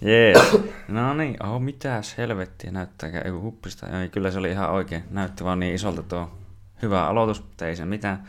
[0.00, 0.38] Jees.
[0.88, 4.00] No niin, oh, mitäs helvettiä näyttääkään, ei huppista.
[4.00, 5.04] Ei, kyllä se oli ihan oikein.
[5.10, 6.30] Näytti vaan niin isolta tuo
[6.82, 8.24] hyvä aloitus, mutta ei se mitään.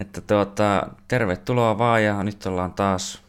[0.00, 3.22] Että tuota, tervetuloa vaan ja nyt ollaan taas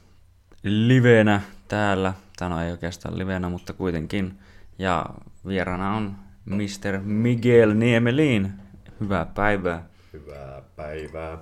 [0.63, 2.13] livenä täällä.
[2.37, 4.39] Tämä ei oikeastaan livenä, mutta kuitenkin.
[4.79, 5.05] Ja
[5.47, 6.15] vierana on
[6.45, 6.99] Mr.
[7.03, 8.53] Miguel Niemelin.
[8.99, 9.83] Hyvää päivää.
[10.13, 11.37] Hyvää päivää.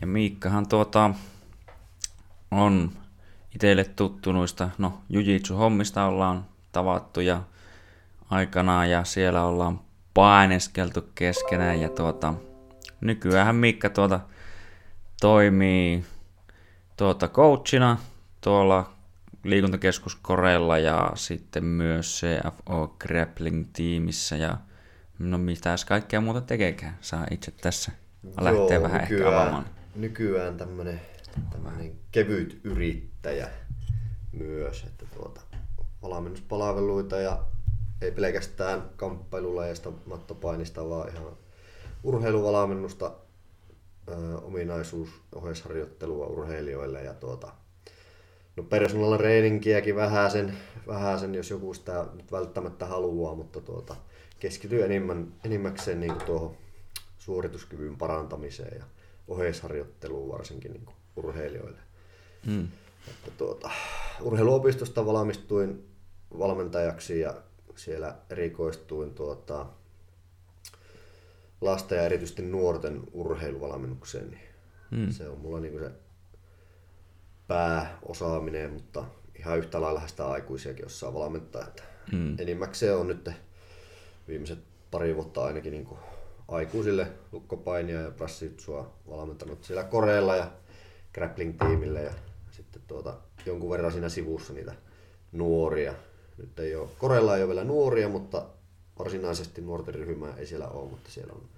[0.00, 1.10] Ja Miikkahan tuota
[2.50, 2.90] on
[3.54, 7.42] itselle tuttu noista, no Jujitsu-hommista ollaan tavattu ja
[8.30, 9.80] aikanaan ja siellä ollaan
[10.14, 12.34] paineskeltu keskenään ja tuota,
[13.00, 14.20] nykyään Miikka tuota
[15.20, 16.04] toimii
[16.96, 17.98] tuota coachina
[18.40, 18.92] tuolla
[19.44, 24.58] liikuntakeskus Korella ja sitten myös CFO Grappling tiimissä ja
[25.18, 27.92] no mitäs kaikkea muuta tekeekään, saa itse tässä
[28.40, 29.64] lähteä vähän nykyään, ehkä avaamaan.
[29.94, 31.00] Nykyään tämmönen,
[31.50, 33.48] tämmönen kevyt yrittäjä
[34.32, 35.40] myös, että tuota,
[36.02, 37.44] valmennuspalveluita ja
[38.00, 41.36] ei pelkästään kamppailulajeista, mattopainista, vaan ihan
[42.02, 43.12] urheiluvalmennusta,
[44.08, 47.52] ö, ominaisuus, ohjeisharjoittelua urheilijoille ja tuota,
[48.56, 50.56] no personal trainingiäkin vähän sen,
[50.86, 53.96] vähän sen, jos joku sitä nyt välttämättä haluaa, mutta tuota,
[54.40, 56.56] keskityy enemmän, enimmäkseen niin tuohon
[57.18, 58.84] suorituskyvyn parantamiseen ja
[59.28, 61.78] oheisharjoitteluun varsinkin niin urheilijoille.
[62.46, 62.68] Mm.
[63.08, 63.70] Että tuota,
[64.20, 65.88] urheiluopistosta valmistuin
[66.38, 67.34] valmentajaksi ja
[67.76, 69.66] siellä erikoistuin tuota,
[71.60, 74.40] lasten ja erityisesti nuorten urheiluvalmennukseen.
[74.90, 75.10] Mm.
[75.10, 75.90] Se on mulla niin se
[77.48, 79.04] pääosaaminen, mutta
[79.38, 81.62] ihan yhtä lailla sitä aikuisiakin osaa valmentaa.
[81.62, 81.82] Että
[82.12, 82.36] mm.
[82.38, 83.30] Enimmäkseen on nyt
[84.28, 84.58] viimeiset
[84.90, 86.00] pari vuotta ainakin niin kuin
[86.48, 90.50] aikuisille lukkopainia ja prassitsua valmentanut siellä Koreella ja
[91.14, 92.12] grappling-tiimille ja
[92.50, 93.16] sitten tuota,
[93.46, 94.74] jonkun verran siinä sivussa niitä
[95.32, 95.94] nuoria.
[96.36, 98.46] Nyt ei ole, Koreella ei ole vielä nuoria, mutta
[98.98, 101.48] varsinaisesti nuorten ryhmää ei siellä ole, mutta siellä on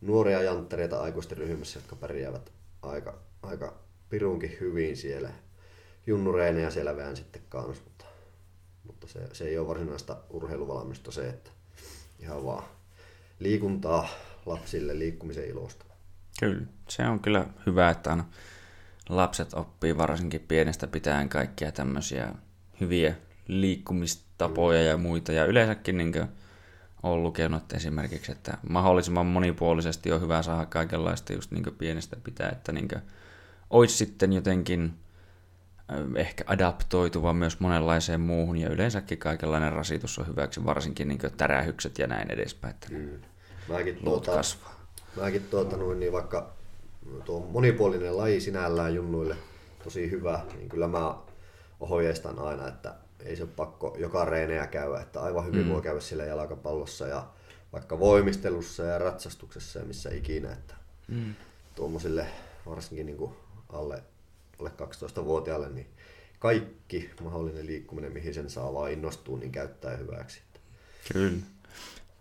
[0.00, 2.52] nuoria janttereita aikuisten ryhmässä, jotka pärjäävät
[2.82, 3.74] aika, aika
[4.08, 5.30] pirunkin hyvin siellä.
[6.06, 8.04] Junnureeneja siellä vähän sitten kanssa, mutta,
[8.84, 11.50] mutta se, se ei ole varsinaista urheiluvalmistusta se, että
[12.18, 12.64] ihan vaan
[13.38, 14.08] liikuntaa
[14.46, 15.84] lapsille liikkumisen ilosta.
[16.40, 18.24] Kyllä, se on kyllä hyvä, että aina
[19.08, 22.28] lapset oppii varsinkin pienestä pitäen kaikkia tämmöisiä
[22.80, 23.14] hyviä
[23.48, 25.32] liikkumistapoja ja muita.
[25.32, 26.12] Ja yleensäkin niin
[27.02, 32.72] olen lukenut esimerkiksi, että mahdollisimman monipuolisesti on hyvä saada kaikenlaista just niin pienestä pitää, että
[32.72, 32.88] niin
[33.70, 34.94] olisi sitten jotenkin
[36.16, 42.06] ehkä adaptoituva myös monenlaiseen muuhun ja yleensäkin kaikenlainen rasitus on hyväksi, varsinkin niin tärähykset ja
[42.06, 42.74] näin edespäin.
[42.74, 43.08] Että mm.
[43.68, 44.86] Mäkin, tuota, kasvaa.
[45.20, 46.52] mäkin tuota, noin, niin vaikka
[47.24, 49.36] tuo monipuolinen laji sinällään junnuille
[49.84, 51.14] tosi hyvä, niin kyllä mä
[51.80, 52.94] ohjeistan aina, että
[53.24, 55.72] ei se ole pakko joka reenejä käydä, että aivan hyvin mm.
[55.72, 57.26] voi käydä siellä jalkapallossa ja
[57.72, 60.74] vaikka voimistelussa ja ratsastuksessa ja missä ikinä, että
[61.08, 61.34] mm.
[61.74, 62.26] tuommoisille
[62.66, 63.32] varsinkin niin kuin
[63.68, 64.02] alle,
[64.60, 65.86] alle 12-vuotiaalle, niin
[66.38, 70.40] kaikki mahdollinen liikkuminen, mihin sen saa vaan innostua, niin käyttää hyväksi.
[71.12, 71.42] Kyllä.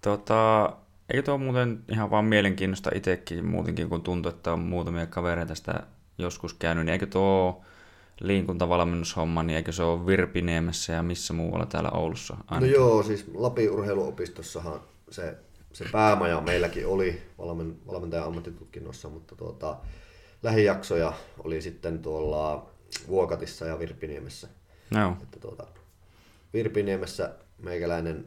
[0.02, 0.74] Tota,
[1.14, 5.84] Eikö tuo muuten ihan vaan mielenkiinnosta itsekin muutenkin, kun tuntuu, että on muutamia kavereita sitä
[6.18, 7.62] joskus käynyt, niin eikö tuo
[8.20, 12.38] liikuntavalmennushomma, niin eikö se ole Virpiniemessä ja missä muualla täällä Oulussa?
[12.48, 12.74] Ainakin?
[12.74, 15.38] No joo, siis Lapin urheiluopistossahan se,
[15.74, 19.78] se päämaja meilläkin oli valmen, valmentajan ammattitutkinnossa, mutta tuota,
[20.44, 21.14] lähijaksoja
[21.44, 22.70] oli sitten tuolla
[23.08, 24.48] Vuokatissa ja Virpiniemessä.
[24.90, 25.18] No.
[25.24, 25.68] Että tuota,
[26.54, 28.26] Virpiniemessä meikäläinen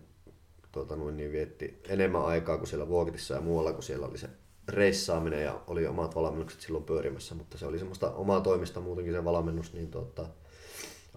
[0.76, 4.28] tuota, noin, niin vietti enemmän aikaa kuin siellä Vuokitissa ja muualla, kun siellä oli se
[4.68, 9.24] reissaaminen ja oli omat valmennukset silloin pyörimässä, mutta se oli semmoista omaa toimista muutenkin se
[9.24, 10.26] valmennus, niin tuota,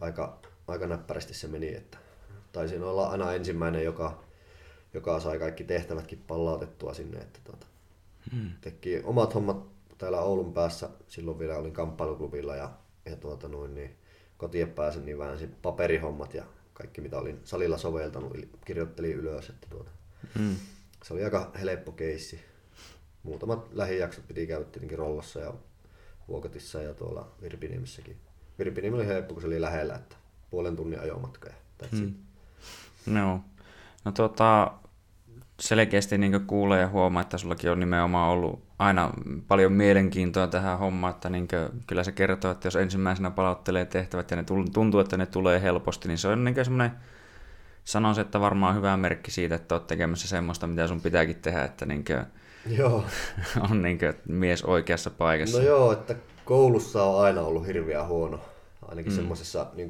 [0.02, 1.97] aika, aika näppärästi se meni, että
[2.52, 4.24] taisin olla aina ensimmäinen, joka,
[4.94, 7.68] joka sai kaikki tehtävätkin pallautettua sinne, että tuota,
[8.34, 8.52] hmm.
[8.62, 9.58] teki omat hommat
[9.97, 12.70] täällä Oulun päässä, silloin vielä olin kamppailuklubilla ja,
[13.06, 13.96] ja tuota noin, niin
[14.38, 16.44] kotiin pääsin, niin väänsin paperihommat ja
[16.79, 19.49] kaikki mitä olin salilla soveltanut, kirjoittelin ylös.
[19.49, 19.91] Että tuota,
[20.40, 20.55] mm.
[21.03, 22.40] Se oli aika helppo keissi.
[23.23, 25.53] Muutamat lähijaksot piti käydä tietenkin Rollossa ja
[26.28, 28.17] Vuokatissa ja tuolla Virpiniemessäkin.
[28.59, 30.16] Virpiniemi oli helppo, kun se oli lähellä, että
[30.49, 31.49] puolen tunnin ajomatka.
[31.91, 32.14] Mm.
[33.05, 33.43] No.
[34.05, 34.73] no tota,
[35.59, 39.11] selkeästi niin kuulee ja huomaa, että sullakin on nimenomaan ollut aina
[39.47, 44.32] paljon mielenkiintoa tähän hommaan, että niin kuin, kyllä se kertoo, että jos ensimmäisenä palauttelee tehtävät
[44.32, 46.91] ja ne tuntuu, että ne tulee helposti, niin se on niin semmoinen,
[47.84, 51.85] sanoisin, että varmaan hyvä merkki siitä, että olet tekemässä semmoista, mitä sun pitääkin tehdä, että
[51.85, 52.23] niin kuin,
[52.78, 53.03] joo.
[53.72, 55.58] on niin kuin, mies oikeassa paikassa.
[55.58, 56.16] No joo, että
[56.46, 58.40] koulussa on aina ollut hirveän huono,
[58.88, 59.16] Ainakin mm.
[59.16, 59.90] semmoisessa niin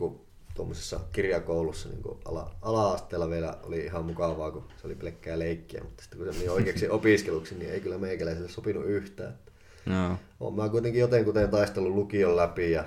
[0.59, 6.03] tuommoisessa kirjakoulussa niin ala, ala-asteella vielä oli ihan mukavaa, kun se oli pelkkää leikkiä, mutta
[6.03, 9.37] sitten kun se meni oikeaksi opiskeluksi, niin ei kyllä meikäläiselle sopinut yhtään.
[9.85, 10.17] No.
[10.39, 12.83] Olen mä kuitenkin jotenkuten taistellut lukion läpi ja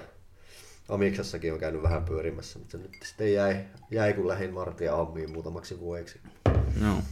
[0.88, 3.56] Amiksassakin on käynyt vähän pyörimässä, mutta se nyt sitten jäi,
[3.90, 6.20] jäi kun lähdin Martia hommiin muutamaksi vuodeksi.
[6.80, 7.02] No.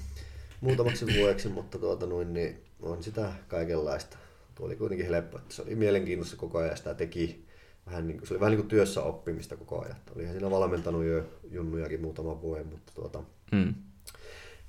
[0.61, 4.17] Muutamaksi vuodeksi, mutta tuota noin, niin on sitä kaikenlaista.
[4.55, 7.50] Tuo oli kuitenkin helppo, että se oli mielenkiintoista koko ajan sitä teki.
[7.87, 9.97] Vähän niin kuin, se oli vähän niin kuin työssä oppimista koko ajan.
[10.17, 13.23] Olihan siinä valmentanut jo junnujakin muutama vuoden, mutta tuota,
[13.53, 13.75] Mm.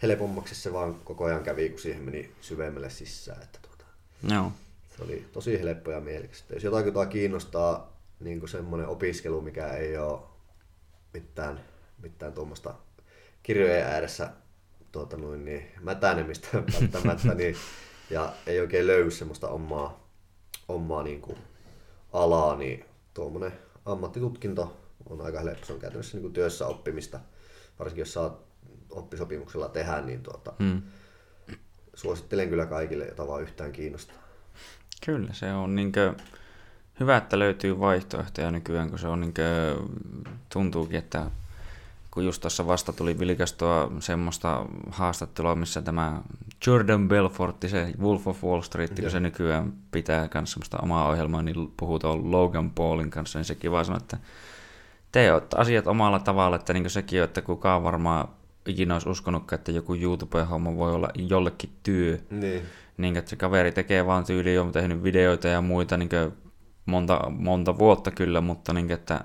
[0.02, 3.44] helpommaksi se vaan koko ajan kävi, kun siihen meni syvemmälle sisään.
[3.44, 3.86] Että tuota,
[4.34, 4.52] Joo.
[4.98, 6.54] se oli tosi helppo ja mielekästä.
[6.54, 10.20] Jos jotain jotain kiinnostaa niin kuin semmoinen opiskelu, mikä ei ole
[11.14, 11.60] mitään,
[12.02, 12.74] mitään tuommoista
[13.44, 14.30] kirjojen ääressä
[14.92, 16.48] tuota noin, niin, mätänemistä
[16.82, 17.56] välttämättä, niin,
[18.10, 20.08] ja ei oikein löydy semmoista omaa,
[20.68, 21.38] omaa niin kuin,
[22.14, 23.54] alaa, niin tuommoinen
[23.86, 24.78] ammattitutkinto
[25.10, 25.66] on aika helppo.
[25.66, 27.20] Se on käytännössä niin kuin työssä oppimista,
[27.80, 28.38] varsinkin jos saa
[28.90, 30.82] oppisopimuksella tehdä, niin tuota, Mm.
[31.94, 34.16] suosittelen kyllä kaikille, jota vaan yhtään kiinnostaa.
[35.06, 36.14] Kyllä, se on niinkö
[37.00, 39.76] hyvä, että löytyy vaihtoehtoja nykyään, kun se on niinkö,
[40.54, 41.32] tuntuukin, että
[42.12, 46.22] kun just tuossa vasta tuli vilkastua semmoista haastattelua, missä tämä
[46.68, 51.42] Jordan Belfort, se Wolf of Wall Street, kun se nykyään pitää myös semmoista omaa ohjelmaa,
[51.42, 54.18] niin puhuu tuon Logan Paulin kanssa, niin sekin vaan sanoi, että
[55.12, 58.28] teot asiat omalla tavalla, että niin sekin on, että kukaan varmaan
[58.66, 62.18] ikinä olisi uskonutkaan, että joku YouTube-homma voi olla jollekin työ.
[62.30, 62.62] Niin.
[62.98, 66.10] Niin, että se kaveri tekee vaan tyyliin, on tehnyt videoita ja muita niin
[66.86, 69.22] monta, monta vuotta kyllä, mutta niin, että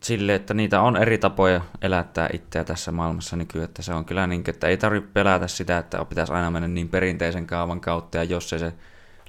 [0.00, 4.26] sille, että niitä on eri tapoja elättää itseä tässä maailmassa nykyään, että se on kyllä
[4.26, 8.24] niin, että ei tarvitse pelätä sitä, että pitäisi aina mennä niin perinteisen kaavan kautta, ja
[8.24, 8.72] jos se, se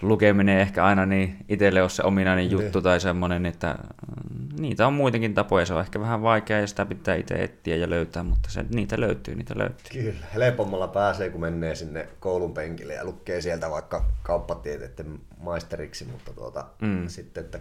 [0.01, 4.93] lukeminen ehkä aina niin itselle on se ominainen juttu tai semmoinen, että mm, niitä on
[4.93, 8.49] muitakin tapoja, se on ehkä vähän vaikea ja sitä pitää itse etsiä ja löytää, mutta
[8.49, 10.03] se, niitä löytyy, niitä löytyy.
[10.03, 16.33] Kyllä, helpommalla pääsee, kun menee sinne koulun penkille ja lukee sieltä vaikka kauppatieteiden maisteriksi, mutta
[16.33, 17.07] tuota, mm.
[17.07, 17.59] sitten, että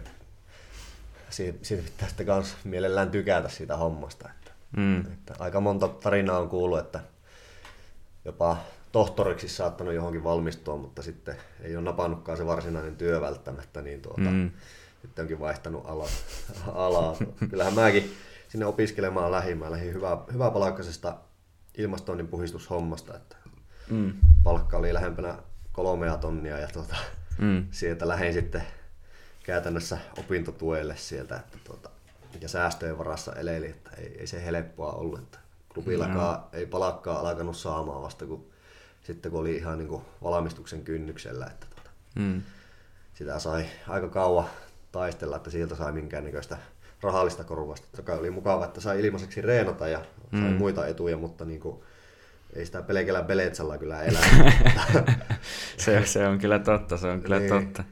[1.29, 4.29] siitä, siitä pitää sitten kans mielellään tykätä siitä hommasta.
[4.29, 4.99] Että, Mm.
[4.99, 6.99] että aika monta tarinaa on kuullut, että
[8.25, 8.57] jopa
[8.91, 14.21] tohtoriksi saattanut johonkin valmistua, mutta sitten ei ole napannutkaan se varsinainen työ välttämättä, niin tuota,
[14.21, 14.51] Mm.
[15.01, 16.07] sitten onkin vaihtanut ala,
[16.87, 17.15] alaa.
[17.49, 18.13] Kyllähän mäkin
[18.47, 19.57] sinne opiskelemaan lähin.
[19.57, 21.17] Mä lähdin hyvä, hyvä palkkaisesta
[21.77, 23.35] ilmastoinnin puhistushommasta, että
[23.89, 24.13] Mm.
[24.43, 25.37] palkka oli lähempänä
[25.71, 26.95] kolmea tonnia ja tuota,
[27.37, 27.67] Mm.
[27.71, 28.63] sieltä lähdin sitten
[29.47, 31.89] käytännössä opintotuelle sieltä, että tuota,
[32.41, 35.37] ja säästöjen varassa eleli, että ei, ei se helppoa ollut, että
[35.73, 38.45] klubillakaan ei palakkaa alkanut saamaan vasta kun
[39.03, 42.41] sitten kun oli ihan niin kuin valmistuksen kynnyksellä, että tuota, Mm.
[43.13, 44.45] sitä sai aika kauan
[44.91, 46.57] taistella, että sieltä sai minkäännäköistä
[47.01, 47.87] rahallista korvasta.
[47.95, 49.99] Toki oli mukava, että sai ilmaiseksi reenata ja
[50.31, 50.55] sai Mm.
[50.57, 51.79] muita etuja, mutta niin kuin,
[52.55, 54.19] ei sitä pelkällä beletsalla kyllä elä.
[55.77, 57.49] Se, se on kyllä totta, se on kyllä Niin.
[57.49, 57.83] totta.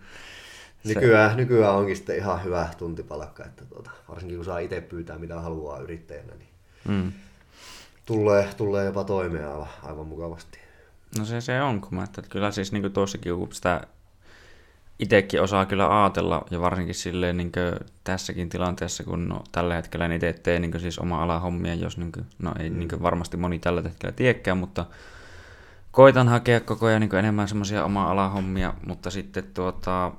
[0.86, 5.40] Nykyään, nykyään onkin sitten ihan hyvä tuntipalkka, että tuota, varsinkin kun saa itse pyytää mitä
[5.40, 6.50] haluaa yrittäjänä, niin
[6.88, 7.12] mm.
[8.06, 10.60] tulee, tulee jopa toimeen aivan, aivan mukavasti.
[11.20, 13.82] No se, se on, kun mä että kyllä siis niin tuossakin, kun sitä
[15.00, 17.52] itsekin osaa kyllä ajatella, ja varsinkin silleen niin
[18.04, 22.26] tässäkin tilanteessa, kun no, tällä hetkellä itse teen niin siis oma alahommia, jos niin kuin,
[22.40, 24.86] no ei niin varmasti moni tällä hetkellä tiedäkään, mutta
[25.92, 30.12] koitan hakea koko ajan niin enemmän semmoisia oma alahommia, mutta sitten tuota,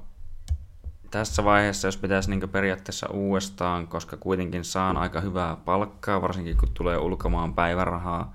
[1.11, 6.69] tässä vaiheessa, jos pitäisi niin periaatteessa uudestaan, koska kuitenkin saan aika hyvää palkkaa, varsinkin kun
[6.75, 8.35] tulee ulkomaan päivärahaa,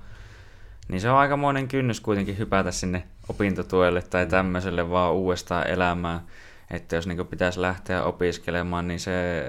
[0.87, 6.21] niin se on aikamoinen kynnys kuitenkin hypätä sinne opintotuelle tai tämmöiselle vaan uudestaan elämään.
[6.71, 9.45] Että jos niin pitäisi lähteä opiskelemaan, niin se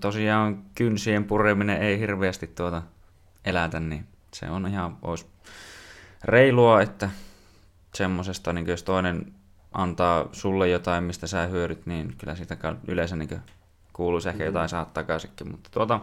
[0.00, 2.82] tosiaan kynsien pureminen ei hirveästi tuota
[3.44, 5.26] elätä, niin se on ihan olisi
[6.24, 7.10] reilua, että
[7.94, 9.32] semmosesta, niin jos toinen
[9.76, 12.56] antaa sulle jotain, mistä sä hyödyt, niin kyllä siitä
[12.88, 13.40] yleensä niin
[13.92, 16.00] kuuluisi ehkä jotain saada takaisinkin, mutta tuota,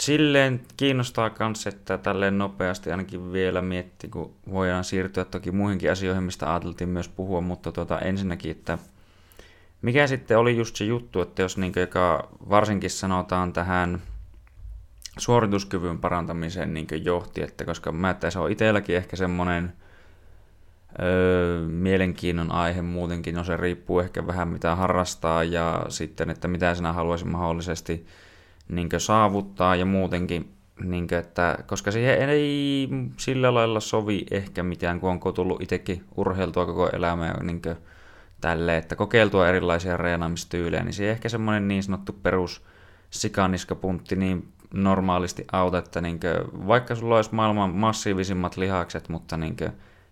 [0.00, 6.22] silleen kiinnostaa myös, että tälleen nopeasti ainakin vielä miettii, kun voidaan siirtyä toki muihinkin asioihin,
[6.22, 8.78] mistä ajateltiin myös puhua, mutta tuota, ensinnäkin, että
[9.82, 14.02] mikä sitten oli just se juttu, että jos niin joka varsinkin sanotaan tähän
[15.18, 19.72] suorituskyvyn parantamiseen niin johti, että koska mä että se on itselläkin ehkä semmoinen
[21.02, 26.74] öö, mielenkiinnon aihe muutenkin, no se riippuu ehkä vähän mitä harrastaa ja sitten, että mitä
[26.74, 28.06] sinä haluaisin mahdollisesti
[28.68, 30.52] niin saavuttaa ja muutenkin,
[30.84, 36.04] niin kuin, että, koska siihen ei sillä lailla sovi ehkä mitään, kun onko tullut itsekin
[36.16, 37.76] urheiltua koko elämä ja niin kuin,
[38.40, 42.62] tälle, että kokeiltua erilaisia reenaamistyylejä, niin se ehkä semmoinen niin sanottu perus
[43.10, 49.70] sikaniskapuntti niin normaalisti auta, että niinkö, vaikka sulla olisi maailman massiivisimmat lihakset, mutta niinkö,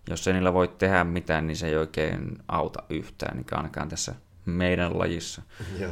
[0.09, 4.15] jos ei niillä voi tehdä mitään, niin se ei oikein auta yhtään, niin ainakaan tässä
[4.45, 5.41] meidän lajissa.
[5.79, 5.91] Joo.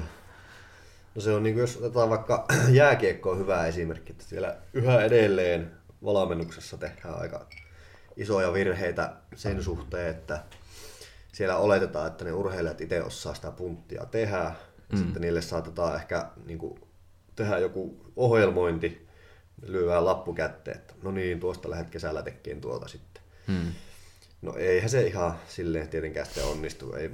[1.15, 5.01] No se on niin kuin, jos otetaan vaikka jääkiekko on hyvä esimerkki, että siellä yhä
[5.01, 5.71] edelleen
[6.03, 7.47] valmennuksessa tehdään aika
[8.17, 10.43] isoja virheitä sen suhteen, että
[11.33, 14.51] siellä oletetaan, että ne urheilijat itse osaa sitä punttia tehdä.
[14.91, 14.97] Mm.
[14.97, 16.79] sitten niille saatetaan ehkä niin kuin,
[17.35, 19.07] tehdä joku ohjelmointi,
[19.61, 23.23] lyödään lappu kätteen, että no niin, tuosta lähdet kesällä tekemään tuota sitten.
[23.47, 23.71] Mm.
[24.41, 26.93] No eihän se ihan silleen tietenkään sitten onnistu.
[26.93, 27.11] Ei,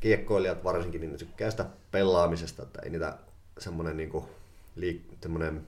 [0.00, 3.18] kiekkoilijat varsinkin niin ne tykkää sitä pelaamisesta, että ei niitä
[3.58, 4.28] semmoinen niinku,
[4.76, 5.66] liik- semmoinen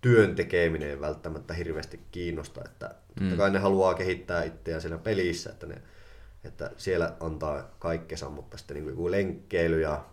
[0.00, 2.60] työn tekeminen ei välttämättä hirveästi kiinnosta.
[2.64, 3.28] Että mm.
[3.28, 5.82] totta kai ne haluaa kehittää itseään siinä pelissä, että, ne,
[6.44, 10.04] että siellä antaa kaikkensa, mutta sitten niin joku lenkkeily ja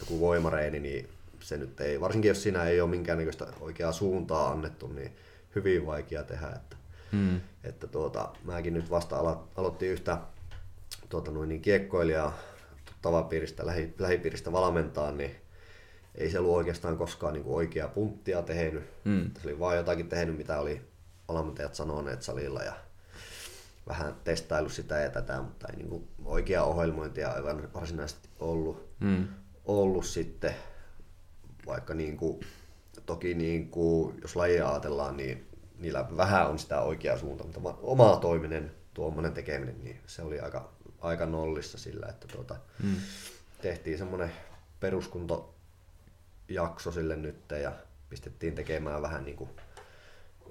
[0.00, 1.08] joku voimareeni, niin
[1.40, 5.16] se nyt ei, varsinkin jos siinä ei ole minkäännäköistä oikeaa suuntaa annettu, niin
[5.54, 6.48] hyvin vaikea tehdä.
[6.48, 6.75] Että,
[7.12, 7.40] mm.
[7.64, 10.18] että tuota, mäkin nyt vasta alo- aloittiin yhtä
[11.08, 12.38] tuota, noin niin kiekkoilijaa
[13.02, 15.36] tavapiiristä, lähi, lähipiiristä valmentaa, niin
[16.14, 18.84] ei se ollut oikeastaan koskaan niin kuin oikeaa punttia tehnyt.
[19.04, 19.30] Mm.
[19.42, 20.82] Se oli vaan jotakin tehnyt, mitä oli
[21.28, 22.72] valmentajat sanoneet salilla ja
[23.88, 29.28] vähän testailu sitä ja tätä, mutta ei niin kuin oikeaa ohjelmointia aivan varsinaisesti ollut, mm.
[29.64, 30.54] ollut sitten.
[31.66, 32.40] Vaikka niin kuin,
[33.06, 35.45] toki niin kuin, jos lajia ajatellaan, niin
[35.78, 40.72] niillä vähän on sitä oikeaa suuntaa, mutta oma toiminen, tuommoinen tekeminen, niin se oli aika,
[41.00, 42.96] aika nollissa sillä, että tuota, mm.
[43.62, 44.32] tehtiin semmoinen
[44.80, 45.54] peruskunto
[46.48, 47.72] jakso sille nyt ja
[48.08, 49.50] pistettiin tekemään vähän niin kuin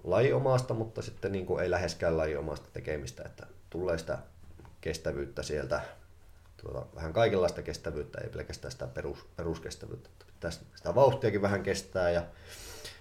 [0.04, 4.18] lajiomasta, mutta sitten niin kuin ei läheskään lajiomasta tekemistä, että tulee sitä
[4.82, 5.82] kestävyyttä sieltä,
[6.58, 10.10] tuota, vähän kaikenlaista kestävyyttä, ei pelkästään sitä perus, peruskestävyyttä.
[10.28, 12.24] Pitää sitä vauhtiakin vähän kestää ja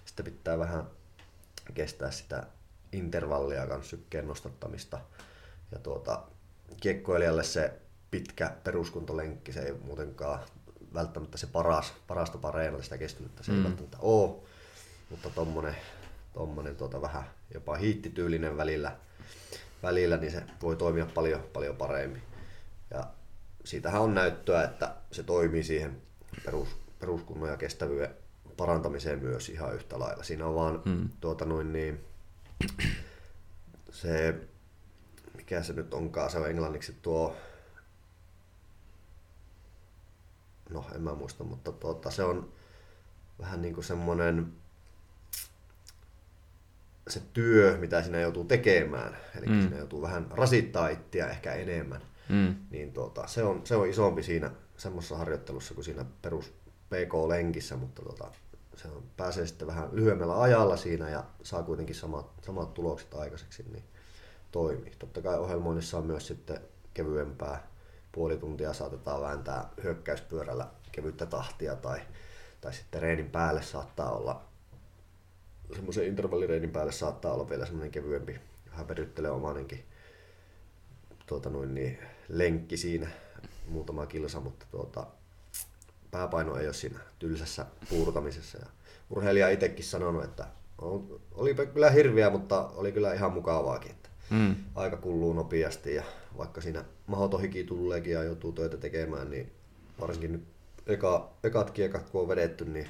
[0.04, 0.84] sitten pitää vähän
[1.72, 2.46] kestää sitä
[2.92, 5.00] intervallia kanssa sykkeen nostattamista.
[5.72, 6.22] Ja tuota,
[6.80, 7.72] kiekkoilijalle se
[8.10, 10.40] pitkä peruskuntolenkki, se ei muutenkaan
[10.94, 13.58] välttämättä se paras, paras tapa reenata sitä kestävyyttä, se mm.
[13.58, 14.34] ei välttämättä ole,
[15.10, 15.76] mutta tommonen,
[16.34, 18.96] tommonen tuota vähän jopa hiittityylinen välillä,
[19.82, 22.22] välillä, niin se voi toimia paljon, paljon paremmin.
[22.90, 23.06] Ja
[23.64, 26.02] siitähän on näyttöä, että se toimii siihen
[26.44, 26.68] perus,
[27.00, 28.23] peruskunnon ja kestävyyden
[28.56, 30.22] parantamiseen myös ihan yhtä lailla.
[30.22, 31.08] Siinä on vaan mm.
[31.20, 32.04] tuota noin niin,
[33.90, 34.34] se,
[35.36, 37.36] mikä se nyt onkaan, se on englanniksi tuo
[40.70, 42.52] no en mä muista, mutta tuota, se on
[43.38, 44.52] vähän niin kuin semmoinen
[47.08, 49.62] se työ, mitä sinä joutuu tekemään, eli mm.
[49.62, 52.54] sinä joutuu vähän rasittaa itseä ehkä enemmän, mm.
[52.70, 56.52] niin tuota, se, on, se on isompi siinä semmoisessa harjoittelussa kuin siinä perus
[56.90, 58.32] PK-lenkissä, mutta tuota,
[58.76, 63.64] se on, pääsee sitten vähän lyhyemmällä ajalla siinä ja saa kuitenkin samat, samat tulokset aikaiseksi,
[63.72, 63.84] niin
[64.52, 64.92] toimii.
[64.98, 66.60] Totta kai ohjelmoinnissa on myös sitten
[66.94, 67.66] kevyempää
[68.12, 72.00] puoli tuntia saatetaan vääntää hyökkäyspyörällä kevyttä tahtia tai,
[72.60, 74.44] tai sitten reenin päälle saattaa olla
[75.74, 78.40] semmoisen intervallireenin päälle saattaa olla vielä semmoinen kevyempi,
[78.70, 79.84] häperyttelenomainenkin
[81.26, 83.08] tuota noin niin, lenkki siinä,
[83.68, 85.06] muutama kilsa, mutta tuota,
[86.14, 88.58] pääpaino ei ole siinä tylsässä puurtamisessa.
[88.58, 88.66] Ja
[89.10, 90.46] urheilija itsekin sanonut, että
[91.34, 93.90] oli kyllä hirviä, mutta oli kyllä ihan mukavaakin.
[93.90, 94.56] Että mm.
[94.74, 96.04] Aika kulluu nopeasti ja
[96.38, 99.52] vaikka siinä mahdoton hiki tuleekin ja joutuu töitä tekemään, niin
[100.00, 100.44] varsinkin nyt
[100.86, 102.88] eka, ekat kiekat kun on vedetty, niin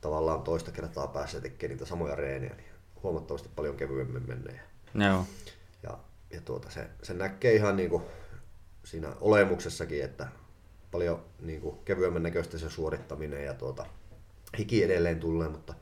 [0.00, 2.68] tavallaan toista kertaa pääsee tekemään niitä samoja reenejä, niin
[3.02, 4.60] huomattavasti paljon kevyemmin menee.
[4.94, 5.26] Joo.
[5.82, 5.98] Ja,
[6.30, 8.02] ja tuota, se, se näkee ihan niin kuin
[8.84, 10.28] siinä olemuksessakin, että
[10.94, 13.86] paljon niin kuin kevyemmän näköistä se suorittaminen ja tuota,
[14.58, 15.74] hiki edelleen tulee, mutta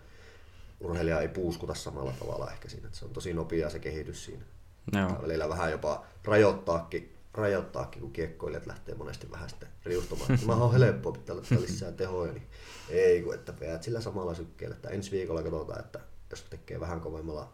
[0.81, 2.87] urheilija ei puuskuta samalla tavalla ehkä siinä.
[2.87, 4.45] Että se on tosi nopea se kehitys siinä.
[4.92, 5.23] Joo.
[5.23, 10.38] Välillä vähän jopa rajoittaakin, rajoittaakin, kun kiekkoilijat lähtee monesti vähän sitten riustumaan.
[10.47, 12.47] Mä on helppoa pitää laittaa lisää tehoja, niin
[12.88, 14.76] ei kun että peät sillä samalla sykkeellä.
[14.76, 16.00] Että ensi viikolla katsotaan, että
[16.31, 17.52] jos tekee vähän kovemmalla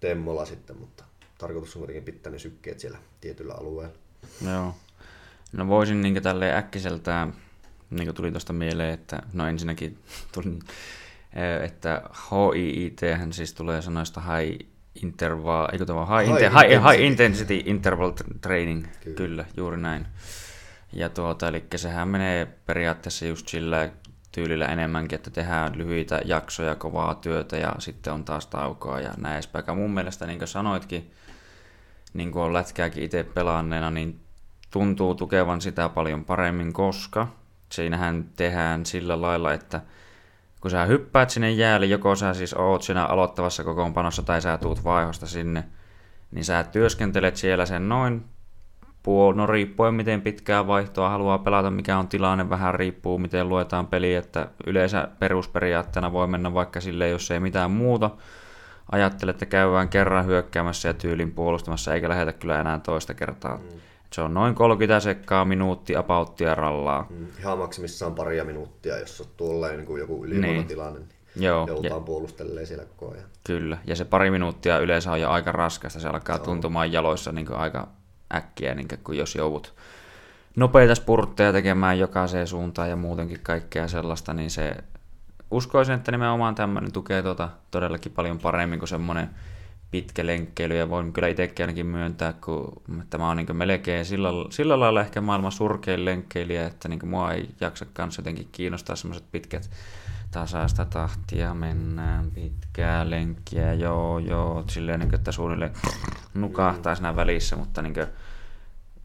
[0.00, 1.04] temmolla sitten, mutta
[1.38, 3.96] tarkoitus on kuitenkin pitää ne sykkeet siellä tietyllä alueella.
[4.52, 4.74] Joo.
[5.52, 7.34] No voisin niin tälleen äkkiseltään,
[7.90, 9.98] niin kuin tuli tuosta mieleen, että no ensinnäkin
[10.34, 10.58] tuli,
[11.62, 14.66] että HIIT siis tulee sanoista High
[15.02, 19.16] interval, eikö tämä high, high, inter, high, high intensity interval training, kyllä.
[19.16, 20.06] kyllä, juuri näin.
[20.92, 23.90] Ja tuota, eli sehän menee periaatteessa just sillä
[24.32, 29.34] tyylillä enemmänkin, että tehdään lyhyitä jaksoja, kovaa työtä ja sitten on taas taukoa ja näin
[29.34, 29.78] edespäin.
[29.78, 31.10] Mun mielestä, niin kuin sanoitkin,
[32.14, 34.20] niin kuin on lätkääkin itse pelaanneena, niin
[34.70, 37.26] tuntuu tukevan sitä paljon paremmin, koska
[37.72, 39.80] siinähän tehdään sillä lailla, että
[40.60, 44.84] kun sä hyppäät sinne jäälle, joko sä siis oot siinä aloittavassa kokoonpanossa tai sä tuut
[44.84, 45.64] vaihosta sinne,
[46.30, 48.24] niin sä työskentelet siellä sen noin
[49.02, 53.86] puol, no riippuen miten pitkää vaihtoa haluaa pelata, mikä on tilanne, vähän riippuu miten luetaan
[53.86, 58.10] peli, että yleensä perusperiaatteena voi mennä vaikka sille, jos ei mitään muuta,
[58.92, 63.56] ajattele, että käydään kerran hyökkäämässä ja tyylin puolustamassa, eikä lähetä kyllä enää toista kertaa.
[63.56, 63.80] Mm.
[64.12, 67.06] Se on noin 30 sekkaa minuutti apauttia rallaa.
[67.10, 67.26] Mm.
[67.38, 71.08] Ihan maksimissaan paria minuuttia, jos on tuolla niin kuin joku ylivoimatilanne, niin.
[71.34, 72.04] niin Joo, joudutaan ja...
[72.04, 73.26] puolustelemaan siellä koko ajan.
[73.44, 76.44] Kyllä, ja se pari minuuttia yleensä on jo aika raskasta, se alkaa Joo.
[76.44, 77.88] tuntumaan jaloissa niin kuin aika
[78.34, 79.74] äkkiä, niin kuin jos joudut
[80.56, 84.76] nopeita spurtteja tekemään jokaiseen suuntaan ja muutenkin kaikkea sellaista, niin se
[85.50, 89.30] uskoisin, että nimenomaan tämmöinen tukee tuota todellakin paljon paremmin kuin semmoinen
[89.90, 94.80] pitkä lenkkeily, ja voin kyllä itsekin ainakin myöntää, kun tämä on niin melkein sillä, sillä
[94.80, 99.70] lailla ehkä maailman surkein lenkkeilijä, että niin mua ei jaksa kanssa jotenkin kiinnostaa semmoiset pitkät
[100.30, 105.72] tasaista tahtia, mennään pitkää lenkkiä, joo joo, silleen, niin kuin, että suunnilleen
[106.34, 108.06] nukahtaa siinä välissä, mutta niin kuin,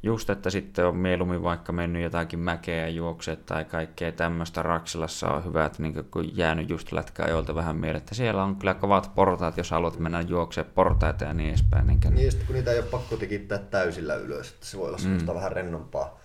[0.03, 5.45] just, että sitten on mieluummin vaikka mennyt jotakin mäkeä juokset tai kaikkea tämmöistä Raksilassa on
[5.45, 9.57] hyvä, että niin kun jäänyt just lätkäajolta vähän mieleen, että siellä on kyllä kovat portaat,
[9.57, 11.87] jos haluat mennä juoksemaan portaita ja niin edespäin.
[11.87, 14.97] Niin, niin sitten kun niitä ei ole pakko tikittää täysillä ylös, että se voi olla
[14.97, 15.35] semmoista mm.
[15.35, 16.19] vähän rennompaa,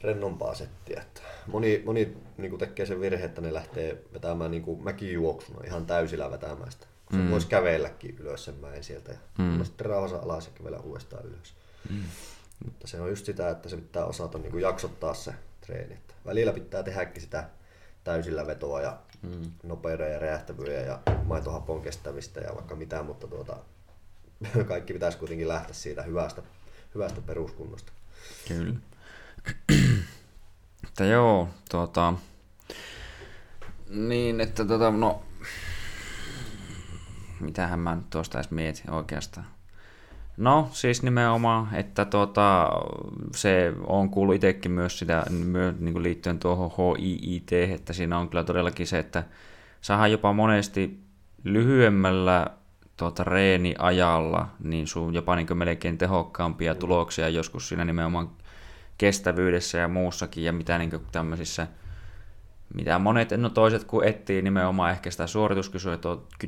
[0.00, 1.00] rennompaa settiä.
[1.00, 6.30] Että moni moni niin tekee sen virhe, että ne lähtee vetämään niin mäkijuoksuna ihan täysillä
[6.30, 6.86] vetämään sitä.
[7.10, 7.30] Se mm.
[7.30, 9.64] voisi kävelläkin ylös sen mäen sieltä ja mm.
[9.64, 11.54] sitten rauhassa alas ja kävellä uudestaan ylös.
[11.90, 12.02] Mm.
[12.64, 15.94] Mutta se on just sitä, että se pitää osata niin kuin jaksottaa se treeni.
[15.94, 17.48] Että välillä pitää tehdäkin sitä
[18.04, 19.50] täysillä vetoa ja mm.
[19.62, 23.56] nopeuden ja räjähtävyyden ja maitohapon kestämistä ja vaikka mitä, mutta tuota,
[24.68, 26.42] kaikki pitäisi kuitenkin lähteä siitä hyvästä,
[26.94, 27.92] hyvästä peruskunnosta.
[28.48, 28.74] Kyllä.
[30.88, 32.14] että joo, tuota,
[33.88, 35.22] niin, että tota, no,
[37.40, 39.46] mitähän mä nyt tuosta edes mietin oikeastaan.
[40.40, 42.70] No siis nimenomaan, että tota,
[43.34, 48.28] se on kuullut itsekin myös sitä myös, niin kuin liittyen tuohon HIIT, että siinä on
[48.28, 49.24] kyllä todellakin se, että
[49.80, 51.00] saadaan jopa monesti
[51.44, 52.46] lyhyemmällä
[52.96, 58.30] tuota, reeniajalla niin sun jopa niin melkein tehokkaampia tuloksia joskus siinä nimenomaan
[58.98, 61.66] kestävyydessä ja muussakin ja mitä niin tämmöisissä
[62.74, 65.98] mitä monet, no toiset kun etsii nimenomaan ehkä sitä suorituskykyä,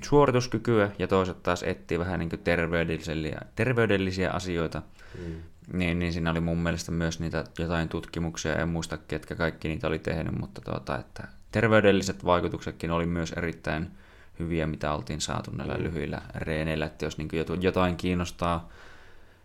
[0.05, 4.83] suorituskykyä ja toiset taas etsii vähän niin terveydellisiä, terveydellisiä asioita,
[5.19, 5.35] mm.
[5.73, 9.87] niin, niin siinä oli mun mielestä myös niitä jotain tutkimuksia, en muista ketkä kaikki niitä
[9.87, 13.91] oli tehnyt, mutta tuota, että terveydelliset vaikutuksetkin oli myös erittäin
[14.39, 15.83] hyviä, mitä oltiin saatu näillä mm.
[15.83, 17.29] lyhyillä reeneillä, että jos niin
[17.61, 18.69] jotain kiinnostaa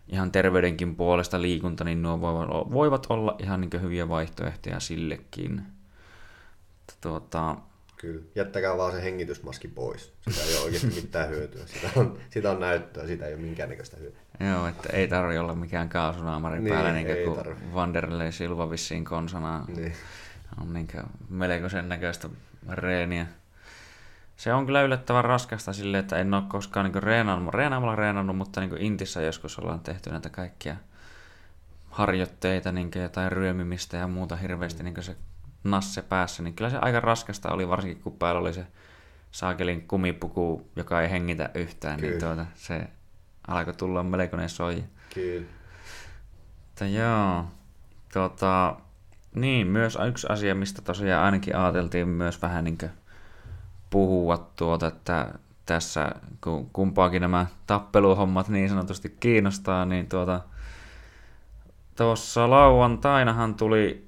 [0.08, 5.62] ihan terveydenkin puolesta liikunta, niin nuo voivat, voivat olla ihan niin hyviä vaihtoehtoja sillekin
[7.00, 7.56] tuota...
[7.96, 10.12] Kyllä, jättäkää vaan se hengitysmaski pois.
[10.30, 11.66] Sitä ei ole oikeasti mitään hyötyä.
[11.66, 14.20] Sitä on, sitä on näyttöä, sitä ei ole minkäännäköistä hyötyä.
[14.40, 17.74] Joo, että ei tarvi olla mikään kaasunaamari niin, päällä, niin kuin tarvi.
[17.74, 19.92] Vanderlei Silva vissiin konsana niin.
[20.60, 20.88] on niin
[21.28, 22.28] melko sen näköistä
[22.68, 23.26] reeniä.
[24.36, 28.60] Se on kyllä yllättävän raskasta silleen, että en ole koskaan niin reenannut, reenaamalla reenannut, mutta
[28.60, 30.76] niin Intissä joskus ollaan tehty näitä kaikkia
[31.90, 35.16] harjoitteita, niin jotain ryömimistä ja muuta hirveästi niin se
[35.64, 38.66] nasse päässä, niin kyllä se aika raskasta oli, varsinkin kun päällä oli se
[39.30, 42.34] saakelin kumipuku, joka ei hengitä yhtään, niin kyllä.
[42.34, 42.88] niin tuota, se
[43.48, 44.84] alkoi tulla melkoinen soi.
[45.14, 45.46] Kyllä.
[46.66, 47.44] Mutta joo,
[48.12, 48.76] tuota,
[49.34, 52.78] niin, myös yksi asia, mistä tosiaan ainakin ajateltiin myös vähän niin
[53.90, 55.34] puhua tuota, että
[55.66, 56.12] tässä
[56.44, 60.40] kun kumpaakin nämä tappeluhommat niin sanotusti kiinnostaa, niin tuota,
[61.96, 64.07] tuossa lauantainahan tuli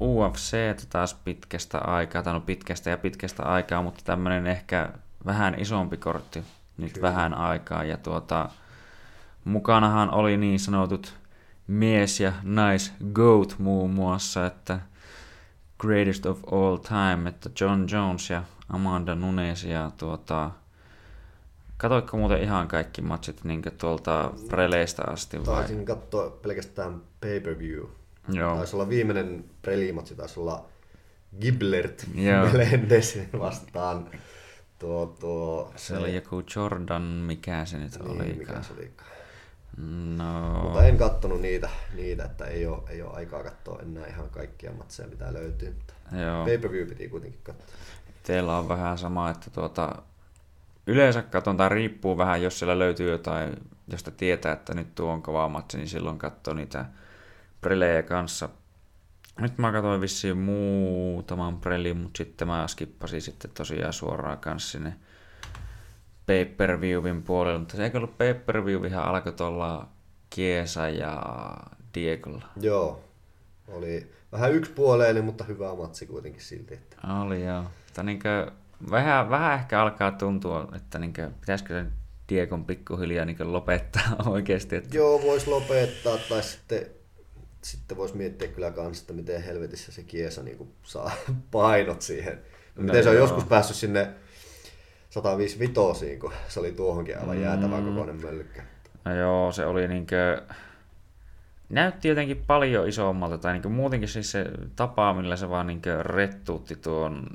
[0.00, 0.56] UFC
[0.90, 4.88] taas pitkästä aikaa, tai no pitkästä ja pitkästä aikaa, mutta tämmöinen ehkä
[5.26, 6.44] vähän isompi kortti
[6.76, 7.08] nyt Kyllä.
[7.08, 7.84] vähän aikaa.
[7.84, 8.48] Ja tuota,
[9.44, 11.14] mukanahan oli niin sanotut
[11.66, 14.80] mies ja nais GOAT muun muassa, että
[15.78, 20.50] Greatest of All Time, että John Jones ja Amanda Nunes ja tuota,
[21.76, 25.54] Katoitko muuten ihan kaikki matsit niin tuolta preleistä asti vai?
[25.54, 27.84] Taisin katsoa pelkästään pay-per-view.
[28.28, 28.56] Joo.
[28.56, 30.66] Taisi olla viimeinen prelimatsi, taisi olla
[31.40, 34.10] Giblert Melendez vastaan
[34.78, 35.72] tuo, tuo...
[35.76, 38.32] Se oli joku Jordan, mikä se nyt niin, oli?
[38.32, 39.10] mikä se olikaan.
[40.16, 40.62] No.
[40.62, 44.72] Mutta en kattonut niitä, niitä, että ei ole, ei ole aikaa katsoa enää ihan kaikkia
[44.72, 45.76] matseja, mitä löytyy.
[46.12, 46.44] Joo.
[46.44, 47.66] pay-per-view piti kuitenkin katsoa.
[48.22, 50.02] Teillä on vähän sama, että tuota,
[50.86, 53.56] yleensä katon, tai riippuu vähän, jos siellä löytyy jotain,
[53.88, 56.84] josta tietää, että nyt tuo on kova matsi, niin silloin katsoo niitä
[57.64, 58.48] prelejä kanssa.
[59.40, 64.96] Nyt mä katsoin vissiin muutaman prelin, mutta sitten mä skippasin sitten tosiaan suoraan kanssa sinne
[66.26, 69.88] pay-per-viewin puolelle, mutta se eikö ollut pay-per-view ihan alkoi tuolla
[70.30, 71.22] Kiesa ja
[71.94, 72.44] Diegolla.
[72.60, 73.04] Joo,
[73.68, 76.74] oli vähän yksipuoleinen, mutta hyvä matsi kuitenkin silti.
[76.74, 76.96] Että...
[77.22, 77.62] Oli joo.
[77.62, 78.50] Mutta niinkö,
[78.90, 81.92] vähän, vähän ehkä alkaa tuntua, että niinkö, pitäisikö sen
[82.28, 84.76] Diegon pikkuhiljaa niinkö lopettaa oikeasti.
[84.76, 84.96] Että...
[84.96, 86.86] Joo, voisi lopettaa tai sitten,
[87.64, 91.10] sitten voisi miettiä kyllä kanssa, että miten helvetissä se Kiesa niin saa
[91.50, 92.40] painot siihen.
[92.76, 93.24] No, miten se on joo.
[93.24, 94.10] joskus päässyt sinne
[95.10, 97.86] 155, kun se oli tuohonkin aivan jäätävä mm.
[97.86, 98.62] kokoinen möllykkä.
[99.04, 100.42] No joo, se oli niinkö,
[101.68, 104.46] näytti jotenkin paljon isommalta, tai niin muutenkin siis se
[104.76, 107.26] tapa, millä se vaan niin rettuutti tuon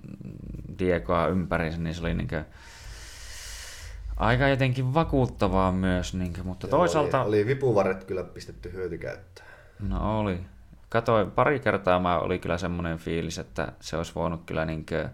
[0.79, 2.27] Diegoa ympäriinsä, niin se oli niin
[4.17, 7.21] aika jotenkin vakuuttavaa myös, niin kuin, mutta Joo, toisaalta...
[7.23, 9.48] Oli, oli vipuvarret kyllä pistetty hyötykäyttöön.
[9.79, 10.41] No oli.
[10.89, 15.09] Katoin, pari kertaa mä oli kyllä semmoinen fiilis, että se olisi voinut kyllä niin kuin,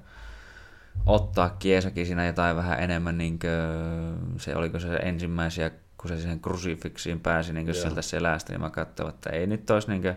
[1.05, 6.39] ottaa kiesakin siinä jotain vähän enemmän, niin kuin, se oliko se ensimmäisiä kun se siihen
[6.39, 10.15] krusifiksiin pääsi niin sieltä selästä, niin mä katsoin, että ei nyt olisi niin kuin,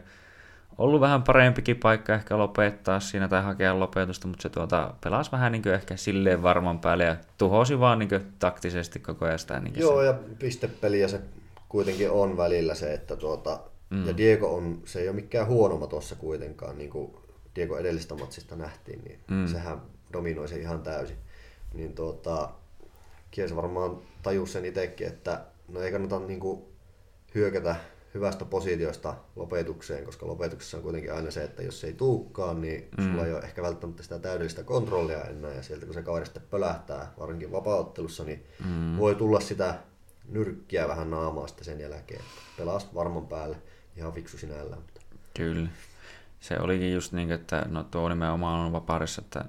[0.79, 5.53] ollut vähän parempikin paikka ehkä lopettaa siinä tai hakea lopetusta, mutta se tuota, pelasi vähän
[5.53, 8.09] niin ehkä silleen varman päälle ja tuhosi vaan niin
[8.39, 9.61] taktisesti koko ajan sitä.
[9.61, 10.07] Niin Joo, sen.
[10.07, 11.21] ja pistepeliä se
[11.69, 14.07] kuitenkin on välillä se, että tuota, mm.
[14.07, 17.17] ja Diego on, se ei ole mikään huono tuossa kuitenkaan, niin kuin
[17.57, 19.47] Diego edellistä matsista nähtiin, niin mm.
[19.47, 21.17] sehän dominoi se ihan täysin.
[21.75, 22.51] Niin tuota,
[23.31, 26.63] Kies varmaan tajus sen itsekin, että no ei kannata niin kuin
[27.35, 27.77] hyökätä
[28.15, 32.89] hyvästä positiosta lopetukseen, koska lopetuksessa on kuitenkin aina se, että jos se ei tuukkaan, niin
[32.99, 33.05] mm.
[33.05, 36.43] sulla ei ole ehkä välttämättä sitä täydellistä kontrollia enää, ja sieltä kun se kaveri sitten
[36.51, 38.97] pölähtää, varsinkin vapauttelussa, niin mm.
[38.97, 39.75] voi tulla sitä
[40.29, 42.23] nyrkkiä vähän naamaa sitten sen jälkeen.
[42.57, 43.57] Pelas varman päälle,
[43.99, 44.83] ihan fiksu sinällään.
[45.37, 45.69] Kyllä.
[46.41, 49.45] Se olikin just niin, että no tuo nimenomaan on vaparissa, että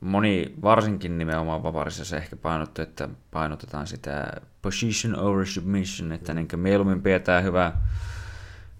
[0.00, 6.48] moni, varsinkin nimenomaan vaparissa se ehkä painottu, että painotetaan sitä position over submission, että niin
[6.56, 7.72] mieluummin pidetään hyvä,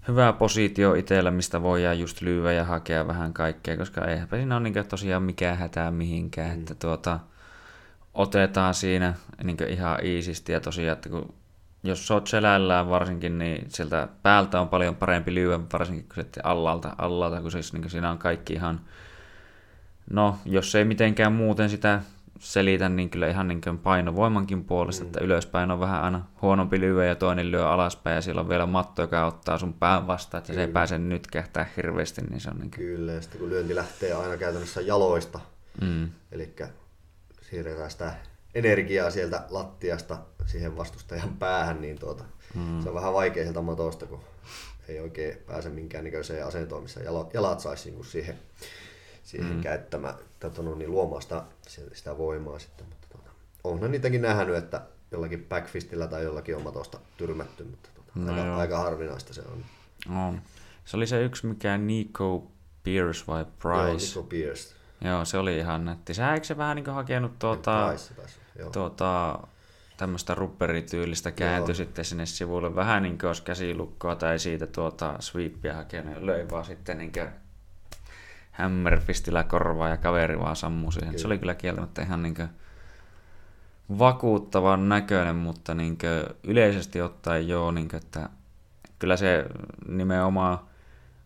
[0.09, 4.71] hyvä positio itsellä, mistä voidaan just lyödä ja hakea vähän kaikkea, koska eihän siinä ole
[4.71, 6.61] niin tosiaan mikään hätää mihinkään, mm.
[6.61, 7.21] että tuota,
[8.14, 9.14] otetaan siinä
[9.45, 11.35] niin ihan iisisti ja tosiaan, että kun
[11.88, 16.94] jos oot selällään varsinkin, niin sieltä päältä on paljon parempi lyödä, varsinkin kuin sitten allalta,
[16.98, 18.81] allalta kun siis niin siinä on kaikki ihan
[20.11, 22.01] No, jos ei mitenkään muuten sitä
[22.38, 25.07] selitä, niin kyllä ihan niin painovoimankin puolesta, mm.
[25.07, 28.66] että ylöspäin on vähän aina huonompi lyö ja toinen lyö alaspäin ja siellä on vielä
[28.66, 30.62] matto, joka ottaa sun pään vastaan, että kyllä.
[30.62, 33.74] se ei pääse nyt kähtää hirveästi, niin se on niin Kyllä, ja sitten kun lyönti
[33.74, 35.40] lähtee aina käytännössä jaloista,
[35.81, 36.11] mm.
[36.33, 36.55] eli
[37.51, 38.14] siirretään sitä
[38.55, 42.83] energiaa sieltä lattiasta siihen vastustajan päähän, niin tuota, mm.
[42.83, 44.21] se on vähän vaikea sieltä matosta, kun
[44.89, 47.01] ei oikein pääse minkäännäköiseen asentoon, missä
[47.35, 48.39] jalat saisi niin siihen
[49.29, 49.61] siihen mm.
[49.61, 51.43] käyttämään, tota, no, niin luomaan sitä,
[51.93, 52.87] sitä voimaa sitten.
[52.87, 53.31] Mutta tota,
[53.65, 58.57] onhan niitäkin nähnyt, että jollakin backfistillä tai jollakin on matosta tyrmätty, mutta tota, no aika,
[58.57, 59.65] aika, harvinaista se on.
[60.17, 60.43] on.
[60.85, 62.51] Se oli se yksi, mikä Nico
[62.83, 63.79] Pierce vai Price?
[63.79, 64.75] Joo, Nico Pierce.
[65.01, 66.15] Joo, se oli ihan nätti.
[66.15, 67.95] Sä eikö se vähän niin hakenut tuota,
[68.73, 69.39] tuota,
[69.97, 72.75] tämmöistä rupperityylistä kääntyi sitten sinne sivulle.
[72.75, 76.23] Vähän niin kuin olisi käsilukkoa tai siitä tuota sweepia hakenut.
[76.23, 77.29] Löi vaan sitten niin kuin
[78.51, 81.09] hämmerpistillä korvaa ja kaveri vaan sammui siihen.
[81.09, 81.21] Kyllä.
[81.21, 82.49] Se oli kyllä kieltämättä ihan niin
[83.99, 85.99] vakuuttavan näköinen, mutta niin
[86.43, 88.29] yleisesti ottaen joo, niin kuin, että
[88.99, 89.47] kyllä se
[89.89, 90.59] nimenomaan,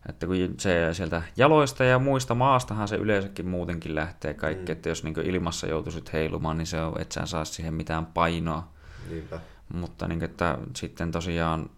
[0.09, 4.71] että kun se sieltä jaloista ja muista maastahan se yleensäkin muutenkin lähtee kaikki, mm.
[4.71, 8.67] että jos niin ilmassa joutuisit heilumaan, niin se on, et sä saa siihen mitään painoa.
[9.09, 9.39] Niinpä.
[9.73, 11.69] Mutta niin kuin, että sitten tosiaan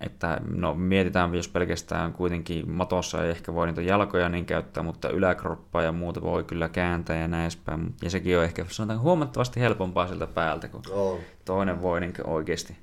[0.00, 5.08] että no mietitään, jos pelkästään kuitenkin matossa ei ehkä voi niitä jalkoja niin käyttää, mutta
[5.08, 7.94] yläkroppaa ja muuta voi kyllä kääntää ja näin edespäin.
[8.02, 11.18] Ja sekin on ehkä sanotaan huomattavasti helpompaa siltä päältä, kun oh.
[11.44, 12.76] toinen voi niin oikeasti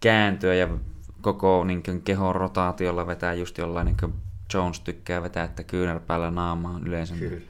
[0.00, 0.68] kääntyä ja
[1.20, 4.14] koko niin kehon rotaatiolla vetää just jollain niin
[4.54, 7.14] Jones tykkää vetää, että kyynärpäällä naamaan yleensä.
[7.14, 7.40] Kyllä.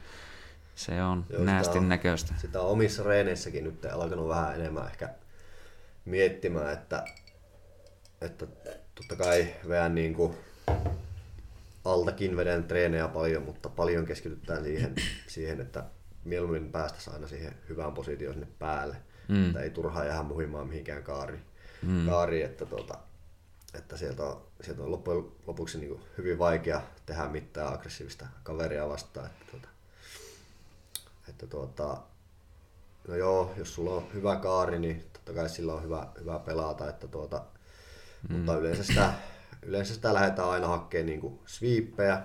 [0.75, 2.33] Se on Joo, näästin sitä näköistä.
[2.37, 5.09] Sitä on omissa reeneissäkin nyt alkanut vähän enemmän ehkä
[6.05, 7.05] miettimään, että,
[8.21, 8.47] että
[8.95, 10.33] totta kai vähän niin kuin
[11.85, 14.95] altakin vedän treenejä paljon, mutta paljon keskitytään siihen,
[15.27, 15.83] siihen että
[16.23, 18.95] mieluummin päästä aina siihen hyvään positioon sinne päälle.
[19.27, 19.47] Mm.
[19.47, 21.39] Että ei turhaa jäädä muhimaan mihinkään kaari,
[21.81, 22.05] mm.
[22.05, 22.97] kaari että, tuota,
[23.77, 29.25] että sieltä on, sieltä on loppujen lopuksi niin hyvin vaikea tehdä mitään aggressiivista kaveria vastaan.
[29.25, 29.67] Että, tuota,
[31.29, 31.97] että tuota,
[33.07, 36.89] no joo, jos sulla on hyvä kaari, niin totta kai sillä on hyvä, hyvä pelata,
[36.89, 37.45] että tuota,
[38.29, 38.35] Mm.
[38.35, 39.13] Mutta yleensä sitä
[39.65, 42.21] yleensä sitä lähdetään aina hakemaan niin sweepejä.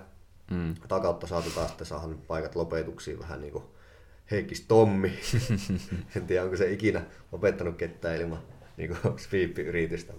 [0.51, 0.75] Mm.
[0.87, 3.63] Takautta saatetaan sitten saada paikat lopetuksiin vähän niin kuin
[4.31, 5.19] Heikkis Tommi.
[6.15, 8.39] en tiedä, onko se ikinä lopettanut ketään ilman
[8.77, 10.13] niin sweep-yritystä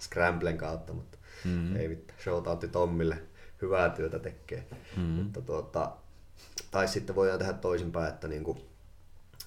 [0.00, 1.76] Scramblen kautta, mutta mm.
[1.76, 2.20] ei mitään.
[2.20, 3.22] Shoutoutti Tommille.
[3.62, 4.66] Hyvää työtä tekee.
[4.96, 5.02] Mm.
[5.02, 5.92] Mutta tuota,
[6.70, 8.58] tai sitten voidaan tehdä toisinpäin, että niin kuin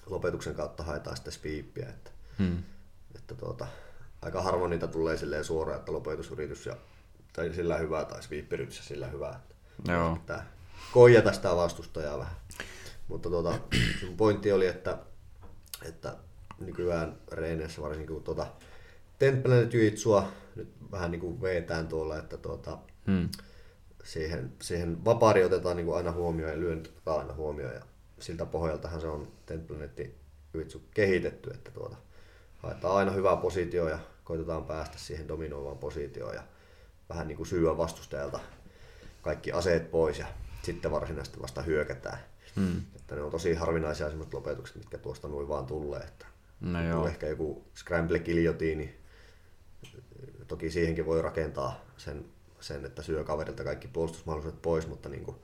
[0.06, 1.88] lopetuksen kautta haetaan sitten sweepia.
[1.88, 2.62] Että, mm.
[3.14, 3.66] että tuota,
[4.22, 6.76] aika harvoin niitä tulee silleen suoraan, että lopetusyritys ja,
[7.32, 9.40] tai sillä hyvää tai sweep-yritys ja sillä hyvää.
[9.88, 10.16] Joo.
[10.16, 10.46] Pitää
[10.92, 12.36] koijata sitä vastustajaa vähän.
[13.08, 13.58] Mutta tuota,
[14.00, 14.98] sun pointti oli, että,
[15.82, 16.16] että
[16.60, 18.46] nykyään reineissä varsinkin kun tuota,
[19.24, 23.28] Templanet Jujitsua nyt vähän niin kuin veetään tuolla, että tuota, hmm.
[24.04, 27.80] siihen, siihen vapaari otetaan niin kuin aina huomioon ja lyönnit otetaan aina huomioon ja
[28.18, 30.14] siltä pohjaltahan se on Templanetti
[30.54, 31.96] Jujitsu kehitetty, että tuota,
[32.56, 36.42] haetaan aina hyvää positio ja koitetaan päästä siihen dominoivaan positioon ja
[37.08, 38.40] vähän niin kuin syyä vastustajalta
[39.22, 40.26] kaikki aseet pois ja
[40.62, 42.18] sitten varsinaisesti vasta hyökätään.
[42.56, 42.82] Hmm.
[42.96, 46.00] Että ne on tosi harvinaisia sellaiset lopetukset, mitkä tuosta noin vaan tulee.
[46.00, 46.26] Että
[46.60, 47.06] no joo.
[47.06, 49.03] Ehkä joku scramble giljotiini,
[50.48, 52.24] toki siihenkin voi rakentaa sen,
[52.60, 55.36] sen että syö kaverilta kaikki puolustusmahdollisuudet pois, mutta niin kuin,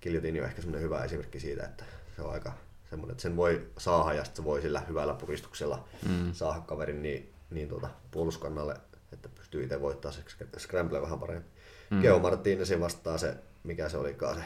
[0.00, 1.84] giljotiini on ehkä semmoinen hyvä esimerkki siitä, että
[2.16, 2.52] se on aika
[2.90, 6.32] semmoinen, että sen voi saada ja sitten se voi sillä hyvällä puristuksella mm.
[6.32, 8.76] saada kaverin niin, niin tuota, puoluskannalle,
[9.12, 10.20] että pystyy itse voittaa se
[10.58, 11.50] scramble vähän paremmin.
[11.90, 12.00] Mm.
[12.00, 14.42] Geo Martinezin vastaa se, mikä se olikaan se,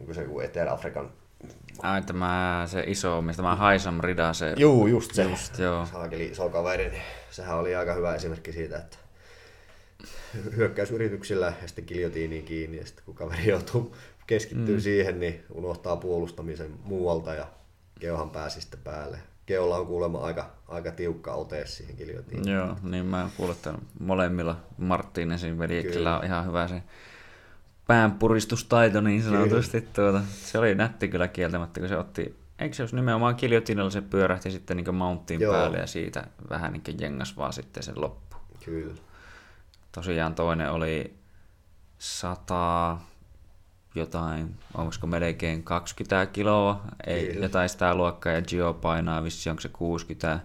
[0.00, 1.12] onko se joku Etelä-Afrikan
[1.82, 4.54] Ai tämä se iso, mistä tämä Haisam Rida se.
[4.56, 5.22] Juu, just se.
[5.22, 5.86] Just, joo.
[5.86, 8.96] Saakeli iso kaveri, niin sehän oli aika hyvä esimerkki siitä, että
[10.56, 14.80] hyökkäysyrityksillä ja sitten kiljotiiniin kiinni ja sitten kun kaveri joutuu keskittyy mm.
[14.80, 17.46] siihen, niin unohtaa puolustamisen muualta ja
[18.00, 19.18] Geohan pääsi sitten päälle.
[19.46, 22.48] Geolla on kuulemma aika, aika tiukka ote siihen kiljotiin.
[22.52, 26.82] Joo, niin mä kuulen, että molemmilla Marttinesin veljeksillä on ihan hyvä se
[27.92, 29.80] päänpuristustaito niin sanotusti.
[29.80, 34.00] Tuota, se oli nätti kyllä kieltämättä, kun se otti, eikö se olisi nimenomaan kiljotinilla se
[34.00, 35.52] pyörähti sitten niin mounttiin Joo.
[35.52, 38.36] päälle ja siitä vähän niin jengas vaan sitten sen loppu.
[38.64, 38.94] Kyllä.
[39.92, 41.14] Tosiaan toinen oli
[41.98, 42.96] 100,
[43.94, 47.44] jotain, onko melkein 20 kiloa, ei, Kyllä.
[47.44, 50.40] jotain sitä luokkaa, ja Gio painaa vissi, onko se 60,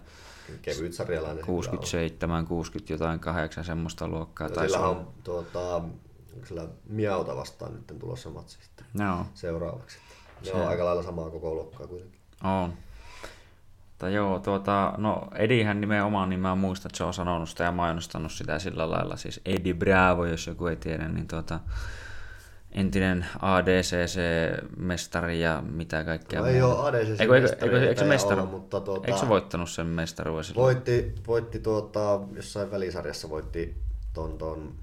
[0.62, 1.44] kevyt sarjalainen.
[1.44, 4.48] 67, 60 jotain, 8 semmoista luokkaa.
[4.48, 5.82] No, sillä on tuota,
[6.44, 9.26] sillä Miauta vastaan nyt tulossa matsi sitten no.
[9.34, 9.98] seuraavaksi.
[10.40, 10.52] Ne se...
[10.52, 12.20] on aika lailla samaa koko luokkaa kuitenkin.
[12.44, 12.74] On.
[13.88, 17.72] Mutta joo, tuota, no Edihän nimenomaan, niin mä muistan, että se on sanonut sitä ja
[17.72, 21.60] mainostanut sitä sillä lailla, siis Edi Bravo, jos joku ei tiedä, niin tuota,
[22.72, 26.40] entinen ADCC-mestari ja mitä kaikkea.
[26.40, 29.70] No, ei ole ADCC eikö, eikö, eikö, eikö, mestari, olla, mutta tuota, eikö se voittanut
[29.70, 33.76] sen mestaruuden Voitti, voitti tuota, jossain välisarjassa voitti
[34.14, 34.74] ton, ton,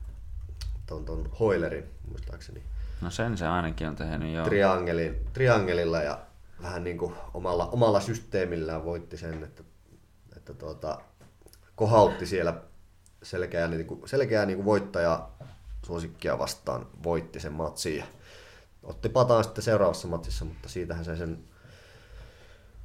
[0.88, 2.64] ton, ton Hoilerin, muistaakseni.
[3.02, 4.46] No sen se ainakin on tehnyt, joo.
[4.46, 6.20] Triangelin, triangelilla ja
[6.62, 9.64] vähän niin kuin omalla, omalla systeemillään voitti sen, että,
[10.38, 11.02] että tuota,
[11.76, 12.62] kohautti siellä
[13.24, 15.30] selkeää, niin kuin, selkeää niin kuin voittaja
[15.86, 18.06] suosikkia vastaan voitti sen matsin ja
[18.84, 21.40] otti pataan sitten seuraavassa matsissa, mutta siitähän se sen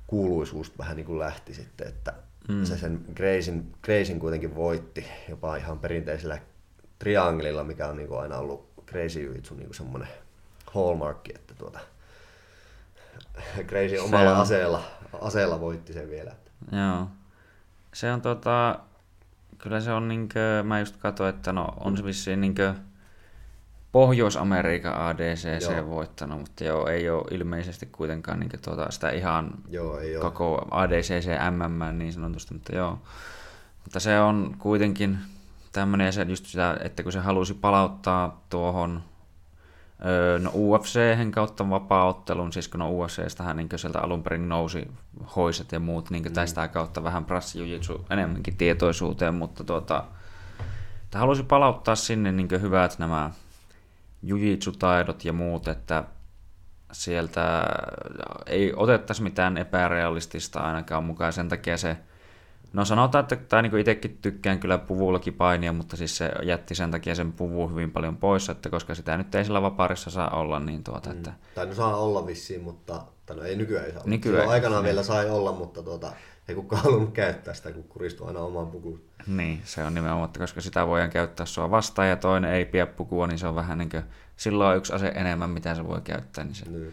[0.06, 2.12] kuuluisuus vähän niin kuin lähti sitten, että
[2.48, 2.64] mm.
[2.64, 6.38] se sen Graysin, Graysin kuitenkin voitti jopa ihan perinteisellä
[7.00, 10.08] triangelilla, mikä on niin kuin aina ollut Crazy Jujitsu niin semmoinen
[10.74, 11.80] hallmarkki, että tuota,
[13.68, 14.40] Crazy omalla on...
[14.40, 14.82] aseella,
[15.20, 16.32] aseella voitti sen vielä.
[16.72, 17.08] Joo.
[17.94, 18.78] Se on tota,
[19.58, 22.74] kyllä se on niinkö, mä just katsoin, että no on se vissiin niinkö
[23.92, 25.90] Pohjois-Amerikan ADCC joo.
[25.90, 30.66] voittanut, mutta joo, ei ole ilmeisesti kuitenkaan niin tuota, sitä ihan joo, ei koko ole.
[30.70, 32.98] ADCC MM niin sanotusti, mutta joo.
[33.84, 35.18] Mutta se on kuitenkin
[35.72, 39.02] tämmöinen, se just sitä, että kun se halusi palauttaa tuohon
[40.38, 44.88] no UFC kautta vapaa-ottelun, siis kun no UFCstähän niin sieltä alun perin nousi
[45.36, 46.32] hoiset ja muut, niin mm.
[46.32, 50.04] tästä kautta vähän prassijujitsu enemmänkin tietoisuuteen, mutta tuota,
[51.14, 53.30] halusi palauttaa sinne niin hyvät nämä
[54.22, 56.04] jujitsutaidot ja muut, että
[56.92, 57.64] sieltä
[58.46, 61.32] ei otettaisi mitään epärealistista ainakaan mukaan.
[61.32, 61.96] Sen takia se,
[62.72, 66.90] no sanotaan, että tai niin itsekin tykkään kyllä puvullakin painia, mutta siis se jätti sen
[66.90, 70.60] takia sen puvun hyvin paljon pois, että koska sitä nyt ei sillä vapaarissa saa olla,
[70.60, 71.16] niin tuota, mm.
[71.16, 71.32] että...
[71.54, 74.02] Tai no saa olla vissiin, mutta tai no ei nykyään ei saa.
[74.04, 74.88] Nykyään, Silloin aikanaan niin.
[74.88, 76.12] vielä sai olla, mutta tuota,
[76.48, 79.00] ei kukaan halunnut käyttää sitä, kun kuristui aina omaan pukuun.
[79.26, 82.86] Niin, se on nimenomaan, että koska sitä voidaan käyttää sua vastaan ja toinen ei pidä
[82.86, 84.02] pukua, niin se on vähän niin kuin,
[84.36, 86.92] silloin on yksi ase enemmän, mitä se voi käyttää, niin se niin.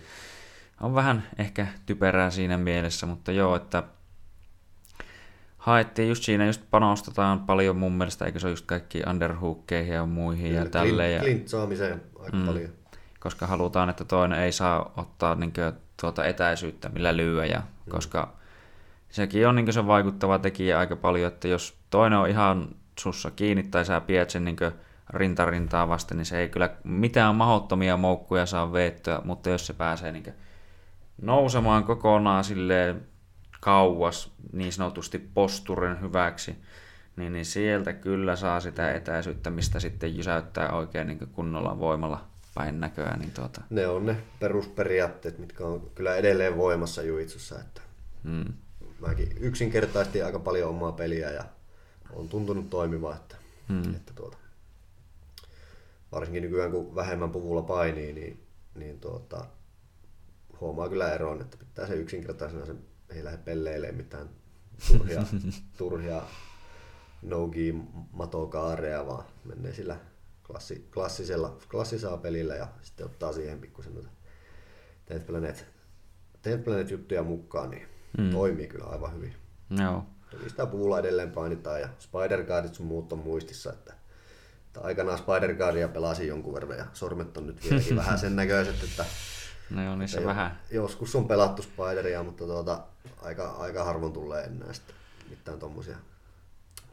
[0.82, 3.84] on vähän ehkä typerää siinä mielessä, mutta joo, että
[5.68, 10.06] haettiin just siinä, just panostetaan paljon mun mielestä, eikö se ole just kaikki underhookkeihin ja
[10.06, 11.14] muihin ja tälleen.
[11.14, 12.46] Ja, Clint saamiseen aika mm.
[12.46, 12.70] paljon.
[13.20, 17.92] koska halutaan, että toinen ei saa ottaa niin kuin, tuota etäisyyttä, millä lyödä, ja, mm.
[17.92, 18.34] koska
[19.10, 22.68] sekin on niin se vaikuttava tekijä aika paljon, että jos toinen on ihan
[23.00, 24.58] sussa kiinni tai sä pidät sen niin
[25.10, 30.12] rintarintaa vasten, niin se ei kyllä mitään mahdottomia moukkuja saa veettyä, mutta jos se pääsee
[30.12, 30.34] niin
[31.22, 33.08] nousemaan kokonaan silleen
[33.68, 36.56] kauas niin sanotusti posturin hyväksi,
[37.16, 42.80] niin, niin sieltä kyllä saa sitä etäisyyttä, mistä sitten jysäyttää oikein niin kunnolla voimalla päin
[42.80, 43.18] näköä.
[43.18, 43.62] Niin tuota.
[43.70, 47.60] Ne on ne perusperiaatteet, mitkä on kyllä edelleen voimassa juitsussa.
[47.60, 47.82] Että
[48.24, 48.54] hmm.
[49.00, 51.44] Mäkin yksinkertaisesti aika paljon omaa peliä ja
[52.14, 53.36] on tuntunut toimiva, että,
[53.70, 53.96] hmm.
[53.96, 54.38] että tuota,
[56.12, 58.44] varsinkin nykyään kun vähemmän puvulla painii, niin,
[58.76, 59.46] niin tuota,
[60.62, 64.30] huomaa kyllä eroon, että pitää se yksinkertaisena sen ei lähde pelleilemään mitään
[64.88, 65.24] turhia,
[65.78, 66.22] turhia
[67.22, 67.52] no
[68.12, 70.00] matokaareja, vaan menee sillä
[70.44, 74.10] klassi, klassisella, klassisella pelillä ja sitten ottaa siihen pikkusen noita
[75.06, 75.66] Tenth Planet,
[76.42, 78.30] Tenth Planet juttuja mukaan, niin mm.
[78.30, 79.36] toimii kyllä aivan hyvin.
[79.70, 80.06] Joo.
[80.32, 83.94] Toki sitä puulla edelleen painitaan ja Spider Guardit sun muut on muistissa, että,
[84.68, 88.84] että aikanaan Spider Guardia pelasin jonkun verran ja sormet on nyt vieläkin vähän sen näköiset,
[88.84, 89.06] että
[89.70, 90.60] No on niissä vähän.
[90.72, 92.84] Joskus on pelattu Spideria, mutta tuota,
[93.18, 94.96] aika, aika harvoin tulee enää sitten
[95.30, 95.98] mitään tommosia,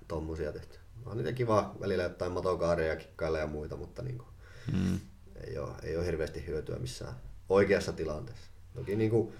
[0.08, 0.78] tommosia tehty.
[1.06, 4.28] On niitä kiva välillä jotain matokaareja kikkailla ja muita, mutta niin kuin,
[4.72, 5.00] mm.
[5.46, 7.14] ei, ole, ei ole hirveästi hyötyä missään
[7.48, 8.50] oikeassa tilanteessa.
[8.74, 9.34] Toki niin kuin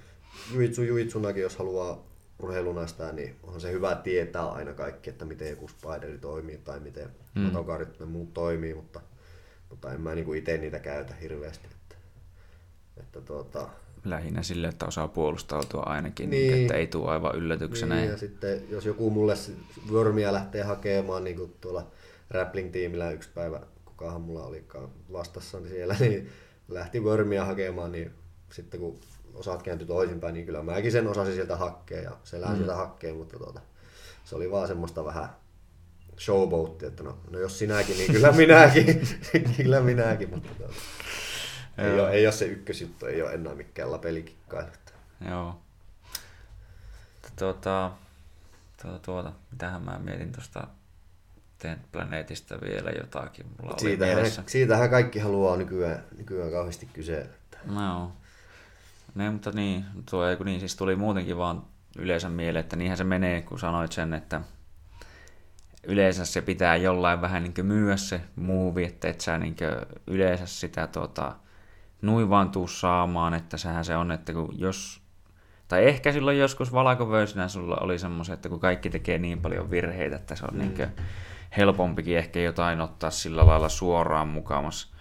[0.55, 2.07] juitsu juitsunakin, jos haluaa
[2.39, 7.11] urheilunastaa, niin on se hyvä tietää aina kaikki, että miten joku spideri toimii tai miten
[7.35, 7.41] mm.
[7.43, 9.01] matokaarit ja muut toimii, mutta,
[9.71, 11.69] mutta en mä niin itse niitä käytä hirveästi.
[12.97, 13.69] Että tuota,
[14.05, 17.95] Lähinnä sille, että osaa puolustautua ainakin, niin, niin että ei tule aivan yllätyksenä.
[17.95, 19.35] Niin, ja sitten jos joku mulle
[19.93, 21.91] Wormia lähtee hakemaan, niin kuin tuolla
[22.31, 26.31] Rappling-tiimillä yksi päivä, kukahan mulla olikaan vastassa niin siellä, niin
[26.69, 28.11] lähti Wormia hakemaan, niin
[28.53, 29.01] sitten kun
[29.35, 32.59] osaat kääntyi toisinpäin, niin kyllä mäkin sen osasin sieltä hakea ja se lähti mm.
[32.59, 33.61] sieltä hakea, mutta tuota,
[34.25, 35.29] se oli vaan semmoista vähän
[36.19, 39.09] showboattia, että no, no jos sinäkin, niin kyllä minäkin,
[39.57, 40.75] kyllä minäkin, mutta tuota,
[41.79, 44.69] ei, ole, ei ole se ykkösjuttu, ei ole enää mikään lapelikikkailu.
[45.29, 45.61] Joo.
[47.39, 47.91] Tuota,
[48.83, 50.67] tuota, tuota, mitähän mä mietin tuosta
[51.59, 53.47] Tent Planetista vielä jotakin.
[53.63, 57.27] Mulla siitähän, oli siitähän kaikki haluaa nykyään, nykyään kauheasti kyse.
[57.65, 58.13] No.
[59.15, 61.63] Ne, mutta niin, tuo niin, siis tuli muutenkin vaan
[61.99, 64.41] yleensä mieleen, että niinhän se menee, kun sanoit sen, että
[65.83, 69.57] yleensä se pitää jollain vähän niin myyä se muuvi, että et sä niin
[70.07, 71.37] yleensä sitä tuota,
[72.07, 75.03] nuin vaan tuu saamaan, että sehän se on, että kun jos,
[75.69, 80.17] tai ehkä silloin joskus valkovöisinä sulla oli semmoisia, että kun kaikki tekee niin paljon virheitä,
[80.17, 80.61] että se on mm.
[80.61, 80.89] niin
[81.57, 84.95] helpompikin ehkä jotain ottaa sillä lailla suoraan mukamassa.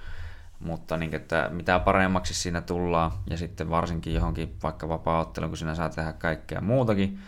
[0.59, 5.75] Mutta niin, että mitä paremmaksi siinä tullaan, ja sitten varsinkin johonkin vaikka vapaa kun sinä
[5.75, 7.19] saa tehdä kaikkea muutakin,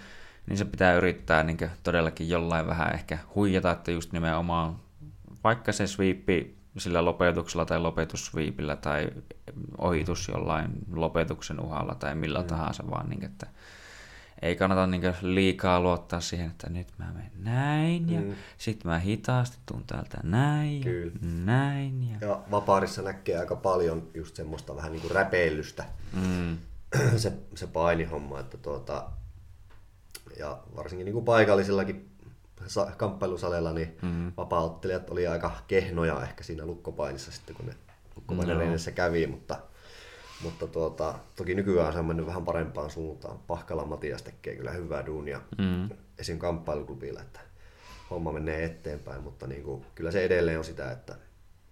[0.48, 4.76] niin se pitää yrittää niin todellakin jollain vähän ehkä huijata, että just nimenomaan
[5.44, 9.10] vaikka se sweepi sillä lopetuksella tai lopetusviipillä tai
[9.78, 12.48] ohitus jollain lopetuksen uhalla tai millä mm.
[12.48, 13.48] tahansa, vaan niin, että
[14.42, 18.36] ei kannata niin liikaa luottaa siihen, että nyt mä menen näin ja mm.
[18.58, 21.12] sitten mä hitaasti tuun täältä näin Kyllä.
[21.22, 22.10] ja näin.
[22.10, 22.28] Ja...
[22.28, 26.58] ja vapaarissa näkee aika paljon just semmoista vähän niin kuin räpeilystä, mm.
[27.18, 29.10] se, se painihomma, että tuota,
[30.40, 32.15] ja varsinkin niin kuin paikallisillakin
[32.98, 34.32] kamppailusaleilla, niin mm-hmm.
[34.38, 37.76] vapauttelijat oli aika kehnoja ehkä siinä lukkopainissa sitten, kun ne
[38.16, 38.92] lukkopainin no.
[38.96, 39.58] kävi, mutta,
[40.44, 43.40] mutta tuota, toki nykyään se on mennyt vähän parempaan suuntaan.
[43.48, 45.90] Pahkala Matias tekee kyllä hyvää duunia mm-hmm.
[46.20, 46.38] esim.
[46.38, 47.40] kamppailuklubilla, että
[48.10, 51.16] homma menee eteenpäin, mutta niin kuin, kyllä se edelleen on sitä, että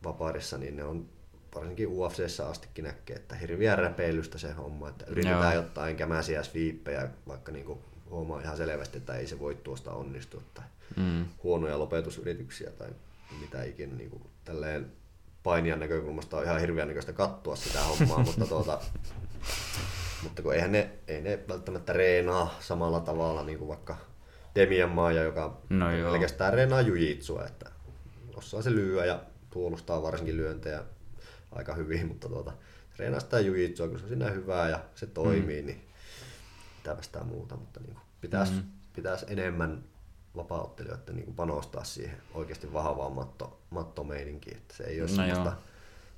[0.04, 1.10] vapaudessa niin ne on
[1.56, 5.64] varsinkin UFCssä astikin näkee, että hirviä räpeilystä se homma, että yritetään Joo.
[5.64, 7.80] jotain kämäsiä sviippejä, vaikka niin kuin
[8.14, 11.26] huomaa ihan selvästi, että ei se voi tuosta onnistua tai mm.
[11.44, 12.90] huonoja lopetusyrityksiä tai
[13.42, 14.92] mitä ikinä niin kuin, tälleen
[15.44, 18.82] painijan näkökulmasta on ihan hirveän näköistä katsoa sitä hommaa, mutta, tuota,
[20.24, 23.98] mutta kun eihän ne, ei ne välttämättä reenaa samalla tavalla niin kuin vaikka
[24.56, 27.72] Demian Maaja, joka no pelkästään reenaa jujitsua, että
[28.36, 30.84] osaa se lyöä ja puolustaa varsinkin lyöntejä
[31.52, 32.52] aika hyvin, mutta tuota,
[32.96, 35.66] treenaa sitä jujitsua, kun se on siinä hyvää ja se toimii, mm.
[35.66, 35.82] niin
[36.78, 38.64] mitä muuta, mutta niin kuin pitäisi, mm.
[38.96, 39.84] pitäisi enemmän
[40.36, 45.54] vapauttelijoiden niin panostaa siihen oikeasti vahvaan matto, mattomeininkiin, että se ei ole no semmoista,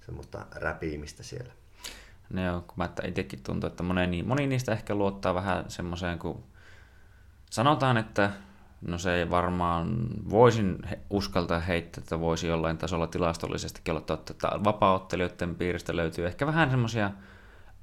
[0.05, 1.53] semmoista räpiimistä siellä.
[2.29, 6.43] No joo, kun mä itsekin tuntuu, että moni, moni niistä ehkä luottaa vähän semmoiseen, kun
[7.49, 8.31] sanotaan, että
[8.81, 10.77] No se ei varmaan, voisin
[11.09, 16.69] uskaltaa heittää, että voisi jollain tasolla tilastollisestikin olla totta, että vapaaottelijoiden piiristä löytyy ehkä vähän
[16.69, 17.11] semmoisia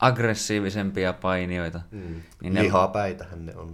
[0.02, 1.80] aggressiivisempia painijoita.
[1.90, 2.22] Mm.
[2.42, 3.70] Niin ne- Lihapäitähän ne on.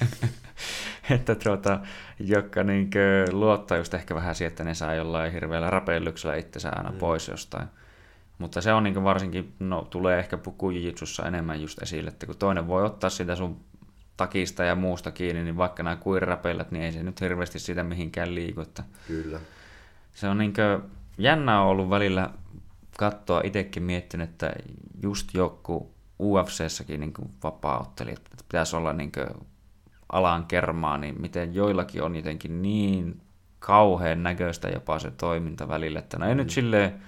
[1.10, 1.80] että tuota,
[2.20, 6.90] jotka niinkö luottaa just ehkä vähän siihen, että ne saa jollain hirveällä rapellyksellä itsensä aina
[6.90, 6.98] mm.
[6.98, 7.68] pois jostain.
[8.38, 12.66] Mutta se on niin varsinkin, no tulee ehkä pukujitsussa enemmän just esille, että kun toinen
[12.66, 13.60] voi ottaa sitä sun
[14.16, 18.34] takista ja muusta kiinni, niin vaikka nämä kuirirapellat, niin ei se nyt hirveästi siitä mihinkään
[18.34, 18.60] liiku.
[18.60, 19.40] Että Kyllä.
[20.14, 20.54] se on niin
[21.18, 22.30] jännä on ollut välillä
[22.98, 24.52] katsoa itsekin miettinyt, että
[25.02, 27.12] just joku UFC-säkin niin
[27.42, 29.12] vapaa-ottelijat, että pitäisi olla niin
[30.12, 33.20] alan kermaa, niin miten joillakin on jotenkin niin
[33.58, 36.38] kauhean näköistä jopa se toiminta välillä, että no ei mm.
[36.38, 37.02] nyt silleen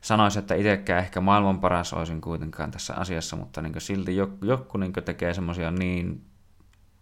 [0.00, 4.78] sanoisi, että itsekään ehkä maailman paras olisin kuitenkaan tässä asiassa, mutta niin silti joku, joku
[4.78, 6.24] niin tekee semmoisia niin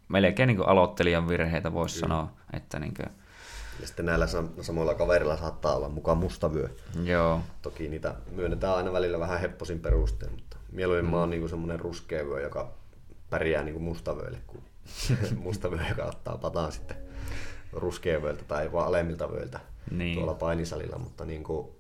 [0.09, 3.24] melkein niin aloittelijan virheitä voisi sanoa, että niin kuin,
[3.81, 6.69] Ja sitten näillä sam- samoilla kaverilla saattaa olla mukaan mustavyö.
[7.05, 11.11] joo, Toki niitä myönnetään aina välillä vähän hepposin perustein, mutta mieluummin mm.
[11.11, 12.73] mä oon niinku semmoinen ruskea vyö, joka
[13.31, 14.63] pärjää niinku mustavyölle, kuin
[15.45, 16.97] mustavyö, joka ottaa pataan sitten
[17.73, 19.61] ruskeavyöltä tai vaan alemmilta vyöiltä
[19.91, 20.15] Niin.
[20.19, 21.77] tuolla painisalilla, mutta, niinku,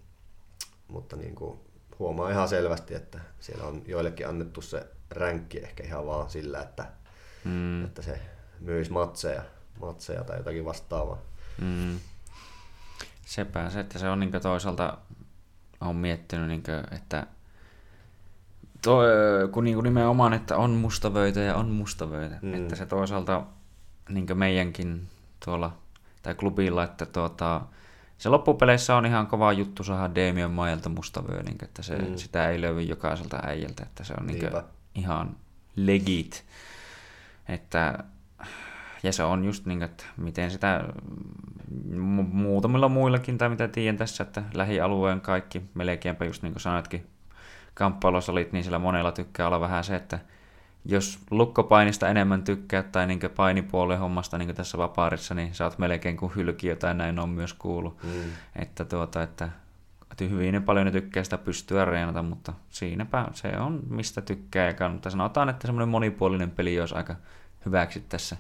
[0.88, 1.61] mutta niinku,
[1.99, 6.84] huomaa ihan selvästi, että siellä on joillekin annettu se ränkki ehkä ihan vaan sillä, että,
[7.45, 8.20] mm, että se
[8.61, 9.42] myisi matseja,
[9.80, 11.18] matseja tai jotakin vastaavaa.
[11.61, 11.98] Mm.
[13.26, 14.98] sepä se, että se on niin toisaalta,
[15.80, 17.26] on miettinyt, niin kuin, että
[18.82, 18.98] to,
[19.52, 22.55] kun niin nimenomaan, että on mustavöitä ja on mustavöitä, Mm.
[22.55, 23.42] että se toisaalta
[24.09, 25.09] niin meidänkin
[25.44, 25.76] tuolla
[26.22, 27.61] tai klubilla, että tuota,
[28.18, 32.16] se loppupeleissä on ihan kova juttu saada Damian Mailta mustavyö, niin että se, Mm.
[32.16, 34.64] sitä ei löydy jokaiselta äijältä, että se on niin Niinpä.
[34.94, 35.36] ihan
[35.76, 36.44] legit.
[37.48, 38.05] Että,
[39.05, 40.84] ja se on just niin, että miten sitä
[41.90, 47.07] mu- muutamilla muillakin, tai mitä tiedän tässä, että lähialueen kaikki, melkeinpä just niin kuin sanoitkin,
[47.74, 50.18] kamppailusalit, niin sillä monella tykkää olla vähän se, että
[50.84, 56.16] jos lukkopainista enemmän tykkää tai niin painipuolen hommasta niin tässä vapaarissa, niin sä oot melkein
[56.16, 58.02] kuin hylkiö tai näin on myös kuullut.
[58.02, 58.11] Mm.
[58.57, 59.48] Että, tuota, että,
[60.20, 65.11] hyvin paljon ne tykkää sitä pystyä reenata, mutta siinäpä se on mistä tykkää ja kannattaa.
[65.11, 67.16] Sanotaan, että semmoinen monipuolinen peli olisi aika
[67.66, 68.36] hyväksi tässä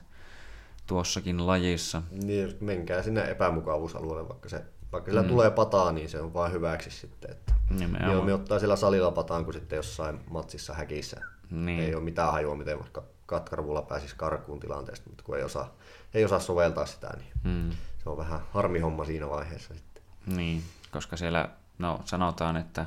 [0.86, 2.02] tuossakin lajissa.
[2.10, 5.28] Niin, menkää sinne epämukavuusalueelle, vaikka, se, vaikka sillä Mm.
[5.28, 7.30] tulee pataa, niin se on vain hyväksi sitten.
[7.30, 8.04] Että Nimenomaan.
[8.04, 11.20] Mieluummin ottaa siellä salilla pataan kuin sitten jossain matsissa häkissä.
[11.50, 11.80] Niin.
[11.80, 15.74] Ei ole mitään hajua, miten vaikka katkarvulla pääsisi karkuun tilanteesta, mutta kun ei osaa,
[16.14, 17.70] ei osaa soveltaa sitä, niin Mm.
[18.02, 20.02] se on vähän harmi homma siinä vaiheessa sitten.
[20.26, 22.86] Niin, koska siellä, no sanotaan, että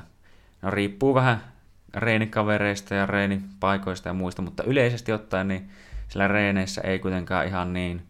[0.62, 1.52] no riippuu vähän
[1.94, 5.70] reenikavereista ja reenipaikoista ja muista, mutta yleisesti ottaen niin
[6.08, 8.06] siellä reeneissä ei kuitenkaan ihan niin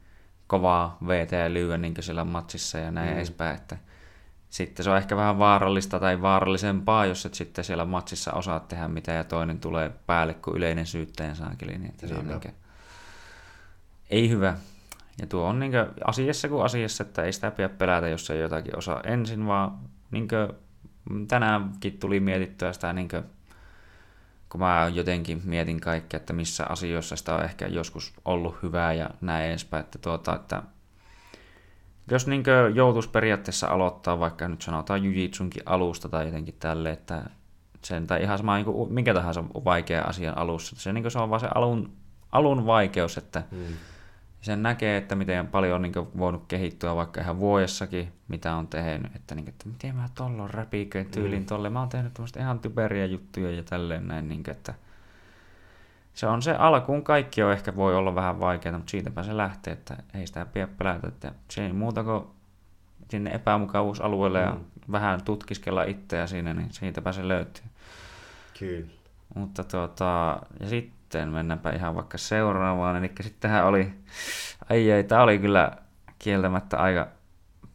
[0.47, 3.17] kovaa VT lyödä niin kuin siellä matsissa ja näin Mm.
[3.17, 3.77] edespäin, että
[4.49, 8.89] sitten se on ehkä vähän vaarallista tai vaarallisempaa, jos et sitten siellä matsissa osaa tehdä
[8.89, 12.55] mitä ja toinen tulee päälle kuin yleinen syyttäjän saakeli, niin että se on niin
[14.11, 14.55] ei hyvä.
[15.21, 15.73] Ja tuo on niin
[16.05, 19.79] asiassa kuin asiassa, että ei sitä pidä pelätä, jos ei jotakin osaa ensin, vaan
[20.11, 20.29] niin
[21.29, 23.23] tänäänkin tuli mietittyä sitä, niin kuin,
[24.49, 29.11] kun mä jotenkin mietin kaikkea, että missä asioissa sitä on ehkä joskus ollut hyvää ja
[29.21, 30.63] näin edespäin, että, tuota, että
[32.11, 32.45] jos niin
[32.75, 37.23] joutuisi periaatteessa aloittaa vaikka nyt sanotaan jujitsunkin alusta tai jotenkin tälle, että
[37.85, 41.41] sen tai ihan sama niin mikä tahansa vaikea asian alussa, se, niin se on vaan
[41.41, 41.93] se alun,
[42.33, 43.59] alun vaikeus, että Mm.
[44.49, 49.17] Sen näkee, että miten paljon on niin voinut kehittyä vaikka ihan vuodessakin, mitä on tehnyt,
[49.17, 51.47] että, niin, että miten mä tollon räpiköin tyylin Mm.
[51.47, 54.75] tolle, mä oon tehnyt tämmöistä ihan typeriä juttuja ja tälleen näin, niin, että
[56.15, 59.73] se on se alkuun kaikki on ehkä voi olla vähän vaikeaa, mutta siitäpä se lähtee,
[59.73, 62.25] että ei sitä pidä pelätä, että se ei muuta kuin
[63.11, 64.93] sinne epämukavuusalueelle ja Mm.
[64.93, 67.65] vähän tutkiskella itseä siinä, niin siitäpä se löytyy.
[68.59, 68.87] Kyllä.
[69.35, 70.98] Mutta tuota, ja sitten
[71.31, 72.97] mennäänpä ihan vaikka seuraavaan.
[72.97, 73.93] Eli sittenhän oli,
[74.71, 75.73] ai ei, tää oli kyllä
[76.19, 77.09] kieltämättä aika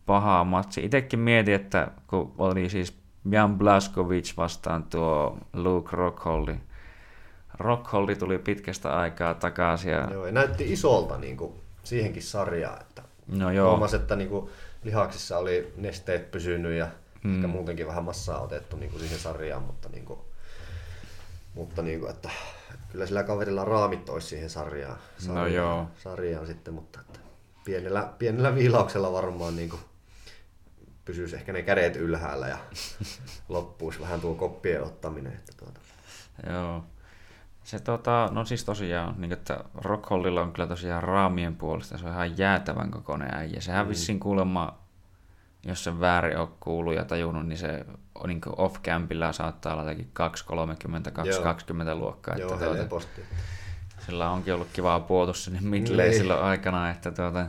[0.05, 0.85] paha matsi.
[0.85, 2.97] Itekin mietin, että kun oli siis
[3.31, 6.55] Jan Blaskovic vastaan tuo Luke Rockholdi.
[7.59, 11.53] Rockholdi tuli pitkästä aikaa takaisin ja Joo, ja näytti isolta niin kuin,
[11.83, 14.49] siihenkin sarjaan, että no joo, Huomasi, että niin kuin,
[14.83, 16.87] lihaksissa oli nesteet pysynyt ja
[17.23, 17.29] Mm.
[17.29, 17.35] mm.
[17.35, 20.19] ehkä muutenkin vähän massaa otettu niin kuin siihen sarjaan, mutta, niin kuin,
[21.53, 22.29] mutta niin kuin, että
[22.93, 25.87] kyllä sillä kaverilla raamit olisi siihen sarjaan, No sarjaan, joo.
[25.97, 27.19] sarjaan sitten, mutta että
[27.65, 29.81] pienellä, pienellä viilauksella varmaan niin kuin,
[31.05, 32.57] pysyisi ehkä ne kädet ylhäällä ja
[33.49, 35.33] loppuisi vähän tuo koppien ottaminen.
[35.33, 35.79] Että tuota.
[36.49, 36.83] Joo.
[37.63, 42.11] Se tota, no siis tosiaan, niin että Rockhollilla on kyllä tosiaan raamien puolesta, se on
[42.11, 43.61] ihan jäätävän kokoinen äijä.
[43.61, 43.89] Sehän mm.
[43.89, 44.82] vissiin kuulemma,
[45.65, 47.85] jos se väärin on kuullut ja tajunnut, niin se
[48.27, 50.11] niin off-campilla saattaa olla jotenkin
[50.51, 52.35] 2.30, 2.20 luokkaa.
[52.35, 53.07] Joo, että tuota,
[54.05, 56.17] sillä onkin ollut kivaa puotus sinne midlay niin.
[56.17, 57.45] silloin aikana, että tuota,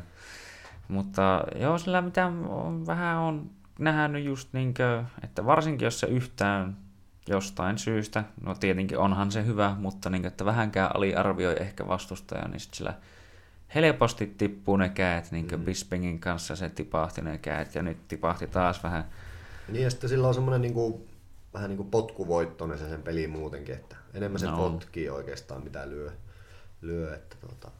[0.88, 6.06] mutta joo, sillä mitä on, vähän on nähnyt just niin kuin, että varsinkin jos se
[6.06, 6.76] yhtään
[7.28, 12.60] jostain syystä, no tietenkin onhan se hyvä, mutta niin, että vähänkään aliarvioi ehkä vastustaja, niin
[12.60, 12.94] sit sillä
[13.74, 15.64] helposti tippuu ne käät, niin kuin mm.
[15.64, 19.04] Bispingin kanssa se tipahti ne käät, ja nyt tipahti taas vähän.
[19.68, 21.08] Niin, ja sitten sillä on semmoinen niin kuin,
[21.54, 24.56] vähän niin kuin potkuvoittoinen se sen peli muutenkin, että enemmän se no.
[24.56, 26.12] potkii oikeastaan mitä lyö,
[26.80, 27.70] lyö että tuota,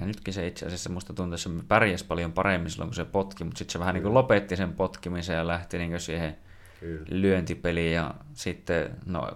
[0.00, 3.04] ja nytkin se itse asiassa musta tuntuu, että se pärjäsi paljon paremmin silloin, kun se
[3.04, 6.36] potki, mutta sitten se vähän niin kuin lopetti sen potkimisen ja lähti niin kuin siihen
[6.80, 7.06] kyllä.
[7.08, 7.92] lyöntipeliin.
[7.92, 9.30] Ja sitten, no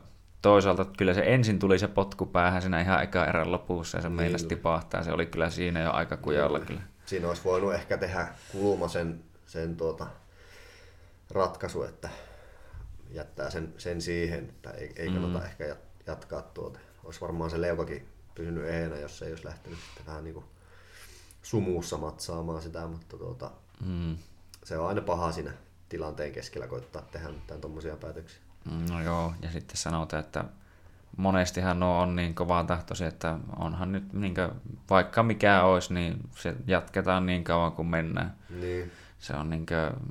[0.44, 4.08] toisaalta kyllä se ensin tuli se potku päähän siinä ihan eka erän lopussa ja se
[4.08, 4.16] niin.
[4.16, 5.02] meillä tipahtaa.
[5.02, 6.80] Se oli kyllä siinä jo aika kujalla kyllä.
[7.06, 10.06] Siinä olisi voinut ehkä tehdä kulma sen, sen tuota
[11.30, 12.08] ratkaisu, että
[13.10, 15.44] jättää sen, sen siihen, että ei, ei kannata mm.
[15.44, 15.76] ehkä
[16.06, 16.78] jatkaa tuota.
[17.04, 20.46] Olisi varmaan se leukakin pysynyt ehänä, jos ei olisi lähtenyt sitten vähän niin kuin
[21.42, 23.50] sumuussa matsaamaan sitä, mutta tuota,
[23.86, 24.16] mm.
[24.64, 25.52] se on aina paha siinä
[25.88, 28.43] tilanteen keskellä koittaa tehdä mitään tuommoisia päätöksiä.
[28.90, 30.44] No joo, ja sitten sanotaan, että
[31.16, 34.50] monestihan nuo on niin kovaa tahtoisia, että onhan nyt niin kuin,
[34.90, 38.34] vaikka mikä olisi, niin se jatketaan niin kauan kuin mennään.
[38.60, 38.92] Niin.
[39.18, 40.04] Se on, niin kuin,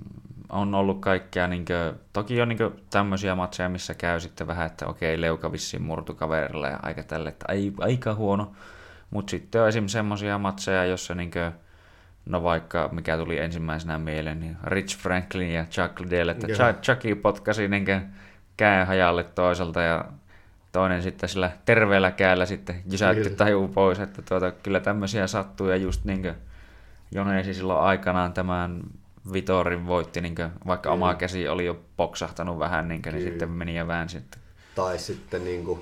[0.50, 4.66] on ollut kaikkea, niin kuin, toki on niin kuin, tämmöisiä matseja, missä käy sitten vähän,
[4.66, 8.54] että okei, leuka vissiin murtu kaverilla ja aika tälle, että ai, aika huono
[9.14, 11.52] mutta sitten on esimerkiksi semmoisia matseja, jossa niinkö,
[12.26, 17.16] no vaikka mikä tuli ensimmäisenä mieleen, niin Rich Franklin ja Chuck Liddell, että Chuck, Chucky
[17.16, 18.02] potkasi niinkö
[18.58, 20.06] käen hajalle toiselta ja
[20.72, 25.76] toinen sitten sillä terveellä käällä sitten jysäytti tajuu pois, että tuota, kyllä tämmöisiä sattuu ja
[25.76, 26.36] just niinkö
[27.12, 28.82] Joneesi silloin aikanaan tämän
[29.34, 30.94] Vitorin voitti, niinkö, vaikka Kyllä.
[30.94, 34.18] oma käsi oli jo poksahtanut vähän, niinkö, niin sitten meni ja väänsi.
[34.18, 34.42] Sitten.
[34.76, 35.82] Tai sitten niin kuin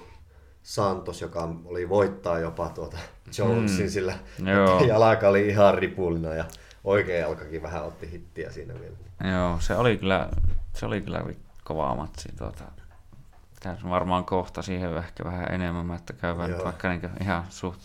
[0.63, 2.97] Santos, joka oli voittaa jopa tuota
[3.37, 3.89] Jonesin, mm.
[3.89, 4.13] sillä
[4.87, 6.45] jalka oli ihan ripullina ja
[6.83, 9.33] oikea jalkakin vähän otti hittiä siinä vielä.
[9.33, 10.29] Joo, se oli kyllä,
[10.73, 11.23] se oli kyllä
[11.73, 12.29] kova matsi.
[12.37, 12.63] Tuota,
[13.55, 17.81] pitäisi varmaan kohta siihen ehkä vähän enemmän, että käydään nyt vaikka niin ihan suht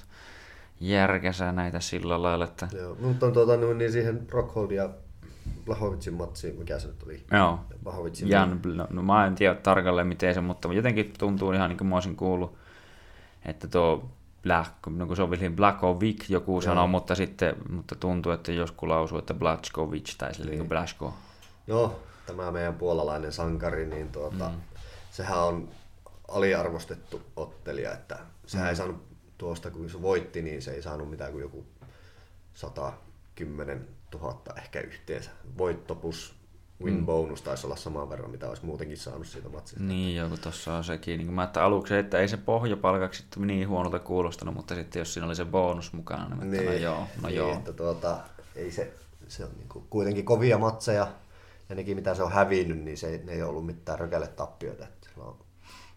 [0.80, 2.44] järkäsää näitä sillä lailla.
[2.44, 2.68] Että...
[2.72, 4.90] Joo, mutta on tuota, niin siihen Rockhold ja
[5.64, 7.24] Blahovicin matsiin, mikä se nyt oli?
[7.32, 11.68] Joo, Blahovicin Jan, no, no, mä en tiedä tarkalleen miten se, mutta jotenkin tuntuu ihan
[11.68, 12.58] niin kuin mä olisin kuullut
[13.44, 14.10] että tuo
[14.42, 18.88] Black, no kun se on vissiin Blackovic joku sanoo, mutta sitten mutta tuntuu, että joskus
[18.88, 20.58] lausuu, että Blachkovic tai sille niin.
[20.58, 21.14] niin Blasko.
[21.66, 24.60] Joo, tämä meidän puolalainen sankari, niin tuota, mm.
[25.10, 25.68] sehän on
[26.28, 28.70] aliarvostettu ottelija, että sehän mm.
[28.70, 29.02] ei saanut
[29.38, 31.66] tuosta, kun se voitti, niin se ei saanut mitään kuin joku
[32.54, 35.30] 110 000 ehkä yhteensä.
[35.58, 36.34] Voitto plus
[36.82, 37.06] win mm.
[37.06, 39.84] bonus taisi olla saman verran, mitä olisi muutenkin saanut siitä matsista.
[39.84, 41.18] Niin, joku tuossa on sekin.
[41.18, 45.26] Niin mä että aluksi, että ei se pohjapalkaksi niin huonolta kuulostanut, mutta sitten jos siinä
[45.26, 47.52] oli se bonus mukana, niin, niin no niin, joo, no niin, joo.
[47.52, 48.18] Että tuota,
[48.54, 48.92] ei se,
[49.28, 51.08] se on niin kuin kuitenkin kovia matseja,
[51.68, 54.84] ja nekin mitä se on hävinnyt, niin se, ne ei ollut mitään rökälle tappioita.
[54.84, 55.36] Että on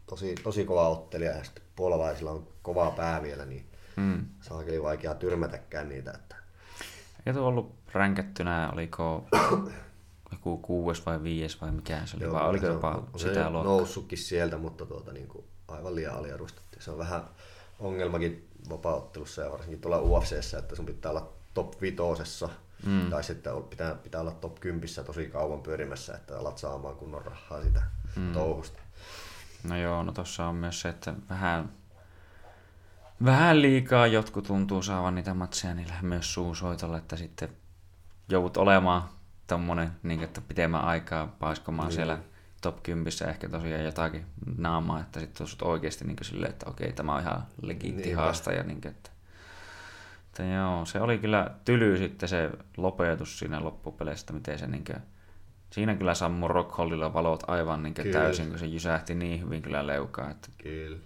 [0.07, 3.65] tosi, tosi kova ottelija, ja sitten puolalaisilla on kovaa pää vielä, niin
[3.95, 4.25] mm.
[4.41, 6.11] se on vaikea tyrmätäkään niitä.
[6.11, 6.35] Että...
[7.33, 9.27] Tuo ollut ränkättynä, oliko
[10.31, 13.47] joku kuudes vai viides vai mikä se oli, Joo, vai oliko se jopa on, sitä
[13.47, 13.73] on luokkaa?
[13.73, 16.83] noussutkin sieltä, mutta tuota, niin kuin, aivan liian aliarvostettiin.
[16.83, 17.23] Se on vähän
[17.79, 22.49] ongelmakin vapaaottelussa ja varsinkin tuolla UFCssä, että sun pitää olla top vitosessa
[22.85, 23.09] mm.
[23.09, 27.63] tai sitten pitää, pitää olla top kympissä tosi kauan pyörimässä, että alat saamaan kunnon rahaa
[27.63, 27.81] sitä
[28.15, 28.33] mm.
[28.33, 28.79] touhusta.
[29.63, 31.71] No joo, no tossa on myös se, että vähän,
[33.25, 37.49] vähän liikaa jotkut tuntuu saavan niitä matseja niillä myös suusoitolla, että sitten
[38.29, 39.09] joudut olemaan
[39.47, 41.95] tommonen, niin että pitemmän aikaa paiskomaan niin.
[41.95, 42.17] siellä
[42.61, 44.25] top 10 ehkä tosiaan jotakin
[44.57, 48.63] naamaa, että sitten oikeasti niin silleen, että okei, tämä on ihan legiitti niin, haastaja.
[48.63, 49.08] Niin että,
[50.39, 54.97] että joo, se oli kyllä tyly sitten se lopetus siinä loppupeleistä, miten se niin kuin,
[55.71, 60.31] siinä kyllä sammu Rockhollilla valot aivan niin täysin, kun se jysähti niin hyvin kyllä leukaa,
[60.31, 60.97] että kyllä.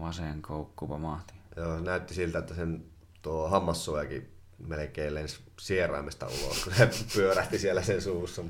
[0.00, 1.34] vasen koukku pamahti.
[1.56, 2.84] Joo, näytti siltä, että sen
[3.22, 8.42] tuo hammassuojakin melkein lensi sieraimesta ulos, kun se pyörähti siellä sen suussa.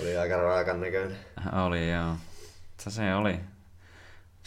[0.00, 1.16] Oli aika raakan näköinen.
[1.66, 2.16] Oli joo.
[2.78, 3.40] Se oli.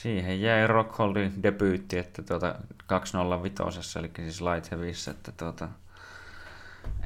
[0.02, 2.56] Siihen jäi Rockholdin debyytti, että tuota
[2.88, 5.70] 205, eli siis Light Heavyssä, että tuota,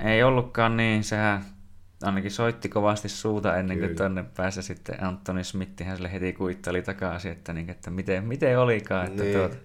[0.04, 1.46] ei ollutkaan niin, sehän
[2.04, 3.98] ainakin soitti kovasti suuta ennen kuin Kyllä.
[3.98, 9.08] tonne pääsi sitten Antoni Smittihän sille heti kuittali takaisin, että, niin, että miten, miten olikaan,
[9.08, 9.38] että Niin.
[9.38, 9.56] tuota,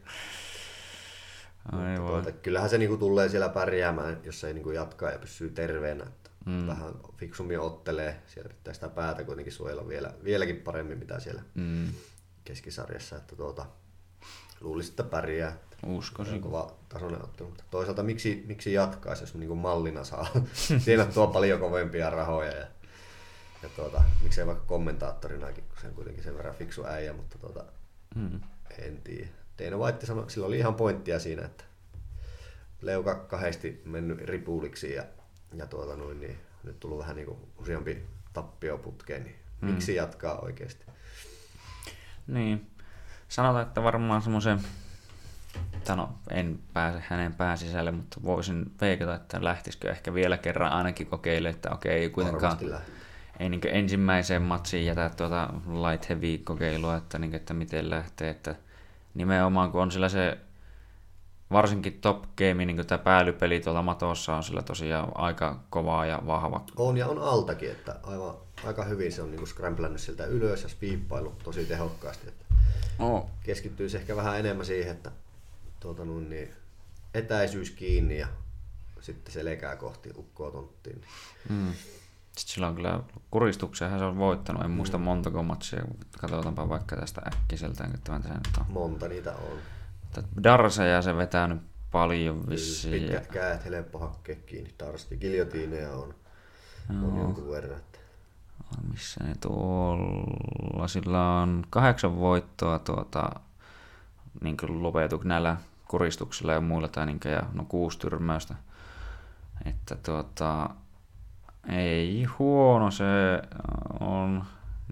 [1.73, 2.23] Ai Mutta voi.
[2.23, 6.05] tuota, kyllähän se niinku tulee siellä pärjäämään, jos ei niinku jatkaa ja pysyy terveenä.
[6.05, 6.67] Että Mm.
[6.67, 8.17] Vähän fiksummin ottelee.
[8.27, 11.87] Siellä pitää sitä päätä kuitenkin suojella vielä, vieläkin paremmin, mitä siellä Mm,
[12.49, 13.17] keskisarjassa.
[13.17, 13.67] Että tuota,
[14.61, 15.57] luulisin, että pärjää.
[15.87, 16.41] Uskoisin.
[16.41, 17.49] kova tasoinen ottelu.
[17.49, 20.27] Mutta toisaalta miksi, miksi jatkaisi, jos niinku mallina saa
[20.85, 22.51] tienattua paljon kovempia rahoja.
[22.53, 22.67] Ja,
[23.63, 27.65] ja tuota, miksei vaikka kommentaattorinakin, kun se on kuitenkin sen verran fiksu äijä, mutta tuota,
[28.15, 28.41] Mm.
[28.79, 29.29] en tiedä.
[29.59, 31.65] Dana White sanoi, sillä oli ihan pointtia siinä, että
[32.81, 35.05] leuka kahdesti mennyt ripuliksi ja,
[35.55, 39.71] ja tuota noin, niin nyt tullut vähän niin kuin useampi tappio putkeen, niin Mm.
[39.71, 40.85] miksi jatkaa oikeasti?
[42.29, 42.71] Niin.
[43.29, 44.61] Sanotaan, että varmaan semmoisen,
[45.97, 51.49] no en pääse hänen pääsisälle, mutta voisin veikata, että lähtisikö ehkä vielä kerran ainakin kokeille,
[51.49, 52.59] että okei, ei kuitenkaan
[53.39, 55.49] ei niin ensimmäiseen matsiin jätä tuota
[55.91, 58.55] light heavy kokeilua, että, niin, että miten lähtee, että
[59.15, 60.39] nimenomaan kun on sillä se
[61.51, 66.65] varsinkin top game, niin tämä päälypeli tuolla matossa on sillä tosiaan aika kovaa ja vahva.
[66.77, 70.69] On ja on altakin, että aivan, aika hyvin se on niin scramblannut sieltä ylös ja
[70.69, 72.29] spiippailu tosi tehokkaasti.
[72.29, 72.45] Että
[72.99, 73.31] Oh.
[73.43, 75.11] keskittyisi ehkä vähän enemmän siihen, että
[75.81, 76.51] tuota noin, niin
[77.15, 78.29] etäisyys kiinni ja
[79.01, 81.03] sitten selkää kohti ukkoa tonttiin.
[81.49, 81.73] Mm.
[82.39, 83.01] Sitten sillä on kyllä
[83.31, 85.85] kuristuksia, se on voittanut, en muista montako matsia,
[86.21, 88.67] katsotaanpa vaikka tästä äkkiseltään, mä tässä nyt on.
[88.69, 89.59] Monta niitä on.
[90.43, 92.95] Darseja se vetänyt paljon vissiin.
[92.95, 94.75] Ja, Pitkät käät, helppo hakkea kiinni.
[94.79, 95.19] Darsti,
[95.93, 96.15] on,
[96.91, 97.79] on jonkun verran.
[97.79, 97.98] Että
[98.91, 103.31] missä ne tuolla, sillä on kahdeksan voittoa tuota,
[104.43, 105.57] niin lopetu näillä
[105.89, 108.55] kuristuksilla ja muilla, tai niin ja no kuusi tyrmäystä.
[109.65, 110.71] Että tuota,
[111.69, 113.05] ei huono se
[114.01, 114.45] on,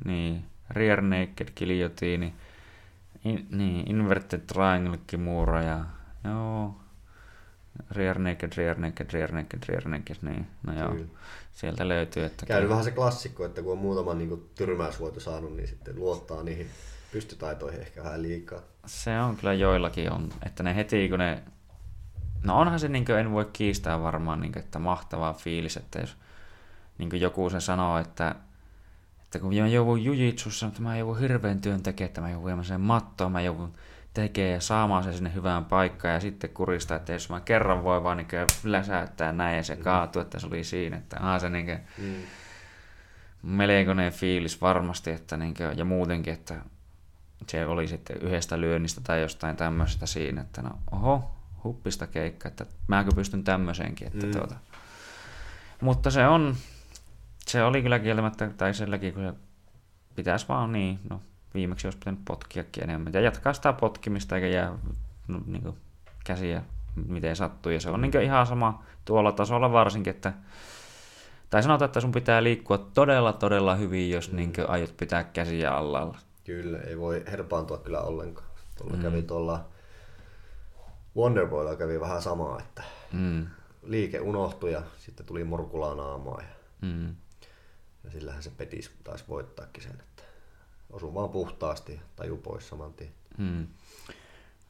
[0.04, 2.34] niin, rear naked giljotiini,
[3.24, 5.84] in, niin, inverted triangle kimura ja
[6.24, 6.76] joo,
[7.91, 11.07] rear naked, rear naked, rear naked, rear naked, niin, no joo, Kyllä.
[11.53, 15.68] sieltä löytyy, että Käynyt vähän se klassikko, että kun on muutaman niin tyrmäysvoito saanut, niin
[15.68, 16.70] sitten luottaa niihin
[17.12, 18.61] pystytaitoihin ehkä vähän liikaa.
[18.87, 21.43] Se on kyllä joillakin on, että ne heti kun ne...
[22.45, 25.99] No onhan se, niin kuin, en voi kiistää varmaan, niin kuin, että mahtavaa fiilis, että
[25.99, 26.16] jos
[26.99, 28.35] niin kuin joku se sanoo, että,
[29.24, 32.64] että kun mä joudun jujitsussa, mutta mä joudun hirveän työn tekemään, että mä joudun viemään
[32.64, 33.74] sen mattoon, mä joudun
[34.16, 38.02] tekemään ja saamaan sen sinne hyvään paikkaan ja sitten kuristaa, että jos mä kerran voi
[38.02, 38.28] vaan niin
[38.64, 42.14] läsäyttää näin ja se kaatuu, että se oli siinä, että aha, se niin kuin, Mm.
[43.42, 46.54] melkoinen fiilis varmasti, että niin kuin, ja muutenkin, että
[47.48, 51.30] se oli sitten yhdestä lyönnistä tai jostain tämmöisestä siinä, että no oho,
[51.64, 54.32] huppista keikka, että mäkö pystyn tämmöiseenkin, että Mm.
[54.32, 54.38] mm.
[54.38, 54.56] tuota.
[55.80, 56.56] Mutta se on,
[57.46, 59.34] se oli kyllä kieltämättä, tai silläkin, kun se
[60.14, 61.20] pitäisi vaan niin, no
[61.57, 64.78] viimeksi olisi pitänyt potkiakin enemmän, ja jatkaa sitä potkimista, eikä jää
[65.28, 65.76] no, niin kuin,
[66.24, 66.62] käsiä
[67.07, 70.32] miten sattuu, ja se on niin kuin, ihan sama tuolla tasolla varsinkin, että
[71.50, 74.36] tai sanotaan, että sun pitää liikkua todella, todella hyvin, jos mm.
[74.36, 76.18] niin aiot pitää käsiä allalla.
[76.44, 78.48] Kyllä, ei voi herpaantua kyllä ollenkaan.
[78.78, 79.02] Tuolla mm.
[79.02, 79.64] kävi tuolla
[81.16, 82.82] Wonderboylla kävi vähän samaa, että
[83.12, 83.46] Mm.
[83.82, 86.48] liike unohtui ja sitten tuli morkulaa naamaa ja,
[86.82, 87.16] Mm.
[88.04, 90.02] ja sillähän se petis taisi voittaakin sen,
[90.91, 93.11] osui vaan puhtaasti taju pois saman tien.
[93.39, 93.66] Mm.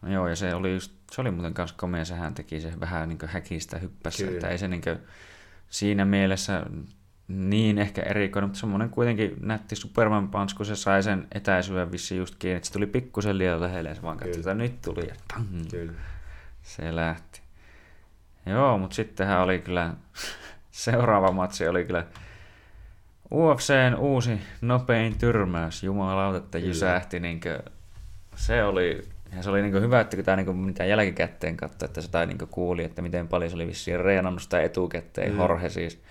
[0.02, 3.08] No joo, ja se oli, just, se oli muuten kanssa komea, sehän teki se vähän
[3.08, 4.36] niin häkistä hyppässä, Kyllä.
[4.36, 4.98] että ei se niin kuin,
[5.68, 6.66] siinä mielessä
[7.28, 12.18] niin ehkä erikoinen, mutta semmoinen kuitenkin nätti Superman Punch, kun se sai sen etäisyyden vissiin
[12.18, 15.08] just kiinni, että se tuli pikkusen liian lähelle ja se vaan katsoi, että nyt tuli
[15.08, 15.92] ja tang, Kyllä.
[16.62, 17.40] se lähti.
[18.46, 19.94] Joo, mutta sittenhän oli kyllä,
[20.70, 22.06] seuraava matsi oli kyllä
[23.32, 27.40] UFCn uusi nopein tyrmäys, jumalauta, että jysähti, niin
[28.36, 29.02] se oli,
[29.36, 32.38] ja se oli niin hyvä, että tämä niin mitä jälkikäteen katsoi, että se tai niin
[32.50, 35.34] kuuli, että miten paljon se oli vissiin reenannut sitä etukäteen, Mm.
[35.34, 35.38] mm.
[35.38, 36.02] Horhe siis.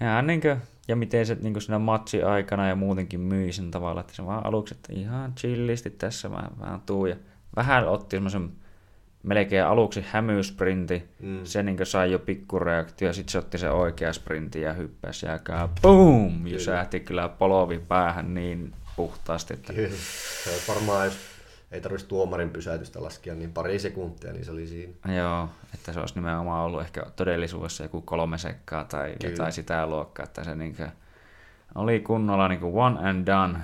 [0.00, 0.56] Ja, niin kuin,
[0.88, 4.46] ja miten se niin siinä matsi aikana ja muutenkin myi sen tavalla, että se vaan
[4.46, 7.06] aluksi, että ihan chillisti tässä mä vähän tuu.
[7.06, 7.16] Ja
[7.56, 8.50] vähän otti semmoisen
[9.24, 11.40] melkein aluksi hämyysprinti, Mm.
[11.44, 15.32] se niin sai jo pikkureaktio, ja sitten se otti se oikea sprinti ja hyppäsi ja
[15.32, 19.88] aikaa boom, jysähti kyllä polovi päähän niin puhtaasti, että Kyllä.
[20.44, 21.18] Se varmaan, jos
[21.72, 25.14] ei tarvitsisi tuomarin pysäytystä laskea, niin pari sekuntia, niin se oli siinä.
[25.16, 29.14] Joo, että se olisi nimenomaan ollut ehkä todellisuudessa joku kolme sekkaa tai.
[29.20, 29.32] Kyllä.
[29.32, 30.76] jotain sitä luokkaa, että se niin
[31.74, 33.58] oli kunnolla niin one and done.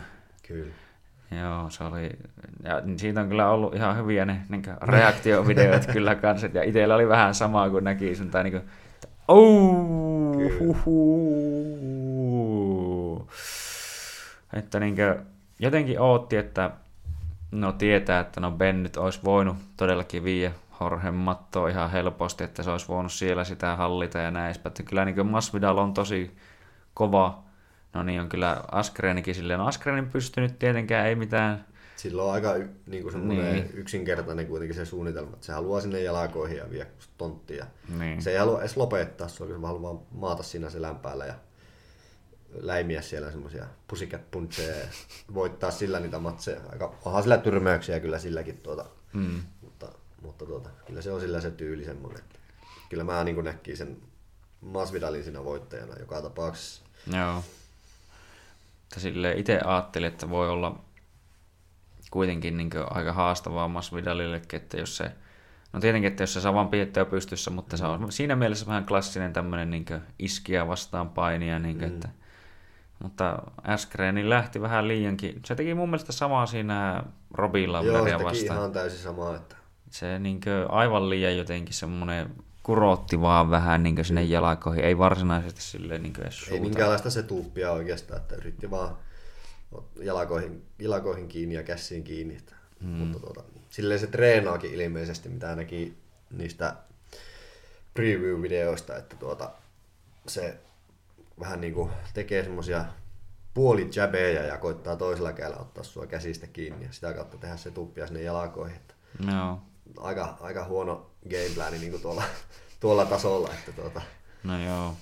[0.48, 0.72] Kyllä.
[1.30, 2.10] Joo, se oli,
[2.62, 7.08] ja siitä on kyllä ollut ihan hyviä ne niin reaktiovideot kyllä kanssa, ja itsellä oli
[7.08, 10.36] vähän samaa kuin näki sen, tai niin kuin, että Oh.
[14.52, 15.22] Että niinkö,
[15.58, 16.70] jotenkin ootti, että
[17.50, 22.62] no tietää, että no Ben nyt olisi voinut todellakin viiä Jorge Mattoa ihan helposti, että
[22.62, 24.54] se olisi voinut siellä sitä hallita ja näin
[24.84, 26.36] kyllä niin Masvidal on tosi
[26.94, 27.42] kova.
[27.95, 29.59] No niin on kyllä Askrenikin silleen.
[29.59, 31.64] No Askrenin pystynyt tietenkään, ei mitään.
[31.97, 32.55] Sillä on aika
[32.86, 33.70] niin kuin Niin.
[33.74, 36.86] yksinkertainen kuitenkin se suunnitelma, että se haluaa sinne jalkoihin ja vie
[37.18, 37.66] tonttia.
[37.99, 38.22] Niin.
[38.22, 41.34] Se ei halua edes lopettaa, se on haluaa vaan maata siinä selän päällä ja
[42.53, 44.86] läimiä siellä semmoisia pussycat puncheja ja
[45.34, 46.61] voittaa sillä niitä matseja.
[46.72, 49.43] Aika, onhan sillä tyrmäyksiä kyllä silläkin tuota, Mm.
[49.61, 52.22] mutta, mutta tuota, kyllä se on sillä se tyyli semmoinen.
[52.88, 53.97] Kyllä mä niin näkin sen
[54.61, 56.82] Masvidalin siinä voittajana joka tapauksessa.
[57.16, 57.45] Joo.
[58.91, 60.78] Mutta silleen itse ajattelin, että voi olla
[62.11, 65.12] kuitenkin niin aika haastavaa Masvidalillekin, että jos se,
[65.72, 68.86] no tietenkin, että jos se saa vaan pidettyä pystyssä, mutta se on siinä mielessä vähän
[68.86, 69.84] klassinen tämmöinen niin
[70.18, 71.95] iskiä vastaan painia, niin kuin, Mm.
[71.95, 72.09] että,
[73.03, 78.11] mutta Askreni lähti vähän liiankin, se teki mun mielestä samaa siinä Robin Joo, Lavleria se
[78.11, 78.59] teki vastaan.
[78.59, 79.57] ihan täysin samaa, että
[79.91, 86.02] Se niin aivan liian jotenkin semmoinen kurotti vaan vähän niin sinne jalkoihin, ei varsinaisesti silleen
[86.02, 86.62] niin edes Ei suuta.
[86.62, 88.96] minkäänlaista se tuuppia oikeastaan, että yritti vaan
[90.02, 92.36] jalkoihin, jalkoihin kiinni ja käsiin kiinni.
[92.36, 92.88] Että, mm.
[92.88, 95.94] Mutta tuota, silleen se treenaakin ilmeisesti, mitä näki
[96.30, 96.76] niistä
[97.94, 99.50] preview-videoista, että tuota,
[100.26, 100.58] se
[101.40, 102.84] vähän niin kuin tekee semmosia
[103.54, 107.70] puoli jabbeja ja koittaa toisella kädellä ottaa sua käsistä kiinni ja sitä kautta tehdä se
[107.70, 108.76] tuppia sinne jalkoihin.
[108.76, 108.94] Että
[109.32, 109.62] Joo.
[109.97, 112.22] Aika, aika huono gameplani niin kuin tuolla,
[112.80, 113.51] tuolla tasolla.
[113.55, 114.03] Että tuota,
[114.45, 114.95] No joo.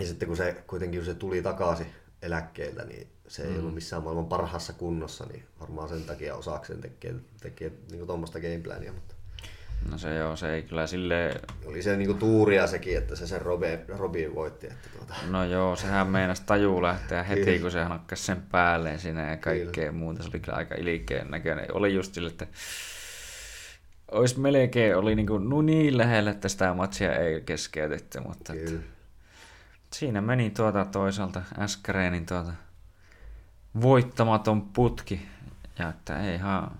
[0.00, 1.86] ja sitten kun se kuitenkin kun se tuli takaisin
[2.22, 3.58] eläkkeeltä, niin se ei mm.
[3.58, 8.92] ollut missään maailman parhaassa kunnossa, niin varmaan sen takia osaakseen tekee, tekee niin tuommoista gameplania.
[8.92, 9.14] Mutta
[9.90, 11.40] No se joo, se ei kyllä silleen...
[11.66, 14.66] oli se niin tuuria sekin, että se sen Robin, Robin voitti.
[14.66, 17.60] Että tuota, No joo, sehän meinasi taju lähteä heti, Kyllä.
[17.60, 20.22] kun se nakkasi sen päälleen sinne ja kaikkea muuta.
[20.22, 21.66] Se oli kyllä aika ilkeän näköinen.
[21.72, 22.46] Oli just sille, että
[24.12, 28.72] olisi melkein, oli niin, kuin, no niin lähellä, että sitä matsia ei keskeytetty, mutta että
[29.92, 32.52] siinä meni tuota toisaalta Askreenin tuota
[33.80, 35.28] voittamaton putki.
[35.78, 36.70] Ja että ei ihan...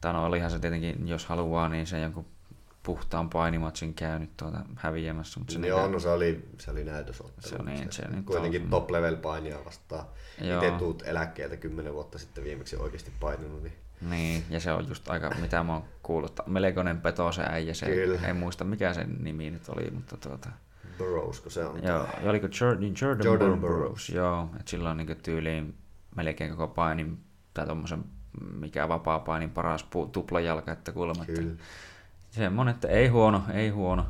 [0.00, 2.26] Tai no olihan se tietenkin, jos haluaa, niin se jonkun
[2.82, 5.40] puhtaan painimatsin käynyt tuota häviämässä.
[5.40, 7.48] Mutta se Joo, näkö- no se oli, se oli näytösottelu.
[7.48, 10.06] Se on niin, se nyt kuitenkin on- top level painia vastaan.
[10.40, 13.72] Itse tuut eläkkeeltä kymmenen vuotta sitten viimeksi oikeasti painunut, niin
[14.10, 17.74] Niin, ja se on just aika, mitä mä oon kuullut, että melkoinen peto se äijä,
[17.74, 18.28] se Kyllä.
[18.28, 20.48] en muista mikä sen nimi nyt oli, mutta tuota,
[20.98, 21.82] Burroughs, kun se on.
[21.82, 23.60] joo, ja oliko Jordan, Jordan, Jordan Jordan.
[23.60, 25.74] Burroughs, joo, että sillä on niinku tyyliin
[26.16, 27.18] melkein koko painin,
[27.54, 28.04] tai tommosen,
[28.54, 31.54] mikä vapaa painin paras pu, tuplajalka, että kuulemma, että Kyllä.
[32.30, 34.06] semmonen, että ei huono, ei huono.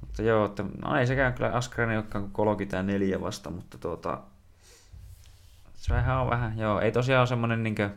[0.00, 4.18] Mutta joo, että no ei sekään kyllä Askreni olekaan kuin 34 vasta, mutta tuota,
[5.74, 7.90] se vähän on vähän, joo, ei tosiaan ole semmonen niinkö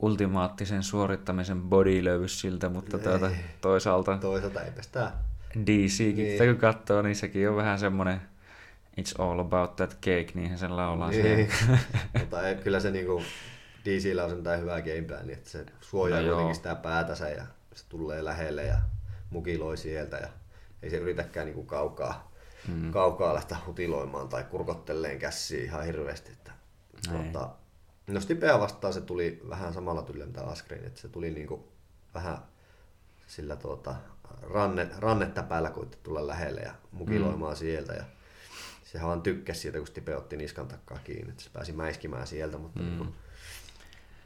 [0.00, 3.02] ultimaattisen suorittamisen body löydy siltä, mutta Ei.
[3.02, 3.30] tuota,
[3.60, 5.12] toisaalta Toisaalta eipä sitä
[5.66, 6.38] DCkin, Niin.
[6.38, 6.38] niin.
[6.54, 8.20] kun katsoo, niin sekin on vähän semmonen
[9.00, 11.48] It's all about that cake, niinhän sen laulaa Niin.
[12.18, 13.22] Mutta ei, kyllä se niinku,
[13.84, 17.84] DCllä on sentään hyvä gameplan, niin että se suojaa No kuitenkin sitä päätänsä ja se
[17.88, 18.76] tulee lähelle ja
[19.30, 20.28] mukiloi sieltä ja
[20.82, 22.32] ei se yritäkään niinku kaukaa,
[22.68, 22.90] mm.
[22.90, 26.32] kaukaa lähteä hutiloimaan tai kurkottelleen käsiä ihan hirveästi.
[26.32, 26.52] Että,
[27.12, 27.30] Ei.
[27.32, 27.50] tuota,
[28.06, 31.68] no Stipeä vastaan se tuli vähän samalla tyylillä mitä Askren, että se tuli niinku
[32.14, 32.38] vähän
[33.26, 33.94] sillä tuota,
[34.42, 37.58] ranne, rannetta päällä koitti tulla lähelle ja mukiloimaan mm.
[37.58, 38.04] sieltä ja
[38.84, 42.58] sehän vaan tykkäsi siitä, kun Stipe otti niskan takkaa kiinni, että se pääsi mäiskimään sieltä,
[42.58, 42.86] mutta mm.
[42.86, 43.14] niin kuin,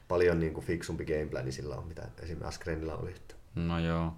[0.09, 3.15] paljon niin kuin fiksumpi gameplani sillä on, mitä esimerkiksi Askrenilla oli.
[3.55, 4.15] No joo.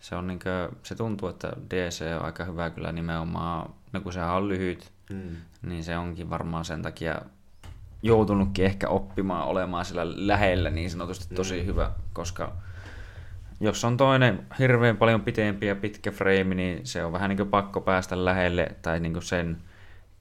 [0.00, 4.34] Se, on niinkö, se tuntuu, että DC on aika hyvä kyllä nimenomaan, no kun sehän
[4.34, 5.36] on lyhyt, Mm.
[5.62, 7.22] niin se onkin varmaan sen takia
[8.02, 11.66] joutunutkin ehkä oppimaan olemaan sillä lähellä niin sanotusti tosi Mm.
[11.66, 12.52] hyvä, koska
[13.60, 17.48] jos on toinen hirveän paljon pitempi ja pitkä frame, niin se on vähän niin kuin
[17.48, 19.56] pakko päästä lähelle tai niin kuin sen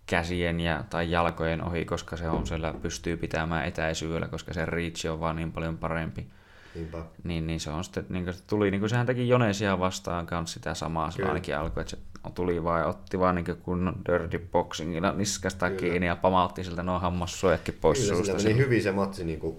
[0.06, 5.12] käsien ja, tai jalkojen ohi, koska se on siellä pystyy pitämään etäisyydellä, koska se reach
[5.12, 6.28] on vaan niin paljon parempi.
[6.76, 7.04] Niinpä.
[7.24, 10.54] Niin, niin se on sitten, niin se tuli, niin kuin sehän teki Jonesia vastaan kanssa
[10.54, 11.30] sitä samaa, se Kyllä.
[11.30, 11.98] ainakin alkoi, että se
[12.36, 15.80] tuli vaan ja otti vaan niin kunnon dirty boxingilla niskasta Kyllä.
[15.80, 18.34] kiinni ja pamautti siltä nuo hammassuojatkin pois Kyllä suusta.
[18.34, 19.58] meni hyvin se matsi niin kuin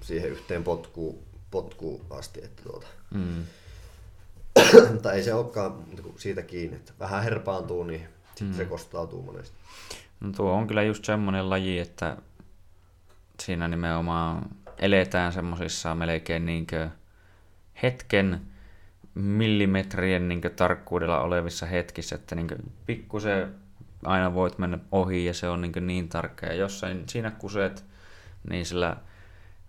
[0.00, 1.18] siihen yhteen potkuun,
[1.50, 2.86] potkuun asti, että tuota.
[3.14, 3.44] Mm.
[4.92, 8.54] mutta ei se olekaan kuin siitä kiinni, että vähän herpaantuu, niin sitten Mm.
[8.54, 9.56] se kostautuu monesti.
[10.20, 12.16] No tuo on kyllä just semmoinen laji, että
[13.40, 14.48] siinä nimenomaan
[14.78, 16.88] eletään semmosissa melkein niinkö
[17.82, 18.40] hetken
[19.14, 23.54] millimetrien niin tarkkuudella olevissa hetkissä, että niin pikkusen
[24.04, 26.46] aina voit mennä ohi ja se on niin, niin tarkka.
[26.46, 27.84] Ja jossain siinä kuseet,
[28.50, 28.96] niin sillä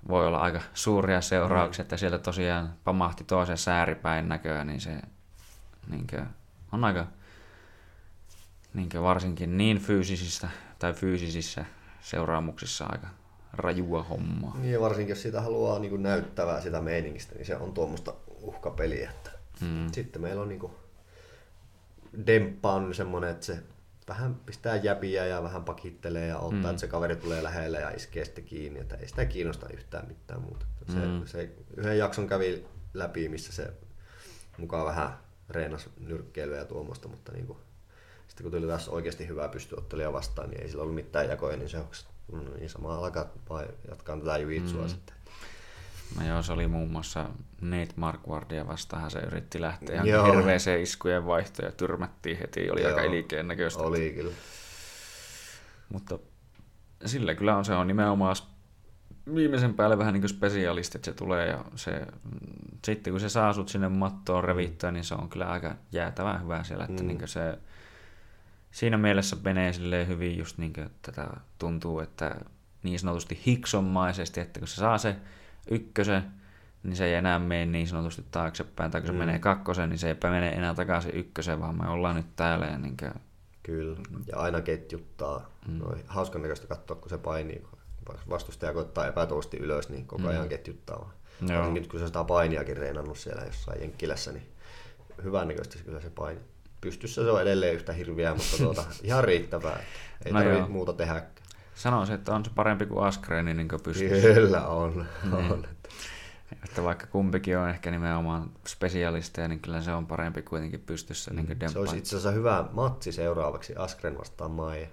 [0.08, 5.02] voi olla aika suuria seurauksia, että sieltä tosiaan pamahti toisen sääripäin näköä, niin se
[5.88, 6.08] niin
[6.72, 7.08] on aika
[8.74, 10.50] niin varsinkin niin fyysisistä
[10.80, 11.66] tai fyysisissä
[12.02, 13.08] seuraamuksissa aika
[13.58, 14.58] rajua hommaa.
[14.58, 19.10] Niin ja varsinkin jos sitä haluaa niin näyttävää sitä meiningistä, niin se on tuommoista uhkapeliä.
[19.10, 19.32] Että
[19.62, 19.92] mm.
[19.92, 20.72] Sitten meillä on niin kuin,
[22.28, 23.60] demppa on semmoinen, että se
[24.08, 26.70] vähän pistää jäpiä ja vähän pakittelee ja ottaa, mm.
[26.70, 30.42] että se kaveri tulee lähelle ja iskee sitten kiinni, että ei sitä kiinnosta yhtään mitään
[30.42, 30.66] muuta.
[30.88, 31.26] Se, mm.
[31.26, 33.74] se yhden jakson kävi läpi, missä se
[34.58, 35.18] mukaan vähän
[35.50, 37.60] reenas nyrkkeilyä ja tuommoista, mutta niin kuin,
[38.28, 41.70] sitten kun tuli taas oikeasti hyvää pystyottelija vastaan, niin ei sillä ollut mitään jakoja, niin
[41.70, 41.88] se on
[42.32, 43.26] niin sama alkaa
[43.90, 44.90] jatkaa tätä jujitsua mm.
[44.90, 45.16] sitten.
[46.20, 47.30] No joo, se oli muun muassa
[47.62, 52.90] Nate Markwardia vastaan, se yritti lähteä ihan hirveeseen iskujen vaihto ja tyrmättiin heti, oli joo,
[52.90, 53.84] aika ilikeen näköistä.
[53.84, 54.32] Oli kyllä.
[55.90, 56.20] Mutta
[57.06, 58.36] sillä kyllä on, se on nimenomaan
[59.36, 62.08] viimeisen päälle vähän niin kuin spesialisti, että se tulee ja se,
[62.86, 66.64] sitten kun se saa sut sinne mattoon revittää, niin se on kyllä aika jäätävän hyvä
[66.64, 67.08] siellä, että mm.
[67.08, 67.60] niin se
[68.78, 72.36] siinä mielessä menee silleen hyvin just niin kuin, tätä tuntuu, että
[72.84, 75.16] niin sanotusti hiksonmaisesti, että kun se saa se
[75.72, 76.24] ykkösen,
[76.84, 79.20] niin se ei enää mene niin sanotusti taaksepäin, tai kun se mm.
[79.20, 82.66] menee kakkosen, niin se ei mene enää takaisin ykkösen, vaan me ollaan nyt täällä.
[82.66, 83.12] Ja niin kuin...
[83.64, 83.98] Kyllä,
[84.28, 85.50] ja aina ketjuttaa.
[85.68, 85.78] Mm.
[85.78, 87.64] No, hauskan näköistä katsoa, kun se painii.
[88.30, 90.50] Vastustaja koittaa epätoivosti ylös, niin koko ajan mm.
[90.50, 91.14] ketjuttaa.
[91.42, 94.48] Varsinkin nyt, kun se sitä painiakin reenannut siellä jossain Jenkkilässä, niin
[95.24, 96.40] hyvän näköistä kyllä se paini.
[96.82, 99.80] Pystyssä se on edelleen yhtä hirviää, mutta tuota, ihan riittävää.
[100.26, 101.24] Ei no tarvitse muuta tehdä.
[101.76, 104.34] Sanoisin, että on se parempi kuin Askreeni niin pystyssä.
[104.34, 105.06] Kyllä on.
[105.24, 105.34] Niin.
[105.34, 105.68] on.
[106.64, 111.34] Että vaikka kumpikin on ehkä nimenomaan spesialisteja, niin kyllä se on parempi kuitenkin pystyssä.
[111.34, 114.88] Niin kuin se olisi itse asiassa hyvä matsi seuraavaksi Askren vastaan Maija.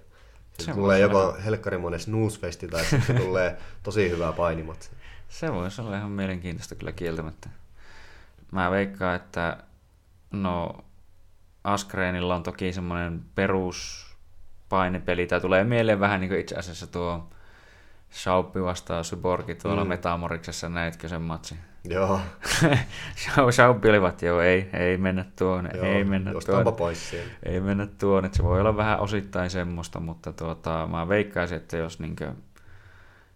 [0.59, 4.89] Se tulee joko helkkarimoinen snoozefesti tai sitten tulee tosi hyvä painimatsi.
[5.29, 7.49] Se voisi olla ihan mielenkiintoista kyllä kieltämättä.
[8.51, 9.57] Mä veikkaan, että
[10.31, 10.85] no
[11.65, 14.05] Askreenilla on toki semmoinen perus
[14.69, 17.29] painipeli, tai tulee mieleen vähän niin kuin itse asiassa tuo
[18.11, 19.87] Shauppi vastaa Syborgi tuolla mm.
[19.87, 21.55] Metamoriksessa, näitkö sen matsi?
[21.83, 22.19] Joo.
[23.51, 26.71] Shauppi olivat, joo, ei, ei mennä tuonne, joo, ei mennä tuonne.
[26.71, 27.31] pois siellä.
[27.43, 31.99] Ei mennä tuonne, se voi olla vähän osittain semmoista, mutta tuota, mä veikkaisin, että jos
[31.99, 32.31] niinkö,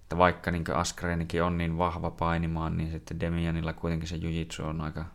[0.01, 4.82] että vaikka niinkö Askreenikin on niin vahva painimaan, niin sitten Demianilla kuitenkin se jujitsu on
[4.82, 5.05] aika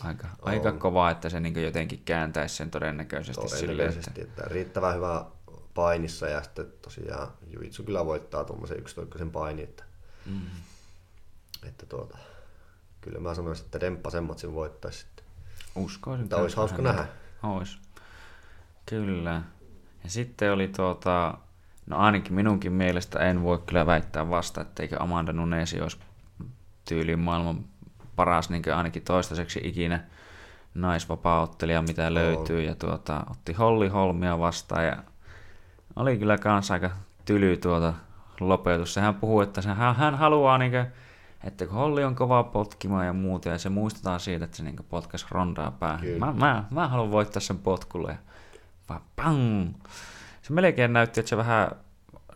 [0.00, 0.52] aika, on.
[0.52, 4.42] aika kova, että se niin jotenkin kääntäisi sen todennäköisesti, todennäköisesti silleen, että...
[4.42, 5.24] että riittävän hyvä
[5.74, 9.84] painissa ja sitten tosiaan Jujitsu kyllä voittaa tuommoisen yksitoikkoisen paini, että,
[10.26, 10.40] mm.
[11.68, 12.18] että tuota,
[13.00, 15.24] kyllä mä sanoisin, että Demppa sen matsin voittaisi sitten.
[15.74, 16.28] Uskoisin.
[16.28, 17.06] Tämä olisi hauska nähdä.
[17.42, 17.78] Ois.
[18.86, 19.42] Kyllä.
[20.04, 21.38] Ja sitten oli tuota,
[21.86, 25.98] no ainakin minunkin mielestä en voi kyllä väittää vasta, etteikö Amanda Nunesi olisi
[26.84, 27.64] tyyliin maailman
[28.16, 30.00] paras niin ainakin toistaiseksi ikinä
[30.74, 32.62] naisvapaa-ottelija, mitä löytyy.
[32.62, 34.96] Ja tuota, otti Holli Holmia vastaan ja
[35.96, 36.90] oli kyllä kanssa aika
[37.24, 37.94] tyly tuota
[38.40, 38.94] lopetus.
[38.94, 40.86] Sehän puhuu, että se, hän, haluaa, niin kuin,
[41.44, 44.76] että kun Holli on kova potkimaan ja muuta, ja se muistetaan siitä, että se niin
[44.88, 46.06] potkas rondaa päähän.
[46.18, 48.10] Mä, mä, mä, haluan voittaa sen potkulle.
[48.10, 48.18] Ja
[48.88, 49.74] vaan pang!
[50.42, 51.70] Se melkein näytti, että se vähän,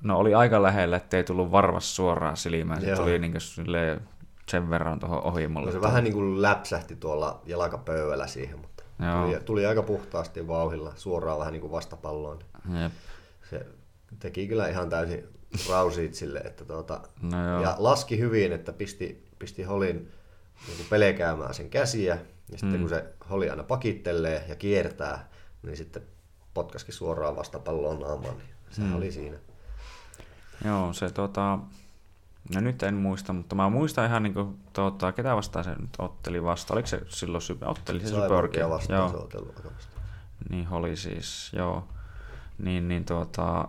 [0.03, 2.81] no oli aika lähellä, ettei tullut varvas suoraan silmään.
[2.81, 4.01] Se tuli niin kuin, silleen,
[4.49, 5.67] sen verran tuohon ohi mulle.
[5.67, 8.85] No se vähän niin kuin läpsähti tuolla jalkapöydällä siihen, mutta
[9.23, 12.39] tuli, tuli, aika puhtaasti vauhilla suoraan vähän niin kuin vastapalloon.
[12.83, 12.93] Jep.
[13.51, 13.67] Se
[14.19, 15.29] teki kyllä ihan täysin
[15.71, 20.13] rausiit sille, että tuota, no ja laski hyvin, että pisti, pisti Holin
[20.67, 22.19] niin pelkäämään sen käsiä,
[22.53, 22.81] ja sitten mm.
[22.81, 25.29] kun se Holi aina pakittelee ja kiertää,
[25.63, 26.03] niin sitten
[26.55, 28.97] potkaskin suoraan vastapalloon naamaan, niin se mm.
[28.97, 29.37] oli siinä.
[30.65, 31.59] Joo, se tota,
[32.55, 35.91] No nyt en muista, mutta mä muistan ihan niin kuin, tuota, ketä vastaan se nyt
[35.99, 36.75] otteli vasta.
[36.75, 39.09] Oliko se silloin sype, otteli se Cyborgia vastaan joo.
[39.09, 39.55] se ottelu
[40.51, 41.89] Niin oli siis, joo.
[42.59, 43.69] Niin, niin tuota,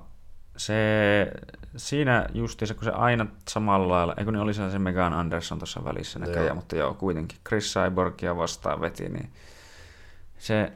[0.58, 1.32] se,
[1.78, 6.20] siinä justiinsa, kun se aina samalla lailla, eikö niin oli se Megan Anderson tuossa välissä
[6.20, 6.56] näköjään, joo.
[6.56, 9.30] mutta joo, kuitenkin Chris Cyborgia vastaan veti, niin
[10.38, 10.72] se...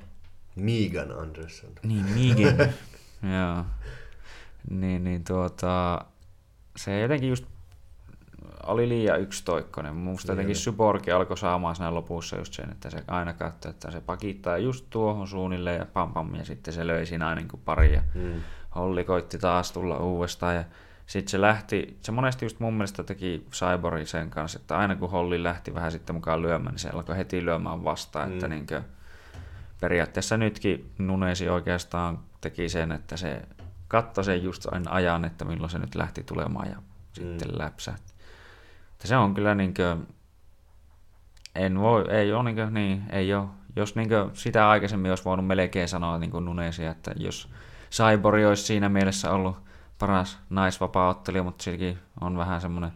[0.56, 1.72] Megan Anderson.
[1.84, 2.70] Niin, Megan,
[3.40, 3.66] joo.
[4.70, 6.06] Niin, niin tuota,
[6.76, 7.53] se jotenkin just
[8.66, 9.96] oli liian yksitoikkoinen.
[9.96, 13.92] Minusta niin jotenkin Syborgi alkoi saamaan siinä lopussa just sen, että se aina katsoi, että
[13.92, 17.62] se pakittaa just tuohon suunnilleen ja pam pam, ja sitten se löi siinä aina niin
[17.66, 17.94] pari.
[17.94, 18.42] Ja mm.
[18.76, 20.64] Holli koitti taas tulla uudestaan ja
[21.06, 25.12] sitten se lähti, se monesti just mun mielestä teki Cyborgin sen kanssa, että aina kun
[25.12, 28.34] Holli lähti vähän sitten mukaan lyömään, niin se alkoi heti lyömään vastaan, mm.
[28.34, 28.84] että niin kuin,
[29.82, 33.42] periaatteessa nytkin Nunesi oikeastaan teki sen, että se
[33.88, 36.84] katsoi sen just aina ajan, että milloin se nyt lähti tulemaan ja mm.
[37.14, 38.13] sitten läpsähti.
[39.04, 40.08] Että se on kyllä niin kuin,
[41.56, 43.48] en voi, ei ole niin, kuin, niin ei ole.
[43.76, 47.50] Jos niin kuin, sitä aikaisemmin olisi voinut melkein sanoa niin kuin Nunesia, että jos
[47.92, 49.58] Cyborg olisi siinä mielessä ollut
[50.00, 52.92] paras naisvapaa-ottelija, mutta silläkin on vähän semmoinen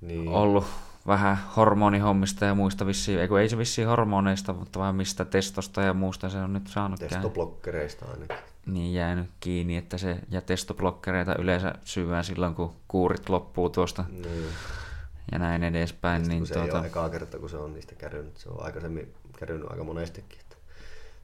[0.00, 0.28] niin.
[0.28, 0.66] ollut
[1.06, 5.94] vähän hormonihommista ja muista vissiin, ei, ei se vissiin hormoneista, mutta vähän mistä testosta ja
[5.94, 8.36] muusta se on nyt saanut Testoblokkereista ainakin.
[8.66, 14.04] Niin jäänyt kiinni, että se, ja testoblokkereita yleensä syvään silloin, kun kuurit loppuu tuosta.
[14.08, 14.44] Niin.
[15.32, 16.24] Ja näin edespäin.
[16.24, 16.68] Sitten, niin se tuota...
[16.68, 18.36] ei ole ekaa kerta, kun se on niistä kärynyt.
[18.36, 20.40] Se on aikaisemmin kärynyt aika monestikin.
[20.40, 20.56] Että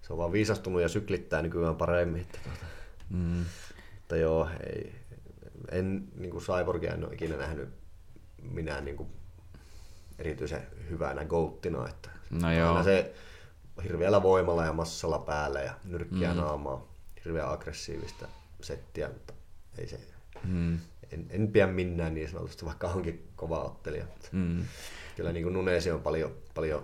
[0.03, 2.21] se on vaan viisastunut ja syklittää nykyään paremmin.
[2.21, 2.65] Että tuota...
[3.11, 3.45] mm.
[3.95, 4.95] Mutta joo, ei,
[5.71, 7.69] en niin kuin Cyborgia en ole ikinä nähnyt
[8.43, 9.09] minä niin kuin
[10.19, 12.69] erityisen hyvänä gouttina, että no joo.
[12.69, 13.15] aina se
[13.85, 16.41] hirveällä voimalla ja massalla päällä ja nyrkkiä mm.
[16.41, 16.87] naamaa,
[17.25, 18.29] hirveän aggressiivista
[18.61, 19.35] settiä, mutta
[19.79, 20.01] ei se,
[20.45, 20.79] mm.
[21.13, 24.05] en, en pidä minään niin sanotusti, vaikka onkin kova ottelija.
[24.33, 24.65] Mm.
[25.17, 26.83] Kyllä niin kuin Nunesi on paljon, paljon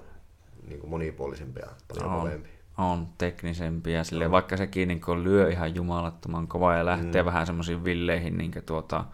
[0.69, 2.49] niin kuin monipuolisempi ja paljon on, kovempi.
[2.79, 7.27] On teknisempi ja sille, vaikka sekin niin lyö ihan jumalattoman kovaa ja lähtee mm.
[7.27, 9.05] vähän semmoisiin villeihin niin tuota,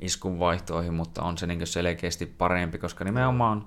[0.00, 3.64] iskunvaihtoihin, mutta on se niin selkeästi parempi, koska nimenomaan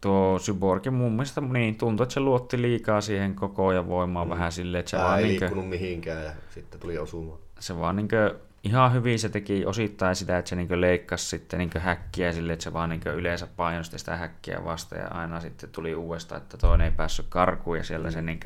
[0.00, 4.30] tuo Syborgin mun mielestä niin, tuntuu, että se luotti liikaa siihen koko ja voimaan mm.
[4.30, 5.18] vähän silleen, että se Tää vaan...
[5.18, 7.38] ei niin liikkunut mihinkään ja sitten tuli osumaan.
[7.58, 11.58] Se vaan niin kuin, ihan hyvin se teki osittain sitä, että se niin leikkasi sitten
[11.58, 15.70] niin häkkiä sille, että se vaan niin yleensä painosti sitä häkkiä vasta ja aina sitten
[15.70, 18.12] tuli uudestaan, että toinen ei päässyt karkuun ja siellä mm.
[18.12, 18.40] se niin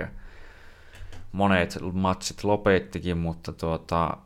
[1.33, 4.17] monet matsit lopettikin, mutta tuota,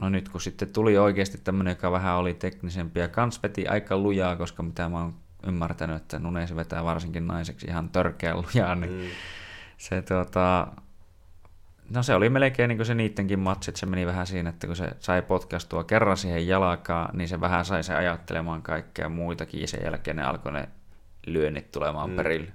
[0.00, 3.96] no nyt kun sitten tuli oikeasti tämmöinen, joka vähän oli teknisempi ja kans veti aika
[3.96, 5.14] lujaa, koska mitä mä oon
[5.46, 9.08] ymmärtänyt, että Nunesi vetää varsinkin naiseksi ihan törkeä lujaa, niin mm.
[9.76, 10.66] se tuota,
[11.90, 14.66] no se oli melkein niin kuin se niittenkin matsi, että se meni vähän siinä, että
[14.66, 19.60] kun se sai potkastua kerran siihen jalkaan, niin se vähän sai se ajattelemaan kaikkea muitakin,
[19.60, 20.68] ja sen jälkeen ne alkoi ne
[21.26, 22.16] lyönnit tulemaan mm.
[22.16, 22.52] perille.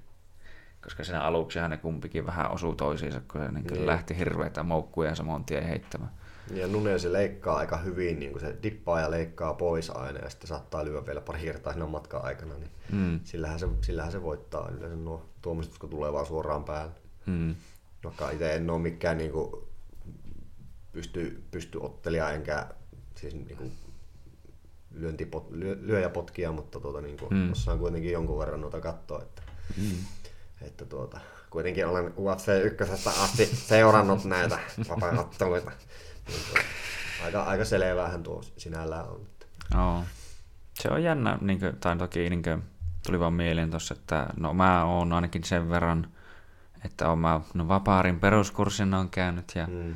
[0.84, 3.86] Koska siinä aluksi ne kumpikin vähän osuu toisiinsa, kun se niin niin.
[3.86, 6.12] lähti hirveitä moukkuja samoin tien heittämään.
[6.52, 10.48] Ja Nunen se leikkaa aika hyvin, niin se dippaa ja leikkaa pois aina ja sitten
[10.48, 13.20] saattaa lyödä vielä pari kertaa siinä matkan aikana, niin mm.
[13.24, 16.94] sillähän, se, sillähän se voittaa yleensä nuo tuomistus, kun tulee vaan suoraan päälle.
[17.26, 17.56] Mm.
[18.04, 19.54] Vaikka itse en ole mikään niin kuin,
[20.92, 22.68] pysty, pysty ottelija enkä
[23.16, 23.72] siis niin kuin,
[24.92, 27.52] lyöntipot, lyö, lyöjäpotkia, mutta tuota, niin kuin, mm.
[27.52, 29.22] osaan kuitenkin jonkun verran noita katsoa.
[29.22, 29.42] Että,
[29.78, 29.98] mm.
[30.62, 31.20] että tuota,
[31.50, 35.72] kuitenkin olen UFC 1 asti seurannut näitä vapaa-otteluita.
[37.26, 39.28] Aika, aika selvähän tuo sinällään on.
[39.80, 40.04] Oo.
[40.74, 42.64] Se on jännä, niin kuin, tai toki niin kuin,
[43.06, 46.08] tuli vaan mieleen tuossa, että no mä oon ainakin sen verran,
[46.86, 49.96] että on mä no, vapaarin peruskurssin on käynyt ja mm.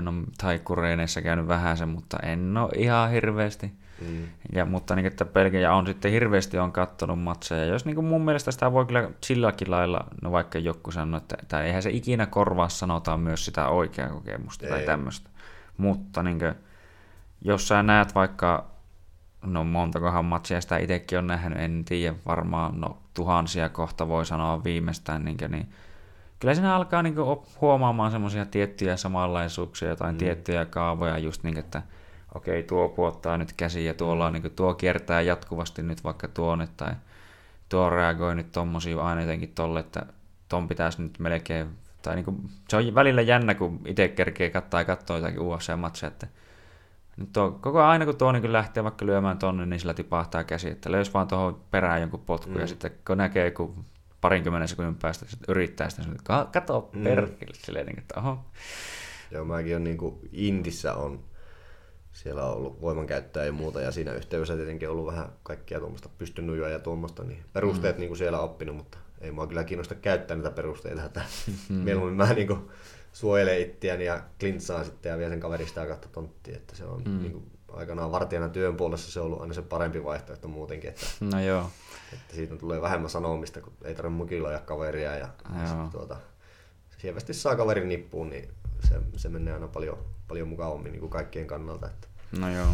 [0.00, 3.72] no, taikkureeneissä käynyt vähän sen, mutta en ole ihan hirveästi.
[4.00, 4.28] Mm.
[4.54, 7.64] Ja, mutta niin, että pelkäjä on sitten hirveästi on kattonut matseja.
[7.64, 11.62] Jos niin mun mielestä sitä voi kyllä silläkin lailla, no vaikka joku sanoo, että, että
[11.62, 14.70] eihän se ikinä korvaa sanotaan myös sitä oikeaa kokemusta Ei.
[14.70, 15.30] tai tämmöistä.
[15.80, 16.54] Mutta niin kuin,
[17.42, 18.66] jos sä näet vaikka,
[19.42, 24.64] no montakohan matsia sitä itsekin on nähnyt, en tiedä, varmaan no, tuhansia kohta voi sanoa
[24.64, 25.68] viimeistään, niin, kuin, niin
[26.40, 30.18] kyllä siinä alkaa niin kuin, huomaamaan semmoisia tiettyjä samanlaisuuksia, jotain mm.
[30.18, 31.82] tiettyjä kaavoja, just niin, että
[32.34, 36.28] okei, tuo puottaa nyt käsiä ja tuolla on, niin kuin, tuo kiertää jatkuvasti nyt vaikka
[36.28, 36.92] tuonne, tai
[37.68, 40.06] tuo reagoi nyt tommosiin aina jotenkin tolle, että
[40.48, 41.68] ton pitäisi nyt melkein
[42.02, 42.36] tai niin kuin,
[42.68, 46.26] se on välillä jännä, kun itse kerkee katsoa ja katsoa jotakin UFC-matseja, että
[47.16, 50.70] nyt tuo, koko aina kun tuo niin lähtee vaikka lyömään tonne, niin sillä tipahtaa käsi,
[50.70, 52.60] että löys vaan tuohon perään jonkun potku, mm.
[52.60, 53.74] ja sitten kun näkee joku
[54.20, 57.04] parinkymmenen sekunnin päästä, sitten yrittää sitä, että kato mm.
[57.04, 58.44] perkele, silleen, niin, että oho.
[59.30, 61.20] Joo, mäkin on niin kuin Intissä on
[62.12, 66.68] siellä on ollut voimankäyttöä ja muuta, ja siinä yhteydessä tietenkin ollut vähän kaikkia tuommoista pystynujoa
[66.68, 68.00] ja tuommoista, niin perusteet mm.
[68.00, 71.22] niin kuin siellä oppinut, mutta ei mua kyllä kiinnosta käyttää niitä perusteita, että
[71.68, 71.74] mm.
[71.74, 72.70] mieluummin mä niin kuin
[73.12, 77.02] suojelen itseäni ja klintsaan sitten ja vie sen kaverista ja katso tonttia, että se on
[77.06, 77.18] mm.
[77.18, 81.06] niin kuin, aikanaan vartijana työn puolessa se on ollut aina se parempi vaihtoehto muutenkin, että,
[81.20, 81.70] no joo.
[82.12, 85.28] että siitä tulee vähemmän sanomista, kun ei tarvitse mukiloja kaveria ja
[85.66, 85.88] joo.
[85.92, 86.16] tuota,
[86.98, 88.48] sievästi saa kaverin nippuun, niin
[88.88, 89.98] se, se menee aina paljon,
[90.28, 91.86] paljon mukavammin niin kuin kaikkien kannalta.
[91.86, 92.08] Että,
[92.38, 92.68] no joo.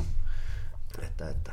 [1.03, 1.53] Että, että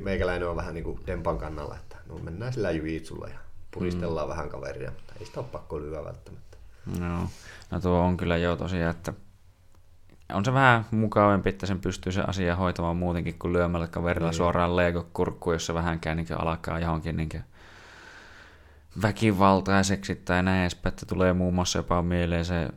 [0.00, 3.38] meikäläinen on vähän niin kuin Dempan kannalla, että no mennään sillä jujitsulla ja
[3.70, 4.30] puristellaan mm.
[4.30, 6.56] vähän kaveria, ei sitä ole pakko lyödä välttämättä.
[7.00, 7.28] No,
[7.70, 9.12] no tuo on kyllä jo tosiaan, että
[10.32, 14.36] on se vähän mukavampi, että sen pystyy se asia hoitamaan muutenkin kuin lyömällä kaverilla Niin.
[14.36, 17.28] suoraan Lego-kurkkuun, jossa vähänkään niin alkaa johonkin niin
[19.02, 22.68] väkivaltaiseksi tai näin edespäin, että tulee muun muassa jopa mieleen se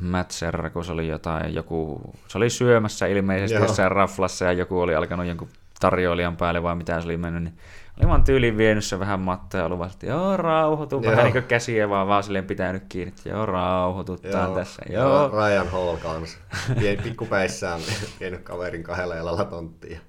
[0.00, 3.64] Matt Serra, kun se oli jotain, joku, se oli syömässä ilmeisesti Joo.
[3.64, 5.48] jossain raflassa ja joku oli alkanut jonkun
[5.80, 7.58] tarjoilijan päälle vai mitä se oli mennyt, niin
[8.00, 11.24] oli vaan tyyliin vienyt se vähän mattoja ja luvasi, että joo rauhoitu, vähän Joo.
[11.24, 15.28] niin kuin käsiä vaan, vaan silleen pitänyt kiinni, että joo rauhoituttaan tässä, ja joo.
[15.28, 16.38] Ryan Hall kanssa.
[16.78, 17.80] Pien, pikkupäissään
[18.20, 20.00] vienyt kaverin kahdella jalalla tonttiin ja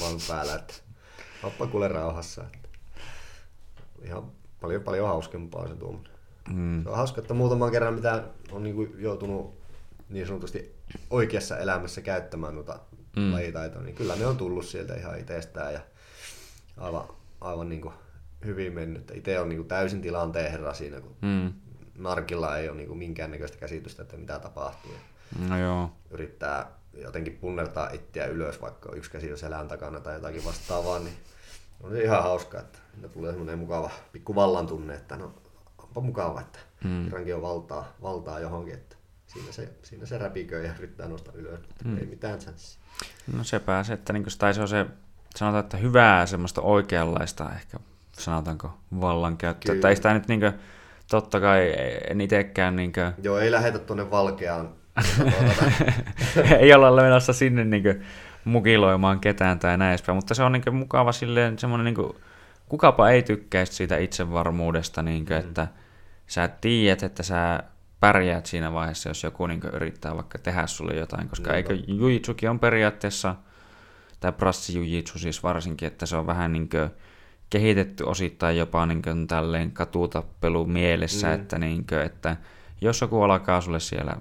[0.00, 0.74] maan päällä, että
[1.42, 2.42] oppa kuule rauhassa.
[2.42, 2.68] Että
[4.04, 4.22] ihan
[4.60, 6.12] paljon paljon hauskempaa se tuommoinen.
[6.48, 6.82] Mm.
[6.82, 9.62] Se on hauska, että muutaman kerran mitä on niin kuin joutunut
[10.08, 10.74] niin sanotusti
[11.10, 12.78] oikeassa elämässä käyttämään noita
[13.16, 13.32] mm.
[13.32, 15.80] lajitaitoja, niin kyllä ne on tullut sieltä ihan itsestään ja
[16.76, 17.04] aivan,
[17.42, 17.94] aivan niin kuin
[18.44, 19.12] hyvin mennyt.
[19.14, 21.52] Itse on niin kuin täysin tilanteen herra siinä, kun Mm.
[21.98, 24.92] narkilla ei ole niin kuin minkäännäköistä käsitystä, että mitä tapahtuu.
[25.48, 25.90] No joo.
[26.10, 31.14] yrittää jotenkin punnertaa itseä ylös, vaikka yksi käsi on selän takana tai jotakin vastaavaa, niin
[31.82, 32.78] on se ihan hauska, että
[33.12, 35.34] tulee semmoinen mukava pikku vallan tunne, että no
[35.78, 37.04] onpa mukava, että Mm.
[37.04, 41.60] kerrankin on valtaa, valtaa johonkin, että siinä se, siinä se räpikö ja yrittää nostaa ylös,
[41.60, 41.98] mutta Mm.
[41.98, 42.82] ei mitään chanssia.
[43.36, 44.86] No se pääsee, että niin tai se on se,
[45.38, 47.78] sanotaan, että hyvää semmoista oikeanlaista ehkä,
[48.12, 49.72] sanotaanko, vallankäyttöä.
[49.72, 49.82] Kyllä.
[49.82, 50.52] Tai ei sitä nyt niin kuin,
[51.10, 51.74] totta kai
[52.10, 54.68] en itsekään niin kuin, Joo, ei lähetä tuonne valkeaan.
[56.58, 58.02] ei olla menossa sinne niin kuin,
[58.44, 62.12] mukiloimaan ketään tai näin edespäin, mutta se on niin kuin, mukava silleen semmoinen, niin kuin,
[62.68, 65.48] kukapa ei tykkäisi siitä itsevarmuudesta, niin kuin, Mm.
[65.48, 65.68] että
[66.26, 67.62] sä tiedät, että sä
[68.00, 71.72] pärjäät siinä vaiheessa, jos joku niin kuin, yrittää vaikka tehdä sulle jotain, koska Niinpä.
[71.72, 73.34] eikö jujitsukin on periaatteessa,
[74.22, 76.90] tai brassijujitsu siis varsinkin, että se on vähän niin kuin,
[77.50, 81.34] kehitetty osittain jopa niin kuin, tälleen katutappelu mielessä, Mm.
[81.34, 82.36] että, niin kuin, että
[82.80, 84.16] jos joku alkaa sulle siellä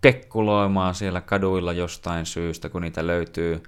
[0.00, 3.62] kekkuloimaan siellä kaduilla jostain syystä, kun niitä löytyy,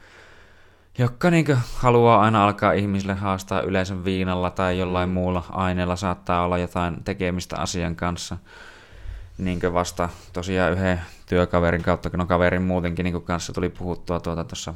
[0.98, 6.58] jotka niin haluaa aina alkaa ihmisille haastaa yleisön viinalla tai jollain muulla aineella, saattaa olla
[6.58, 8.36] jotain tekemistä asian kanssa.
[9.38, 14.74] Niin vasta tosiaan yhden työkaverin kautta, no kaverin muutenkin niin kanssa tuli puhuttua tuota tuossa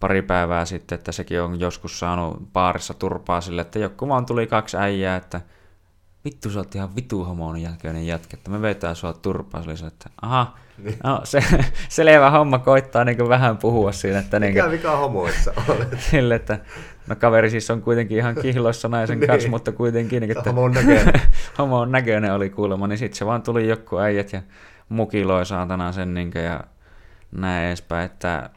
[0.00, 4.46] pari päivää sitten, että sekin on joskus saanut baarissa turpaa sille, että joku vaan tuli
[4.46, 5.40] kaksi äijää, että
[6.24, 9.76] vittu sä oot ihan vitu homon jälkeinen jätkä, että me vetää sua turpaa, se oli
[9.76, 10.54] se, että aha,
[11.04, 11.40] no se,
[11.88, 16.00] selvä homma koittaa niin vähän puhua siinä, että niin mikä vika homoissa olet?
[16.10, 16.58] sille, että
[17.06, 19.50] no kaveri siis on kuitenkin ihan kihloissa naisen kanssa, Niin.
[19.50, 21.20] mutta kuitenkin, niin, että homon näköinen.
[21.58, 24.42] homon näköinen oli kuulemma, niin sitten se vaan tuli joku äijät ja
[24.88, 26.60] mukiloi saatana sen niin ja
[27.32, 28.50] näin edespäin, että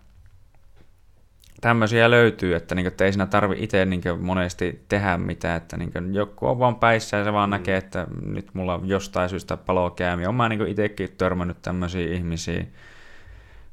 [1.62, 6.14] tämmöisiä löytyy, että, niin, että ei siinä tarvi itse niin monesti tehdä mitään, että niin,
[6.14, 7.52] joku on vaan päissä ja se vaan mm.
[7.52, 10.26] näkee, että nyt mulla on jostain syystä palo käymi.
[10.26, 12.66] Olen mä niin itsekin törmännyt tämmöisiä ihmisiä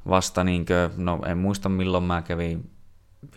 [0.07, 2.69] vasta, niin kuin, no en muista milloin mä kävin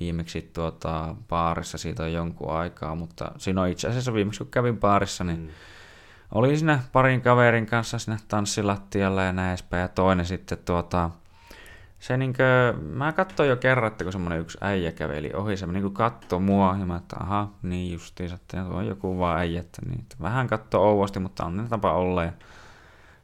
[0.01, 4.79] viimeksi tuota, baarissa, siitä on jonkun aikaa, mutta siinä on itse asiassa viimeksi kun kävin
[4.79, 5.49] baarissa, niin Mm.
[6.35, 11.11] oli siinä parin kaverin kanssa siinä tanssilattialla ja näin edespäin, ja toinen sitten tuota,
[12.03, 15.91] se niinkö, mä katsoin jo kerran, että kun semmonen yksi äijä käveli ohi, se niinkö
[15.91, 19.83] katsoi mua, ja mä että aha, niin justiinsa, että tuo on joku vaan äijä, että,
[19.87, 22.33] niin, että vähän katsoo ouvosti, mutta on tapa olla, ja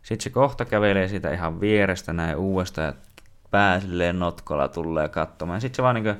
[0.03, 2.93] sitten se kohta kävelee siitä ihan vierestä näin uudestaan, ja
[3.51, 6.17] pää silleen notkolla tulee katsomaan, sitten se vaan niinkö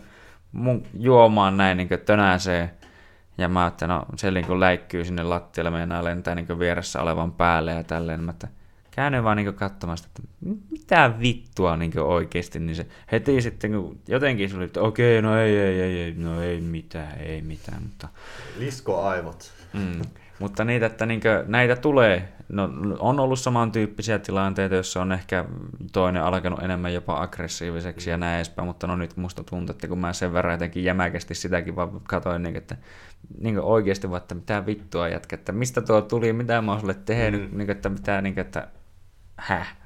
[0.53, 2.71] mun juomaan näin niinkö tönäsee,
[3.39, 7.73] ja mä että no se niin läikkyy sinne lattialle, meinaa lentää niin vieressä olevan päälle
[7.73, 8.25] ja tälleen.
[8.25, 8.49] Mä että
[8.99, 10.23] käännyin vaan niin katsomasta, että
[10.71, 12.59] mitä vittua niin oikeasti.
[12.59, 16.15] Niin se heti sitten kun jotenkin se oli, että okei, no ei, ei, ei, ei,
[16.17, 17.83] no ei mitään, ei mitään.
[17.83, 18.09] Mutta,
[18.59, 19.53] Lisko-aivot.
[19.73, 20.03] mm,
[20.39, 22.29] mutta niitä, että niin näitä tulee.
[22.49, 25.45] No, on ollut samantyyppisiä tilanteita, joissa on ehkä
[25.93, 29.99] toinen alkanut enemmän jopa aggressiiviseksi ja näin edespäin, mutta no nyt musta tuntuu, että kun
[29.99, 32.77] mä sen verran jotenkin jämäkästi sitäkin vaan katoin, niin, että
[33.41, 36.95] niin oikeasti vaan, että mitä vittua jätkä, että mistä tuo tuli, mitä mä oon sulle
[36.95, 37.59] tehnyt, mm.
[37.59, 38.69] niin, että mitä, niin, että
[39.39, 39.77] häh.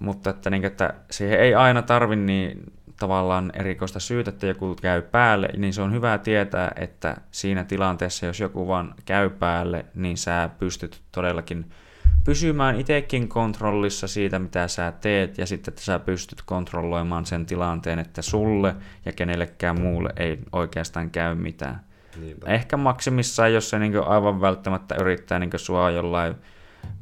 [0.00, 5.02] Mutta että, niin, että siihen ei aina tarvi niin tavallaan erikoista syytä, että joku käy
[5.02, 10.16] päälle, niin se on hyvä tietää, että siinä tilanteessa, jos joku vaan käy päälle, niin
[10.16, 11.70] sä pystyt todellakin
[12.24, 17.98] pysymään itsekin kontrollissa siitä, mitä sä teet, ja sitten, että sä pystyt kontrolloimaan sen tilanteen,
[17.98, 18.74] että sulle
[19.04, 21.80] ja kenellekään muulle ei oikeastaan käy mitään.
[22.20, 22.46] Niinpä.
[22.46, 26.34] Ehkä maksimissaan, jos se niin aivan välttämättä yrittää niin sua jollain,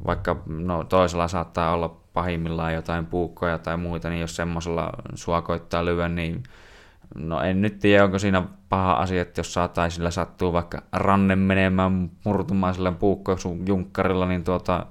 [0.06, 5.84] vaikka no, toisella saattaa olla pahimmillaan jotain puukkoja tai muita, niin jos semmoisella sua koittaa
[5.84, 6.42] lyödä, niin
[7.14, 11.36] no en nyt tiedä, onko siinä paha asia, että jos saatai sillä sattuu vaikka ranne
[11.36, 14.86] menemään murtumaan sillä puukko sun junkkarilla, niin tuota,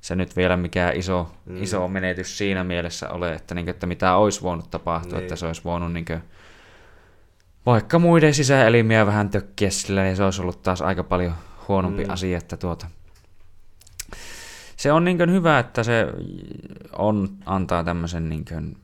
[0.00, 1.62] se nyt vielä mikään iso, mm.
[1.62, 5.22] iso menetys siinä mielessä ole, että, niin että mitä olisi voinut tapahtua, niin.
[5.22, 6.22] että se olisi voinut niin kuin,
[7.66, 11.34] vaikka muiden sisäelimiä vähän tökkiä sillä, niin se olisi ollut taas aika paljon
[11.68, 12.10] huonompi mm.
[12.10, 12.86] asia, että tuota,
[14.76, 16.06] se on niin hyvä, että se
[16.98, 18.76] on, antaa tämmöisen, niin kuin,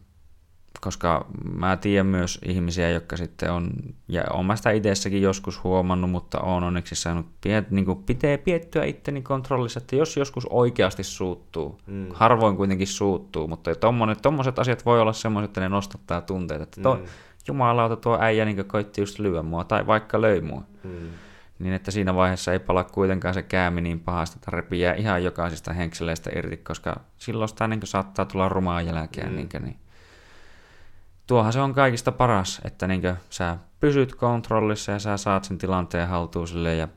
[0.81, 3.71] koska mä tiedän myös ihmisiä, jotka sitten on,
[4.09, 8.39] ja olen mä sitä itsessäkin joskus huomannut, mutta on onneksi saanut piet, niin kuin pitää
[8.39, 12.07] piettyä itteni kontrollissa, että jos joskus oikeasti suuttuu, mm.
[12.13, 13.71] harvoin kuitenkin suuttuu, mutta
[14.23, 17.05] tuommoiset asiat voi olla semmoiset, että ne nostattaa tunteita, että to, mm.
[17.49, 20.63] jumalauta tuo äijä niin koitti just lyödä mua, tai vaikka löi mua.
[20.85, 21.11] Mm
[21.61, 25.73] niin että siinä vaiheessa ei pala kuitenkaan se käämi niin pahasti, että repiää ihan jokaisesta
[25.73, 29.31] henkseleistä irti, koska silloin sitä niin saattaa tulla rumaa jälkeen.
[29.31, 29.37] Mm.
[29.37, 29.77] Niin, niin.
[31.27, 36.09] Tuohan se on kaikista paras, että niin sä pysyt kontrollissa ja sä saat sen tilanteen
[36.09, 36.89] haltuun sille ja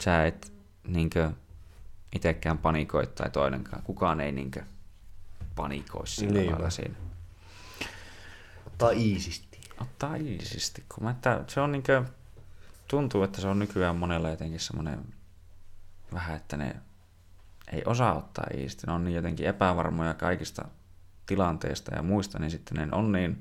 [0.00, 0.52] sä et
[0.86, 1.10] niin
[2.14, 3.82] itsekään panikoi tai toinenkaan.
[3.82, 4.50] Kukaan ei niin
[5.56, 6.94] panikoi sillä niin lailla siinä.
[8.66, 9.58] Ottaa iisisti.
[9.80, 12.17] Ottaa iisisti, kun mä, että se on niin kuin,
[12.88, 14.98] tuntuu, että se on nykyään monella jotenkin semmoinen
[16.12, 16.76] vähän, että ne
[17.72, 18.86] ei osaa ottaa iisti.
[18.86, 20.64] Ne on niin jotenkin epävarmoja kaikista
[21.26, 23.40] tilanteista ja muista, niin sitten ne on niin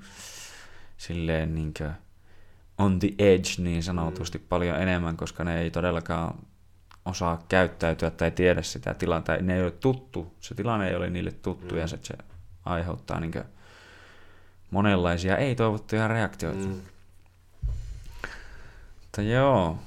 [0.98, 1.74] silleen niin
[2.78, 4.44] on the edge niin sanotusti mm.
[4.50, 6.36] paljon enemmän, koska ne ei todellakaan
[7.06, 9.38] osaa käyttäytyä tai tiedä sitä tilannetta.
[9.38, 11.82] Ne ei ole tuttu, se tilanne ei ole niille tuttu mm.
[11.82, 12.14] ja se, se
[12.66, 13.34] aiheuttaa niin
[14.72, 16.68] monenlaisia ei-toivottuja reaktioita.
[16.68, 16.82] Mm.
[19.18, 19.78] Mutta joo,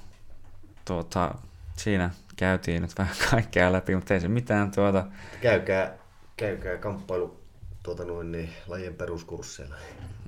[0.84, 1.34] tuota,
[1.76, 5.06] siinä käytiin nyt vähän kaikkea läpi, mutta ei se mitään tuota...
[5.40, 5.94] Käykää,
[6.36, 7.40] käykää kamppailu
[7.82, 9.74] tuota noin, niin, lajien peruskursseilla.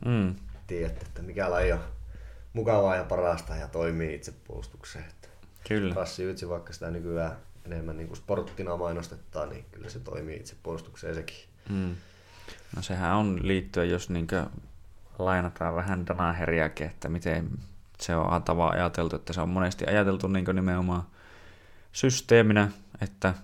[0.05, 0.35] Mm.
[0.67, 1.81] Tiedätte, että mikä laji on
[2.53, 5.05] mukavaa ja parasta ja toimii itsepuolustukseen.
[5.05, 5.29] Että
[5.69, 5.95] kyllä.
[5.95, 11.45] Rassiytsi, vaikka sitä nykyään enemmän niin kuin sporttina mainostetaan, niin kyllä se toimii itsepuolustukseen sekin.
[11.69, 11.97] Mm.
[12.77, 14.27] No sehän on liittyen, jos niin
[15.19, 17.51] lainataan vähän Danaheriakin, että miten
[18.03, 21.03] se on tava ajateltu, että se on monesti ajateltu niin nimenomaan
[21.93, 22.69] systeeminä,
[23.01, 23.35] että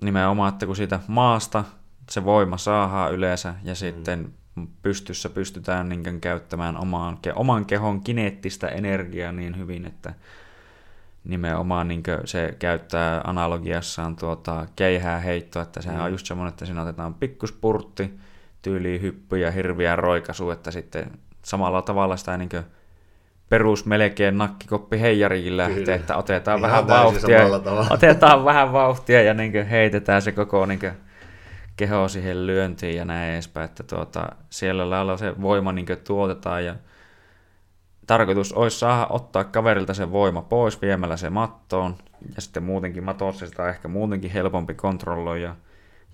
[0.00, 1.64] nimenomaan, että kun siitä maasta
[2.10, 3.76] se voima saadaan yleensä ja mm.
[3.76, 4.34] sitten
[4.82, 10.14] pystyssä pystytään niin käyttämään omaan, oman kehon kineettistä energiaa niin hyvin, että
[11.24, 16.04] nimenomaan niin se käyttää analogiassaan tuota keihää heittoa, että sehän mm.
[16.04, 18.18] on just semmoinen, että siinä otetaan pikkuspurtti,
[18.62, 21.10] tyyliin hyppy ja hirviä roikasu, että sitten
[21.44, 22.48] samalla tavalla sitä niin
[23.54, 25.94] perus melkein nakkikoppi heijarikin lähtee, Kyllä.
[25.94, 27.40] että otetaan Ihan vähän vauhtia,
[27.90, 30.80] otetaan vähän vauhtia ja niin heitetään se koko niin
[31.76, 36.74] keho siihen lyöntiin ja näin edespäin, että tuota, siellä lailla se voima niin tuotetaan ja
[38.06, 41.96] tarkoitus olisi saada ottaa kaverilta se voima pois viemällä se mattoon
[42.34, 45.56] ja sitten muutenkin matossa sitä on ehkä muutenkin helpompi kontrolloida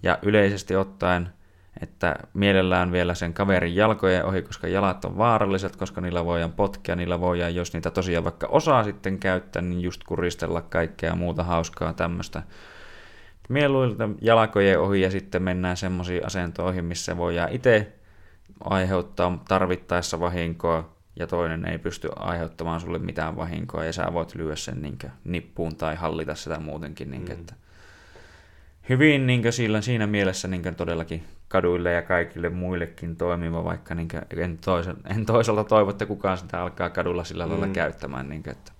[0.02, 1.28] ja yleisesti ottaen–
[1.82, 6.96] että mielellään vielä sen kaverin jalkojen ohi, koska jalat on vaaralliset, koska niillä voidaan potkia,
[6.96, 11.92] niillä voidaan, jos niitä tosiaan vaikka osaa sitten käyttää, niin just kuristella kaikkea muuta hauskaa
[11.92, 12.42] tämmöistä.
[13.48, 17.92] Mieluilta jalkojen ohi ja sitten mennään semmoisiin asentoihin, missä voidaan itse
[18.64, 24.56] aiheuttaa tarvittaessa vahinkoa ja toinen ei pysty aiheuttamaan sulle mitään vahinkoa ja sä voit lyödä
[24.56, 27.10] sen niin nippuun tai hallita sitä muutenkin.
[27.10, 27.32] Niin mm.
[27.32, 27.54] että
[28.90, 34.58] hyvin niin sillä, siinä mielessä niin todellakin kaduille ja kaikille muillekin toimiva, vaikka niin en,
[34.58, 37.72] toisa, en toisaalta toivo, että kukaan sitä alkaa kadulla sillä lailla mm.
[37.72, 38.28] käyttämään.
[38.28, 38.72] Niin kuin, että.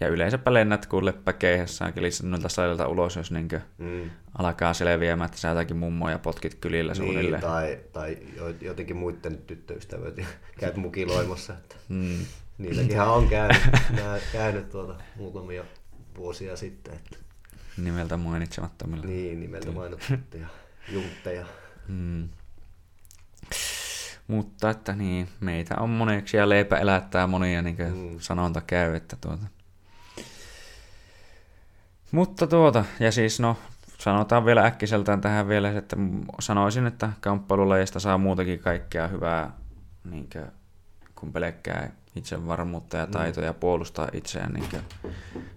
[0.00, 3.48] Ja yleensäpä lennät kuin leppäkeihässä kelissä noilta sailta ulos, jos niin
[3.78, 4.10] mm.
[4.38, 7.42] alkaa selviämään, että sä jotakin mummoja potkit kylillä niin, suunnilleen.
[7.42, 8.18] Tai, tai
[8.60, 10.14] jotenkin muiden tyttöystävät
[10.60, 11.52] käyt mukiloimassa.
[11.52, 12.18] Että mm.
[12.58, 13.62] Niitäkin on käynyt,
[14.32, 15.64] käynyt tuota muutamia
[16.16, 16.94] vuosia sitten.
[16.94, 17.23] Että.
[17.76, 19.06] Nimeltä mainitsemattomilla.
[19.06, 20.50] Niin, nimeltä mainitsemattomilla
[20.88, 21.46] juntteja.
[21.88, 22.28] Mm.
[24.26, 28.20] Mutta että niin, meitä on moneksi ja leipä elättää monia, niin kuin mm.
[28.20, 29.46] sanonta käy, että tuota.
[32.10, 33.56] Mutta tuota, ja siis no,
[33.98, 35.96] sanotaan vielä äkkiseltään tähän vielä, että
[36.40, 39.50] sanoisin, että kamppailulajista saa muutakin kaikkea hyvää,
[40.04, 40.46] niin kuin,
[41.14, 43.12] kun pelkkää itsevarmuutta ja mm.
[43.12, 43.58] taitoja mm.
[43.58, 44.52] puolustaa itseään.
[44.52, 44.82] Niin kuin,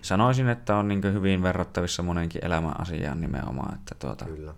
[0.01, 3.75] sanoisin, että on niin hyvin verrattavissa monenkin elämän asiaan nimenomaan.
[3.75, 4.53] Että tuota, Kyllä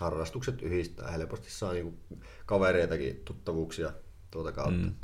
[0.00, 1.10] harrastukset yhdistää.
[1.10, 1.98] Helposti saa niinku
[2.46, 3.92] kavereitakin, tuttavuuksia
[4.30, 4.86] tuota kautta.
[4.86, 4.94] Mm.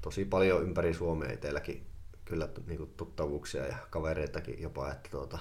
[0.00, 1.86] Tosi paljon ympäri Suomea itselläkin
[2.24, 5.38] kyllä niinku tuttavuuksia ja kavereitakin jopa, että tuota,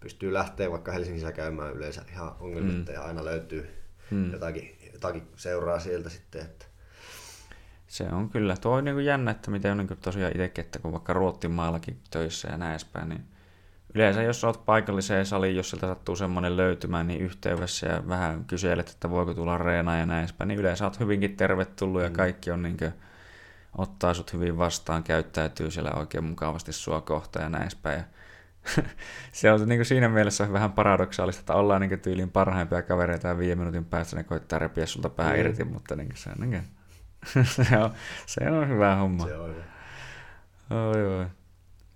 [0.00, 2.94] pystyy lähteä vaikka Helsingissä käymään yleensä ihan ongelmitta mm.
[2.94, 3.68] ja aina löytyy
[4.10, 4.32] mm.
[4.32, 6.42] jotakin, jotakin seuraa sieltä sitten.
[6.42, 6.66] Että.
[7.96, 8.56] Se on kyllä.
[8.56, 12.00] Tuo on niin jännä, että miten on niin tosiaan itsekin, että kun vaikka Ruottin maallakin
[12.10, 13.24] töissä ja näin niin
[13.94, 18.88] yleensä jos olet paikalliseen saliin, jos sieltä sattuu semmoinen löytymään, niin yhteydessä ja vähän kyselet,
[18.88, 22.62] että voiko tulla reena ja näin edespäin, niin yleensä olet hyvinkin tervetullut ja kaikki on
[22.62, 22.92] niin kuin,
[23.78, 27.98] ottaa sut hyvin vastaan, käyttäytyy siellä oikein mukavasti sua kohtaan ja näin edespäin.
[27.98, 28.04] Ja
[29.32, 33.38] se on niin kuin siinä mielessä vähän paradoksaalista, että ollaan niin tyyliin parhaimpia kavereita ja
[33.38, 35.40] viiden minuutin päästä ne koittaa repiä sulta pää mm.
[35.40, 36.75] irti, mutta niin se, on, niin kuin,
[37.44, 37.90] se, on,
[38.26, 39.26] se on hyvä homma.
[39.26, 39.62] Se on hyvä.
[40.70, 41.26] Oi, oi.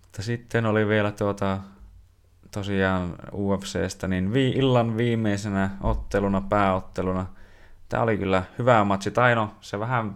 [0.02, 1.58] Mutta sitten oli vielä tuota,
[2.50, 7.26] tosiaan UFCstä, niin vi- illan viimeisenä otteluna, pääotteluna.
[7.88, 9.10] Tämä oli kyllä hyvä matsi.
[9.10, 10.14] Taino, se vähän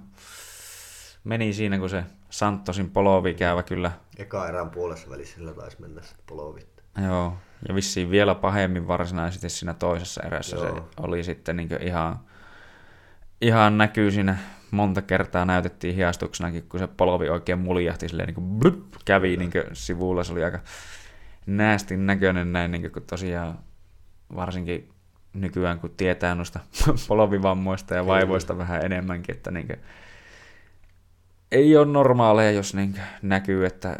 [1.25, 3.93] meni siinä, kun se Santosin polovi käyvä kyllä.
[4.17, 6.83] Eka erän puolessa välissä sillä taisi mennä polovit.
[7.07, 7.37] Joo,
[7.69, 10.77] ja vissiin vielä pahemmin varsinaisesti siinä toisessa erässä Joo.
[10.77, 12.21] se oli sitten niin ihan,
[13.41, 14.39] ihan näkyy siinä
[14.75, 19.51] monta kertaa näytettiin hiastuksenakin, kun se polvi oikein muljahti silleen niin kuin blup, kävi niin
[19.51, 20.25] kuin sivulla.
[20.25, 20.61] Se oli aika
[21.47, 23.59] näästin näköinen näin, niin kuin tosiaan
[24.37, 24.89] varsinkin
[25.33, 26.61] nykyään, kun tietää noista
[27.09, 29.79] polvivammoista ja vaivoista vähän enemmänkin, että niin kuin,
[31.53, 33.97] ei ole normaaleja, jos niin näkyy, että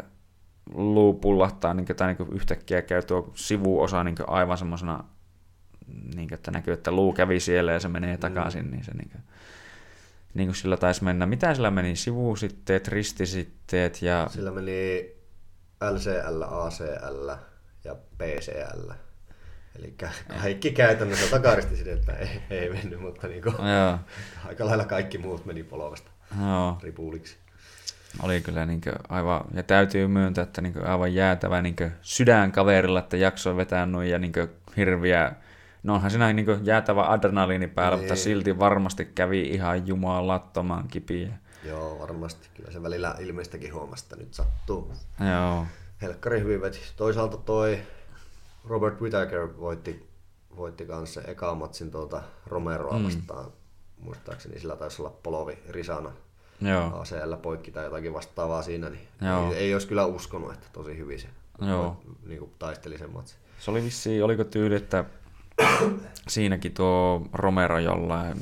[0.73, 5.03] luu pullahtaa niin kuin, tai niin yhtäkkiä käy tuo sivuosa niin aivan semmoisena,
[6.15, 8.71] niin että näkyy, että luu kävi siellä ja se menee takaisin, mm.
[8.71, 9.23] niin se niin kuin,
[10.35, 11.25] niin kuin sillä taisi mennä.
[11.25, 11.95] Mitä sillä meni?
[11.95, 14.27] Sivusitteet, ristisitteet ja...
[14.29, 15.11] Sillä meni
[15.91, 17.29] LCL, ACL
[17.83, 18.91] ja PCL.
[19.79, 19.95] Eli
[20.41, 23.99] kaikki käytännössä takaristisidettä ei, ei mennyt, mutta niin kuin, Joo.
[24.45, 26.77] aika lailla kaikki muut meni polovasta Joo.
[26.83, 27.37] ripuuliksi.
[28.21, 33.57] Oli kyllä niin aivan, ja täytyy myöntää, että niin aivan jäätävä niin sydänkaverilla, että jaksoi
[33.57, 34.33] vetää noin ja niin
[34.77, 35.31] hirviä
[35.85, 38.03] No onhan siinä niin jäätävä adrenaliini päällä, niin.
[38.03, 41.29] mutta silti varmasti kävi ihan jumalattoman kipiä.
[41.63, 42.49] Joo, varmasti.
[42.53, 44.91] Kyllä se välillä ilmeistäkin huomasi, että nyt sattuu.
[45.31, 45.65] Joo.
[46.01, 46.79] Helkkari hyvin veti.
[46.97, 47.79] Toisaalta toi
[48.67, 50.09] Robert Whittaker voitti,
[50.55, 53.05] voitti kanssa eka matsin tuota Romeroa mm.
[53.05, 53.51] vastaan.
[53.97, 56.11] Muistaakseni sillä taisi olla polovi Risana
[56.61, 56.99] Joo.
[56.99, 59.51] ACL poikki tai jotakin vastaavaa siinä, niin Joo.
[59.51, 61.27] Ei, ei olisi kyllä uskonut, että tosi hyvin se
[61.61, 62.01] Joo.
[62.25, 63.39] Niin kuin taisteli sen matsin.
[63.59, 65.05] Se oli vissiin, oliko tyyli, että
[66.27, 68.41] siinäkin tuo Romero jollain,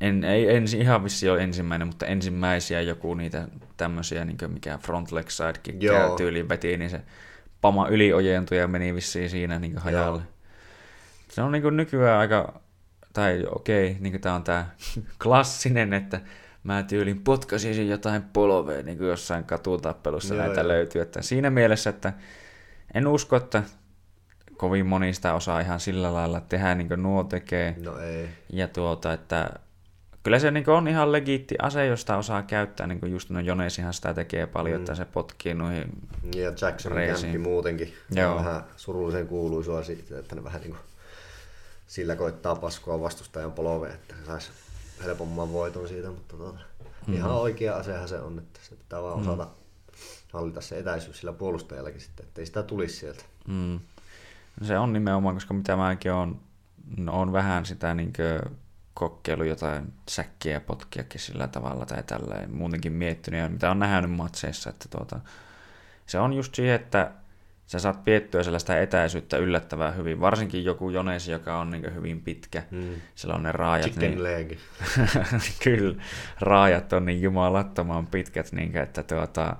[0.00, 5.12] en, ei ensi, ihan vissi ole ensimmäinen, mutta ensimmäisiä joku niitä tämmöisiä, niin mikä front
[5.12, 5.78] leg sidekick
[6.16, 7.00] tyyliin veti, niin se
[7.60, 10.18] pama yliojentui ja meni vissiin siinä niin hajalle.
[10.18, 10.32] Joo.
[11.28, 12.60] Se on niin nykyään aika,
[13.12, 14.66] tai okei, okay, niin tämä on tämä
[15.22, 16.20] klassinen, että
[16.64, 20.68] mä tyylin potkaisin jotain polvea, niin kuin jossain katutappelussa Joo, näitä jo.
[20.68, 21.02] löytyy.
[21.02, 22.12] Että siinä mielessä, että
[22.94, 23.62] en usko, että
[24.62, 27.76] kovin moni sitä osaa ihan sillä lailla tehdä, niin kuin nuo tekee.
[27.84, 28.28] No ei.
[28.52, 29.50] Ja tuota, että
[30.22, 33.94] kyllä se niin on ihan legiitti ase, josta osaa käyttää, niin kuin just no Jonesihan
[33.94, 34.82] sitä tekee paljon, mm.
[34.82, 35.84] että se potkii noihin
[36.34, 37.94] Ja Jackson Campi muutenkin.
[38.10, 38.36] Joo.
[38.36, 40.82] vähän surullisen kuuluisua siitä, että ne vähän niin kuin
[41.86, 44.50] sillä koittaa paskoa vastustajan polveen, että se saisi
[45.04, 46.58] helpomman voiton siitä, mutta tuota,
[47.06, 47.14] mm.
[47.14, 49.28] ihan oikea asehan se on, että se pitää vaan mm.
[49.28, 49.48] osata
[50.32, 53.24] hallita se etäisyys sillä puolustajallakin sitten, ettei sitä tulisi sieltä.
[53.48, 53.80] Mm.
[54.62, 56.40] Se on nimenomaan, koska mitä mäkin on,
[57.08, 58.12] on vähän sitä niin
[58.94, 64.10] kokeilu jotain säkkiä ja potkiakin sillä tavalla tai tällä muutenkin miettinyt ja mitä on nähnyt
[64.10, 65.20] matseissa, että tuota,
[66.06, 67.10] se on just siihen, että
[67.66, 72.62] sä saat piettyä sellaista etäisyyttä yllättävän hyvin, varsinkin joku Jonesi, joka on niin hyvin pitkä,
[72.70, 72.94] hmm.
[73.14, 73.86] sillä on ne raajat.
[73.86, 74.52] Chicken niin, leg.
[75.64, 76.02] kyllä,
[76.40, 79.56] raajat on niin jumalattoman pitkät, niin, että tuota,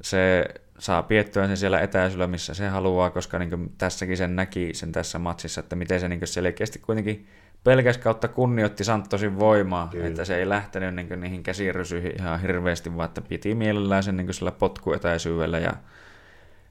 [0.00, 0.44] se
[0.78, 5.18] saa piettyä sen siellä etäisyydellä, missä se haluaa, koska niin tässäkin sen näki sen tässä
[5.18, 7.28] matsissa, että miten se niin selkeästi kuitenkin
[7.64, 10.06] pelkäs kautta kunnioitti Santosin voimaa, Kyllä.
[10.06, 14.34] että se ei lähtenyt niin niihin käsirysyihin ihan hirveästi, vaan että piti mielellään sen niin
[14.34, 15.72] sillä potkuetäisyydellä ja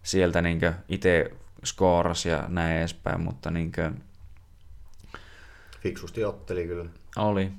[0.03, 1.31] sieltä niin itse
[1.63, 4.03] skooras ja näin edespäin, mutta niin kuin...
[5.79, 6.89] Fiksusti otteli kyllä.
[7.17, 7.51] Oli.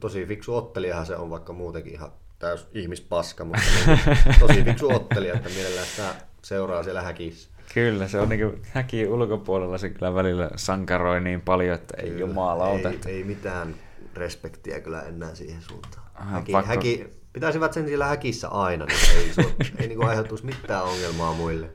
[0.00, 2.12] Tosi fiksu ottelijahan se on, vaikka muutenkin ihan
[2.42, 3.98] täys ihmispaska, mutta niin
[4.40, 7.50] tosi fiksu ottelija, että mielellään sitä seuraa siellä häkissä.
[7.74, 12.90] Kyllä, se on niin häki ulkopuolella se kyllä välillä sankaroi niin paljon, että ei jumalauta.
[12.90, 13.74] Ei, ei mitään
[14.14, 16.06] respektiä kyllä enää siihen suuntaan.
[16.14, 16.68] Häki, pakko...
[16.68, 21.70] häki, pitäisivät sen siellä häkissä aina, niin ei, se, ei niin aiheutuisi mitään ongelmaa muille.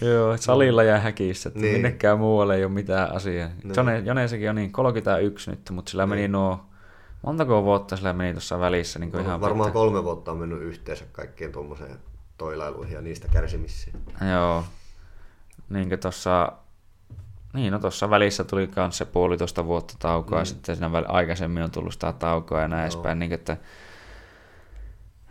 [0.00, 1.72] Joo, salilla ja häkissä, että niin.
[1.72, 3.48] minnekään muualle ei ole mitään asiaa.
[3.64, 3.74] Niin.
[3.76, 6.10] Jone, Jonesekin on niin 31 nyt, mutta sillä niin.
[6.10, 6.69] meni nuo,
[7.22, 8.98] montako vuotta sillä meni tuossa välissä?
[8.98, 9.72] Niin kuin ihan varmaan pitkä.
[9.72, 11.98] kolme vuotta on mennyt yhteensä kaikkien tuommoiseen
[12.38, 13.96] toilailuihin ja niistä kärsimisiin.
[14.32, 14.64] Joo,
[15.70, 16.52] niin kuin tuossa,
[17.52, 20.40] niin no tuossa välissä tuli myös se puolitoista vuotta taukoa mm.
[20.40, 23.56] ja sitten siinä väl, aikaisemmin on tullut sitä taukoa ja näin edespäin, niin että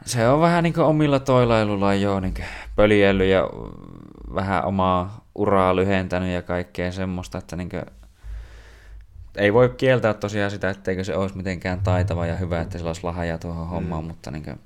[0.05, 2.33] se on vähän niin omilla toilailulla jo niin
[2.75, 3.49] pöliellyt ja
[4.35, 7.83] vähän omaa uraa lyhentänyt ja kaikkea semmoista, että niin kuin,
[9.37, 13.03] ei voi kieltää tosiaan sitä, etteikö se olisi mitenkään taitava ja hyvä, että sillä olisi
[13.03, 13.69] lahja tuohon mm.
[13.69, 14.59] hommaan, mutta niin kuin,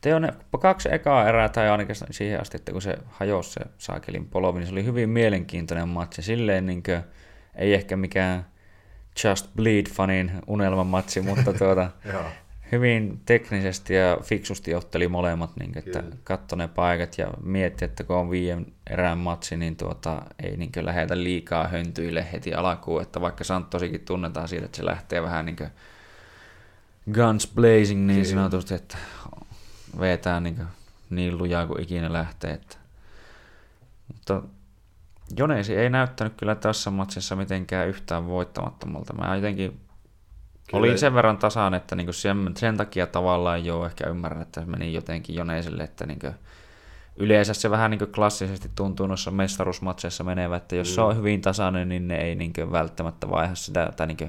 [0.00, 4.26] Teo ne kaksi ekaa erää tai ainakin siihen asti, että kun se hajosi se saakelin
[4.26, 6.22] polovi, niin se oli hyvin mielenkiintoinen matsi.
[6.22, 7.02] Silleen niin kuin,
[7.54, 8.46] ei ehkä mikään
[9.24, 11.90] Just Bleed-fanin unelmamatsi, mutta tuota,
[12.72, 18.16] hyvin teknisesti ja fiksusti otteli molemmat, niin, että katsoi ne paikat ja mietti, että kun
[18.16, 23.44] on viien erään matsi, niin tuota, ei niin lähetä liikaa höntyille heti alkuun, että vaikka
[23.44, 25.56] Santosikin tunnetaan siitä, että se lähtee vähän niin
[27.12, 28.98] guns blazing niin sanotusti, että
[30.00, 30.62] vetää niin,
[31.10, 32.50] niin lujaa kuin ikinä lähtee.
[32.50, 32.76] Että.
[34.08, 34.42] Mutta
[35.36, 39.14] Jonesi ei näyttänyt kyllä tässä matsissa mitenkään yhtään voittamattomalta.
[39.14, 39.80] Mä jotenkin
[40.72, 40.86] kyllä.
[40.86, 44.66] olin sen verran tasaan, että niinku sen, sen takia tavallaan jo ehkä ymmärrän, että se
[44.66, 46.26] meni jotenkin Joneiselle, että niinku,
[47.16, 50.94] yleensä se vähän niinku klassisesti tuntuu noissa mestaruusmatseissa menevä, että jos mm.
[50.94, 54.28] se on hyvin tasainen, niin ne ei niinku välttämättä vaiha sitä, tai niinku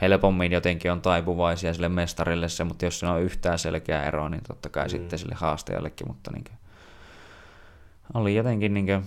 [0.00, 4.42] helpommin jotenkin on taipuvaisia sille mestarille se, mutta jos se on yhtään selkeä ero, niin
[4.48, 4.90] totta kai mm.
[4.90, 6.56] sitten sille haastajallekin, mutta niin kuin,
[8.14, 9.04] oli jotenkin niin kuin,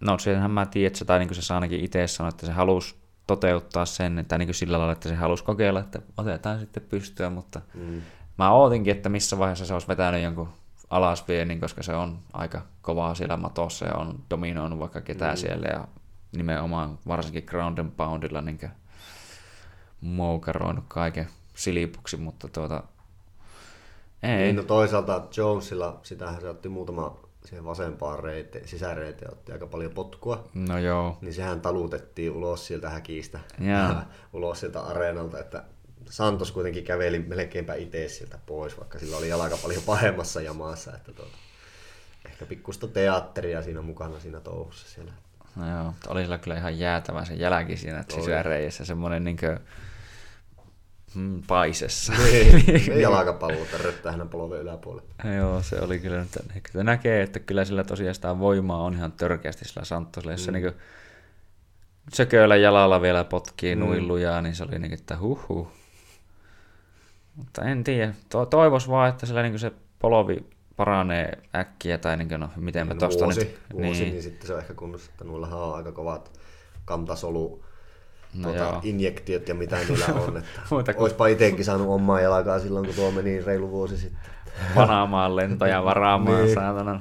[0.00, 2.52] no senhän mä tiedän, että se, tai niin kuin se ainakin itse sanoi, että se
[2.52, 2.99] halusi
[3.30, 7.30] toteuttaa sen, että niin kuin sillä lailla, että se halusi kokeilla, että otetaan sitten pystyä,
[7.30, 8.02] mutta mm.
[8.38, 10.48] mä ootinkin, että missä vaiheessa se olisi vetänyt jonkun
[10.90, 15.40] alasviennin, koska se on aika kovaa siellä matossa ja on dominoinut vaikka ketään mm.
[15.40, 15.88] siellä ja
[16.36, 18.70] nimenomaan varsinkin ground and poundilla niin
[20.00, 22.82] moukaroinut kaiken silipuksi, mutta tuota,
[24.22, 24.36] ei.
[24.36, 29.92] Niin, no toisaalta Jonesilla, sitähän se otti muutama siihen vasempaan reite, sisäreiteen otti aika paljon
[29.92, 30.48] potkua.
[30.54, 31.18] No joo.
[31.20, 34.06] Niin sehän talutettiin ulos sieltä häkistä, yeah.
[34.32, 35.64] ulos sieltä areenalta, että
[36.10, 40.96] Santos kuitenkin käveli melkeinpä itse sieltä pois, vaikka sillä oli jalka paljon pahemmassa jamaassa.
[40.96, 41.36] Että tuota,
[42.26, 45.12] ehkä pikkusta teatteria siinä mukana siinä touhussa siellä.
[45.56, 49.58] No joo, oli sillä kyllä ihan jäätävä se jälki siinä sisäreijässä, semmoinen niin kuin
[51.14, 52.12] Mm, paisessa.
[52.12, 55.36] Niin, jalkapallo törröttää hänen polven yläpuolelle.
[55.36, 59.64] Joo, se oli kyllä, että näkee, että kyllä sillä tosiaan sitä voimaa on ihan törkeästi
[59.64, 60.32] sillä Santosella.
[60.32, 60.44] Jos mm.
[60.44, 60.72] se niin
[62.12, 63.80] sököillä jalalla vielä potkii mm.
[63.80, 65.72] nuillujaa, niin se oli niin että huhu.
[67.36, 68.14] Mutta en tiedä.
[68.28, 70.44] To- toivois vaan, että sillä niin se polovi
[70.76, 73.58] paranee äkkiä, tai niin kuin, no, miten me tosta vuosi, nyt...
[73.72, 74.12] Vuosi, niin.
[74.12, 76.40] niin sitten se on ehkä kunnossa, että nuillahan on aika kovat
[76.84, 77.64] kantasolu
[78.34, 80.36] no tuota, injektiot ja mitä niillä on.
[80.36, 81.02] Että Muuta kuin...
[81.02, 84.20] Oispa itsekin saanut omaa jalkaa silloin, kun tuo meni reilu vuosi sitten.
[84.74, 86.54] Panaamaan lentoja varaamaan niin.
[86.54, 87.00] saatana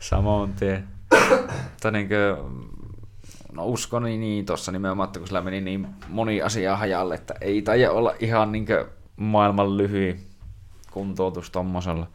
[0.00, 0.82] samoin tie.
[1.70, 2.52] Mutta niin kuin,
[3.52, 7.34] no uskon niin, niin tuossa nimenomaan, että kun sillä meni niin moni asia hajalle, että
[7.40, 8.66] ei taida olla ihan niin
[9.16, 10.26] maailman lyhyin
[10.90, 12.06] kuntoutus tommosella.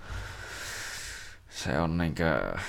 [1.50, 2.62] Se on niin kuin,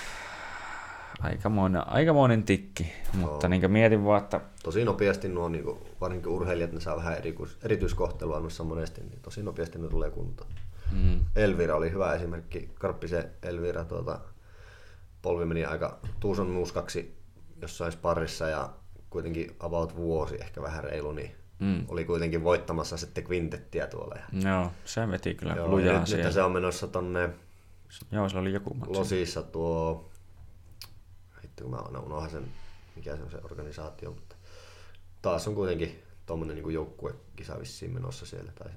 [1.21, 4.41] aikamoinen, aikamoinen tikki, mutta niin mietin vaan, että...
[4.63, 7.17] Tosi nopeasti nuo, niin kuin, varsinkin urheilijat, ne saa vähän
[7.63, 10.51] erityiskohtelua noissa monesti, niin tosi nopeasti ne tulee kuntoon.
[10.93, 11.21] Mm.
[11.37, 14.21] Elvira oli hyvä esimerkki, Karppisen Elvira, tuota,
[15.23, 17.17] polvi meni aika tuuson nuuskaksi
[17.63, 18.71] jossain sparrissa ja
[19.11, 21.85] kuitenkin about vuosi, ehkä vähän reilu, niin mm.
[21.89, 24.15] oli kuitenkin voittamassa sitten kvintettiä tuolla.
[24.15, 24.51] Ja...
[24.51, 27.31] Joo, se veti kyllä Joo, lujaa nyt, nyt se on menossa tonne
[28.13, 28.95] Joo, se oli joku matsi.
[28.95, 30.11] Losissa tuo
[31.57, 32.45] sitten kun mä aina unohan sen,
[32.97, 34.37] mikä se on se organisaatio, mutta
[35.23, 38.53] taas on kuitenkin tuommoinen niin joukkuekisa vissiin menossa siellä.
[38.53, 38.71] Tai,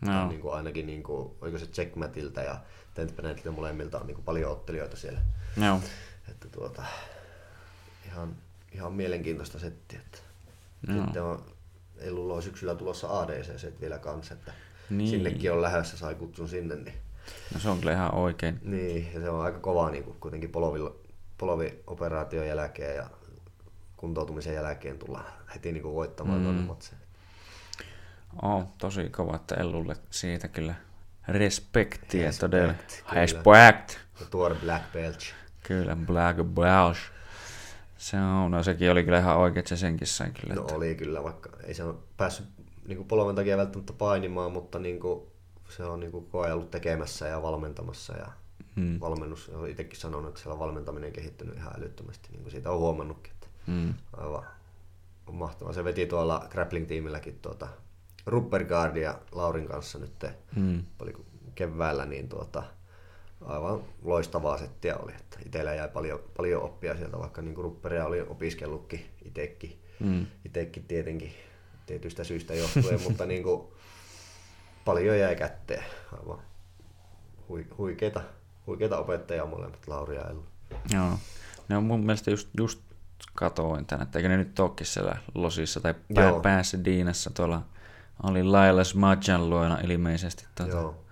[0.00, 0.12] no.
[0.12, 2.58] tai niin kuin ainakin, niin kuin, oliko se Checkmatilta ja
[2.94, 5.20] Tentpenetiltä molemmilta on niin kuin paljon ottelijoita siellä.
[5.56, 5.80] No.
[6.30, 6.82] Että tuota,
[8.06, 8.36] ihan,
[8.72, 10.00] ihan mielenkiintoista settiä.
[10.00, 10.18] Että
[10.86, 11.04] no.
[11.04, 11.44] Sitten on
[11.98, 14.52] Ellulla on syksyllä tulossa ADC vielä kanssa, että
[14.90, 15.10] niin.
[15.10, 16.74] sinnekin on lähdössä, sai kutsun sinne.
[16.74, 16.94] Niin...
[17.54, 18.60] No se on kyllä ihan oikein.
[18.64, 20.94] Niin, ja se on aika kova niin kuin, kuitenkin polovilla,
[21.38, 23.10] polovioperaation jälkeen ja
[23.96, 26.54] kuntoutumisen jälkeen tulla heti niin kuin voittamaan mm.
[26.54, 27.00] matseen.
[28.42, 30.74] Oh, tosi kova, että Ellulle siitä kyllä
[31.28, 32.74] respektiä Respect, todella.
[33.12, 33.98] Respect.
[34.30, 35.18] tuore Black Belt.
[35.62, 36.96] Kyllä, Black Belt.
[37.98, 40.54] Se on, no sekin oli kyllä ihan oikein, se senkin sai kyllä.
[40.54, 40.74] No että...
[40.74, 41.82] oli kyllä, vaikka ei se
[42.16, 42.46] päässyt
[42.86, 45.26] niin kuin polven takia välttämättä painimaan, mutta niin kuin,
[45.68, 48.32] se on niin kuin ollut tekemässä ja valmentamassa ja
[48.76, 49.00] mm.
[49.00, 49.48] valmennus.
[49.48, 53.32] Olen itsekin sanonut, että siellä valmentaminen on kehittynyt ihan älyttömästi, niin kuin siitä on huomannutkin.
[53.32, 53.94] Että mm.
[54.16, 54.44] Aivan
[55.26, 55.72] on mahtavaa.
[55.72, 57.68] Se veti tuolla grappling-tiimilläkin tuota
[58.26, 60.24] Ruppergardia Laurin kanssa nyt
[60.56, 60.82] mm.
[61.54, 62.62] keväällä, niin tuota,
[63.44, 65.12] aivan loistavaa settiä oli.
[65.12, 69.82] Että itsellä jäi paljon, paljon oppia sieltä, vaikka niin Rupperia oli opiskellutkin itsekin.
[70.00, 70.26] Mm.
[70.44, 71.32] Itsekin tietenkin
[71.86, 73.68] tietystä syystä johtuen, mutta niin kuin,
[74.84, 75.84] paljon jäi kätteen.
[76.12, 76.42] Aivan
[77.78, 78.22] huikeita
[78.66, 80.44] huikeita opettajia molemmat, Lauri ja Ellu.
[80.92, 81.18] Joo.
[81.68, 82.80] Ne on mun mielestä just, just
[83.34, 86.40] katoin tänne, että eikö ne nyt olekin siellä Losissa tai pää, Joo.
[86.40, 87.62] päässä Diinassa tuolla
[88.22, 91.04] oli Laila Smadjan luona ilmeisesti tuota, Joo.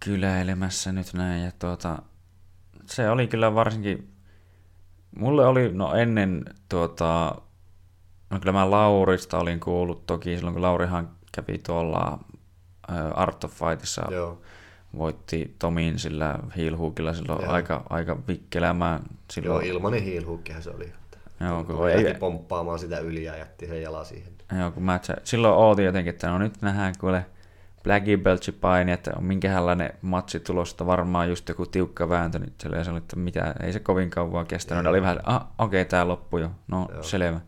[0.00, 1.44] kyläilemässä nyt näin.
[1.44, 2.02] Ja tuota,
[2.86, 4.14] se oli kyllä varsinkin,
[5.16, 7.34] mulle oli, no ennen tuota,
[8.30, 12.18] no kyllä mä Laurista olin kuullut toki silloin, kun Laurihan kävi tuolla
[13.14, 14.42] Art of Fightissa, Joo.
[14.96, 17.52] Voitti Tomin sillä hiilhuukilla silloin Joo.
[17.52, 19.66] aika, aika vikkelämään Joo, silloin.
[19.66, 20.92] ilmanen hiilhukkihan se oli.
[21.40, 24.32] Joo, kun Kun ei- lähti pomppaamaan sitä yli ja jätti sen jalan siihen.
[24.58, 27.26] Joo, kun mä se, silloin ootin jotenkin, että no nyt nähdään kuule
[27.82, 32.68] Blackie Belchi paini, että on minkälainen matsi tulosta, varmaan just joku tiukka vääntö, niin se
[32.68, 34.90] oli, että mitä, ei se kovin kauan kestänyt, Ei.
[34.90, 37.02] oli vähän, ah, okei, okay, tää loppui jo, no Joo.
[37.02, 37.40] selvä.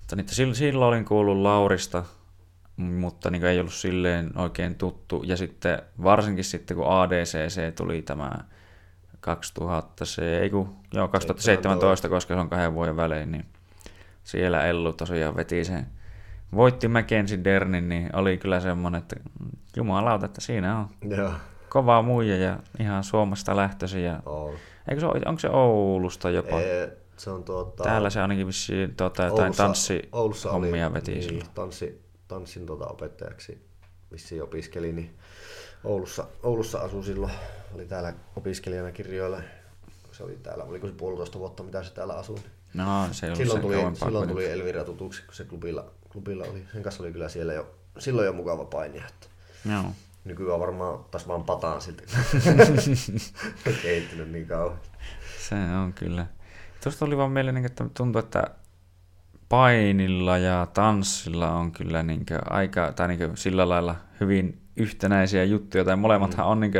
[0.00, 2.04] Mutta niitä, silloin, silloin olin kuullut Laurista,
[2.82, 8.32] mutta niin ei ollut silleen oikein tuttu, ja sitten varsinkin sitten kun ADCC tuli tämä
[9.20, 13.44] 2000, se, ei kun, joo, 2017, koska se on kahden vuoden välein, niin
[14.24, 15.86] siellä Ellu tosiaan veti sen,
[16.54, 19.16] voitti Mackenzie Dernin, niin oli kyllä semmoinen, että
[19.76, 21.32] jumalauta, että siinä on Joo.
[21.68, 24.04] kova muija ja ihan Suomesta lähtöisin.
[24.04, 24.22] Ja,
[24.88, 26.60] eikö se, onko se Oulusta jopa?
[26.60, 27.82] Ee, se on tuota...
[27.82, 31.12] Täällä se ainakin vissiin tuota, jotain tanssihommia veti.
[31.12, 31.46] niin, silloin.
[31.54, 32.02] tanssi,
[32.32, 33.72] tanssin tuota opettajaksi
[34.12, 35.18] vissiin opiskeli, niin
[35.84, 37.32] Oulussa, Oulussa asui silloin,
[37.74, 39.42] oli täällä opiskelijana kirjoilla.
[40.12, 42.38] Se oli täällä, oliko se puolitoista vuotta, mitä se täällä asui.
[42.74, 46.66] No, se ei Silloin tuli, silloin tuli Elvira tutuksi, kun se klubilla, klubilla oli.
[46.72, 49.04] Sen kanssa oli kyllä siellä jo, silloin jo mukava painia.
[49.08, 49.26] Että
[49.72, 49.84] Joo.
[50.24, 52.02] nykyään varmaan ottaisi vaan pataan siltä,
[53.82, 54.80] kehittynyt niin kauan.
[55.48, 56.26] Se on kyllä.
[56.82, 58.50] Tuosta oli vaan meille, niin, että tuntuu, että
[59.52, 65.96] painilla ja tanssilla on kyllä niin aika, tai niin sillä lailla hyvin yhtenäisiä juttuja, tai
[65.96, 66.72] molemmathan on niin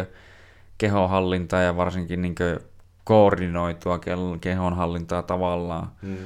[0.78, 2.34] kehonhallintaa ja varsinkin niin
[3.04, 5.92] koordinoitua ke- kehonhallintaa tavallaan.
[6.02, 6.16] Mm.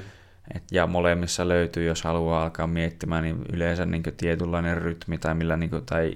[0.54, 5.56] Et, ja molemmissa löytyy, jos haluaa alkaa miettimään, niin yleensä niin tietynlainen rytmi, tai, millä,
[5.56, 6.14] niin kuin, tai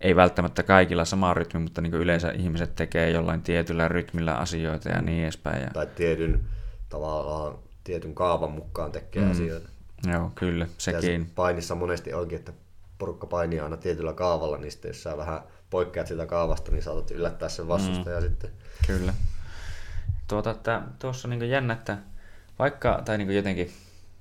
[0.00, 5.02] ei välttämättä kaikilla sama rytmi, mutta niin yleensä ihmiset tekee jollain tietyllä rytmillä asioita ja
[5.02, 5.62] niin edespäin.
[5.62, 6.40] Ja, Tai tietyn,
[6.88, 9.30] tavallaan tietyn kaavan mukaan tekee Mm.
[9.30, 9.68] asioita.
[10.12, 11.24] joo, kyllä, sekin.
[11.26, 12.52] se painissa monesti onkin, että
[12.98, 15.40] porukka painii aina tietyllä kaavalla, niin sitten jos sä vähän
[15.70, 18.28] poikkeat sitä kaavasta, niin saatat yllättää sen vastustajan mm.
[18.28, 18.50] sitten.
[18.86, 19.14] Kyllä.
[20.28, 21.98] Tuota, että tuossa niin jännä, että
[22.58, 23.72] vaikka, tai niin jotenkin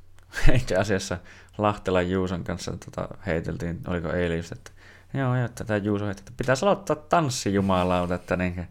[0.61, 1.17] itse asiassa
[1.57, 4.71] Lahtelan Juuson kanssa tota, heiteltiin, oliko eilen just, että
[5.13, 8.67] joo, joo, tätä Juuso heitti, että pitäisi aloittaa tanssi jumalauta, että niin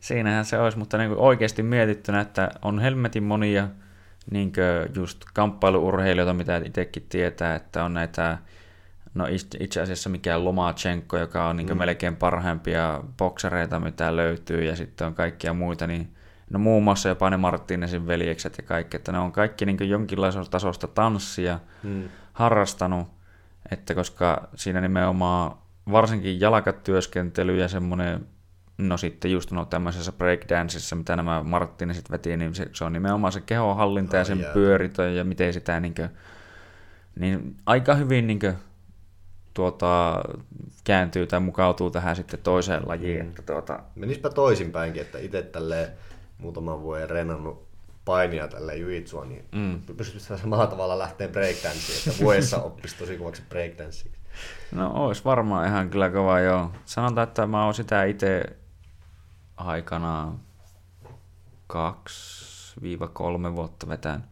[0.00, 3.68] siinähän se olisi, mutta niin oikeasti mietittynä, että on helmetin monia
[4.30, 4.52] niin
[4.94, 8.38] just kamppailuurheilijoita, mitä itsekin tietää, että on näitä
[9.14, 9.26] No
[9.60, 11.78] itse- asiassa mikään Lomachenko, joka on niin mm.
[11.78, 16.14] melkein parhaimpia boksereita, mitä löytyy, ja sitten on kaikkia muita, niin
[16.50, 20.50] no muun muassa jopa ne Marttinesin veljekset ja kaikki, että ne on kaikki niin jonkinlaisesta
[20.50, 22.08] tasosta tanssia Mm.
[22.32, 23.08] harrastanut,
[23.70, 25.56] että koska siinä nimenomaan
[25.92, 28.26] varsinkin jalkatyöskentely ja semmoinen,
[28.78, 33.32] no sitten just no tämmöisessä breakdanceissa, mitä nämä Marttinesit veti, niin se, se on nimenomaan
[33.32, 34.52] se kehonhallinta ja Ai sen jaa.
[34.52, 36.08] pyöritä ja miten sitä niin kuin,
[37.18, 38.54] niin aika hyvin niin kuin,
[39.54, 40.22] tuota,
[40.84, 43.22] kääntyy tai mukautuu tähän sitten toiseen lajiin.
[43.24, 43.28] Mm.
[43.28, 45.88] Että, tuota, Menispä toisinpäinkin, että itse tälleen
[46.38, 47.68] muutaman vuoden reenannut
[48.04, 49.82] painia tälle jujitsua, niin Mm.
[49.96, 54.14] pystyisi samalla tavalla lähteä breakdanceen, että vuodessa oppisi tosi kovaksi breakdancing.
[54.72, 56.70] No olisi varmaan ihan kyllä kova joo.
[56.84, 58.44] Sanotaan, että mä oon sitä itse
[59.58, 60.40] aikanaan
[61.72, 61.76] 2-3
[63.56, 64.24] vuotta vetän.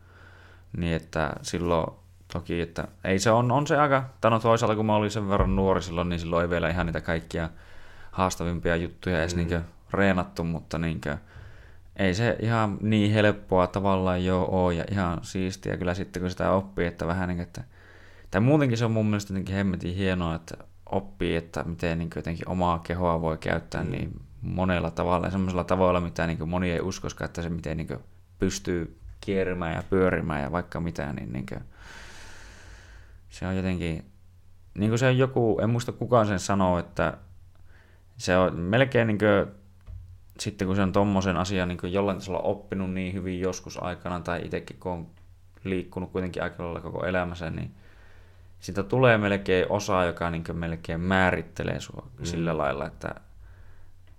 [0.77, 1.87] Niin että silloin
[2.33, 5.29] toki, että ei se on, on se aika, tai no toisaalta kun mä olin sen
[5.29, 7.51] verran nuori silloin, niin silloin ei vielä ihan niitä kaikkia
[8.11, 9.39] haastavimpia juttuja edes mm.
[9.39, 11.17] niinkö reenattu, mutta niinkö,
[11.97, 16.51] ei se ihan niin helppoa tavallaan jo ole ja ihan siistiä kyllä sitten kun sitä
[16.51, 17.65] oppii, että vähän niin, että
[18.31, 22.49] tai muutenkin se on mun mielestä jotenkin hemmetin hienoa, että oppii, että miten niin jotenkin
[22.49, 23.91] omaa kehoa voi käyttää mm.
[23.91, 27.99] niin monella tavalla ja semmoisella tavalla, mitä niin moni ei uskoskaan, että se miten niin
[28.39, 31.47] pystyy kierrimään ja pyörimään ja vaikka mitä, niin, niin
[33.29, 34.05] se on jotenkin,
[34.75, 37.19] niin kuin se on joku, en muista kukaan sen sanoo, että
[38.17, 39.55] se on melkein niin kuin,
[40.41, 44.41] sitten kun se on tommosen asian niin jollain tasolla oppinut niin hyvin joskus aikana, tai
[44.45, 45.07] itsekin kun on
[45.65, 47.75] liikkunut kuitenkin aika lailla koko elämänsä, niin
[48.61, 52.25] siitä tulee melkein osa, joka niin melkein määrittelee sua mm.
[52.25, 53.15] sillä lailla, että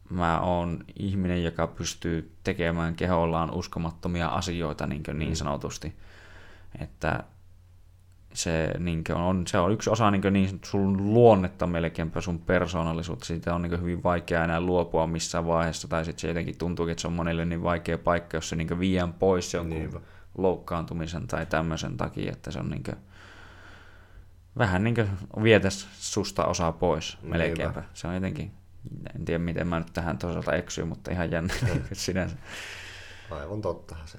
[0.09, 5.95] mä oon ihminen, joka pystyy tekemään kehollaan uskomattomia asioita niin, niin sanotusti.
[6.79, 7.23] Että
[8.34, 13.25] se, niin on, se on yksi osa niin, niin sun luonnetta melkeinpä sun persoonallisuutta.
[13.25, 17.01] Siitä on niin hyvin vaikea enää luopua missään vaiheessa, tai sitten se jotenkin tuntuu, että
[17.01, 19.99] se on monelle niin vaikea paikka, jos se niin viiän pois jonkun Niinpä.
[20.38, 22.95] loukkaantumisen tai tämmöisen takia, että se on niin kuin,
[24.57, 25.09] vähän niin kuin
[25.43, 27.84] vietäisi susta osaa pois melkeinpä.
[27.93, 28.51] Se on jotenkin,
[29.15, 31.53] en tiedä miten mä nyt tähän toisaalta eksyin, mutta ihan jännä
[31.93, 32.35] sinänsä.
[33.31, 34.18] Aivan tottahan se.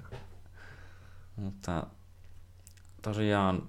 [1.36, 1.86] Mutta
[3.02, 3.62] tosiaan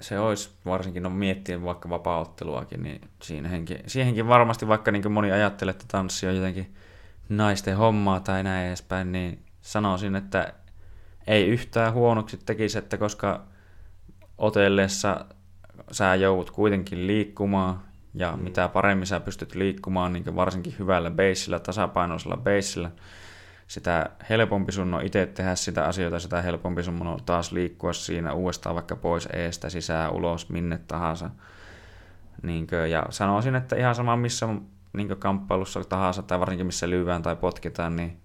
[0.00, 5.70] se olisi, varsinkin no miettien vaikka vapaaotteluakin, niin siihenkin, siihenkin varmasti, vaikka niin moni ajattelee,
[5.70, 6.74] että tanssi on jotenkin
[7.28, 10.52] naisten hommaa tai näin edespäin, niin sanoisin, että
[11.26, 13.44] ei yhtään huonoksi tekisi, että koska
[14.38, 15.24] otellessa
[15.92, 17.87] sä joudut kuitenkin liikkumaan,
[18.18, 18.42] ja mm.
[18.42, 22.90] mitä paremmin sä pystyt liikkumaan, niin varsinkin hyvällä beisillä, tasapainoisella beisillä,
[23.66, 28.32] sitä helpompi sun on itse tehdä sitä asioita, sitä helpompi sun on taas liikkua siinä
[28.32, 31.30] uudestaan vaikka pois eestä, sisään, ulos, minne tahansa.
[32.42, 34.48] Niinkö, ja sanoisin, että ihan sama missä
[34.92, 38.20] niinkö kamppailussa tahansa, tai varsinkin missä lyövään tai potkitaan, niin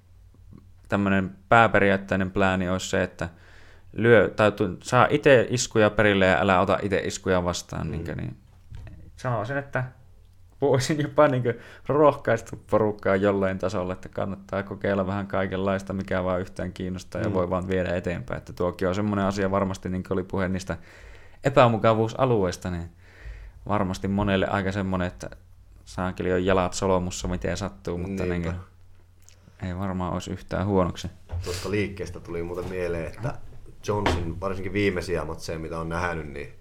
[0.90, 3.30] tämmöinen pääperiaatteinen plääni olisi se, että
[3.94, 4.52] lyö, tai
[4.84, 7.88] saa itse iskuja perille ja älä ota itse iskuja vastaan.
[7.88, 7.92] Mm.
[7.92, 8.43] Niinkö, niin
[9.24, 9.84] sanoisin, että
[10.62, 11.44] voisin jopa niin
[11.88, 17.34] rohkaista porukkaa jollain tasolla, että kannattaa kokeilla vähän kaikenlaista, mikä vaan yhtään kiinnostaa ja mm.
[17.34, 18.38] voi vaan viedä eteenpäin.
[18.38, 20.78] Että tuokin on semmoinen asia varmasti, niin kuin oli puhe niistä
[21.44, 22.90] epämukavuusalueista, niin
[23.68, 25.30] varmasti monelle aika semmoinen, että
[25.86, 28.56] saakeli on jalat solomussa, miten sattuu, mutta niin kuin,
[29.64, 31.08] ei varmaan olisi yhtään huonoksi.
[31.44, 33.34] Tuosta liikkeestä tuli muuten mieleen, että
[33.88, 36.54] Johnson, varsinkin viimeisiä matseja, mitä on nähnyt, niin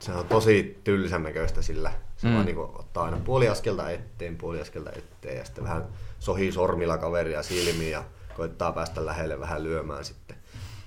[0.00, 1.92] se on tosi tylsän näköistä sillä.
[2.16, 2.34] Se mm.
[2.34, 5.84] vaan niin kuin, ottaa aina puoli askelta eteen, puoli askelta eteen ja sitten vähän
[6.18, 8.04] sohii sormilla kaveria silmiin ja
[8.36, 10.36] koittaa päästä lähelle vähän lyömään sitten.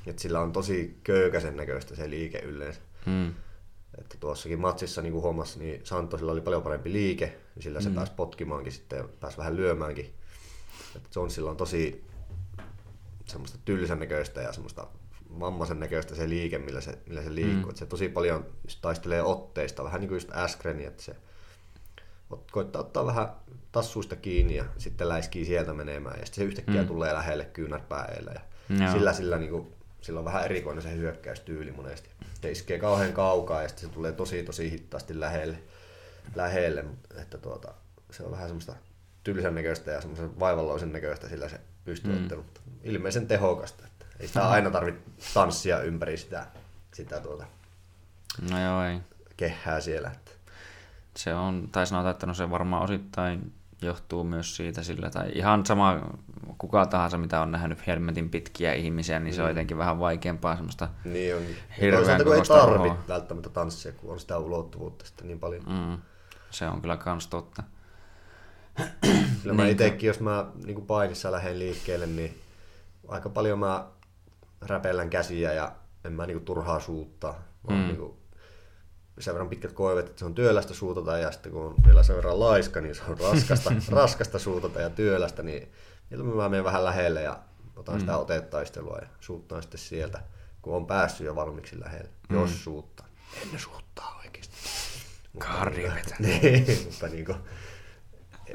[0.08, 2.82] Et sillä on tosi köykäisen näköistä se liike yleensä.
[3.06, 3.34] Mm.
[3.98, 7.26] Että tuossakin matsissa niin kuin huomasi, niin Santosilla oli paljon parempi liike,
[7.56, 7.96] niin sillä se mm.
[7.96, 10.14] pääsi potkimaankin sitten ja pääsi vähän lyömäänkin.
[10.96, 12.04] Että Jonesilla on tosi
[13.26, 14.88] semmoista tylsän näköistä ja semmoista
[15.40, 17.72] vammaisen näköistä se liike, millä se, millä se liikkuu.
[17.72, 17.76] Mm.
[17.76, 18.46] se tosi paljon
[18.82, 21.16] taistelee otteista, vähän niin kuin just äsken, että se
[22.52, 23.28] koittaa ottaa vähän
[23.72, 26.88] tassuista kiinni ja sitten läiskii sieltä menemään ja sitten se yhtäkkiä mm.
[26.88, 28.42] tulee lähelle kyynärpäällä ja
[28.80, 28.92] Joo.
[28.92, 32.10] sillä, sillä, niin kuin, sillä on vähän erikoinen se hyökkäystyyli monesti.
[32.42, 35.58] Se iskee kauhean kaukaa ja sitten se tulee tosi tosi hittaasti lähelle,
[36.36, 36.86] lähelle
[37.22, 37.74] että tuota,
[38.12, 38.76] se on vähän semmoista
[39.24, 42.38] tylsän näköistä ja semmoisen vaivalloisen näköistä sillä se pystyy mm.
[42.38, 43.84] mutta ilmeisen tehokasta.
[44.20, 45.02] Ei sitä aina tarvitse
[45.34, 46.48] tanssia ympäri sitä,
[46.94, 47.46] sitä tuota
[48.52, 49.00] no joo, ei.
[49.38, 50.12] kehää siellä.
[50.12, 50.32] Että.
[51.18, 55.66] Se on, tai sanotaan, että no se varmaan osittain johtuu myös siitä sillä, tai ihan
[55.66, 56.00] sama
[56.58, 59.36] kuka tahansa, mitä on nähnyt helmetin pitkiä ihmisiä, niin mm.
[59.36, 59.50] se on mm.
[59.50, 61.42] jotenkin vähän vaikeampaa semmoista niin on.
[61.82, 65.64] hirveän kun ei tarvitse välttämättä tanssia, kun on sitä ulottuvuutta sitten niin paljon.
[65.68, 65.98] Mm.
[66.50, 67.64] Se on kyllä kans totta.
[69.44, 72.42] Kyllä mä itsekin, jos mä niin painissa lähden liikkeelle, niin
[73.08, 73.86] aika paljon mä
[74.68, 75.72] räpellän käsiä ja
[76.06, 77.88] en mä niinku turhaa suuttaa, vaan mm.
[77.88, 78.24] niinku
[79.20, 82.16] sen verran pitkät koivet, että se on työlästä suutata ja sitten kun on vielä sen
[82.16, 85.72] verran laiska, niin se on raskasta, raskasta suutata ja työlästä, niin
[86.10, 87.40] mieluummin mä menen vähän lähelle ja
[87.76, 88.00] otan mm.
[88.00, 90.22] sitä otetaistelua ja suuttaan sitten sieltä,
[90.62, 92.40] kun on päässyt jo valmiiksi lähelle, mm.
[92.40, 93.08] jos suuttaa.
[93.54, 94.56] En suuttaa oikeasti.
[95.40, 96.16] Kardivetä.
[96.20, 97.38] niin, mutta niin kuin,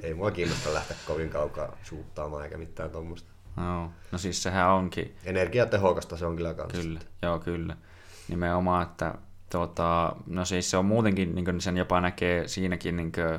[0.02, 3.30] ei mua kiinnosta lähteä kovin kaukaa suuttaamaan eikä mitään tuommoista.
[3.58, 5.16] No, no siis sehän onkin.
[5.24, 6.82] Energiatehokasta se on kyllä kanssa.
[6.82, 7.76] Kyllä, joo kyllä.
[8.28, 9.14] Nimenomaan, että
[9.50, 13.38] tuota, no siis se on muutenkin, niin kuin sen jopa näkee siinäkin, niin kuin,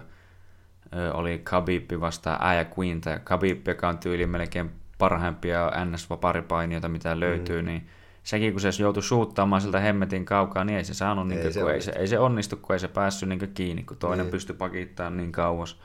[1.14, 7.62] oli Khabib vastaan Aya Queen, tai Khabib, joka on tyyli melkein parhaimpia NS-vaparipainijoita, mitä löytyy,
[7.62, 7.66] mm.
[7.66, 7.90] niin
[8.24, 11.54] sekin kun se joutui suuttaamaan siltä hemmetin kaukaa, niin ei se saanut, ei, niin kuin,
[11.54, 14.26] se, kun ei, se, ei se onnistu, kun ei se päässyt niin kiinni, kun toinen
[14.26, 14.32] niin.
[14.32, 15.80] pystyi pakittamaan niin kauas.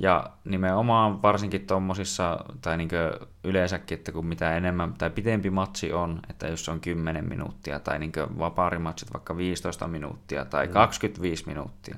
[0.00, 2.88] Ja nimenomaan varsinkin tuommoisissa, tai niin
[3.44, 7.80] yleensäkin, että kun mitä enemmän tai pitempi matsi on, että jos se on 10 minuuttia,
[7.80, 10.72] tai niin vapaarimatsit vaikka 15 minuuttia tai mm.
[10.72, 11.96] 25 minuuttia,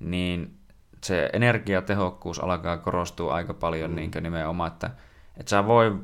[0.00, 0.58] niin
[1.04, 3.96] se energiatehokkuus alkaa korostua aika paljon mm.
[3.96, 4.90] niin nimenomaan, että,
[5.36, 5.98] että sä voi,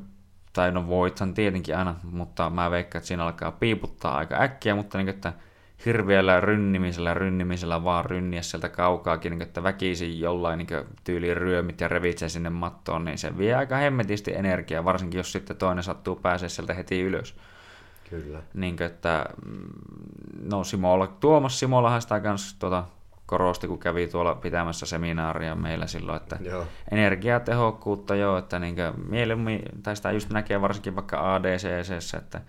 [0.53, 4.97] tai no voithan tietenkin aina, mutta mä veikkaan, että siinä alkaa piiputtaa aika äkkiä, mutta
[4.97, 5.33] niin, että
[5.85, 10.67] hirveällä rynnimisellä, rynnimisellä vaan rynniä sieltä kaukaakin, niin että väkisin jollain niin
[11.03, 15.57] tyyli ryömit ja revitsee sinne mattoon, niin se vie aika hemmetisti energiaa, varsinkin jos sitten
[15.57, 17.35] toinen sattuu pääsee sieltä heti ylös.
[18.09, 18.41] Kyllä.
[18.53, 19.69] Niin kuin, että, mm,
[20.51, 22.83] no Simola, Tuomas Simolahan sitä kanssa tuota,
[23.25, 26.65] korosti, kun kävi tuolla pitämässä seminaaria meillä silloin, että joo.
[26.91, 28.75] energiatehokkuutta joo, että niin
[29.07, 32.41] mieluummin, tai sitä just näkee varsinkin vaikka ADCC, että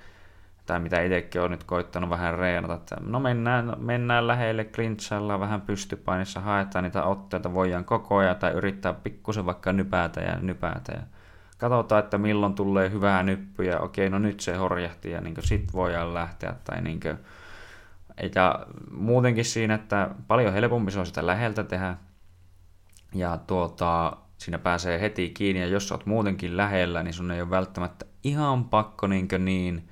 [0.67, 5.61] tai mitä itsekin on nyt koittanut vähän reenata, että no mennään, mennään lähelle klintsailla vähän
[5.61, 10.93] pystypainissa, haetaan niitä otteita, voidaan koko ajan tai yrittää pikkusen vaikka nypätä ja nypätä.
[10.93, 11.03] Ja
[11.59, 16.15] katsotaan, että milloin tulee hyvää nyppyä, okei, no nyt se horjahti ja niin sit voidaan
[16.15, 17.19] lähteä tai niin kuin,
[18.35, 21.97] ja muutenkin siinä, että paljon helpompi se on sitä läheltä tehdä.
[23.15, 27.51] Ja tuota, siinä pääsee heti kiinni ja jos olet muutenkin lähellä, niin sun ei ole
[27.51, 29.89] välttämättä ihan pakko niin, niin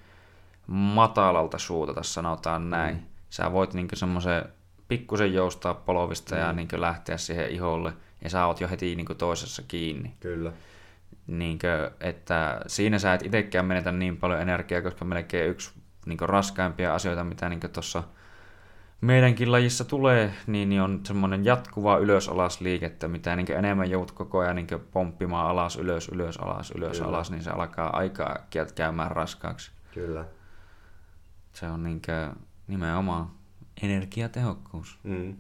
[0.67, 2.95] matalalta suutata, sanotaan näin.
[2.95, 3.03] Mm.
[3.31, 4.45] Sä voit niin semmoisen
[4.89, 6.41] pikkusen joustaa polovista mm.
[6.41, 7.93] ja niin lähteä siihen iholle
[8.25, 10.15] ja sä oot jo heti niin toisessa kiinni.
[10.21, 10.53] Kyllä.
[11.27, 15.71] Niin kuin, että siinä sä et itsekään menetä niin paljon energiaa, koska melkein yksi
[16.07, 18.03] niin raskaimpia asioita, mitä niin tuossa
[19.01, 24.39] meidänkin lajissa tulee, niin, niin on semmoinen jatkuva ylös-alas liikettä, mitä niin enemmän joudut koko
[24.39, 27.09] ajan niin pomppimaan alas, ylös, ylös, alas, ylös, Kyllä.
[27.09, 28.45] alas, niin se alkaa aika
[28.75, 29.71] käymään raskaaksi.
[29.95, 30.25] Kyllä.
[31.53, 32.03] Se on niin
[32.67, 33.31] nimenomaan
[33.83, 34.99] energiatehokkuus.
[35.03, 35.37] Mm.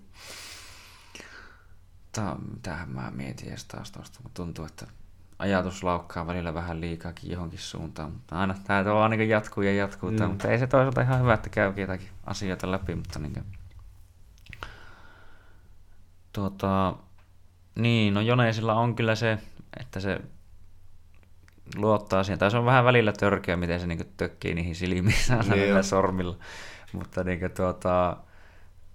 [2.54, 4.86] Mitähän mä mietin edes taas tuosta, mutta tuntuu, että
[5.38, 8.12] ajatus laukkaa välillä vähän liikaakin johonkin suuntaan.
[8.12, 10.24] Mutta aina tämä vaan niin jatkuu ja jatkuu, mm.
[10.24, 13.44] mutta ei se toisaalta ihan hyvä, että käy jotakin asioita läpi, mutta niin kuin...
[16.32, 16.96] tuota,
[17.74, 19.38] niin, no Joneisilla on kyllä se,
[19.80, 20.20] että se
[21.76, 25.16] luottaa siihen, tai se on vähän välillä törkeä, miten se niin tökkii niihin silmiin
[25.50, 26.36] niin sormilla,
[26.92, 28.16] mutta niin kuin, tuota,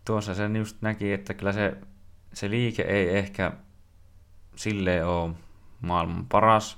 [0.06, 1.78] tuossa sen just näki, että kyllä se,
[2.34, 3.52] se liike ei ehkä
[4.56, 5.34] silleen ole
[5.82, 6.78] maailman paras,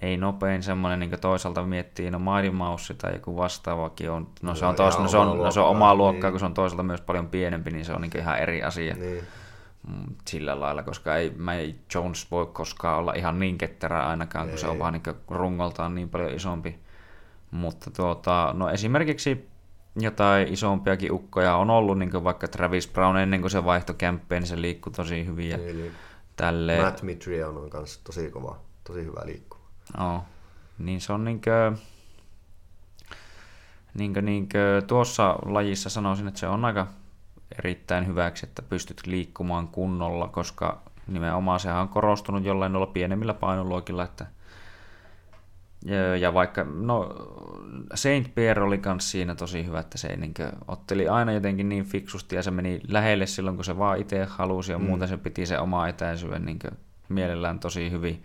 [0.00, 4.66] ei nopein semmoinen, niin toisaalta miettii, no Mighty Mouse tai joku vastaavakin on, no se
[4.66, 6.32] on, tois, no, se on, no, se on omaa luokkaa, niin.
[6.32, 8.94] kun se on toisaalta myös paljon pienempi, niin se on niin ihan eri asia.
[8.94, 9.24] Niin.
[9.88, 14.44] Mm, sillä lailla, koska ei, mä ei Jones voi koskaan olla ihan niin ketterä ainakaan,
[14.44, 14.58] kun ei.
[14.58, 16.78] se on vaan niin rungoltaan niin paljon isompi.
[17.50, 19.48] Mutta tuota, no esimerkiksi
[20.00, 24.48] jotain isompiakin ukkoja on ollut, niin vaikka Travis Brown ennen kuin se vaihtoi kämppeen, niin
[24.48, 25.50] se liikkui tosi hyvin.
[25.50, 25.92] Ja niin, niin.
[26.36, 26.82] Tälle...
[26.82, 29.60] Matt Mitrion on kanssa tosi kova, tosi hyvä liikkua.
[29.98, 30.24] No,
[30.78, 31.72] niin se on niinkö,
[33.94, 36.86] niinkö, niinkö, tuossa lajissa sanoisin, että se on aika
[37.58, 44.04] erittäin hyväksi, että pystyt liikkumaan kunnolla, koska nimenomaan sehän on korostunut jollain noilla pienemmillä painoluokilla,
[44.04, 44.26] että
[46.20, 47.14] ja, vaikka, no
[47.94, 50.34] Saint Pierre oli myös siinä tosi hyvä, että se niin
[50.68, 54.72] otteli aina jotenkin niin fiksusti ja se meni lähelle silloin, kun se vaan itse halusi
[54.72, 54.84] ja mm.
[54.84, 56.58] muuten se piti se oma etäisyyden niin
[57.08, 58.22] mielellään tosi hyvin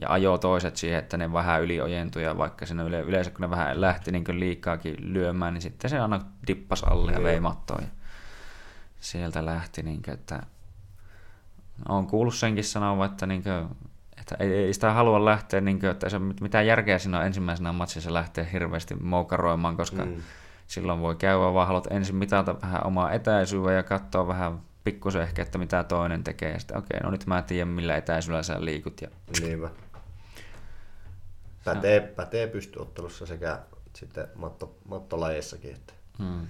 [0.00, 3.50] ja ajoi toiset siihen, että ne vähän yliojentui ja vaikka sinne yle, yleensä kun ne
[3.50, 7.82] vähän lähti niin liikkaakin lyömään, niin sitten se aina dippas alle ja vei mattoon.
[9.00, 10.42] Sieltä lähti, niin kuin, että
[11.88, 13.68] olen kuullut senkin sanoa, että, niin kuin,
[14.18, 17.72] että ei, ei, sitä halua lähteä, niin kuin, että se mitään järkeä siinä on ensimmäisenä
[17.72, 20.22] matsissa lähteä hirveästi moukaroimaan, koska mm.
[20.66, 25.42] silloin voi käydä, vaan haluat ensin mitata vähän omaa etäisyyttä ja katsoa vähän pikkusen ehkä,
[25.42, 26.52] että mitä toinen tekee.
[26.52, 29.02] Ja sitten okei, okay, no nyt mä tiedän, millä etäisyydellä sä liikut.
[29.02, 29.08] Ja...
[29.40, 29.70] Niinpä.
[31.64, 33.58] Pätee, pätee pystyottelussa sekä
[33.96, 35.74] sitten matto, mattolajeissakin.
[35.74, 35.92] Että...
[36.18, 36.46] Hmm.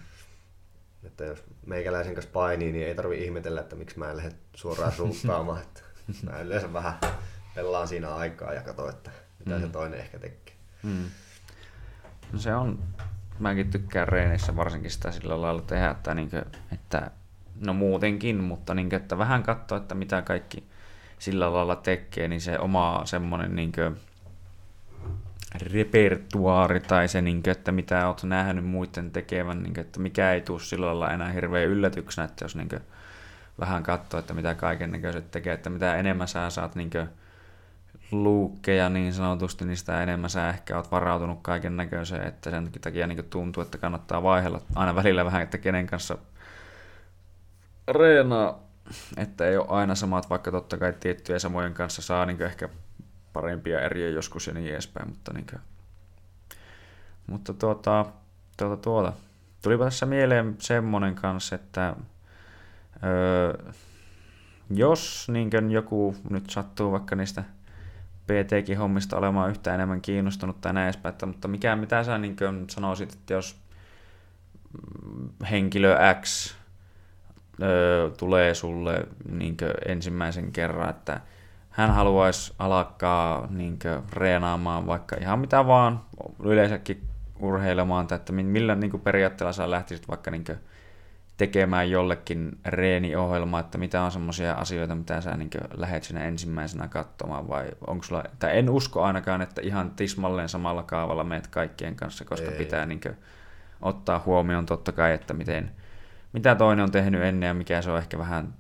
[1.05, 4.93] Että jos meikäläisen kanssa painii, niin ei tarvi ihmetellä, että miksi mä en lähde suoraan
[4.93, 5.63] suuttaamaan.
[5.63, 5.81] että
[6.31, 6.95] mä yleensä vähän
[7.55, 9.61] pelaan siinä aikaa ja katso, että mitä mm.
[9.61, 10.55] se toinen ehkä tekee.
[10.83, 11.05] Mm.
[12.33, 12.79] No se on,
[13.39, 17.11] mäkin tykkään reenissä varsinkin sitä sillä lailla tehdä, että, niin kuin, että
[17.61, 20.65] no muutenkin, mutta niin kuin, että vähän katsoa, että mitä kaikki
[21.19, 23.97] sillä lailla tekee, niin se oma semmoinen niin kuin,
[25.55, 30.33] repertuaari tai se, niin kuin, että mitä olet nähnyt muiden tekevän, niin kuin, että mikä
[30.33, 32.83] ei tule sillä lailla enää hirveän yllätyksenä, että jos niin kuin,
[33.61, 37.09] vähän katsoo, että mitä kaiken näköiset tekee, että mitä enemmän sä saat niin kuin,
[38.13, 43.07] luukkeja niin sanotusti, niin sitä enemmän sä ehkä oot varautunut kaiken näköiseen, että sen takia
[43.07, 44.61] niin tuntuu, että kannattaa vaihella.
[44.75, 46.19] Aina välillä vähän, että kenen kanssa
[47.89, 48.59] reenaa,
[49.17, 52.69] että ei ole aina samat, vaikka totta kai tiettyjä samojen kanssa saa niin ehkä
[53.33, 55.61] parempia eriä joskus ja niin edespäin, mutta, niin kuin,
[57.27, 58.07] mutta tuota,
[58.57, 59.13] tuota, tuota.
[59.63, 61.97] Tulipa tässä mieleen semmonen kanssa, että
[63.05, 63.73] öö,
[64.71, 67.45] jos niin joku nyt sattuu vaikka niistä
[68.27, 72.37] PTkin hommista olemaan yhtä enemmän kiinnostunut tai näin edespäin, mutta mikä, mitä sä niin
[72.71, 73.57] sanoisit, että jos
[75.51, 76.55] henkilö X
[77.63, 81.21] öö, tulee sulle niin ensimmäisen kerran, että
[81.71, 83.79] hän haluaisi alkaa niin
[84.13, 86.01] reenaamaan vaikka ihan mitä vaan,
[86.43, 87.03] yleensäkin
[87.41, 90.45] urheilemaan, tai että millä niin periaatteella sä lähtisit vaikka niin
[91.37, 97.49] tekemään jollekin reeniohjelma, että mitä on semmoisia asioita, mitä sä niin lähet sinne ensimmäisenä katsomaan,
[97.49, 102.25] vai onko sulla, tai en usko ainakaan, että ihan tismalleen samalla kaavalla meet kaikkien kanssa,
[102.25, 102.59] koska Ei.
[102.59, 103.01] pitää niin
[103.83, 105.71] ottaa huomioon totta kai, että miten,
[106.33, 108.55] mitä toinen on tehnyt ennen ja mikä se on ehkä vähän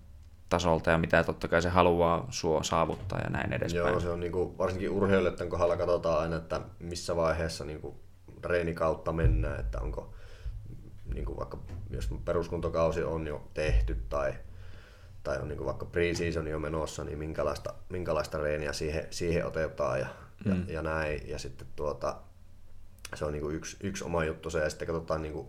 [0.50, 3.88] tasolta ja mitä totta kai se haluaa suo saavuttaa ja näin edespäin.
[3.88, 7.94] Joo, se on niin kuin, varsinkin urheilijoiden kohdalla katsotaan aina, että missä vaiheessa niin kuin,
[8.42, 10.14] treenikautta mennään, että onko
[11.14, 11.58] niin kuin vaikka
[11.90, 14.34] jos peruskuntokausi on jo tehty tai,
[15.22, 20.00] tai on niin kuin vaikka pre-season jo menossa, niin minkälaista, minkälaista reeniä siihen, siihen otetaan
[20.00, 20.06] ja,
[20.44, 20.50] mm.
[20.50, 21.28] ja, ja, näin.
[21.28, 22.16] Ja sitten tuota,
[23.14, 25.48] se on niin kuin yksi, yksi oma juttu se, ja sitten katsotaan niin kuin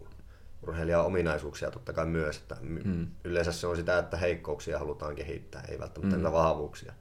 [0.68, 3.08] urheilijan ominaisuuksia totta kai myös, että mm.
[3.24, 6.20] yleensä se on sitä, että heikkouksia halutaan kehittää, ei välttämättä mm.
[6.20, 6.94] niitä vahvuuksia.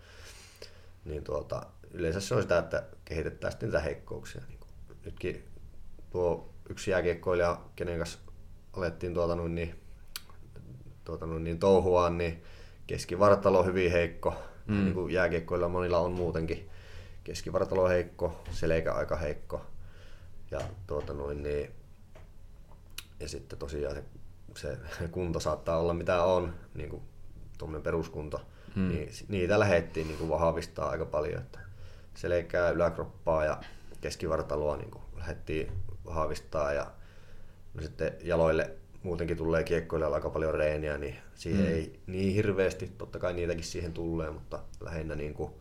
[1.05, 4.43] Niin tuota, yleensä se on sitä, että kehitetään sitten niitä heikkouksia.
[4.49, 4.61] Niin
[5.05, 5.45] nytkin
[6.11, 8.19] tuo yksi jääkiekkoilija, kenen kanssa
[8.73, 9.81] alettiin tuota noin niin,
[11.05, 12.43] tuota noin niin touhua, niin
[12.87, 14.35] keskivartalo hyvin heikko.
[14.66, 14.74] Mm.
[14.74, 16.70] Niin kuin jääkiekkoilla monilla on muutenkin
[17.24, 19.66] keskivartalo heikko, selkä aika heikko.
[20.51, 21.70] Ja, tuota noin, niin,
[23.21, 24.03] ja sitten tosiaan
[24.57, 27.03] se, se kunto saattaa olla mitä on, niin kuin
[27.59, 28.41] tuommoinen peruskunto.
[28.77, 28.89] Mm.
[28.89, 31.43] Niin, niitä lähdettiin niin kuin vahvistaa aika paljon.
[31.43, 31.59] Että
[32.15, 33.61] selkää, yläkroppaa ja
[34.01, 35.73] keskivartaloa niin kuin lähdettiin
[36.05, 36.91] vahvistaa ja
[37.75, 41.73] no sitten jaloille muutenkin tulee kiekkoille aika paljon reeniä, niin siihen mm.
[41.73, 45.53] ei niin hirveästi, totta kai niitäkin siihen tulee, mutta lähinnä niin kuin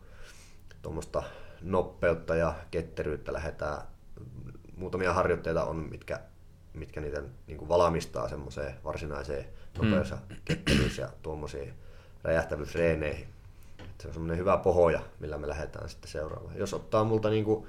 [0.82, 1.22] tuommoista
[1.62, 3.82] nopeutta ja ketteryyttä lähdetään.
[4.76, 6.20] Muutamia harjoitteita on, mitkä,
[6.74, 9.44] mitkä niitä niin kuin valmistaa semmoiseen varsinaiseen
[9.78, 10.36] nopeus- ja mm.
[10.44, 11.74] ketteryys- ja tuommoisiin
[12.24, 13.28] räjähtävyysreeneihin.
[14.00, 16.56] se on semmoinen hyvä pohja, millä me lähdetään sitten seuraavaan.
[16.56, 17.66] Jos ottaa multa niin kuin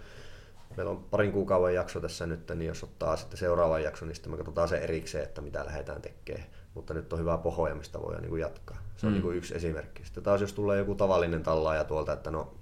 [0.77, 4.31] meillä on parin kuukauden jakso tässä nyt, niin jos ottaa sitten seuraavan jakson, niin sitten
[4.31, 6.47] me katsotaan se erikseen, että mitä lähdetään tekemään.
[6.73, 8.77] Mutta nyt on hyvä pohja, mistä voi niin jatkaa.
[8.97, 9.21] Se on mm.
[9.21, 10.05] niin yksi esimerkki.
[10.05, 12.53] Sitten taas jos tulee joku tavallinen tallaaja tuolta, että no,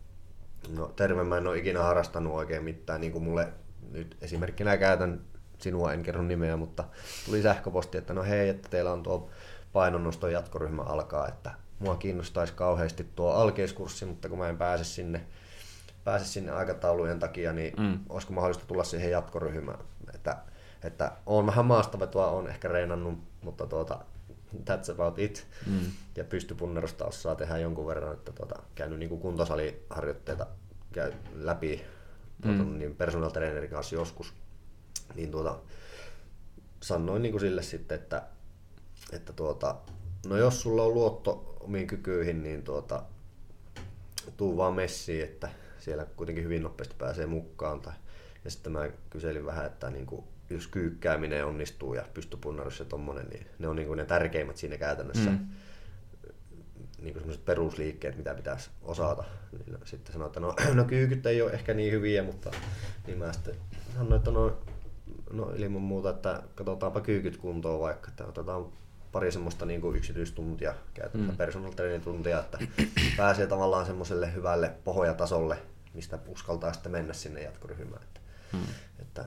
[0.75, 3.47] no terve, mä en ole ikinä harrastanut oikein mitään, niin kuin mulle
[3.91, 5.21] nyt esimerkkinä käytän
[5.60, 6.84] sinua, en kerro nimeä, mutta
[7.26, 9.30] tuli sähköposti, että no hei, että teillä on tuo
[9.73, 15.26] painonnoston jatkoryhmä alkaa, että mua kiinnostaisi kauheasti tuo alkeiskurssi, mutta kun mä en pääse sinne
[16.03, 17.99] pääse sinne aikataulujen takia, niin mm.
[18.10, 19.80] olisiko mahdollista tulla siihen jatkoryhmään.
[20.15, 20.38] Että,
[20.84, 23.99] että on vähän maastavetoa, on ehkä reenannut, mutta tuota,
[24.56, 25.48] that's about it.
[25.68, 25.91] Mm.
[26.15, 30.48] Ja pystypunnerusta osaa tehdä jonkun verran, että tuota, käynyt niin kuin kuntosaliharjoitteita
[30.91, 31.81] käy läpi
[32.41, 32.80] tuota, mm.
[32.80, 34.34] niin personal trainerin kanssa joskus.
[35.15, 35.59] Niin tuota,
[36.81, 38.23] sanoin niin kuin sille sitten, että,
[39.11, 39.75] että tuota,
[40.27, 43.03] no jos sulla on luotto omiin kykyihin, niin tuota,
[44.37, 45.49] tuu vaan messiin, että
[45.79, 47.81] siellä kuitenkin hyvin nopeasti pääsee mukaan.
[47.81, 47.93] Tai,
[48.45, 53.27] ja sitten mä kyselin vähän, että niin kuin, jos kyykkääminen onnistuu ja pystypunnarus ja tommonen,
[53.29, 55.29] niin ne on niin kuin ne tärkeimmät siinä käytännössä.
[55.29, 55.47] Mm.
[56.99, 59.23] Niin kuin perusliikkeet, mitä pitäisi osata.
[59.51, 62.51] Niin sitten sanoin, että no, no kyykyt ei ole ehkä niin hyviä, mutta
[63.07, 63.55] niin mä sitten
[63.93, 64.57] sanoin, että no,
[65.34, 68.65] no ilman muuta, että katsotaanpa kyykyt kuntoon vaikka, että otetaan
[69.11, 71.38] pari semmoista niin kuin yksityistuntia, käytetään mm.
[71.38, 72.57] personal training tuntia, että
[73.18, 75.57] pääsee tavallaan semmoiselle hyvälle pohjatasolle,
[75.93, 78.03] mistä uskaltaa sitten mennä sinne jatkoryhmään.
[78.03, 78.19] Että,
[78.53, 78.64] mm.
[78.99, 79.26] että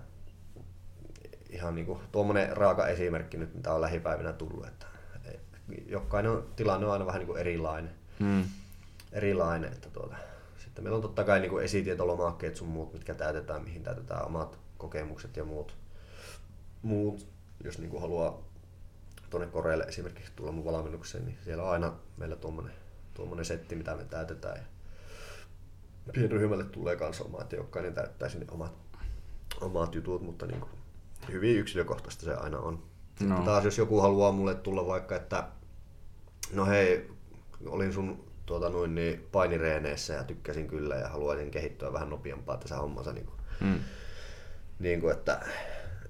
[1.50, 4.86] ihan niin kuin tuommoinen raaka esimerkki nyt, mitä on lähipäivinä tullut, että
[5.86, 7.90] jokainen tilanne on aina vähän niin kuin erilainen.
[8.18, 8.44] Mm.
[9.12, 10.16] erilainen että tuota,
[10.56, 14.58] sitten meillä on totta kai niin kuin esitietolomakkeet sun muut, mitkä täytetään, mihin täytetään omat
[14.78, 15.76] kokemukset ja muut,
[16.82, 17.32] muut
[17.64, 18.42] jos niin kuin haluaa
[19.30, 22.74] tuonne Korealle esimerkiksi tulla mun valmennukseen, niin siellä on aina meillä tuommoinen,
[23.14, 24.56] tuommoinen setti, mitä me täytetään.
[26.06, 28.72] Ja pienryhmälle tulee kanssa oma, että jokainen täyttää sinne omat,
[29.60, 30.72] omat jutut, mutta niin kuin
[31.32, 32.82] hyvin yksilökohtaista se aina on.
[33.20, 33.44] No.
[33.44, 35.48] taas jos joku haluaa mulle tulla vaikka, että
[36.52, 37.10] no hei,
[37.66, 42.76] olin sun tuota, noin, niin painireeneissä ja tykkäsin kyllä ja haluaisin kehittyä vähän nopeampaa tässä
[42.76, 43.12] hommassa.
[43.12, 43.80] Niin kuin, mm.
[44.78, 45.40] niin kuin, että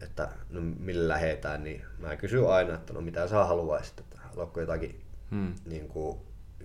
[0.02, 4.60] että no millä lähetään, niin mä kysyn aina, että no mitä sä haluaisit, että haluatko
[4.60, 5.54] jotakin, hmm.
[5.64, 6.18] niin kuin,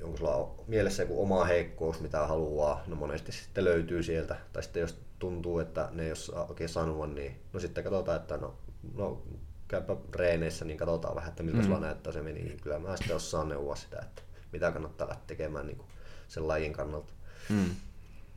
[0.04, 4.82] onko sulla mielessä joku oma heikkous, mitä haluaa, no monesti sitten löytyy sieltä, tai sitten
[4.82, 8.56] jos tuntuu, että ne ei ole oikein sanoa, niin no sitten katsotaan, että no,
[8.94, 9.22] no
[9.68, 11.66] käypä reeneissä, niin katsotaan vähän, että miltä hmm.
[11.66, 15.28] sulla näyttää se meni, niin kyllä mä sitten osaan neuvoa sitä, että mitä kannattaa lähteä
[15.28, 15.88] tekemään niin kuin
[16.28, 17.14] sen lajin kannalta.
[17.50, 17.70] Hmm.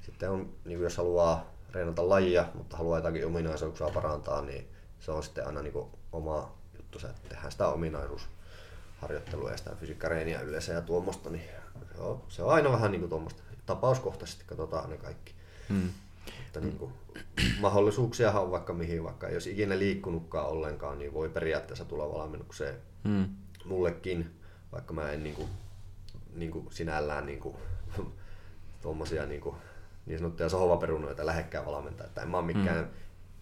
[0.01, 4.69] Sitten on, niin kuin jos haluaa reenata lajia, mutta haluaa jotakin ominaisuuksia parantaa, niin
[5.01, 10.73] se on sitten aina niin oma juttu, että tehdään sitä ominaisuusharjoittelua ja sitä fysiikkareeniä yleensä
[10.73, 11.45] ja tuommoista, niin
[11.95, 13.43] se on, se on aina vähän niin kuin tuommoista.
[13.67, 15.35] Tapauskohtaisesti katsotaan ne kaikki.
[15.69, 15.91] Hmm.
[16.47, 16.93] Että niin kuin,
[17.61, 22.75] mahdollisuuksia on vaikka mihin, vaikka jos ikinä liikkunutkaan ollenkaan, niin voi periaatteessa tulla valmennukseen
[23.05, 23.29] hmm.
[23.65, 24.41] mullekin,
[24.73, 25.49] vaikka mä en niin kuin,
[26.35, 27.57] niin kuin sinällään niin kuin,
[28.83, 29.57] tuommoisia niin, kuin,
[30.07, 32.95] niin sanottuja sohvaperunoita lähekkään valmentaa, että en mä ole mikään hmm.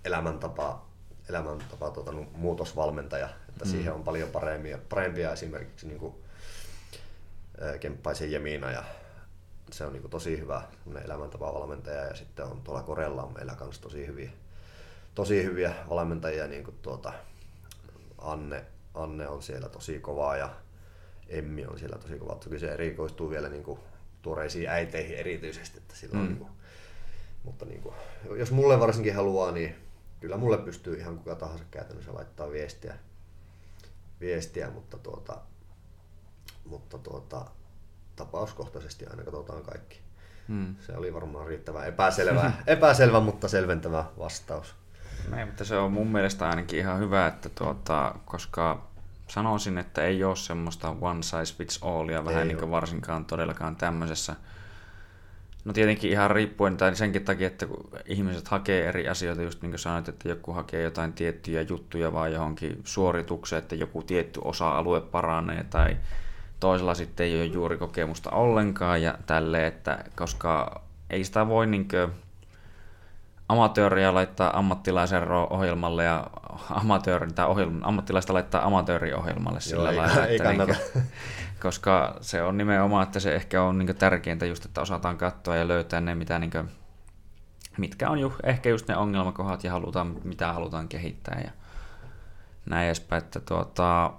[0.05, 0.88] elämäntapa
[1.29, 3.71] elämäntapa tuota, muutosvalmentaja, että mm.
[3.71, 6.15] siihen on paljon parempia, parempia esimerkiksi niin kuin,
[7.81, 8.85] Kemppaisen Jemina ja
[9.71, 10.63] se on niin kuin tosi hyvä
[11.05, 14.31] elämäntapavalmentaja ja sitten on tuolla Korella on meillä kanssa tosi hyviä,
[15.15, 17.13] tosi hyviä valmentajia, niin kuin tuota,
[18.19, 18.65] Anne,
[18.95, 20.51] Anne on siellä tosi kovaa ja
[21.29, 22.35] Emmi on siellä tosi kova.
[22.35, 23.81] Toki se erikoistuu vielä niin kuin
[24.23, 26.25] tuoreisiin äiteihin erityisesti, että sillä mm.
[26.25, 26.51] niin kuin,
[27.45, 27.95] mutta niin kuin,
[28.37, 29.75] jos mulle varsinkin haluaa, niin
[30.20, 32.95] kyllä mulle pystyy ihan kuka tahansa käytännössä laittaa viestiä,
[34.20, 35.40] viestiä mutta, tuota,
[36.65, 37.45] mutta tuota,
[38.16, 40.01] tapauskohtaisesti aina katsotaan kaikki.
[40.49, 40.77] Hmm.
[40.81, 44.74] Se oli varmaan riittävän epäselvä, epäselvä mutta selventävä vastaus.
[45.36, 48.89] Ei, mutta se on mun mielestä ainakin ihan hyvä, että tuota, koska
[49.28, 53.77] sanoisin, että ei ole semmoista one size fits allia, vähän ei niin kuin varsinkaan todellakaan
[53.77, 54.36] tämmöisessä
[55.69, 59.70] No tietenkin ihan riippuen, tai senkin takia, että kun ihmiset hakee eri asioita, just niin
[59.70, 65.01] kuin sanoit, että joku hakee jotain tiettyjä juttuja vaan johonkin suoritukseen, että joku tietty osa-alue
[65.01, 65.97] paranee, tai
[66.61, 71.89] toisella sitten ei ole juuri kokemusta ollenkaan, ja tälle, että koska ei sitä voi niin
[71.89, 72.12] kuin,
[73.49, 76.27] amatööriä laittaa ammattilaisen ohjelmalle ja
[76.70, 80.27] amatööri, tai ohjelma, ammattilaista laittaa amatööriohjelmalle sillä Joo, lailla.
[80.27, 81.03] Ei, että ei niin kuin,
[81.62, 85.68] koska se on nimenomaan, että se ehkä on niin tärkeintä just, että osataan katsoa ja
[85.68, 86.68] löytää ne, mitä niin kuin,
[87.78, 91.51] mitkä on ju, ehkä just ne ongelmakohdat ja halutaan, mitä halutaan kehittää ja
[92.66, 94.12] näin edespäin, että tuota,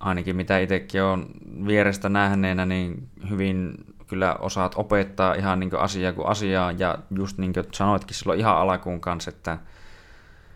[0.00, 1.26] ainakin mitä itsekin on
[1.66, 3.74] vierestä nähneenä, niin hyvin
[4.06, 8.56] kyllä osaat opettaa ihan niin asiaa kuin asiaa, ja just niin kuin sanoitkin silloin ihan
[8.56, 9.58] alkuun kanssa, että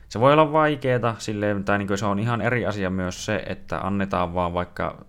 [0.09, 3.78] se voi olla vaikeaa, silleen, tai niin se on ihan eri asia myös se, että
[3.78, 5.05] annetaan vaan vaikka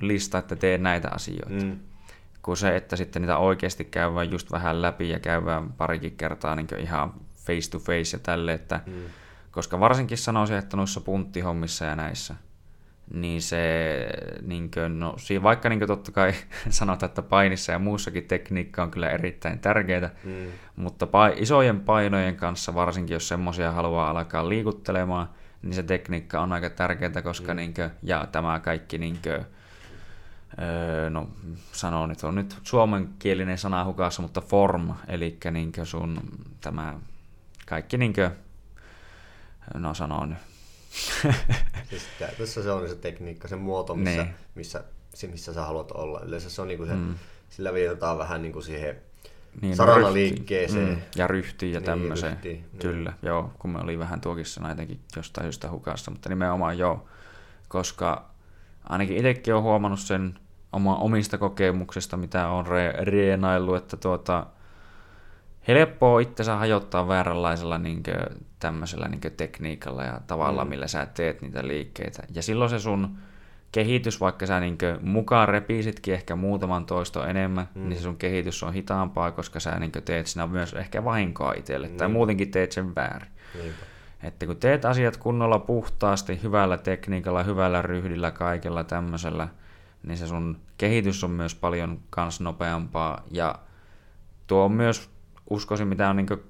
[0.00, 1.64] lista, että tee näitä asioita.
[1.64, 1.78] Mm.
[2.42, 6.66] Kuin se, että sitten niitä oikeasti käydään just vähän läpi ja käydään parikin kertaa niin
[6.78, 8.92] ihan face to face ja tälle, että mm.
[9.50, 12.34] koska varsinkin sanoisin, että noissa punttihommissa ja näissä,
[13.12, 14.06] niin se,
[14.42, 16.32] niin kuin, no, siinä vaikka niin kuin totta kai
[16.70, 20.32] sanotaan, että painissa ja muussakin tekniikka on kyllä erittäin tärkeää, mm.
[20.76, 25.28] mutta pa- isojen painojen kanssa, varsinkin jos semmoisia haluaa alkaa liikuttelemaan,
[25.62, 27.56] niin se tekniikka on aika tärkeää, koska mm.
[27.56, 29.46] niin kuin, ja tämä kaikki niin kuin,
[30.62, 31.28] öö, no
[31.72, 36.20] sanon nyt, on nyt suomenkielinen sana hukassa, mutta form, eli niin sun
[36.60, 36.94] tämä
[37.66, 38.30] kaikki niin kuin,
[39.74, 40.36] no sanon
[41.90, 44.34] siis käytössä se on se tekniikka, se muoto, missä, niin.
[44.54, 44.84] missä,
[45.30, 46.20] missä sä haluat olla.
[46.20, 47.14] Yleensä se on niinku se, mm.
[47.50, 48.96] sillä viitataan vähän niinku siihen
[49.62, 50.88] niin, sarana liikkeeseen.
[50.88, 52.32] Mm, ja ryhtiin ja niin, tämmöiseen.
[52.32, 52.78] Ryhti, niin.
[52.78, 57.08] Kyllä, joo, kun me oli vähän tuokin sana jotenkin jostain syystä hukassa, mutta nimenomaan joo,
[57.68, 58.30] koska
[58.88, 60.38] ainakin itsekin olen huomannut sen
[60.74, 64.46] oma, omista kokemuksista, mitä on re- reenaillut, että tuota,
[65.68, 68.16] helppoa itsensä hajottaa vääränlaisella niin kuin,
[68.58, 70.68] tämmöisellä niin kuin, tekniikalla ja tavalla, mm.
[70.68, 72.22] millä sä teet niitä liikkeitä.
[72.34, 73.18] Ja silloin se sun
[73.72, 77.88] kehitys, vaikka sä niin kuin, mukaan repiisitkin ehkä muutaman toisto enemmän, mm.
[77.88, 81.52] niin se sun kehitys on hitaampaa, koska sä niin kuin, teet siinä myös ehkä vahinkoa
[81.52, 81.96] itselle, mm.
[81.96, 83.30] tai muutenkin teet sen väärin.
[83.54, 83.84] Niinpä.
[84.22, 89.48] Että kun teet asiat kunnolla puhtaasti, hyvällä tekniikalla, hyvällä ryhdillä, kaikella tämmöisellä,
[90.04, 93.54] niin se sun kehitys on myös paljon kans nopeampaa, ja
[94.46, 95.10] tuo on myös
[95.50, 96.40] uskoisin, mitä on niin kuin,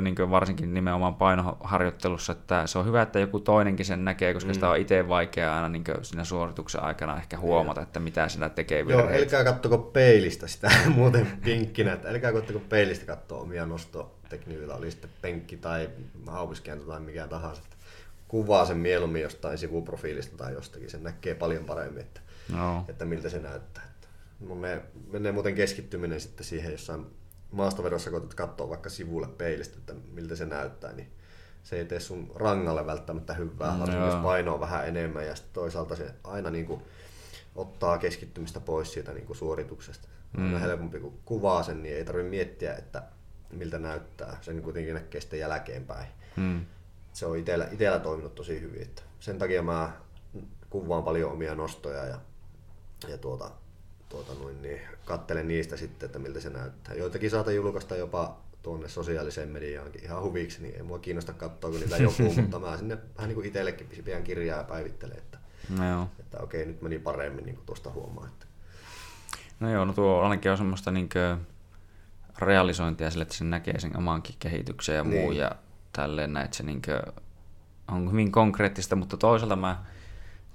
[0.00, 4.48] niin kuin varsinkin nimenomaan painoharjoittelussa, että se on hyvä, että joku toinenkin sen näkee, koska
[4.48, 4.54] mm.
[4.54, 8.86] sitä on itse vaikea aina niin siinä suorituksen aikana ehkä huomata, että mitä sinä tekee
[8.86, 9.12] virheitä.
[9.12, 14.90] Joo, älkää kattoko peilistä sitä muuten vinkkinä, että älkää kattoko peilistä katsoa omia nostotekniikoita, oli
[14.90, 15.90] sitten penkki tai
[16.26, 17.62] haupiskääntö tai mikä tahansa.
[18.28, 22.20] Kuvaa sen mieluummin jostain sivuprofiilista tai jostakin, sen näkee paljon paremmin, että,
[22.52, 22.84] no.
[22.88, 23.90] että miltä se näyttää.
[24.40, 27.06] Me menee muuten keskittyminen sitten siihen jossain
[27.50, 31.12] maastovedossa koetat katsoa vaikka sivulle peilistä, että miltä se näyttää, niin
[31.62, 35.54] se ei tee sun rangalle välttämättä hyvää, mm, varsinkin jos painoa vähän enemmän ja sitten
[35.54, 36.82] toisaalta se aina niin kuin
[37.56, 40.08] ottaa keskittymistä pois siitä niin kuin suorituksesta.
[40.36, 40.54] Mm.
[40.54, 43.02] On helpompi, kun kuvaa sen, niin ei tarvitse miettiä, että
[43.50, 44.38] miltä näyttää.
[44.40, 46.06] Sen kuitenkin näkee sitten jälkeenpäin.
[46.36, 46.66] Mm.
[47.12, 48.82] Se on itellä, itellä toiminut tosi hyvin.
[48.82, 49.92] Että sen takia mä
[50.70, 52.20] kuvaan paljon omia nostoja ja,
[53.08, 53.50] ja tuota,
[54.08, 56.94] tuota noin, niin kattelen niistä sitten, että miltä se näyttää.
[56.94, 61.80] Joitakin saatan julkaista jopa tuonne sosiaaliseen mediaankin ihan huviksi, niin ei mua kiinnosta katsoa, kun
[61.80, 65.38] niitä joku, mutta mä sinne vähän niin kuin itsellekin pian kirjaa ja päivittelen, että,
[65.78, 66.08] no joo.
[66.18, 68.26] että okei, nyt meni paremmin niin kuin tuosta huomaa.
[68.26, 68.46] Että.
[69.60, 71.08] No joo, no tuo ainakin on semmoista niin
[72.38, 75.22] realisointia sille, että se näkee sen omankin kehityksen ja niin.
[75.22, 75.50] muu ja
[75.92, 76.82] tälleen näin, että se niin
[77.88, 79.84] on hyvin konkreettista, mutta toisaalta mä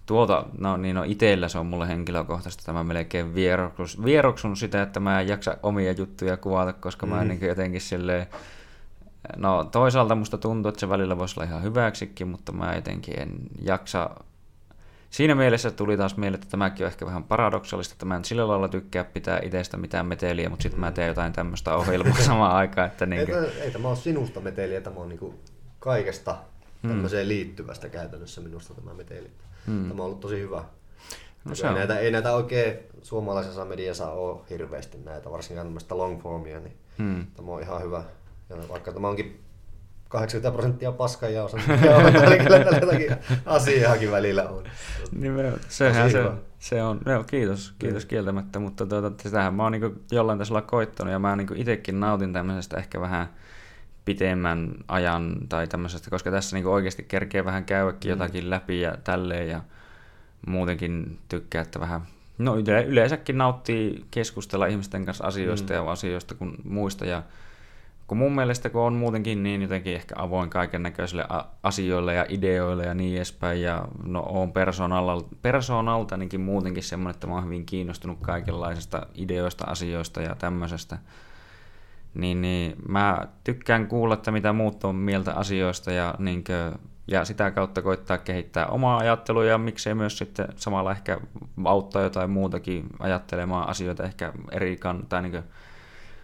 [0.06, 4.82] Tuota, no niin, no itellä se on mulle henkilökohtaisesti, että mä melkein vieroksun, vieroksun sitä,
[4.82, 7.11] että mä en jaksa omia juttuja kuvata, koska mm.
[7.11, 8.27] mä niin jotenkin silleen,
[9.38, 13.30] No toisaalta musta tuntuu, että se välillä voisi olla ihan hyväksikin, mutta mä jotenkin en
[13.61, 14.10] jaksa.
[15.10, 18.48] Siinä mielessä tuli taas mieleen, että tämäkin on ehkä vähän paradoksaalista, että mä en sillä
[18.48, 22.88] lailla tykkää pitää itsestä mitään meteliä, mutta sitten mä teen jotain tämmöistä ohjelmaa samaan aikaan.
[22.88, 25.34] Että niin Ei, kuin, tämä- ei tämä ole sinusta meteliä, tämä on niinku
[25.80, 26.38] kaikesta
[26.82, 29.32] tämmöiseen liittyvästä käytännössä minusta tämä meteli.
[29.68, 29.88] Hmm.
[29.88, 30.64] Tämä on ollut tosi hyvä.
[31.46, 31.76] No se ei, on.
[31.76, 37.28] näitä, ei näitä oikein suomalaisessa mediassa ole hirveästi näitä, varsinkaan tämmöistä long formia, niin hmm.
[37.36, 38.04] tämä on ihan hyvä.
[38.50, 39.46] Ja vaikka tämä onkin
[40.10, 41.58] 80 prosenttia paskaa ja osa
[42.82, 44.64] jotakin asiaakin välillä on.
[45.12, 45.62] Nimenomaan.
[45.70, 46.24] Sehän se,
[46.60, 47.00] se on.
[47.06, 51.36] Joo, kiitos, kiitos kieltämättä, mutta tuota, sitähän mä oon niin jollain tasolla koittanut ja mä
[51.36, 53.30] niin itsekin nautin tämmöisestä ehkä vähän
[54.06, 59.49] pitemmän ajan tai tämmöisestä, koska tässä niin oikeasti kerkee vähän käydäkin jotakin läpi ja tälleen
[59.49, 59.61] ja
[60.48, 62.02] muutenkin tykkää, että vähän
[62.38, 65.80] No yle, yleensäkin nauttii keskustella ihmisten kanssa asioista mm.
[65.80, 67.23] ja asioista kuin muista ja
[68.07, 71.26] kun mun mielestä kun on muutenkin niin jotenkin ehkä avoin kaiken näköisille
[71.64, 77.34] asioille ja ideoille ja niin edespäin ja no on persoonalta, persoonalta muutenkin semmoinen, että mä
[77.34, 80.98] oon hyvin kiinnostunut kaikenlaisista ideoista, asioista ja tämmöisestä,
[82.16, 87.26] niin, niin mä tykkään kuulla, että mitä muut on mieltä asioista ja, niin kuin, ja
[87.26, 91.20] sitä kautta koittaa kehittää omaa ajattelua ja miksei myös sitten samalla ehkä
[91.66, 95.44] auttaa jotain muutakin ajattelemaan asioita ehkä eri kan, tai niin kuin,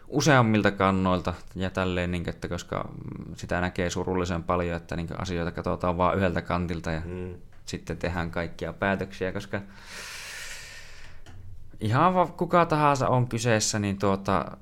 [0.08, 2.90] useammilta kannoilta ja tälleen, niin, että koska
[3.36, 7.34] sitä näkee surullisen paljon, että niin, asioita katsotaan vain yhdeltä kantilta ja mm.
[7.66, 9.62] sitten tehdään kaikkia päätöksiä, koska
[11.80, 14.58] ihan kuka tahansa on kyseessä, niin tuota,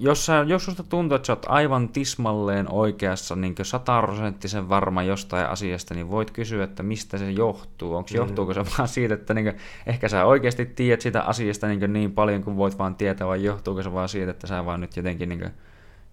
[0.00, 5.46] jos, sä, jos susta tuntuu, että sä oot aivan tismalleen oikeassa, niin sataprosenttisen varma jostain
[5.46, 7.94] asiasta, niin voit kysyä, että mistä se johtuu.
[7.94, 8.16] Onko mm.
[8.16, 9.56] johtuuko se vaan siitä, että niin kuin,
[9.86, 13.82] ehkä sä oikeasti tiedät sitä asiasta niin, niin paljon kuin voit vaan tietää, vai johtuuko
[13.82, 15.50] se vaan siitä, että sä vaan nyt jotenkin, niin kuin,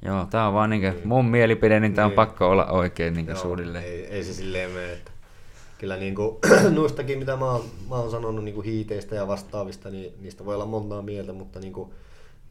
[0.05, 2.15] joo, tää on vaan niin kuin, mun mielipide, niin tää on Niin.
[2.15, 3.85] pakko olla oikein niin Joo, suunnilleen.
[3.85, 5.11] Ei, ei se silleen mene, että
[5.77, 6.37] kyllä niin kuin,
[6.75, 10.55] noistakin, mitä mä oon, mä oon sanonut niin kuin hiiteistä ja vastaavista, niin niistä voi
[10.55, 11.89] olla montaa mieltä, mutta niin kuin,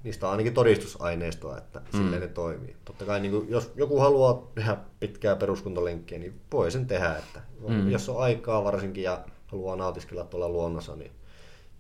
[0.05, 1.99] niistä on ainakin todistusaineistoa, että mm.
[1.99, 2.77] silleen ne toimii.
[2.85, 7.17] Totta kai niin kuin, jos joku haluaa tehdä pitkää peruskuntolenkkiä, niin voi sen tehdä.
[7.17, 7.91] Että mm.
[7.91, 11.13] Jos on aikaa varsinkin ja haluaa nautiskella tuolla luonnossa, niin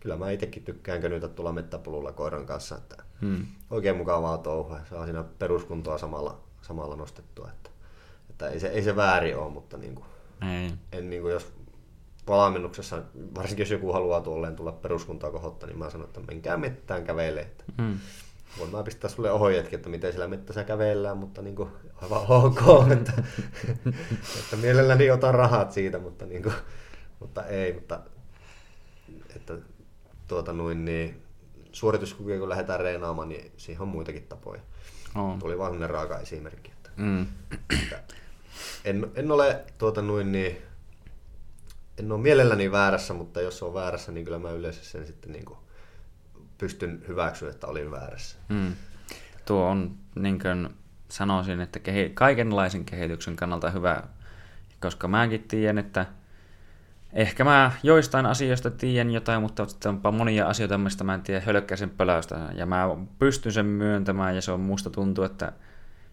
[0.00, 2.76] kyllä mä itsekin tykkään könytä tuolla mettäpolulla koiran kanssa.
[2.76, 3.46] Että Hmm.
[3.70, 4.80] Oikein mukavaa touhua.
[4.90, 7.50] Saa siinä peruskuntoa samalla, samalla nostettua.
[7.50, 7.70] Että,
[8.30, 10.06] että ei, se, ei se väärin ole, mutta niin kuin,
[10.50, 10.72] Ei.
[10.92, 11.52] en niin kuin jos
[12.30, 13.02] valmennuksessa,
[13.34, 17.42] varsinkin jos joku haluaa tuolleen tulla peruskuntaa kohottaa, niin mä sanon, että menkää mettään kävelee.
[17.42, 17.98] Että Hmm.
[18.58, 21.68] voin mä pistää sulle ohjeetkin, että miten siellä mettässä kävellään, mutta niin kuin,
[22.02, 22.60] aivan ok,
[22.92, 23.12] että,
[24.38, 26.54] että mielelläni otan rahat siitä, mutta, niin kuin,
[27.20, 28.00] mutta ei, mutta
[29.36, 29.54] että
[30.28, 31.22] tuota noin, niin,
[31.72, 34.60] suorituskykyä kun lähdetään reenaamaan, niin siihen on muitakin tapoja.
[35.14, 35.38] On.
[35.38, 36.70] Tuli vaan raaka esimerkki.
[36.70, 37.26] Että, Mm.
[37.92, 38.14] että
[38.84, 40.62] en, en ole tuota noin, niin,
[42.00, 45.44] en ole mielelläni väärässä, mutta jos on väärässä, niin kyllä mä yleensä sen sitten niin
[45.44, 45.58] kuin
[46.58, 48.36] pystyn hyväksyä, että olin väärässä.
[48.48, 48.72] Mm.
[49.44, 50.68] Tuo on, niin kuin
[51.08, 54.02] sanoisin, että kehi- kaikenlaisen kehityksen kannalta hyvä,
[54.80, 56.06] koska mäkin tiedän, että
[57.12, 61.40] ehkä mä joistain asioista tiedän jotain, mutta sitten onpa monia asioita, mistä mä en tiedä
[61.46, 62.38] hölkkäisen pöläystä.
[62.54, 65.52] Ja mä pystyn sen myöntämään ja se on musta tuntuu, että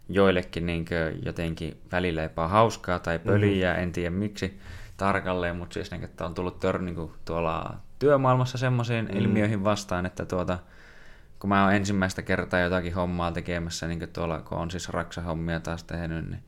[0.10, 0.86] joillekin niin
[1.26, 3.84] jotenkin välillä jopa hauskaa tai pöliä, mm-hmm.
[3.84, 4.60] en tiedä miksi
[4.98, 9.18] tarkalleen, mutta siis niin, että on tullut tör, niin kuin tuolla työmaailmassa semmoisiin mm.
[9.18, 10.60] ilmiöihin vastaan, että tuota,
[11.40, 15.60] kun mä oon ensimmäistä kertaa jotakin hommaa tekemässä, niin kuin tuolla, kun on siis raksahommia
[15.60, 16.44] taas tehnyt, niin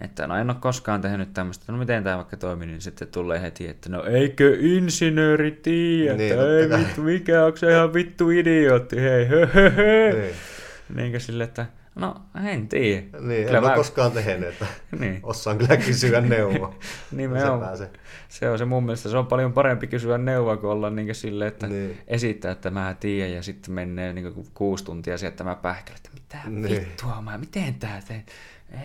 [0.00, 3.42] että no en ole koskaan tehnyt tämmöistä, no miten tämä vaikka toimii, niin sitten tulee
[3.42, 9.00] heti, että no eikö insinööri tiedä, Niin, ei vittu, mikä onko se ihan vittu idiootti,
[9.00, 10.12] hei hö, hö, hö.
[10.12, 10.34] Niin.
[10.94, 12.14] Niinkö sille, että no
[12.44, 13.02] en tiedä.
[13.20, 13.68] Niin, Kyllä en mä...
[13.70, 14.66] mä- koskaan tehnyt, että
[15.00, 15.20] Niin.
[15.22, 16.74] osaan kyllä kysyä neuvoa.
[17.12, 17.78] Nimenomaan.
[17.78, 17.90] Se
[18.28, 21.48] Se on se mun mielestä, se on paljon parempi kysyä neuvoa kuin olla niin silleen,
[21.48, 21.98] että Niin.
[22.08, 26.10] esittää, että mä tiedän ja sitten menee niin kuusi tuntia sieltä, että mä pähkelen, että
[26.14, 26.80] mitä Niin.
[26.80, 28.24] vittua mä, miten tää teen?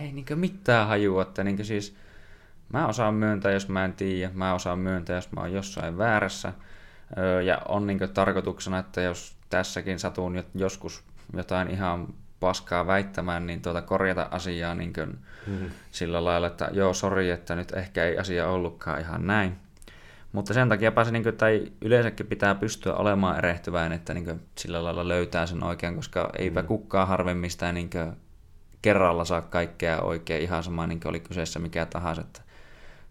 [0.00, 1.96] Ei niin mitään hajua, että niin siis
[2.72, 6.52] mä osaan myöntää, jos mä en tiedä, mä osaan myöntää, jos mä oon jossain väärässä.
[7.44, 11.04] Ja on niin tarkoituksena, että jos tässäkin satun jo- joskus
[11.36, 12.08] jotain ihan
[12.40, 15.70] paskaa väittämään, niin tuota korjata asiaa niin kuin Mm.
[15.90, 19.56] sillä lailla, että joo, sori, että nyt ehkä ei asia ollutkaan ihan näin.
[20.32, 24.40] Mutta sen takia se, niin kuin, tai yleensäkin pitää pystyä olemaan erehtyväinen, että niin kuin,
[24.58, 28.12] sillä lailla löytää sen oikein, koska eipä kukaan harvemmin sitä niin kuin,
[28.82, 32.22] kerralla saa kaikkea oikein ihan sama, niin kuin oli kyseessä mikä tahansa.
[32.22, 32.40] Että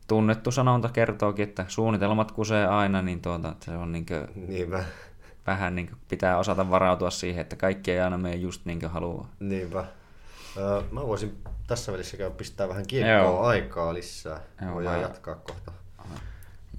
[0.07, 4.84] tunnettu sanonta kertookin, että suunnitelmat kusee aina, niin tuota, se on niin kuin, Niinpä.
[5.50, 8.92] Vähän niin kuin, pitää osata varautua siihen, että kaikki ei aina mene just niin kuin
[8.92, 9.30] haluaa.
[9.40, 9.86] Niinpä.
[10.58, 13.44] Öö, mä voisin tässä välissä käydä pistää vähän kiekkoa Joo.
[13.46, 14.40] aikaa lisää.
[14.62, 15.72] Joo, Voidaan mä- jatkaa kohta.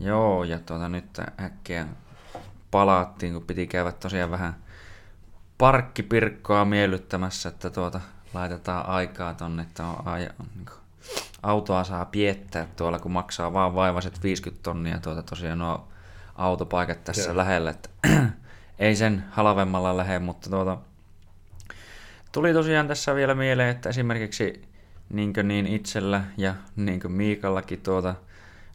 [0.00, 1.86] Joo, ja tuota nyt äkkiä
[2.70, 4.56] palattiin, kun piti käydä tosiaan vähän
[5.58, 8.00] parkkipirkkoa miellyttämässä, että tuota
[8.34, 10.66] laitetaan aikaa tonne, että on aja, niin
[11.42, 15.88] autoa saa piettää tuolla, kun maksaa vaan vaivaiset 50 tonnia tuota tosiaan nuo
[16.36, 17.36] autopaikat tässä Joo.
[17.36, 17.88] lähellä, että
[18.80, 20.78] ei sen halvemmalla lähde, mutta tuota,
[22.32, 24.62] tuli tosiaan tässä vielä mieleen, että esimerkiksi
[25.10, 28.14] niin niin itsellä ja niin Miikallakin tuota,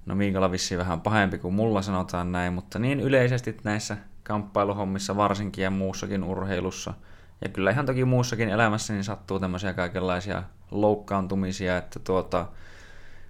[0.05, 5.63] no Miikalla vissiin vähän pahempi kuin mulla sanotaan näin, mutta niin yleisesti näissä kamppailuhommissa varsinkin
[5.63, 6.93] ja muussakin urheilussa,
[7.41, 12.45] ja kyllä ihan toki muussakin elämässä niin sattuu tämmöisiä kaikenlaisia loukkaantumisia, että tuota,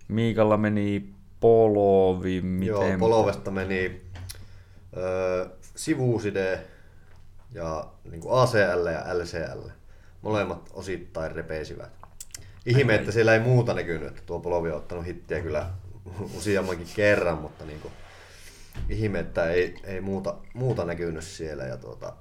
[0.07, 2.67] Miikalla meni polovi, miten...
[2.67, 4.01] Joo, polovesta meni
[5.75, 6.59] sivuside
[7.51, 9.69] ja niin kuin ACL ja LCL.
[10.21, 11.91] Molemmat osittain repeisivät.
[12.65, 15.69] Ihme, että siellä ei muuta näkynyt, että tuo polovi on ottanut hittiä kyllä
[16.37, 17.93] useammankin kerran, mutta niin kuin,
[18.89, 21.63] ihme, että ei, ei muuta, muuta näkynyt siellä.
[21.63, 22.13] Ja tuota,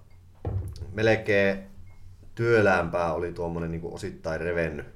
[0.93, 1.63] melkein
[2.35, 4.95] työläämpää oli tuommoinen niin osittain revennyt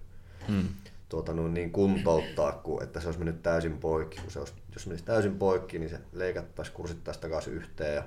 [0.48, 0.68] Mm.
[1.08, 4.20] tuota, noin niin kuntouttaa, kuin että se olisi mennyt täysin poikki.
[4.20, 8.04] Kun se olisi, jos menisi täysin poikki, niin se leikattaisiin, kursittaisiin takaisin yhteen ja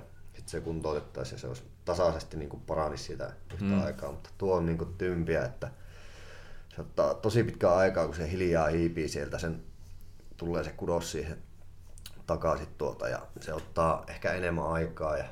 [0.52, 3.84] se kuntoutettaisiin ja se olisi tasaisesti niin kuin paranisi sitä yhtä Mm.
[3.84, 4.10] aikaa.
[4.12, 5.70] Mutta tuo on niin kuin tympiä, että
[6.74, 9.62] se ottaa tosi pitkä aikaa, kun se hiljaa hiipii sieltä, sen
[10.36, 11.38] tulee se kudos siihen
[12.26, 15.24] takaisin tuolta ja se ottaa ehkä enemmän aikaa ja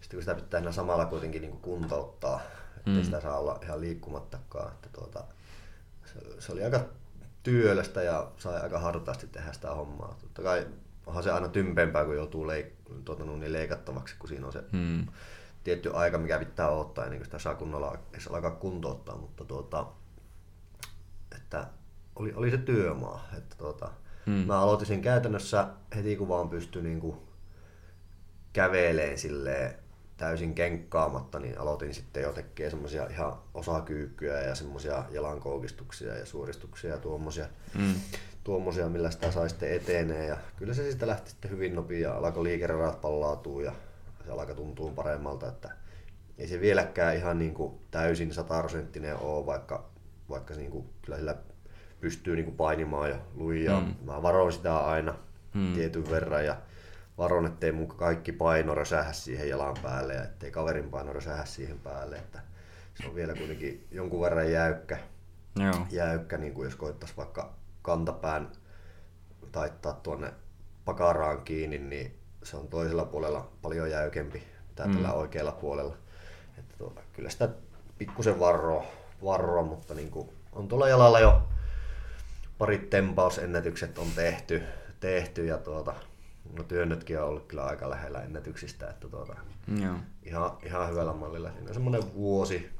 [0.00, 2.40] sitten kun sitä pitää siinä samalla kuitenkin niin kuin kuntouttaa,
[2.76, 3.04] ettei Mm.
[3.04, 5.24] sitä saa olla ihan liikkumattakaan, että tuota,
[6.04, 6.80] se, se oli aika
[7.42, 10.16] työlästä ja sai aika hartaasti tehdä sitä hommaa.
[10.20, 10.66] Totta kai
[11.06, 12.72] onhan se aina tympempää, kun joutuu leik-
[13.04, 15.06] tuota, niin leikattavaksi, kun siinä on se Mm.
[15.64, 19.86] tietty aika, mikä pitää odottaa ennen kuin sitä saa kunnolla edes alkaa kuntouttaa, mutta tuota,
[21.36, 21.66] että
[22.16, 23.28] oli, oli se työmaa.
[23.38, 23.90] Että tuota,
[24.26, 24.32] Mm.
[24.32, 25.66] Mä aloitin sen käytännössä
[25.96, 27.22] heti kun vaan pystyi niinku
[28.52, 29.74] käveleen silleen
[30.16, 36.90] täysin kenkkaamatta, niin aloitin sitten jo tekemään semmoisia ihan osakyykkyjä ja semmoisia jalankoukistuksia ja suoristuksia
[36.90, 37.46] ja tuommoisia,
[37.78, 37.94] Mm.
[38.44, 40.26] Tuommoisia, millä sitä sai sitten etenee.
[40.26, 43.72] Ja kyllä se siitä lähti sitten hyvin nopea ja alkoi liikeradat pallautua ja
[44.24, 45.70] se alkoi tuntua paremmalta, että
[46.38, 49.90] ei se vieläkään ihan niin kuin täysin sataprosenttinen ole, vaikka,
[50.30, 51.36] vaikka niin kuin, kyllä sillä
[52.00, 53.80] pystyy niin kuin painimaan ja lujaa.
[53.80, 53.94] Mm.
[54.04, 55.14] Mä varoin sitä aina
[55.54, 55.60] Mm.
[55.60, 55.74] mm.
[55.74, 56.56] tietyn verran ja
[57.18, 61.78] varon, ettei mun kaikki paino rösähä siihen jalan päälle ja ettei kaverin paino rösähä siihen
[61.78, 62.16] päälle.
[62.16, 62.40] Että
[62.94, 64.98] se on vielä kuitenkin jonkun verran jäykkä,
[65.56, 65.86] Joo.
[65.90, 68.52] jäykkä niin kuin jos koittaisi vaikka kantapään
[69.52, 70.32] taittaa tuonne
[70.84, 74.92] pakaraan kiinni, niin se on toisella puolella paljon jäykempi mitä Mm.
[74.92, 75.96] tällä oikealla puolella.
[76.58, 77.48] Että tuota, kyllä sitä
[77.98, 78.84] pikkusen varroa,
[79.24, 81.42] varroa mutta niin kuin on tuolla jalalla jo
[82.58, 84.62] parit tempausennätykset on tehty,
[85.00, 85.94] tehty ja tuota,
[86.56, 89.36] no työnnötkin on ollut kyllä aika lähellä ennätyksistä, että tuota,
[89.82, 89.94] Joo.
[90.22, 91.50] ihan, ihan hyvällä mallilla.
[91.50, 92.70] Siinä on semmoinen vuosi,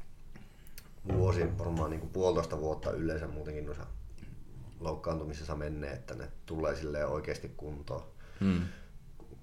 [1.13, 3.85] vuosi varmaan niin kuin puolitoista vuotta yleensä muutenkin noissa
[4.83, 8.03] loukkaantumisessa menee, että ne tulee silleen oikeasti kuntoon.
[8.39, 8.61] Mm.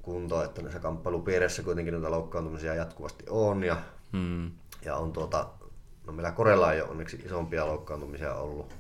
[0.03, 3.77] kuntoon, että näissä kamppailupiirissä kuitenkin noita loukkaantumisia jatkuvasti on ja,
[4.13, 4.51] Mm.
[4.85, 5.49] ja on tuota,
[6.07, 8.75] no meillä Korella ei ole onneksi isompia loukkaantumisia ollut.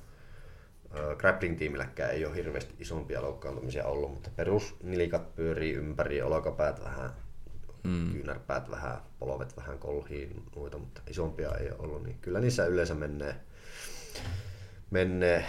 [1.19, 7.11] Grappling-tiimilläkään ei ole hirveästi isompia loukkaantumisia ollut, mutta perusnilikat pyörii ympäri, olkapäät vähän,
[7.85, 7.91] Mm.
[7.91, 8.12] mm.
[8.12, 12.95] kyynärpäät vähän, polvet vähän kolhiin muita, mutta isompia ei ole ollut, niin kyllä niissä yleensä
[12.95, 13.37] menee,
[14.91, 15.45] menee,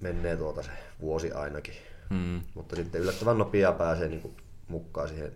[0.00, 0.70] menee tuota se
[1.00, 1.74] vuosi ainakin.
[2.10, 2.40] Mm.
[2.54, 4.36] Mutta sitten yllättävän nopeaa pääsee niin kuin
[4.68, 5.32] mukaan siihen,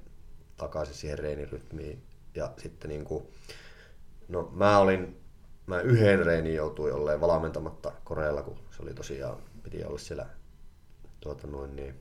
[0.57, 2.03] takaisin siihen reenirytmiin.
[2.35, 3.24] Ja sitten niin kuin,
[4.28, 5.20] no mä olin,
[5.66, 10.27] mä yhden reenin joutuin olleen valmentamatta Korealla, kun se oli tosiaan, piti olla siellä
[11.20, 12.01] tuota noin niin,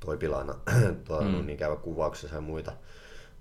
[0.00, 0.54] toipilaina
[1.06, 1.46] tuota, Mm.
[1.46, 2.72] niin käydä kuvauksessa ja muita.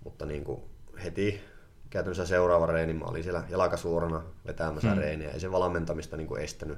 [0.03, 0.61] Mutta niin kuin
[1.03, 1.41] heti
[1.89, 4.93] käytännössä seuraava reeni, mä olin siellä jalkasuorana vetämässä Mm.
[4.95, 4.99] mm.
[5.01, 5.31] reeniä.
[5.31, 6.77] Ei se valmentamista niin kuin estänyt.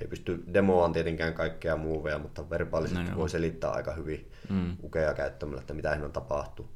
[0.00, 4.76] Ei pysty demoaan tietenkään kaikkea muuveja, mutta verbaalisesti No voi selittää aika hyvin Mm.
[4.82, 6.68] ukea käyttämällä, että mitä siinä tapahtuu.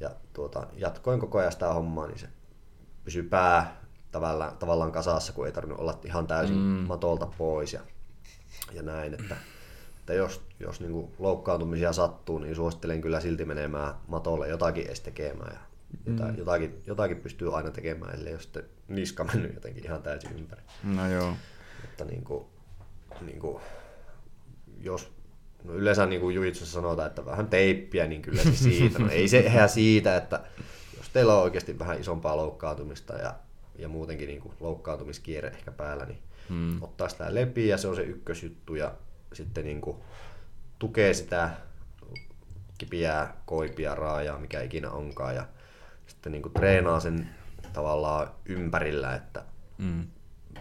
[0.00, 2.28] Ja tuota, jatkoin koko ajan sitä hommaa, niin se
[3.04, 3.80] pysyi pää
[4.12, 6.62] tavallaan, tavallaan kasassa, kun ei tarvinnut olla ihan täysin Mm.
[6.86, 7.80] matolta pois ja,
[8.72, 9.14] ja näin.
[9.14, 9.36] Että,
[10.00, 15.52] että jos, jos niin loukkaantumisia sattuu, niin suosittelen kyllä silti menemään matolle jotakin edes tekemään.
[15.54, 15.60] Ja
[16.06, 16.38] jotain, Mm.
[16.38, 20.62] jotakin, jotakin pystyy aina tekemään, ellei sitten niska mennyt jotenkin ihan täysin ympäri.
[20.84, 21.32] No joo.
[21.82, 22.44] Mutta niin kuin,
[23.20, 23.62] niin kuin,
[24.80, 25.12] jos
[25.64, 28.98] no yleensä niin kuin jujitsussa sanotaan, että vähän teippiä, niin kyllä se siitä.
[28.98, 30.40] No ei se ihan siitä, että
[30.96, 33.34] jos teillä on oikeasti vähän isompaa loukkaantumista ja,
[33.78, 36.18] ja muutenkin niin kuin loukkaantumiskierre ehkä päällä, niin
[36.48, 36.82] hmm.
[36.82, 38.94] ottaa sitä lepiä, se on se ykkösjuttu ja
[39.32, 39.96] sitten niin kuin
[40.78, 41.50] tukee sitä
[42.78, 45.46] kipiää, koipia, raajaa, mikä ikinä onkaan ja
[46.06, 47.28] sitten niin kuin treenaa sen
[47.72, 49.44] tavallaan ympärillä, että
[49.78, 50.06] mm.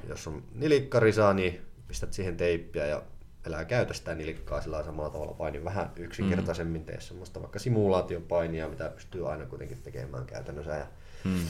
[0.09, 3.03] Jos on nilikkarisaa, niin pistät siihen teippiä ja
[3.45, 6.85] elää käytä sitä nilikkaa sillä samalla tavalla painin vähän yksinkertaisemmin, mm.
[6.85, 10.87] tee semmoista vaikka simulaatiopainia, mitä pystyy aina kuitenkin tekemään käytännössä ja,
[11.23, 11.47] mm.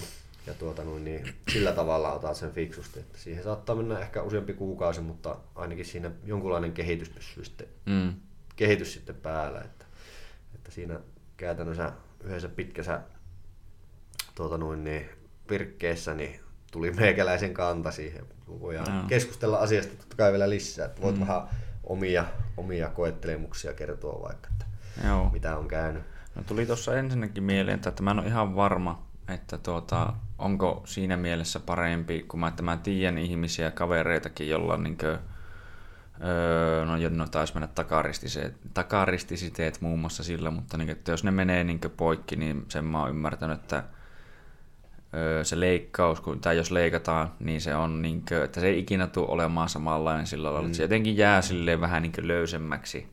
[0.47, 4.53] ja tuota, noin, niin sillä tavalla otat sen fiksusti, että siihen saattaa mennä ehkä useampi
[4.53, 8.13] kuukausi, mutta ainakin siinä jonkunlainen kehitys pysyy sitten, mm.
[8.55, 9.85] kehitys sitten päällä, että,
[10.55, 10.99] että siinä
[11.37, 11.91] käytännössä
[12.23, 13.01] yhdessä pitkässä
[14.35, 15.09] tuota, noin, niin,
[15.49, 16.39] virkkeessä niin
[16.77, 18.25] tuli meikäläisen kanta siihen.
[18.47, 19.07] Voidaan no.
[19.07, 21.21] keskustella asiasta totta kai vielä lisää, että voit mm.
[21.21, 21.41] vähän
[21.83, 22.25] omia,
[22.57, 24.65] omia koettelemuksia kertoa vaikka, että
[25.07, 25.29] Joo.
[25.29, 26.03] mitä on käynyt.
[26.35, 31.17] No tuli tuossa ensinnäkin mieleen, että mä en ole ihan varma, että tuota, onko siinä
[31.17, 35.17] mielessä parempi, kun mä, että mä tiedän ihmisiä, kavereitakin, jolla niin kuin,
[36.27, 37.69] öö, no, no taisi mennä
[38.73, 42.99] takaristisiteet muun muassa sillä, mutta niin, että jos ne menee niin poikki, niin sen mä
[42.99, 43.83] oon ymmärtänyt, että
[45.43, 49.07] se leikkaus, kun, tai jos leikataan, niin se on, niin kuin, että se ei ikinä
[49.07, 50.65] tule olemaan samanlainen sillä lailla, mm.
[50.65, 53.07] että se jotenkin jää silleen vähän niin löysemmäksi.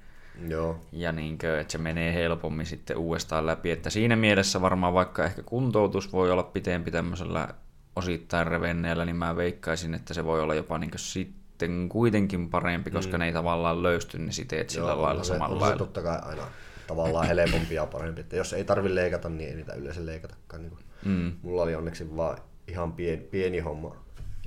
[0.49, 0.81] Joo.
[0.93, 3.71] Ja niin kuin, että se menee helpommin sitten uudestaan läpi.
[3.71, 7.49] Että siinä mielessä varmaan vaikka ehkä kuntoutus voi olla pitempi tämmöisellä
[7.97, 13.17] osittain revenneellä, niin mä veikkaisin, että se voi olla jopa niin sitten kuitenkin parempi, koska
[13.17, 13.19] mm.
[13.19, 15.79] ne ei tavallaan löysty ne siteet sillä Joo, lailla samalla lailla.
[15.79, 16.43] totta kai aina
[16.87, 18.21] tavallaan helpompi ja parempi.
[18.21, 20.63] Että jos ei tarvi leikata, niin ei niitä yleensä leikatakaan.
[20.63, 21.33] Niin mm.
[21.43, 23.97] Mulla oli onneksi vaan ihan pieni, pieni homma.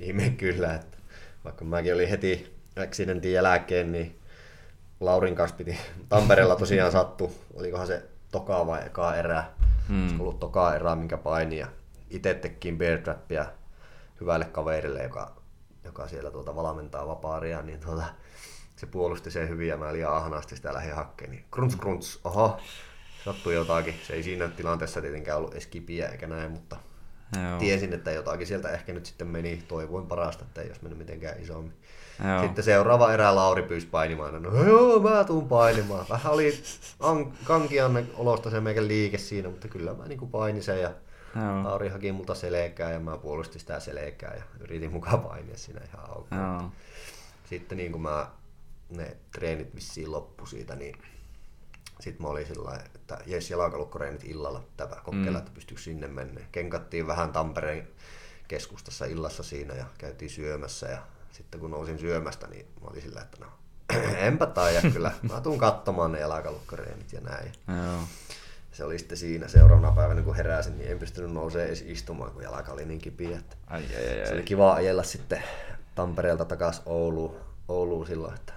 [0.00, 0.98] Ihme kyllä, että
[1.44, 4.18] vaikka mäkin olin heti accidentin jälkeen, niin
[5.00, 5.78] Laurin kanssa piti,
[6.08, 9.44] Tampereella tosiaan sattu, olikohan se toka vai eka erä,
[9.88, 10.08] mm.
[10.08, 11.66] se ollut toka erää, minkä paini ja
[12.10, 13.46] itse tekin bear trappia
[14.20, 15.36] hyvälle kaverille, joka,
[15.84, 18.04] joka siellä tuota valmentaa vapaaria, niin tuota,
[18.76, 21.30] se puolusti sen hyvin ja mä liian ahnaasti sitä lähdin hakkeen.
[21.30, 22.60] Niin krunts krunts, oho,
[23.32, 23.94] sattui jotakin.
[24.06, 26.76] Se ei siinä tilanteessa tietenkään ollut edes kipiä eikä näin, mutta
[27.48, 27.58] Joo.
[27.58, 29.62] tiesin, että jotakin sieltä ehkä nyt sitten meni.
[29.68, 31.74] Toivoin parasta, että ei olisi mennyt mitenkään isommin.
[32.28, 32.42] Joo.
[32.42, 34.42] Sitten seuraava erä Lauri pyysi painimaan.
[34.42, 36.06] No joo, mä tuun painimaan.
[36.10, 36.62] Vähän oli
[37.00, 40.90] an- kankianne olosta se meikän liike siinä, mutta kyllä mä niin painin sen ja
[41.36, 41.64] Joo.
[41.64, 46.10] Lauri haki multa selkää ja mä puolustin sitä selkää ja yritin mukaan painia siinä ihan
[46.10, 46.34] auki.
[47.44, 48.26] Sitten niin kuin mä
[48.90, 50.96] ne treenit vissiin loppu siitä, niin
[52.00, 55.36] sitten mä olin sillä että jes jalkalukkoreenit illalla, tätä kokeilla, mm.
[55.36, 56.40] että pystyykö sinne mennä.
[56.52, 57.88] Kenkattiin vähän Tampereen
[58.48, 61.02] keskustassa illassa siinä ja käytiin syömässä ja
[61.32, 63.46] sitten kun nousin syömästä, niin mä olin sillä, että no
[64.28, 67.52] enpä taida kyllä, mä tuun katsomaan ne jalkalukkoreenit ja näin.
[67.68, 68.02] Joo.
[68.72, 72.42] Se oli sitten siinä seuraavana päivänä, kun heräsin, niin en pystynyt nousemaan edes istumaan, kun
[72.42, 73.38] jalka oli niin kipiä.
[73.38, 75.42] Että ai, ai, ai, se oli kiva ajella sitten
[75.94, 77.36] Tampereelta takaisin Ouluun,
[77.68, 78.52] Ouluun silloin, että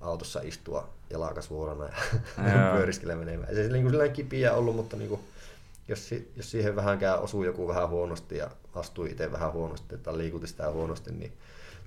[0.00, 3.54] autossa istua jalakas vuorona ja pyöriskellä menemään.
[3.54, 5.20] Se ei niin kuin kipiä ollut, mutta niin kuin,
[5.88, 10.46] jos, jos siihen vähänkään osuu joku vähän huonosti ja astui itse vähän huonosti tai liikuti
[10.46, 11.32] sitä huonosti, niin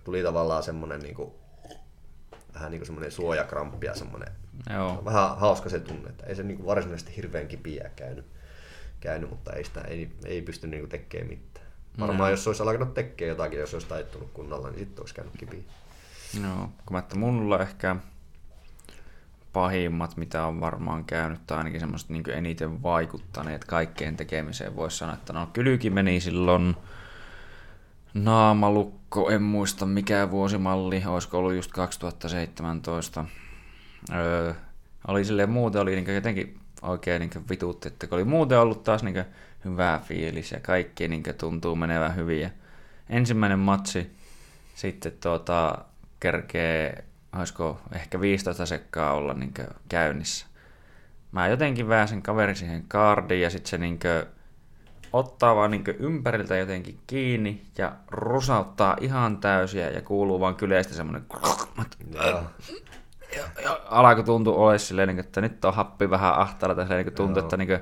[0.04, 1.32] tuli tavallaan semmoinen niin kuin,
[2.54, 4.32] vähän niin kuin semmoinen suojakramppi ja semmoinen
[4.74, 5.02] Joo.
[5.06, 8.26] vähän hauska se tunne, että ei se niin kuin varsinaisesti hirveän kipiä käynyt,
[9.00, 11.68] käynyt mutta ei sitä ei, ei pysty niin kuin tekemään mitään.
[12.00, 12.30] Varmaan no.
[12.30, 15.60] jos olisi alkanut tekemään jotakin, jos olisi taittunut kunnolla, niin sitten olisi käynyt kipiä.
[16.42, 17.96] No, kun mä, että mulla ehkä
[19.54, 25.14] pahimmat, mitä on varmaan käynyt, tai ainakin semmoiset niin eniten vaikuttaneet kaikkeen tekemiseen, voisi sanoa,
[25.14, 26.76] että no kylykin meni silloin
[28.14, 33.26] naamalukko, en muista mikä vuosimalli, olisiko ollut just 2017.
[34.14, 34.54] Öö,
[35.08, 39.04] oli silleen muuten oli niin jotenkin oikein niin vituutti, että kun oli muuten ollut taas
[39.04, 39.26] niin
[39.66, 42.42] hyvää fiilis ja kaikki niin tuntuu menevän hyvin.
[42.42, 42.50] Ja
[43.10, 44.12] ensimmäinen matsi
[44.76, 45.78] sitten tuota,
[46.20, 47.04] kerkee,
[47.40, 49.54] olisiko ehkä 15 sekkaa olla niin
[49.90, 50.48] käynnissä.
[51.32, 54.00] Mä jotenkin väänsin kaveri siihen kaardiin ja sitten se niin
[55.14, 61.26] ottaa vaan niin ympäriltä jotenkin kiinni ja rusauttaa ihan täysiä ja kuuluu vaan kyleistä semmoinen
[63.36, 67.14] ja, ja alkoi tuntua ole silleen, niin että nyt on happi vähän ahtaalla tai niin
[67.14, 67.80] tuntuu, että niin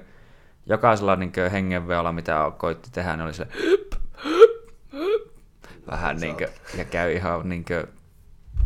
[0.66, 3.48] jokaisella niin hengenveolla, mitä koitti tehdä, niin oli se
[5.92, 7.88] vähän niin kuin, ja käy ihan niin kuin,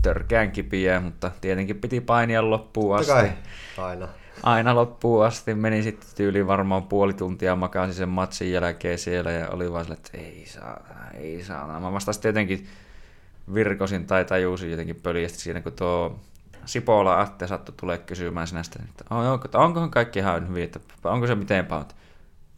[0.02, 3.14] törkeän kipiä, mutta tietenkin piti painia loppuun asti.
[3.14, 3.32] Kai.
[3.78, 4.08] Aina.
[4.44, 5.54] Aina loppuun asti.
[5.54, 9.98] Meni sitten tyyliin varmaan puoli tuntia makasin sen matsin jälkeen siellä ja oli vaan sille,
[9.98, 10.82] että ei saa,
[11.14, 11.80] ei saa.
[11.80, 12.68] Mä vasta tietenkin
[13.54, 16.20] virkosin tai tajusin jotenkin pöliästi siinä, kun tuo
[16.66, 19.06] Sipola Atte sattui tulee kysymään sinästä, että
[19.60, 21.88] onkohan kaikki ihan hyvin, että onko se miten pahoin.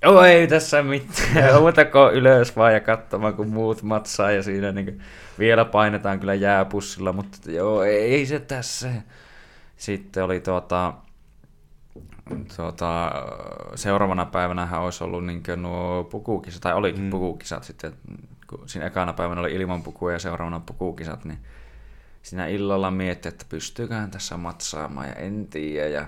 [0.03, 4.85] Joo ei tässä mitään, muutako ylös vaan ja katsomaan kun muut matsaa ja siinä niin
[4.85, 5.01] kuin,
[5.39, 8.91] vielä painetaan kyllä jääpussilla, mutta joo ei se tässä.
[9.77, 10.93] Sitten oli tuota,
[12.55, 13.11] tuota,
[13.75, 17.09] seuraavana päivänä hän olisi ollut niin nuo pukukisat, tai olikin mm.
[17.09, 17.93] pukukisat sitten,
[18.47, 21.39] kun siinä ekana päivänä oli ilman pukua ja seuraavana pukukisat, niin
[22.21, 25.87] siinä illalla mietti, että pystyyköhän tässä matsaamaan ja en tiedä.
[25.87, 26.05] Ja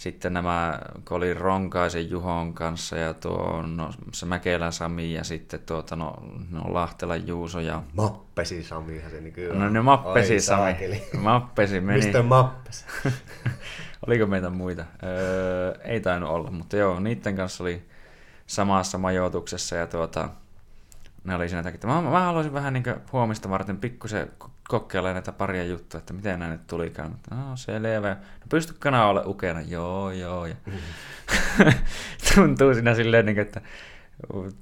[0.00, 0.78] sitten nämä,
[1.08, 6.16] kun oli Ronkaisen Juhon kanssa ja tuo, no, se Mäkelä Sami ja sitten tuota, no,
[6.50, 7.82] no Lahtela Juuso ja...
[7.96, 9.58] Mappesi Samihan se nykyään.
[9.58, 11.02] No ne Mappesi Oi, Sami.
[11.18, 12.00] Mappesi meni.
[12.00, 12.84] Mistä Mappesi?
[14.06, 14.84] Oliko meitä muita?
[15.02, 17.82] Öö, ei tainnut olla, mutta joo, niiden kanssa oli
[18.46, 20.28] samassa majoituksessa ja tuota,
[21.24, 24.30] ne oli siinä takia, että mä, mä haluaisin vähän niin huomista varten pikkusen
[24.70, 27.16] kokeilla näitä paria juttuja, että miten näin nyt tulikaan.
[27.30, 28.08] No selvä.
[28.10, 29.60] No pystykö nää ole ukena?
[29.60, 30.46] Joo, joo.
[30.46, 30.54] Ja
[32.34, 33.60] tuntuu siinä silleen, niin että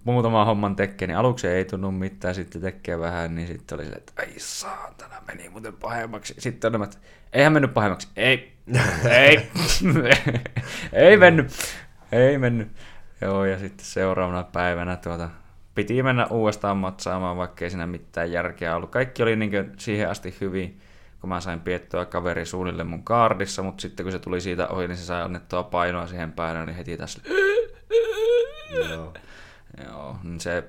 [0.04, 4.00] muutama homman tekee, niin aluksi ei tunnu mitään, sitten tekee vähän, niin sitten oli silleen,
[4.00, 6.34] että ai saatana, meni muuten pahemmaksi.
[6.38, 6.98] Sitten on että
[7.32, 8.08] eihän mennyt pahemmaksi.
[8.16, 8.52] Ei,
[9.10, 9.50] ei,
[11.08, 11.52] ei mennyt,
[12.12, 12.68] ei mennyt.
[13.20, 15.30] Joo, ja sitten seuraavana päivänä tuota,
[15.78, 18.90] piti mennä uudestaan matsaamaan, vaikka ei siinä mitään järkeä ollut.
[18.90, 20.80] Kaikki oli niin siihen asti hyvin,
[21.20, 24.88] kun mä sain piettyä kaveri suunnilleen mun kaardissa, mutta sitten kun se tuli siitä ohi,
[24.88, 27.20] niin se sai annettua painoa siihen päälle, niin heti tässä...
[28.90, 29.14] Joo.
[29.84, 30.64] Joo, niin se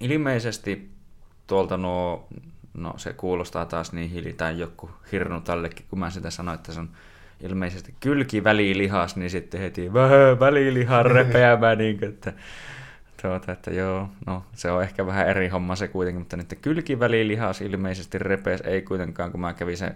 [0.00, 0.90] ilmeisesti
[1.46, 2.28] tuolta nuo,
[2.74, 6.80] no se kuulostaa taas niin hilitään joku hirnu tällekin, kun mä sitä sanoin, että se
[6.80, 6.90] on
[7.40, 12.32] ilmeisesti kylki välilihas, niin sitten heti vähän välilihan repeämään, niin kuin, että
[13.22, 17.60] Tuota, että joo, no se on ehkä vähän eri homma se kuitenkin, mutta nyt kylkivälilihas
[17.60, 19.94] ilmeisesti repees ei kuitenkaan, kun mä kävin sen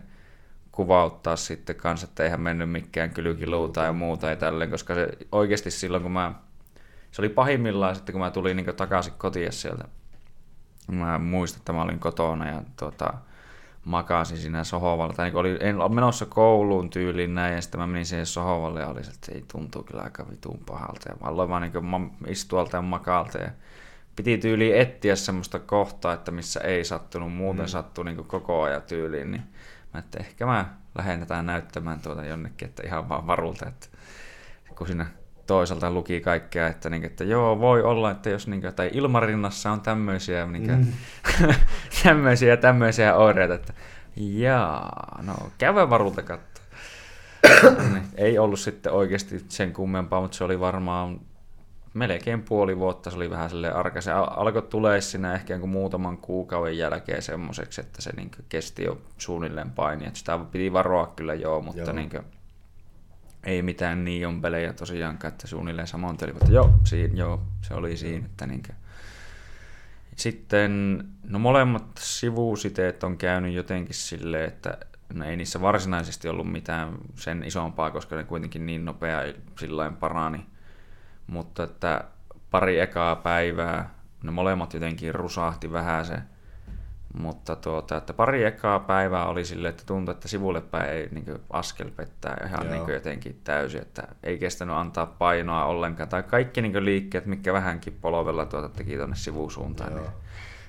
[0.73, 5.71] kuvauttaa sitten kanssa, että eihän mennyt mikään kylkiluu tai muuta ja tälleen, koska se oikeasti
[5.71, 6.33] silloin, kun mä,
[7.11, 9.85] se oli pahimmillaan sitten, kun mä tulin niin takaisin kotiin sieltä,
[10.93, 13.15] mä muistan, että mä olin kotona ja tuota,
[13.85, 17.87] makasin siinä sohvalla, tai niin oli, en ole menossa kouluun tyyliin näin, ja sitten mä
[17.87, 21.29] menin siihen sohvalle ja oli, että se ei tuntuu kyllä aika vitun pahalta, ja mä
[21.29, 23.51] aloin vaan niin istualta ja makaalta, ja
[24.17, 27.69] piti tyyliin etsiä semmoista kohtaa, että missä ei sattunut, muuten mm.
[27.69, 29.43] sattui niin koko ajan tyyliin, niin
[29.95, 33.89] mä että ehkä mä lähdetään näyttämään tuota jonnekin, että ihan vaan varulta, että
[34.75, 35.07] kun siinä
[35.53, 39.81] toisaalta luki kaikkea, että, niin, että joo, voi olla, että jos niin, tai ilmarinnassa on
[39.81, 40.87] tämmöisiä, niin, mm.
[42.05, 43.73] tämmöisiä ja tämmöisiä oireita, että
[44.17, 46.65] jaa, no käydä varulta katsoa.
[47.93, 51.21] niin, ei ollut sitten oikeasti sen kummempaa, mutta se oli varmaan
[51.95, 54.01] melkein puoli vuotta, se oli vähän silleen arka.
[54.01, 59.71] Se alkoi tulee siinä ehkä muutaman kuukauden jälkeen semmoiseksi, että se niin kesti jo suunnilleen
[59.71, 60.07] paini.
[60.07, 61.93] Että sitä piti varoa kyllä joo, mutta joo.
[61.93, 62.25] Niin kuin,
[63.45, 66.49] ei mitään niin pelejä tosiaankaan, että suunnilleen samoin telivat.
[66.49, 68.27] Joo, siinä, joo, se oli siinä.
[68.27, 68.73] Että niinkö.
[70.17, 74.79] Sitten, no molemmat sivusiteet on käynyt jotenkin silleen, että
[75.15, 79.21] no ei niissä varsinaisesti ollut mitään sen isompaa, koska ne kuitenkin niin nopea
[79.59, 80.47] sillä parani.
[81.27, 82.05] Mutta että
[82.51, 86.19] pari ekaa päivää, ne molemmat jotenkin rusahti vähän se
[87.13, 91.25] mutta tuota, että pari ekaa päivää oli sille, että tuntui, että sivulle päin ei niin
[91.25, 96.09] kuin, askel pettää ihan niin kuin, jotenkin täysin, että ei kestänyt antaa painoa ollenkaan.
[96.09, 99.93] Tai kaikki niin kuin, liikkeet, mikä vähänkin polovella tuota, teki tuonne sivusuuntaan.
[99.93, 100.01] Joo.
[100.03, 100.13] Niin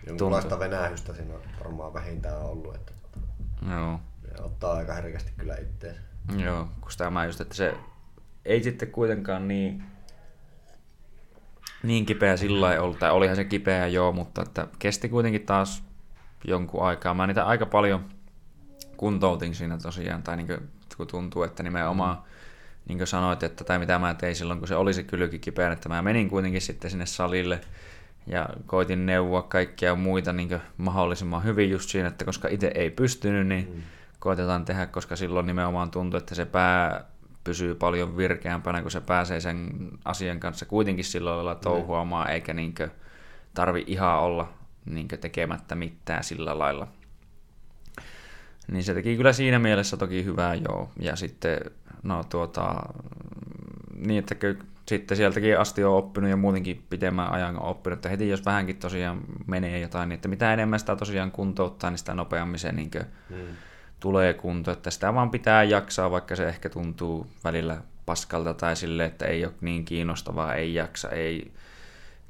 [0.07, 2.76] Jonkunlaista venähystä siinä on varmaan vähintään ollut.
[2.76, 2.91] Että,
[3.72, 3.99] Joo.
[4.38, 6.02] Ja ottaa aika herkästi kyllä itteensä.
[6.38, 7.74] Joo, kun sitä mä just, että se
[8.45, 9.84] ei sitten kuitenkaan niin
[11.84, 15.84] niin kipeä sillä ei ollut, tai olihan se kipeä joo, mutta että kesti kuitenkin taas
[16.44, 17.14] jonkun aikaa.
[17.14, 18.06] Mä niitä aika paljon
[18.98, 22.24] kuntoutin siinä tosiaan, tai niin kuin, kun tuntuu, että nimenomaan, mm.
[22.88, 25.72] niin kuin sanoit, että tai mitä mä tein silloin, kun se oli se kylki kipeä,
[25.72, 27.61] että mä menin kuitenkin sitten sinne salille
[28.28, 33.48] ja koitin neuvoa kaikkia muita niin mahdollisimman hyvin just siinä, että koska itse ei pystynyt,
[33.48, 33.82] niin mm.
[34.20, 37.06] koitetaan tehdä, koska silloin nimenomaan tuntuu, että se pää
[37.44, 39.70] pysyy paljon virkeämpänä, kun se pääsee sen
[40.06, 42.34] asian kanssa kuitenkin sillä lailla touhuamaan, mm.
[42.34, 42.76] eikä niin
[43.53, 44.53] tarvi ihan olla
[44.85, 46.88] niin tekemättä mitään sillä lailla.
[48.72, 50.91] Niin se teki kyllä siinä mielessä toki hyvää joo.
[50.99, 51.60] Ja sitten,
[52.03, 52.76] no tuota,
[53.95, 54.35] niin että
[54.88, 58.77] sitten sieltäkin asti on oppinut ja muutenkin pitemmän ajan on oppinut, että heti jos vähänkin
[58.77, 62.91] tosiaan menee jotain, niin että mitä enemmän sitä tosiaan kuntouttaa, niin sitä nopeammin se niin
[63.30, 63.35] mm.
[63.99, 69.05] tulee kunto, että sitä vaan pitää jaksaa, vaikka se ehkä tuntuu välillä paskalta tai sille,
[69.05, 71.51] että ei ole niin kiinnostavaa, ei jaksa, ei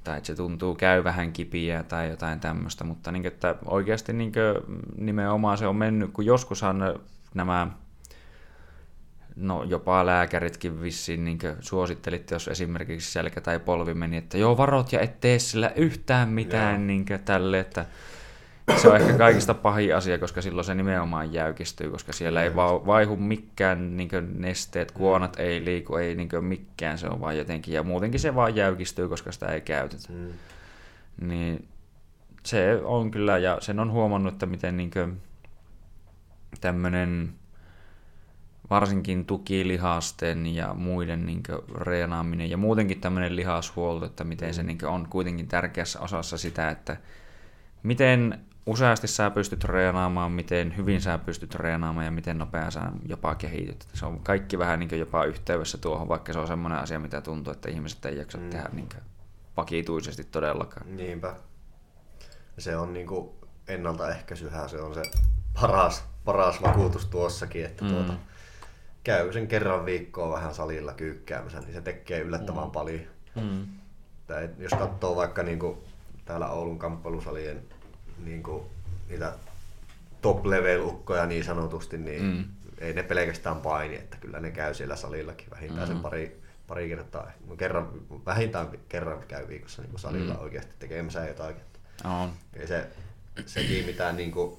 [0.03, 4.31] tai että se tuntuu käy vähän kipiä tai jotain tämmöistä, mutta niin, että oikeasti niin
[4.97, 6.99] nimenomaan se on mennyt, kun joskushan
[7.33, 7.67] nämä
[9.35, 14.93] no jopa lääkäritkin vissiin niin suosittelit, jos esimerkiksi selkä tai polvi meni, että joo varot
[14.93, 17.85] ja et tee sillä yhtään mitään niin tälle, että
[18.77, 22.85] se on ehkä kaikista pahin asia, koska silloin se nimenomaan jäykistyy, koska siellä ei va-
[22.85, 27.83] vaihu mikään niin nesteet, kuonat ei liiku, ei niin mikään, se on vaan jotenkin, ja
[27.83, 30.07] muutenkin se vaan jäykistyy, koska sitä ei käytetä.
[30.09, 30.33] Mm.
[31.27, 31.67] Niin
[32.43, 34.91] se on kyllä, ja sen on huomannut, että miten niin
[36.61, 37.33] tämmöinen
[38.69, 41.43] varsinkin tukilihasten ja muiden niin
[41.75, 46.97] reenaaminen ja muutenkin tämmöinen lihashuolto, että miten se niin on kuitenkin tärkeässä osassa sitä, että
[47.83, 53.35] miten useasti sä pystyt treenaamaan, miten hyvin sä pystyt treenaamaan ja miten nopea sä jopa
[53.35, 53.87] kehityt.
[53.93, 57.53] Se on kaikki vähän niin jopa yhteydessä tuohon, vaikka se on semmoinen asia, mitä tuntuu,
[57.53, 58.49] että ihmiset ei jaksa mm.
[58.49, 58.89] tehdä niin
[59.57, 60.97] vakituisesti todellakaan.
[60.97, 61.35] Niinpä.
[62.57, 63.29] Se on niin kuin
[63.67, 65.01] ennaltaehkäisyhän, se on se
[65.61, 67.91] paras, paras vakuutus tuossakin, että mm.
[67.91, 68.13] tuota,
[69.03, 72.71] käy sen kerran viikkoa vähän salilla kyykkäämässä, niin se tekee yllättävän mm.
[72.71, 73.01] paljon.
[73.35, 73.65] Mm.
[74.27, 75.77] Tai jos katsoo vaikka niin kuin
[76.25, 77.63] täällä Oulun kamppailusalien
[78.25, 78.63] niin kuin,
[79.09, 79.33] niitä
[80.21, 82.45] top-level-ukkoja niin sanotusti, niin mm.
[82.77, 85.93] ei ne pelkästään paini, että kyllä ne käy siellä salillakin vähintään mm.
[85.93, 87.31] sen pari, pari kertaa.
[87.57, 87.89] Kerran,
[88.25, 90.39] vähintään kerran käy viikossa niin kuin salilla mm.
[90.39, 91.63] oikeasti tekemässä jotakin.
[92.05, 92.29] Oh.
[92.53, 92.87] Ei se,
[93.45, 94.57] sekin mitään niin kuin,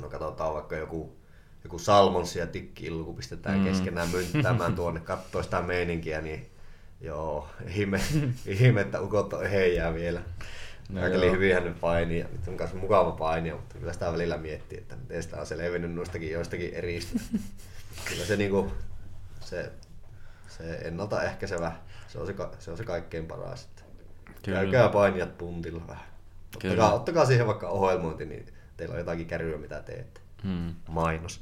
[0.00, 1.16] no katsotaan vaikka joku
[1.64, 3.64] joku Salmons ja Tikki Illu, kun pistetään mm.
[3.64, 6.50] keskenään mynttämään tuonne, katsoo sitä meininkiä, niin
[7.00, 8.00] joo, ihme,
[8.46, 10.20] ihme että ukot on heijää vielä.
[10.88, 14.36] No Aika hyvinhän ne painia, ja nyt on myös mukava painia, mutta kyllä sitä välillä
[14.36, 17.20] miettii, että miten sitä on se levinnyt noistakin joistakin eristä.
[18.08, 18.72] kyllä se, niinku,
[19.40, 19.72] se,
[20.48, 21.72] se ennaltaehkäisevä,
[22.08, 23.68] se on se, se, on se kaikkein paras.
[24.42, 24.60] Kyllä.
[24.60, 26.06] Käykää painijat puntilla vähän.
[26.56, 28.46] Ottakaa, ottakaa siihen vaikka ohjelmointi, niin
[28.76, 30.20] teillä on jotakin kärryä, mitä teette.
[30.42, 30.74] Hmm.
[30.88, 31.40] Mainos.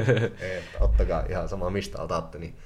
[0.80, 2.56] ottakaa ihan sama mistä otatte, niin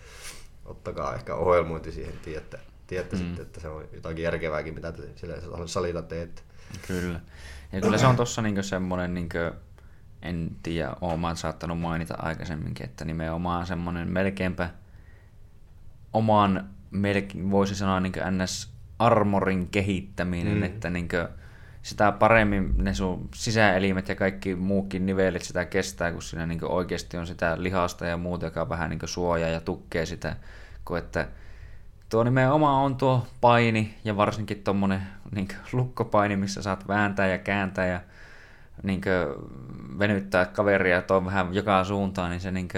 [0.64, 3.26] ottakaa ehkä ohjelmointi siihen, tiedätte, tiedätte hmm.
[3.26, 5.36] sitten, että se on jotakin järkevääkin, mitä te sillä
[5.66, 6.42] salita teette.
[6.86, 7.20] Kyllä.
[7.72, 9.38] Ja kyllä se on tuossa niinku semmoinen, niinku,
[10.22, 14.70] en tiedä, olen saattanut mainita aikaisemminkin, että nimenomaan semmoinen melkeinpä
[16.12, 20.62] oman, melkein, voisi sanoa niin NS-armorin kehittäminen, mm.
[20.62, 21.28] että niin kuin,
[21.82, 27.16] sitä paremmin ne sun sisäelimet ja kaikki muukin nivelit sitä kestää, kun siinä niin oikeasti
[27.16, 30.36] on sitä lihasta ja muuta, joka vähän niin suojaa ja tukkee sitä,
[30.84, 31.28] kun että
[32.08, 37.86] tuo nimenomaan on tuo paini ja varsinkin tuommoinen niin lukkopaini, missä saat vääntää ja kääntää
[37.86, 38.00] ja
[38.82, 39.00] niin
[39.98, 42.68] venyttää kaveria tuo vähän joka suuntaan, niin se niin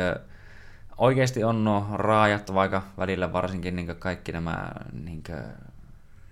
[0.98, 5.22] oikeasti on nuo raajat, vaikka välillä varsinkin niin kaikki nämä niin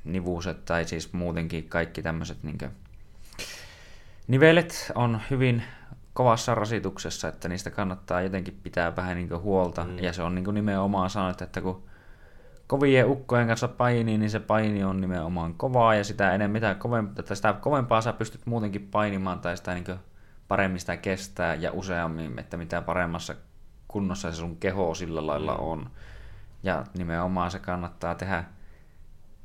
[0.04, 2.58] nivuset tai siis muutenkin kaikki tämmöiset niin
[4.28, 5.62] nivelet on hyvin
[6.12, 9.84] kovassa rasituksessa, että niistä kannattaa jotenkin pitää vähän niin huolta.
[9.84, 9.98] Mm.
[9.98, 11.82] Ja se on niin nimenomaan sanottu, että kun
[12.66, 17.34] kovien ukkojen kanssa painii, niin se paini on nimenomaan kovaa ja sitä enemmän, mitä kovempaa,
[17.34, 19.84] sitä kovempaa sä pystyt muutenkin painimaan tai sitä niin
[20.48, 23.34] paremmin sitä kestää ja useammin, että mitä paremmassa
[23.88, 25.60] kunnossa se sun keho sillä lailla mm.
[25.60, 25.90] on.
[26.62, 28.44] Ja nimenomaan se kannattaa tehdä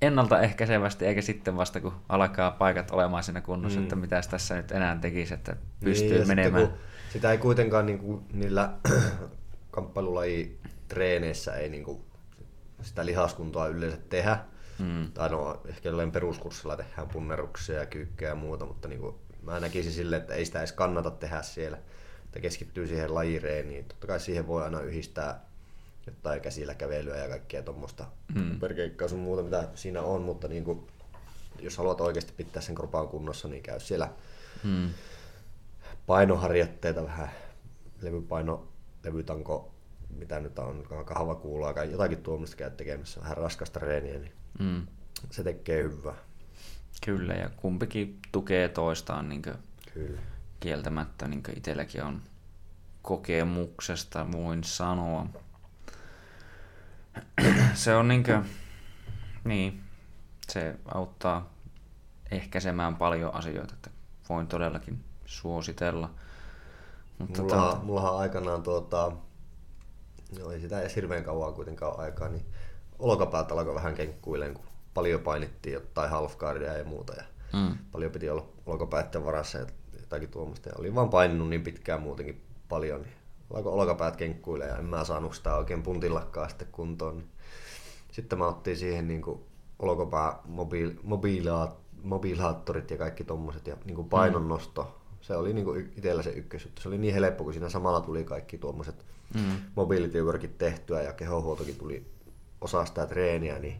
[0.02, 3.84] ennaltaehkäisevästi, eikä sitten vasta kun alkaa paikat olemaan siinä kunnossa, mm.
[3.84, 6.64] että mitä tässä nyt enää tekisi, että pystyy niin, menemään.
[6.64, 6.82] Sitten,
[7.14, 8.74] sitä ei kuitenkaan niin kuin, niillä
[9.72, 12.02] kamppailulaji treeneissä ei niin kuin,
[12.82, 14.40] sitä lihaskuntoa yleensä tehdä.
[14.80, 15.12] Mm.
[15.12, 19.60] Tai no, ehkä jollain peruskurssilla tehdään punneruksia ja kyykkejä ja muuta, mutta niin kuin, mä
[19.60, 21.78] näkisin silleen, että ei sitä edes kannata tehdä siellä.
[22.26, 23.86] Että keskittyy siihen lajireeniin.
[23.86, 25.46] Totta kai siihen voi aina yhdistää
[26.08, 28.60] jotain käsillä kävelyä ja kaikkea tuommoista mm.
[28.60, 30.88] perkeikkaa sun muuta, mitä siinä on, mutta niin kuin,
[31.60, 34.10] jos haluat oikeasti pitää sen kropaan kunnossa, niin käy siellä
[34.64, 34.90] mm.
[36.08, 37.32] painoharjoitteita vähän,
[38.02, 38.68] levypaino,
[39.04, 39.69] levytanko,
[40.10, 44.88] mitä nyt on, kahva kuulaa, jotakin tuommoista käy tekemässä, vähän raskasta reeniä, niin mm.
[45.30, 46.16] se tekee hyvää.
[47.06, 49.42] Kyllä, ja kumpikin tukee toistaan niin
[49.94, 50.20] Kyllä.
[50.60, 52.22] kieltämättä, niin itselläkin on
[53.02, 55.26] kokemuksesta voin sanoa
[57.74, 58.44] se on niinkö,
[59.44, 59.84] niin,
[60.48, 61.54] se auttaa
[62.32, 63.90] ehkäisemään paljon asioita, että
[64.30, 66.10] voin todellakin suositella.
[67.20, 67.80] Mutta mulla, tuota...
[67.84, 69.12] mullahan aikanaan tuota,
[70.40, 72.46] no ei sitä edes hirveän kauan kuitenkaan aikaa, niin
[73.00, 77.14] olkapäät alkoi vähän kenkkuileen, kun paljon painittiin jotain halfguardia ja muuta.
[77.14, 77.24] Ja
[77.54, 77.78] mm.
[77.92, 79.66] Paljon piti olla olkapäitten varassa ja
[80.00, 80.70] jotakin tuommoista.
[80.70, 83.14] Ja olin vaan paininut niin pitkään muutenkin paljon, niin
[83.54, 87.18] alkoi olkapäät kenkkuille ja en mä saanut sitä oikein puntillakaan sitten kuntoon.
[87.18, 87.30] Niin
[88.12, 89.40] sitten mä ottiin siihen niin kuin
[89.80, 94.96] olkapää mobiil, mobiilaat, mobiilaattorit ja kaikki tommoset ja niin kuin painonnosto.
[95.22, 96.82] Se oli y- itsellä se ykkösjuttu.
[96.82, 99.62] Se oli niin helppo, kun siinä samalla tuli kaikki tuommoiset mm.
[99.76, 102.06] mobility workit tehtyä ja kehohuoltokin tuli
[102.62, 103.78] osa sitä treeniä, niin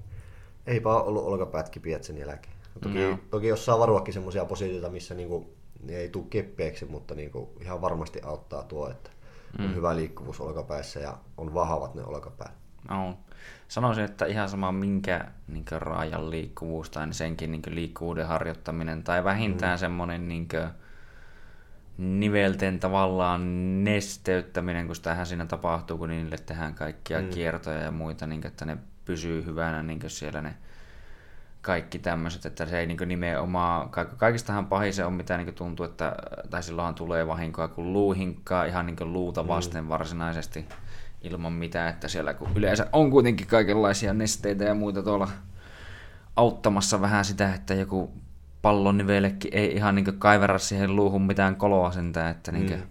[0.68, 2.56] eipä ole ollut olkapäät kipiät sen jälkeen.
[2.82, 3.18] Toki, mm.
[3.30, 5.54] toki jos saa varuakin semmoisia positioita, missä niinku,
[5.84, 9.10] ne ei tule keppeeksi, mutta niinku ihan varmasti auttaa tuo, että
[9.60, 9.66] mm.
[9.66, 12.52] on hyvä liikkuvuus olkapäissä ja on vahvat ne olkapäät.
[12.90, 13.18] On.
[13.68, 19.24] Sanoisin, että ihan sama minkä niin raajan liikkuvuus tai niin senkin niin liikkuvuuden harjoittaminen tai
[19.24, 19.80] vähintään mm.
[19.80, 20.48] semmoinen niin
[22.00, 23.42] nivelten tavallaan
[23.84, 27.30] nesteyttäminen, kun sitähän siinä tapahtuu, kun niille tehdään kaikkia mm.
[27.30, 30.56] kiertoja ja muita, niin että ne pysyy hyvänä niin siellä ne
[31.62, 36.16] kaikki tämmöiset, että se ei niin nimenomaan, kaikistahan pahin se on mitä niin tuntuu, että
[36.50, 39.48] tai silloinhan tulee vahinkoa, kun luu hinkkaa ihan niin luuta mm.
[39.48, 39.90] vasten mm.
[39.90, 40.66] varsinaisesti
[41.22, 45.30] ilman mitään, että siellä kun yleensä on kuitenkin kaikenlaisia nesteitä ja muita tuolla
[46.36, 48.14] auttamassa vähän sitä, että joku
[48.62, 52.82] pallonivellekin ei ihan niin kaivera siihen luuhun mitään koloa sentään, että niin mm.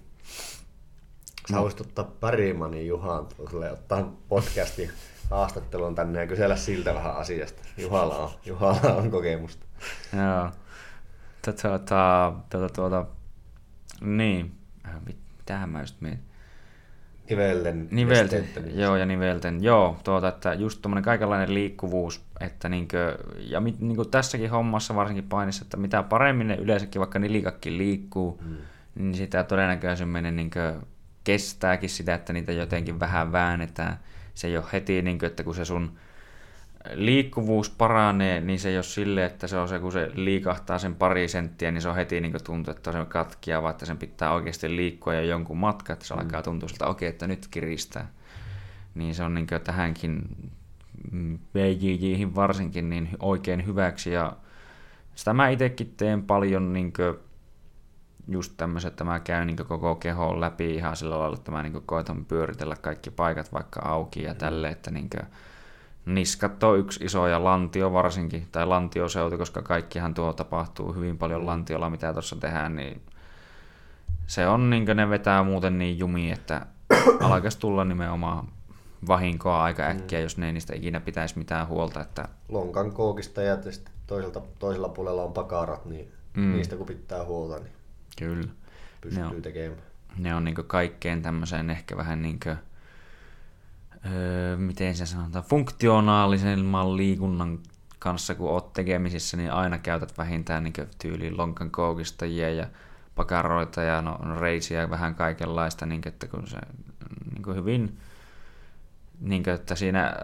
[1.51, 3.27] Sä voisit ottaa Pärimanin Juhan
[3.73, 4.91] ottaa podcastin
[5.31, 7.63] haastattelun tänne ja kysellä siltä vähän asiasta.
[7.77, 9.67] Juhalla on, Juhalla on kokemusta.
[10.17, 10.51] Joo.
[11.45, 11.79] Tuota,
[12.51, 13.07] tuota, tuota,
[14.01, 14.59] niin.
[14.87, 16.28] Äh, mitähän mä just mietin?
[17.31, 17.89] Nivelten.
[17.91, 18.45] Nivelten,
[18.75, 19.65] joo, ja nivelten.
[19.65, 25.29] Joo, tuota, että just tuommoinen kaikenlainen liikkuvuus, että niinkö, ja mit, niinkö tässäkin hommassa varsinkin
[25.29, 28.57] painissa, että mitä paremmin ne yleensäkin, vaikka nilikakki liikkuu, mm.
[28.95, 30.75] niin sitä todennäköisemmin niinkö
[31.25, 33.99] kestääkin sitä, että niitä jotenkin vähän väännetään.
[34.35, 35.99] Se ei ole heti, niinkö, että kun se sun
[36.95, 40.95] liikkuvuus paranee, niin se ei ole sille, että se on se, kun se liikahtaa sen
[40.95, 44.33] pari senttiä, niin se on heti niin tuntuu, että se katkia, vaan että sen pitää
[44.33, 46.21] oikeasti liikkua jo jonkun matka, että se mm.
[46.21, 48.09] alkaa tuntua siltä, okei, okay, että nyt kiristää.
[48.95, 50.23] Niin se on niin tähänkin
[51.55, 54.33] VJJihin varsinkin niin oikein hyväksi ja
[55.15, 56.93] sitä mä itsekin teen paljon niin
[58.29, 61.83] just tämmöiset, että mä käyn niin koko kehoon läpi ihan sillä lailla, että mä niin
[61.87, 64.39] koitan pyöritellä kaikki paikat vaikka auki ja mm.
[64.39, 65.11] tälle, että niin
[66.15, 71.41] niskat on yksi iso ja lantio varsinkin, tai lantioseutu, koska kaikkihan tuo tapahtuu hyvin paljon
[71.41, 71.47] mm.
[71.47, 73.03] lantiolla, mitä tuossa tehdään, niin
[74.27, 76.67] se on niin ne vetää muuten niin jumi, että
[77.21, 78.49] alkaisi tulla nimenomaan
[79.09, 79.91] vahinkoa aika mm.
[79.91, 80.23] äkkiä, mm.
[80.23, 82.01] jos ne ei niistä ikinä pitäisi mitään huolta.
[82.01, 82.29] Että...
[82.49, 83.57] Lonkan kookista ja
[84.07, 86.53] toiselta, toisella puolella on pakarat, niin mm.
[86.53, 87.73] niistä kun pitää huolta, niin
[88.19, 88.49] Kyllä.
[89.01, 89.83] pystyy ne on, tekemään.
[90.19, 92.57] Ne on niin kaikkein tämmöiseen ehkä vähän niin kuin,
[94.07, 97.59] öö, miten se sanotaan, funktionaalisemman liikunnan
[97.99, 102.67] kanssa, kun oot tekemisissä, niin aina käytät vähintään niin tyyliin lonkan koukistajia ja
[103.15, 106.59] pakaroita ja no, no reisiä vähän kaikenlaista, niin kuin, että kun se
[107.35, 107.99] niin kuin hyvin
[109.21, 110.15] niin kuin, että siinä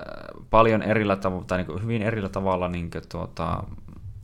[0.50, 3.64] paljon erillä tavalla, tai niin kuin hyvin erillä tavalla niin kuin, tuota,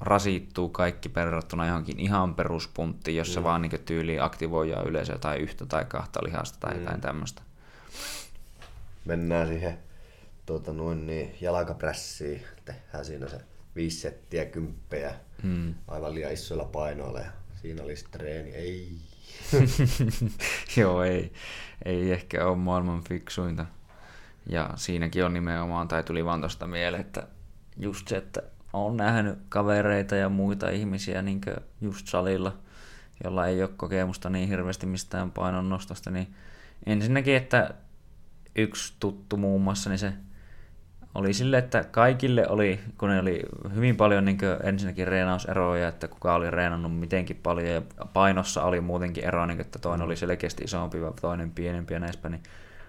[0.00, 3.42] rasittuu kaikki verrattuna johonkin ihan peruspunttiin, jos mm.
[3.42, 6.80] vaan niin tyyli aktivoidaan yleisöä tai yhtä tai kahta lihasta tai mm.
[6.80, 7.42] jotain tämmöistä
[9.04, 9.78] mennään siihen
[10.46, 13.40] tuota, noin niin, jalkaprässiin, tehdään siinä se
[13.76, 15.74] viisi settiä kymppejä mm.
[15.88, 17.30] aivan liian isoilla painoilla ja
[17.62, 18.92] siinä oli treeni, ei.
[20.76, 21.32] Joo, ei,
[21.84, 23.66] ei ehkä ole maailman fiksuinta.
[24.46, 27.26] Ja siinäkin on nimenomaan, tai tuli vaan tuosta mieleen, että
[27.76, 31.40] just se, että on nähnyt kavereita ja muita ihmisiä niin
[31.80, 32.58] just salilla,
[33.24, 36.34] jolla ei ole kokemusta niin hirveästi mistään painonnostosta, niin
[36.86, 37.74] ensinnäkin, että
[38.56, 40.12] yksi tuttu muun muassa, niin se
[41.14, 43.42] oli sille, että kaikille oli, kun ne oli
[43.74, 49.24] hyvin paljon niin ensinnäkin reenauseroja, että kuka oli reenannut mitenkin paljon ja painossa oli muutenkin
[49.24, 52.42] ero, niin että toinen oli selkeästi isompi ja toinen pienempi ja näispä, niin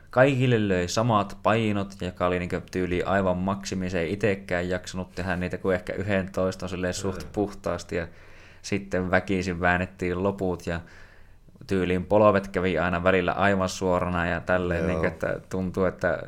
[0.10, 5.36] kaikille löi samat painot, joka oli niin tyyli aivan maksimi, se ei itsekään jaksanut tehdä
[5.36, 8.08] niitä kuin ehkä 11 suht puhtaasti ja
[8.62, 10.82] sitten väkisin väännettiin loput ja
[11.68, 16.20] tyyliin polvet kävi aina välillä aivan suorana ja tälleen, niin, että tuntuu, että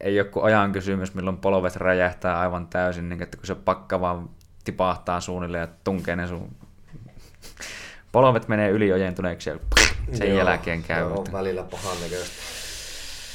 [0.00, 4.00] ei ole kuin ajan kysymys, milloin polvet räjähtää aivan täysin, niin, että kun se pakka
[4.00, 4.30] vaan
[4.64, 6.56] tipahtaa suunnilleen ja tunkee ne sun
[8.12, 9.58] polvet menee yli ojentuneeksi ja
[10.12, 11.00] sen Joo, jälkeen käy.
[11.00, 12.36] Joo, on välillä pahan näköistä.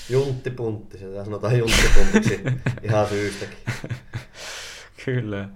[0.10, 2.42] Junttipuntti, sitä sanotaan junttipuntiksi
[2.84, 3.58] ihan syystäkin.
[5.06, 5.50] Kyllä.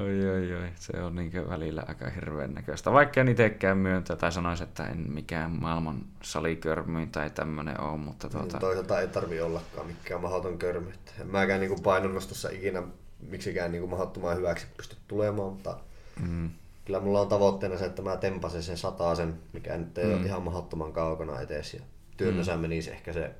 [0.00, 0.68] Oi, oi, oi.
[0.74, 2.92] Se on niin välillä aika hirveän näköistä.
[2.92, 8.28] Vaikka en itsekään myöntä tai sanoisi, että en mikään maailman salikörmy tai tämmöinen ole, mutta
[8.28, 8.46] tuota...
[8.46, 10.92] Niin, toisaalta ei tarvi ollakaan mikään mahdoton körmy.
[11.20, 12.82] En mäkään niin painonnostossa ikinä
[13.28, 15.78] miksikään niin mahdottoman hyväksi pysty tulemaan, mutta
[16.20, 16.50] mm.
[16.84, 20.14] kyllä mulla on tavoitteena se, että mä tempasen sen sataisen, mikä nyt ei mm.
[20.14, 21.74] ole ihan mahdottoman kaukana etes.
[21.74, 21.80] Ja
[22.16, 22.60] työnnössä mm.
[22.60, 23.30] menisi ehkä se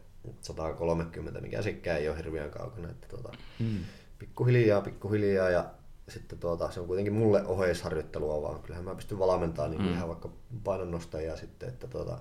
[0.43, 2.91] 130, mikä sekään ei ole hirveän kaukana.
[2.91, 3.79] Että tuota, mm.
[4.19, 5.65] Pikkuhiljaa, pikkuhiljaa ja
[6.09, 8.63] sitten tuota, se on kuitenkin mulle oheisharjoittelua vaan.
[8.63, 9.93] Kyllähän mä pystyn valmentamaan niin mm.
[9.93, 10.29] ihan vaikka
[10.65, 12.19] painonnostajia sitten, että tuota,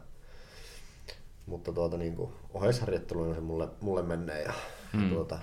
[1.46, 4.54] mutta tuota, niin kuin, oheisharjoitteluna se mulle, mulle menee ja,
[4.94, 5.04] mm.
[5.04, 5.40] ja tuota,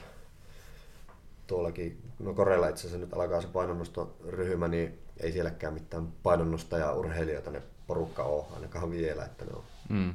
[1.46, 7.50] tuollakin, no Korella itse asiassa nyt alkaa se painonnostoryhmä, niin ei sielläkään mitään painonnostajia urheilijoita
[7.50, 10.14] ne porukka ole ainakaan vielä, että ne on mm.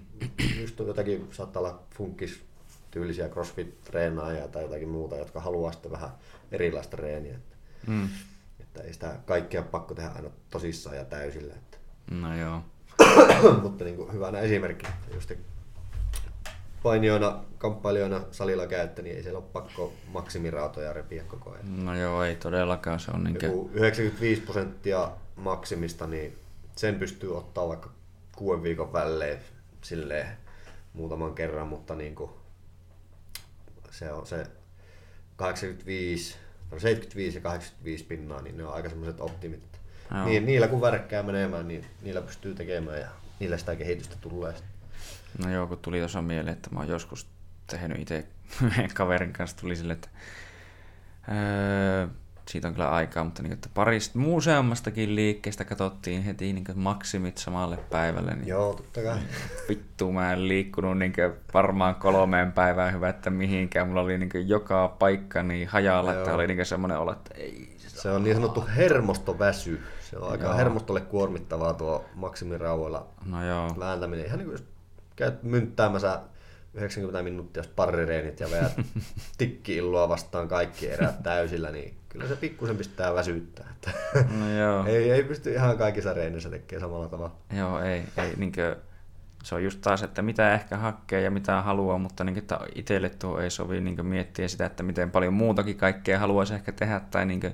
[0.61, 2.41] just jotakin, saattaa olla funkis
[2.91, 6.09] tyylisiä crossfit-treenaajia tai jotakin muuta, jotka haluaa sitten vähän
[6.51, 7.37] erilaista treeniä.
[7.87, 8.09] Mm.
[8.59, 11.53] että ei sitä kaikkea pakko tehdä aina tosissaan ja täysillä.
[11.53, 11.77] Että.
[12.11, 12.61] No joo.
[13.63, 15.31] Mutta niin kuin hyvänä esimerkki, just
[16.83, 21.85] painijoina, kamppailijoina salilla käytte, niin ei siellä ole pakko maksimiraatoja repiä koko ajan.
[21.85, 22.99] No joo, ei todellakaan.
[22.99, 23.69] Se on niin kuin...
[23.73, 26.37] 95 prosenttia maksimista, niin
[26.75, 27.89] sen pystyy ottaa vaikka
[28.35, 29.39] kuuden viikon välein
[29.81, 30.27] silleen
[30.93, 32.31] muutaman kerran, mutta niin kuin
[33.91, 34.45] se on se
[35.35, 36.35] 85,
[36.71, 39.63] 75 ja 85 pinnaa, niin ne on aika semmoiset optimit.
[40.25, 43.07] Niin, niillä kun värkkää menemään, niin niillä pystyy tekemään ja
[43.39, 44.53] niillä sitä kehitystä tulee.
[45.45, 47.27] No joo, kun tuli tuossa mieleen, että mä oon joskus
[47.67, 48.27] tehnyt itse
[48.93, 50.09] kaverin kanssa, tuli sille, että
[51.29, 52.07] öö,
[52.47, 57.77] siitä on kyllä aikaa, mutta niin, että parista museummastakin liikkeestä katsottiin heti niin maksimit samalle
[57.77, 58.35] päivälle.
[58.35, 59.17] Niin Joo, totta kai.
[59.69, 61.13] Vittu, mä en liikkunut niin
[61.53, 63.87] varmaan kolmeen päivään hyvä, että mihinkään.
[63.87, 66.21] Mulla oli niin joka paikka niin hajalla, Joo.
[66.21, 67.77] että oli niin semmoinen olo, että ei.
[67.77, 69.81] Se on niin sanottu hermostoväsy.
[70.01, 70.57] Se on aika joo.
[70.57, 73.75] hermostolle kuormittavaa tuo maksimirauhoilla no joo.
[73.79, 74.25] vääntäminen.
[74.25, 74.67] Ihan niin kuin jos
[75.15, 76.21] käyt mynttäämässä
[76.73, 78.71] 90 minuuttia sparrireenit ja veät
[79.37, 83.69] tikki-illua vastaan kaikki erät täysillä, niin kyllä se pikkusen pistää väsyttää.
[83.71, 83.91] Että
[84.39, 84.85] no joo.
[84.87, 87.35] ei, ei pysty ihan kaikissa reenissä tekemään samalla tavalla.
[87.57, 88.03] Joo, ei.
[88.17, 88.75] ei niin kuin,
[89.43, 93.09] se on just taas, että mitä ehkä hakee ja mitä haluaa, mutta niin, että itselle
[93.09, 97.01] tuo ei sovi niin miettiä sitä, että miten paljon muutakin kaikkea haluaisi ehkä tehdä.
[97.11, 97.53] Tai niin kuin,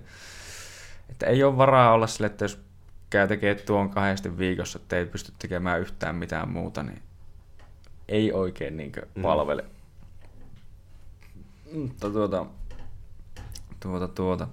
[1.09, 2.63] että ei ole varaa olla sille, että jos
[3.09, 7.01] käy tekemään tuon kahdesti viikossa, että ei pysty tekemään yhtään mitään muuta, niin
[8.07, 9.65] ei oikein niin palvele.
[11.71, 11.79] Mm.
[11.79, 12.45] Mutta tuota,
[13.83, 14.47] tuota, tuota.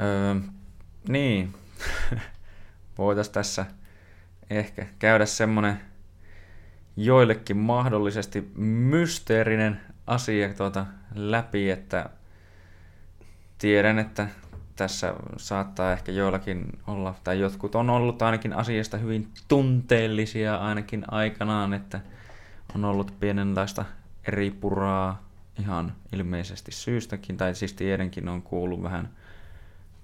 [0.00, 0.34] Öö,
[1.08, 1.54] niin,
[2.98, 3.66] voitaisiin tässä
[4.50, 5.80] ehkä käydä semmonen
[6.96, 12.10] joillekin mahdollisesti mysteerinen asia tuota läpi, että
[13.58, 14.28] tiedän, että
[14.76, 21.74] tässä saattaa ehkä joillakin olla, tai jotkut on ollut ainakin asiasta hyvin tunteellisia ainakin aikanaan,
[21.74, 22.00] että
[22.74, 23.84] on ollut pienenlaista
[24.28, 25.27] eri puraa
[25.58, 29.14] ihan ilmeisesti syystäkin, tai siis tiedänkin on kuullut vähän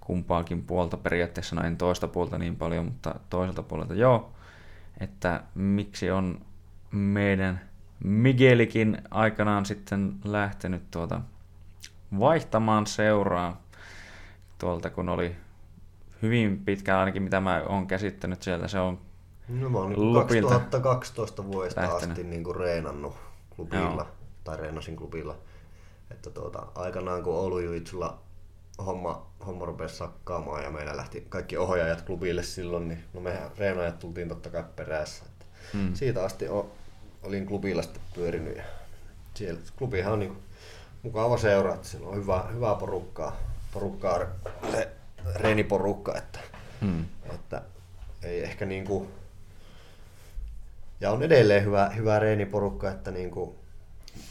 [0.00, 4.32] kumpaakin puolta, periaatteessa no en toista puolta niin paljon, mutta toiselta puolelta joo,
[5.00, 6.40] että miksi on
[6.90, 7.60] meidän
[8.04, 11.20] Miguelikin aikanaan sitten lähtenyt tuota
[12.18, 13.62] vaihtamaan seuraa
[14.58, 15.36] tuolta, kun oli
[16.22, 18.98] hyvin pitkään ainakin, mitä mä oon käsittänyt sieltä, se on
[19.48, 22.10] No mä oon niin 2012 vuodesta lähtenyt.
[22.10, 23.16] asti niin kuin reenannut
[23.56, 24.13] klubilla, Joo.
[24.44, 25.38] Tai reenasin klubilla.
[26.10, 28.18] Että tuota, aikanaan kun Oulu Juitsulla
[28.86, 33.98] homma, homma rupesi sakkaamaan ja meillä lähti kaikki ohjaajat klubille silloin, niin no mehän reenaajat
[33.98, 35.24] tultiin totta kai perässä.
[35.24, 35.94] Että hmm.
[35.94, 36.72] Siitä asti o,
[37.22, 38.64] olin klubilla sitten pyörinyt ja
[39.34, 40.38] siellä, klubihan on niin
[41.02, 43.36] mukava seura, että siellä on hyvä, hyvää porukkaa
[43.74, 44.26] porukkaa,
[44.70, 44.88] se
[45.34, 46.38] reeniporukka, että,
[46.80, 47.04] hmm.
[47.34, 47.62] että
[48.22, 49.08] ei ehkä niin kuin,
[51.00, 53.54] ja on edelleen hyvä, hyvä reeniporukka, että niin kuin,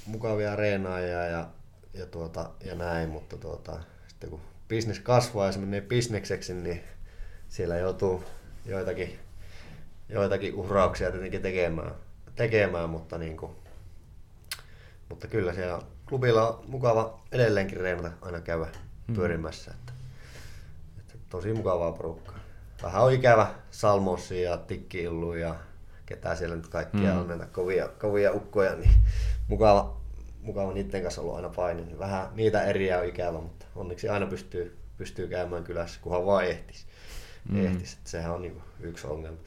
[0.06, 1.48] mukavia reenaajia ja,
[1.94, 6.84] ja, tuota, ja näin, mutta tuota, sitten kun bisnes kasvaa ja se menee bisnekseksi, niin
[7.50, 8.24] siellä joutuu
[8.66, 9.20] joitakin,
[10.10, 11.92] joitakin uhrauksia tietenkin tekemään,
[12.36, 13.52] tekemään mutta, niin kuin,
[15.10, 18.68] mutta kyllä siellä klubilla on mukava edelleenkin reenata aina käydä
[19.08, 19.16] mm.
[19.16, 19.72] pyörimässä.
[19.72, 19.94] Että,
[21.00, 22.40] että tosi mukavaa porukkaa.
[22.84, 25.04] Vähän on ikävä Salmossi ja Tikki
[25.40, 25.56] ja
[26.06, 27.20] ketä siellä nyt kaikkia mm.
[27.20, 28.92] on näitä kovia, kovia ukkoja, niin
[29.48, 29.98] mukava,
[30.42, 32.00] mukava niiden kanssa ollut aina paini.
[32.00, 36.88] Vähän niitä eriä on ikävä, mutta onneksi aina pystyy, pystyy käymään kylässä, kunhan vaan ehtis.
[37.50, 37.66] Mm.
[37.66, 37.94] ehtis.
[37.94, 39.38] Että sehän on niin yksi ongelma.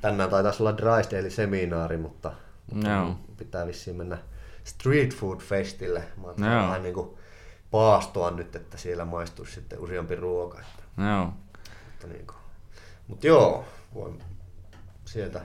[0.00, 2.32] Tänään taitaisi olla Dry eli seminaari, mutta,
[2.72, 3.18] mutta no.
[3.36, 4.18] pitää vissiin mennä
[4.64, 6.02] Street Food Festille.
[6.16, 6.62] Mä no.
[6.62, 7.16] vähän niin kuin
[7.70, 10.58] paastoa nyt, että siellä maistuisi sitten useampi ruoka.
[10.98, 11.32] Joo.
[11.90, 12.36] Mutta, niin kuin,
[13.08, 14.22] mutta joo, voin
[15.04, 15.40] sieltä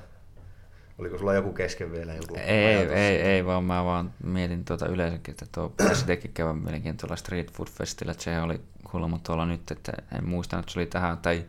[1.02, 2.14] Oliko sulla joku kesken vielä?
[2.14, 2.96] Joku ei, ajatus?
[2.96, 7.16] ei, ei, vaan mä vaan mietin tuota yleensäkin, että tuo pitäisi tekin käydä melkein tuolla
[7.16, 10.86] Street Food Festillä, että se oli kuulemma tuolla nyt, että en muista, että se oli
[10.86, 11.46] tähän, tai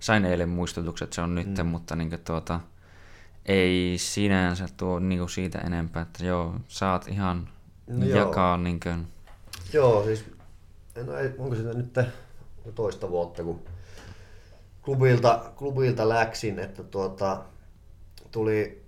[0.00, 1.66] sain eilen muistutukset, että se on nyt, mm.
[1.66, 2.60] mutta niin tuota,
[3.46, 7.48] ei sinänsä tuo niin siitä enempää, että joo, saat ihan
[7.86, 8.56] no jakaa joo.
[8.56, 9.06] niin kuin,
[9.72, 10.24] Joo, siis
[11.06, 11.98] no ei, onko sitä nyt
[12.74, 13.62] toista vuotta, kun
[14.82, 17.42] klubilta, klubilta läksin, että tuota,
[18.30, 18.81] tuli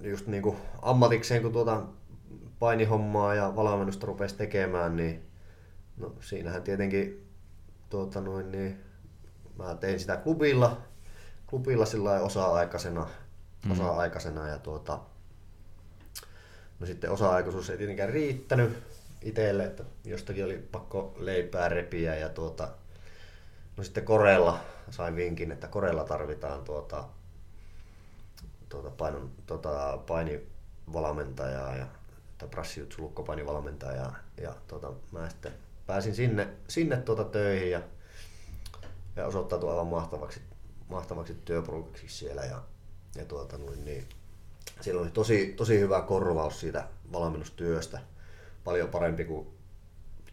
[0.00, 1.82] just niin kuin ammatikseen, kun tuota
[2.58, 5.30] painihommaa ja valmennusta rupesi tekemään, niin
[5.96, 7.28] no siinähän tietenkin
[7.90, 8.80] tuota noin, niin
[9.58, 10.82] mä tein sitä klubilla,
[11.46, 13.06] klubilla sillä osa-aikaisena,
[13.64, 13.70] mm.
[13.70, 14.98] osa-aikaisena ja tuota,
[16.80, 18.82] no sitten osa-aikaisuus ei tietenkään riittänyt
[19.22, 22.68] itselle, että jostakin oli pakko leipää repiä ja tuota,
[23.76, 27.04] no sitten Korella sain vinkin, että Korella tarvitaan tuota,
[28.70, 31.86] tuota, painon, tuota, painivalmentajaa ja
[32.38, 35.52] tai brassijutsu lukkopainivalmentajaa ja tuota, mä sitten
[35.86, 37.80] pääsin sinne, sinne tuota töihin ja,
[39.16, 40.40] ja osoittautui aivan mahtavaksi,
[40.88, 42.62] mahtavaksi työporukiksi siellä ja,
[43.16, 44.08] ja tuota, noin, niin,
[44.80, 48.00] siellä oli tosi, tosi hyvä korvaus siitä valmennustyöstä,
[48.64, 49.46] paljon parempi kuin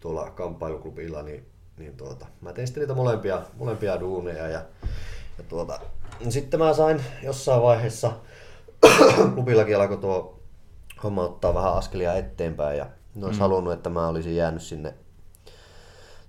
[0.00, 1.46] tuolla kamppailuklubilla, niin,
[1.78, 4.64] niin tuota, mä tein sitten niitä molempia, molempia duuneja ja,
[5.38, 5.80] ja tuota,
[6.28, 8.12] sitten mä sain jossain vaiheessa,
[9.34, 10.40] klubillakin alkoi tuo
[11.02, 13.42] homma ottaa vähän askelia eteenpäin ja ne olisi mm.
[13.42, 14.94] halunnut, että mä olisin jäänyt sinne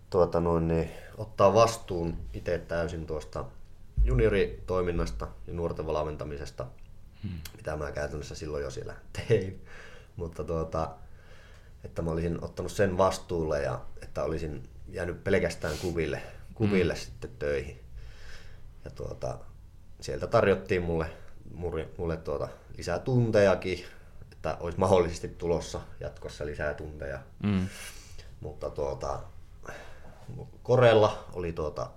[0.10, 3.46] tuota noin, niin, ottaa vastuun itse täysin tuosta
[4.04, 6.66] junioritoiminnasta ja nuorten valmentamisesta,
[7.24, 7.40] hmm.
[7.56, 8.96] mitä mä käytännössä silloin jo siellä
[9.28, 9.66] tein.
[10.16, 10.96] Mutta tuota,
[11.84, 16.22] että mä olisin ottanut sen vastuulle ja että olisin jäänyt pelkästään kuville,
[16.54, 17.02] kuville hmm.
[17.02, 17.80] sitten töihin.
[18.86, 19.38] Ja tuota,
[20.02, 21.06] sieltä tarjottiin mulle,
[21.54, 22.48] mulle, mulle tuota,
[22.78, 23.86] lisää tuntejakin,
[24.32, 27.20] että olisi mahdollisesti tulossa jatkossa lisää tunteja.
[27.44, 27.68] Hmm.
[28.42, 29.20] Mutta tuota,
[30.64, 31.90] Korella oli tuota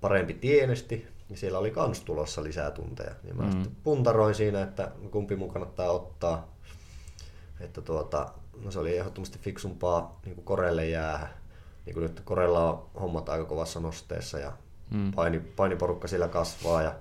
[0.00, 3.14] parempi tienesti, ja siellä oli kans tulossa lisää tunteja.
[3.22, 3.50] Niin mä mm.
[3.50, 6.54] sitten puntaroin siinä, että kumpi mun kannattaa ottaa.
[7.60, 8.32] Että tuota,
[8.64, 11.28] no se oli ehdottomasti fiksumpaa niin kuin Korelle jäädä.
[11.86, 14.52] Niin kuin nyt Korella on hommat aika kovassa nosteessa ja
[14.90, 15.12] mm.
[15.12, 16.94] paini, painiporukka siellä kasvaa ja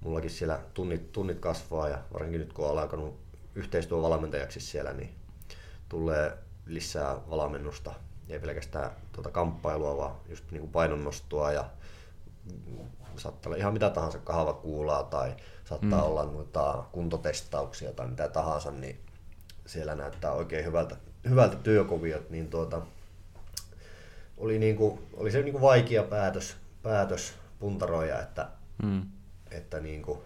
[0.00, 3.18] mullakin siellä tunnit, tunnit kasvaa ja varsinkin nyt kun on alkanut
[3.54, 5.10] yhteistyövalmentajaksi siellä, niin
[5.88, 7.94] tulee lisää valmennusta
[8.32, 11.64] ei pelkästään tuota kamppailua, vaan just niin kuin painonnostoa ja
[13.16, 15.34] saattaa olla ihan mitä tahansa kahvakuulaa tai
[15.64, 16.06] saattaa mm.
[16.06, 19.00] olla noita kuntotestauksia tai mitä tahansa, niin
[19.66, 20.96] siellä näyttää oikein hyvältä,
[21.28, 22.82] hyvältä työkuviot, niin tuota,
[24.38, 28.48] oli, niin kuin, oli se niin kuin vaikea päätös, päätös puntaroja, että,
[28.82, 29.02] mm.
[29.50, 30.18] että, niin kuin,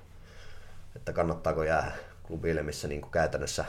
[0.96, 1.92] että kannattaako jäädä
[2.26, 3.64] klubille, missä niin kuin käytännössä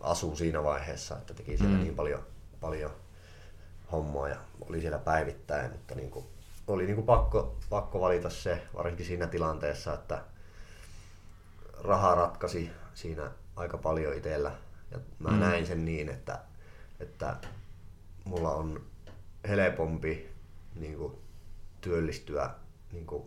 [0.00, 1.82] asuu siinä vaiheessa, että teki siellä mm.
[1.82, 2.22] niin paljon,
[2.60, 2.90] paljon
[3.92, 4.36] hommaa ja
[4.68, 6.26] oli siellä päivittäin, mutta niin kuin,
[6.66, 10.22] oli niin kuin pakko, pakko valita se, varsinkin siinä tilanteessa, että
[11.82, 14.52] raha ratkaisi siinä aika paljon itsellä.
[14.90, 15.38] Ja mä mm.
[15.38, 16.38] näin sen niin, että,
[17.00, 17.36] että
[18.24, 18.82] mulla on
[19.48, 20.30] helpompi
[20.74, 21.23] niin kuin,
[21.84, 22.50] työllistyä,
[22.92, 23.22] niin kuin,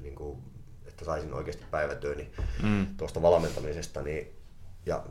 [0.00, 0.38] niin kuin,
[0.86, 2.30] että saisin oikeasti päivätyöni
[2.62, 2.86] mm.
[2.96, 4.02] tuosta valmentamisesta.
[4.02, 4.28] Niin,
[4.86, 5.04] ja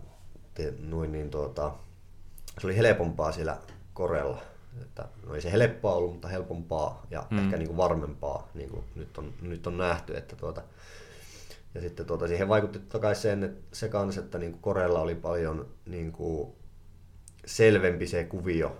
[0.79, 1.75] noin, niin, tuota,
[2.59, 3.57] se oli helpompaa siellä
[3.93, 4.41] Korella.
[4.81, 7.37] Että, no ei se helppoa ollut, mutta helpompaa ja mm.
[7.37, 10.17] ehkä niin kuin varmempaa, niin kuin nyt, on, nyt on nähty.
[10.17, 10.61] Että tuota,
[11.73, 14.99] ja sitten tuota, siihen vaikutti totta kai sen, että se kanssa, että niin kuin Korella
[15.01, 16.53] oli paljon niin kuin
[17.45, 18.77] selvempi se kuvio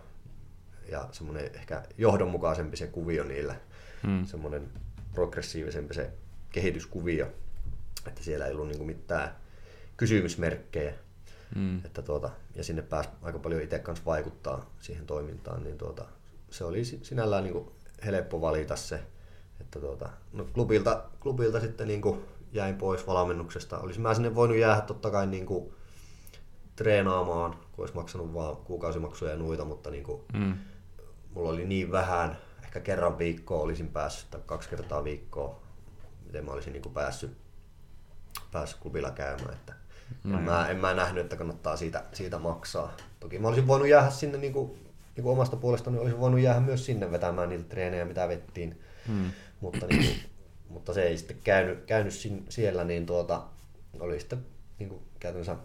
[0.92, 3.56] ja semmoinen ehkä johdonmukaisempi se kuvio niillä.
[4.04, 4.26] Mm.
[4.26, 4.70] Semmoinen
[5.14, 6.10] progressiivisempi se
[6.52, 7.28] kehityskuvio,
[8.08, 9.36] että siellä ei ollut niin kuin mitään
[9.98, 10.94] kysymysmerkkejä.
[11.56, 11.86] Mm.
[11.86, 16.06] Että tuota, ja sinne pääsi aika paljon itse kanssa vaikuttaa siihen toimintaan, niin tuota,
[16.50, 17.72] se oli sinällään niin kuin
[18.06, 19.04] helppo valita se.
[19.62, 23.80] Että tuota, no klubilta, klubilta sitten niin kuin jäin pois valmennuksesta.
[23.80, 25.74] Olisin mä sinne voinut jäädä totta kai niin kuin
[26.76, 30.58] treenaamaan, kun olisi maksanut vaan kuukausimaksuja ja noita, mutta niin kuin, mm.
[31.36, 35.62] Mulla oli niin vähän, ehkä kerran viikkoa olisin päässyt, tai kaksi kertaa viikkoa,
[36.26, 37.38] miten mä olisin niin kuin päässyt,
[38.52, 39.54] päässyt klubilla käymään.
[39.54, 39.74] Että
[40.24, 42.94] No en, mä, en mä nähnyt, että kannattaa siitä, siitä maksaa.
[43.20, 44.72] Toki mä olisin voinut jäädä sinne niin kuin,
[45.16, 48.82] niin kuin omasta puolestani, olisin voinut jäädä myös sinne vetämään niitä treenejä, mitä vettiin.
[49.08, 49.32] Hmm.
[49.62, 50.32] Mutta, niin kuin,
[50.70, 53.44] mutta se ei sitten käynyt, käynyt sin, siellä, niin tuota,
[54.00, 54.46] oli sitten
[54.80, 55.56] niin kuin, käytännössä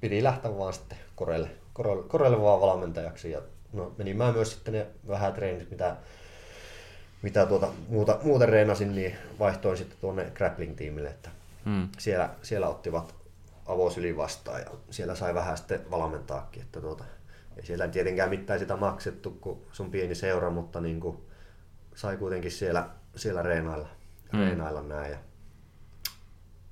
[0.00, 3.30] piti lähteä vaan sitten Korelle, Korelle, Korelle vaan valmentajaksi.
[3.30, 3.42] Ja
[3.74, 5.96] no, menin mä myös sitten ne vähän treenit, mitä,
[7.22, 11.30] mitä tuota, muuta, muuten reenasin, niin vaihtoin sitten tuonne grappling-tiimille, että
[11.64, 11.88] hmm.
[11.98, 13.14] siellä, siellä ottivat
[13.66, 16.62] avosyli vastaan ja siellä sai vähän sitten valmentaakin.
[16.62, 17.04] Että tuota,
[17.56, 21.18] ei siellä tietenkään mitään sitä maksettu, kun sun pieni seura, mutta niin kuin
[21.94, 23.88] sai kuitenkin siellä, siellä reenailla,
[24.32, 24.38] mm.
[24.38, 25.18] reenailla näin ja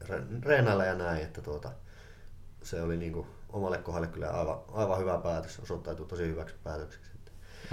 [0.09, 1.71] re, reenailla ja näin, että tuota,
[2.63, 7.13] se oli niin kuin omalle kohdalle kyllä aivan, aivan hyvä päätös, osoittautui tosi hyväksi päätökseksi.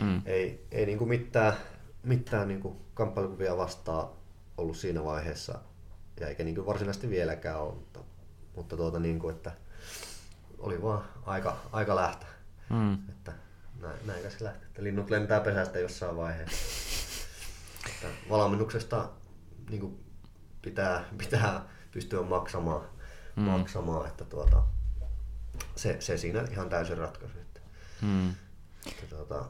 [0.01, 0.21] Mm.
[0.25, 1.53] Ei, ei niin kuin mitään,
[2.03, 4.09] mitään niin kuin kamppailukuvia vastaan
[4.57, 5.59] ollut siinä vaiheessa,
[6.19, 7.99] ja eikä niin kuin varsinaisesti vieläkään ole, mutta,
[8.55, 9.51] mutta tuota niin kuin, että
[10.59, 12.29] oli vaan aika, aika lähteä.
[12.69, 12.93] Mm.
[12.93, 13.33] Että
[13.81, 14.67] näin, näin se lähtee.
[14.67, 16.57] Että linnut lentää pesästä jossain vaiheessa.
[17.89, 19.09] että valmennuksesta
[19.69, 20.03] niin kuin
[20.61, 22.81] pitää, pitää pystyä maksamaan,
[23.35, 23.43] mm.
[23.43, 24.63] maksamaan että tuota,
[25.75, 27.37] se, se siinä ihan täysin ratkaisu.
[27.39, 27.59] Että,
[28.01, 28.29] mm.
[28.87, 29.45] että, tuota,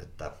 [0.00, 0.32] että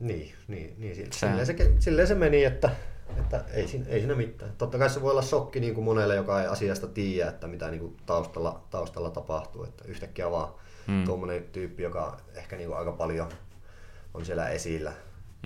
[0.00, 2.70] niin, niin, niin sille, silleen, se, silleen se meni, että,
[3.18, 4.52] että ei, siinä, ei siinä mitään.
[4.58, 7.70] Totta kai se voi olla shokki niin kuin monelle, joka ei asiasta tiedä, että mitä
[7.70, 9.64] niin kuin taustalla, taustalla tapahtuu.
[9.64, 10.54] Että yhtäkkiä vaan
[10.86, 11.04] mm.
[11.04, 13.28] tuommoinen tyyppi, joka ehkä niin kuin aika paljon
[14.14, 14.92] on siellä esillä.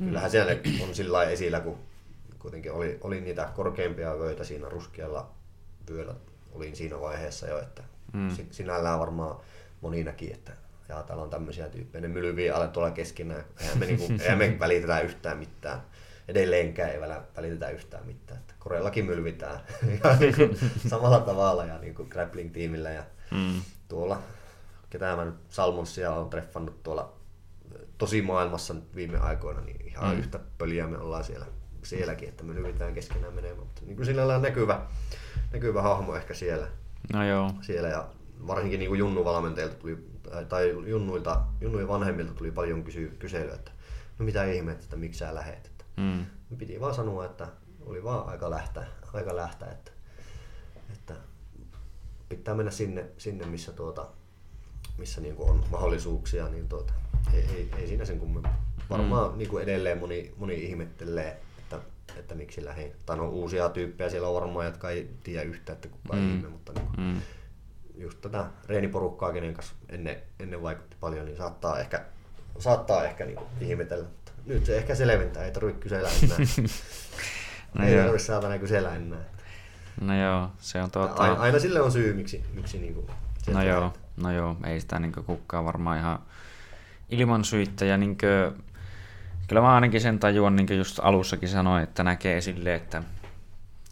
[0.01, 0.07] Mm.
[0.07, 0.53] Kyllähän siellä
[0.89, 1.79] on sillä esillä, kun
[2.39, 5.31] kuitenkin oli, oli niitä korkeimpia vöitä siinä ruskealla
[5.91, 6.15] vyöllä.
[6.53, 8.29] Olin siinä vaiheessa jo, että mm.
[8.51, 9.41] sinällään varmaan
[9.81, 10.53] moni näki, että
[10.89, 13.45] ja täällä on tämmöisiä tyyppejä, ne mylviä alle tuolla keskenään.
[13.61, 15.81] Eihän me, niinku, eihän me välitetä yhtään mitään.
[16.29, 17.01] Edelleenkään ei
[17.37, 18.41] välitetä yhtään mitään.
[18.41, 19.61] Että Koreallakin mylvitään
[20.05, 20.57] ja niinku,
[20.89, 22.91] samalla tavalla ja niinku grappling-tiimillä.
[22.91, 23.63] Ja mm.
[23.89, 24.23] tuolla,
[24.91, 27.19] ketä mä nyt Salmonsia on treffannut tuolla
[27.99, 30.19] tosi maailmassa nyt viime aikoina, niin ihan mm.
[30.19, 31.47] yhtä pöliä me ollaan siellä,
[31.83, 33.59] sielläkin, että me mylvitään keskenään menemään.
[33.59, 34.87] Mutta niin kuin sinällään näkyvä,
[35.53, 36.69] näkyvä hahmo ehkä siellä.
[37.13, 37.53] No joo.
[37.61, 38.09] Siellä ja
[38.47, 40.09] varsinkin niin kuin junnuvalmentajilta tuli
[40.49, 43.71] tai junnuilta, junnujen vanhemmilta tuli paljon kysy, kyselyä, että
[44.19, 45.67] no mitä ihmettä, että miksi sä lähet.
[45.67, 46.27] Että mm.
[46.59, 47.49] Piti vaan sanoa, että
[47.87, 49.93] oli vaan aika lähteä, aika lähteä että,
[50.93, 51.15] että
[52.29, 54.09] pitää mennä sinne, sinne missä, tuota,
[54.99, 56.93] missä niin on mahdollisuuksia, niin tuota,
[57.35, 58.53] ei, ei, ei siinä sen kummemmin.
[58.91, 59.39] Varmaan mm.
[59.39, 61.41] niin kuin edelleen moni, moni ihmettelee,
[62.17, 62.93] että, miksi lähdin.
[63.07, 66.37] Tai on uusia tyyppejä siellä on varmaan, jotka ei tiedä yhtään, että kuka mm.
[66.37, 67.21] ihme, mutta niin kuin, mm
[67.99, 72.05] just tätä reeniporukkaa, kenen kanssa ennen, ennen vaikutti paljon, niin saattaa ehkä,
[72.59, 74.05] saattaa ehkä niin ihmetellä.
[74.05, 76.39] Mutta nyt se ehkä selventää, ei tarvitse kysellä enää.
[77.79, 79.25] no ei tarvitse saatana kysellä enää.
[80.01, 81.23] No joo, se on tuota...
[81.23, 83.07] Aina, aina sille on syy, miksi, miksi niin kuin
[83.53, 86.19] No joo, no joo, ei sitä niin kukaan varmaan ihan
[87.11, 87.85] ilman syitä.
[87.85, 88.65] Ja niin kuin,
[89.49, 93.03] kyllä mä ainakin sen tajuan, niin kuin just alussakin sanoin, että näkee sille, että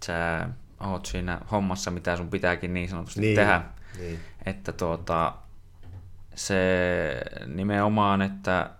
[0.04, 0.48] sä
[0.80, 3.36] oot siinä hommassa, mitä sun pitääkin niin sanotusti niin.
[3.36, 3.62] tehdä.
[3.98, 4.18] Niin.
[4.46, 5.32] Että tuota,
[6.34, 6.56] se
[7.46, 8.70] nimenomaan, että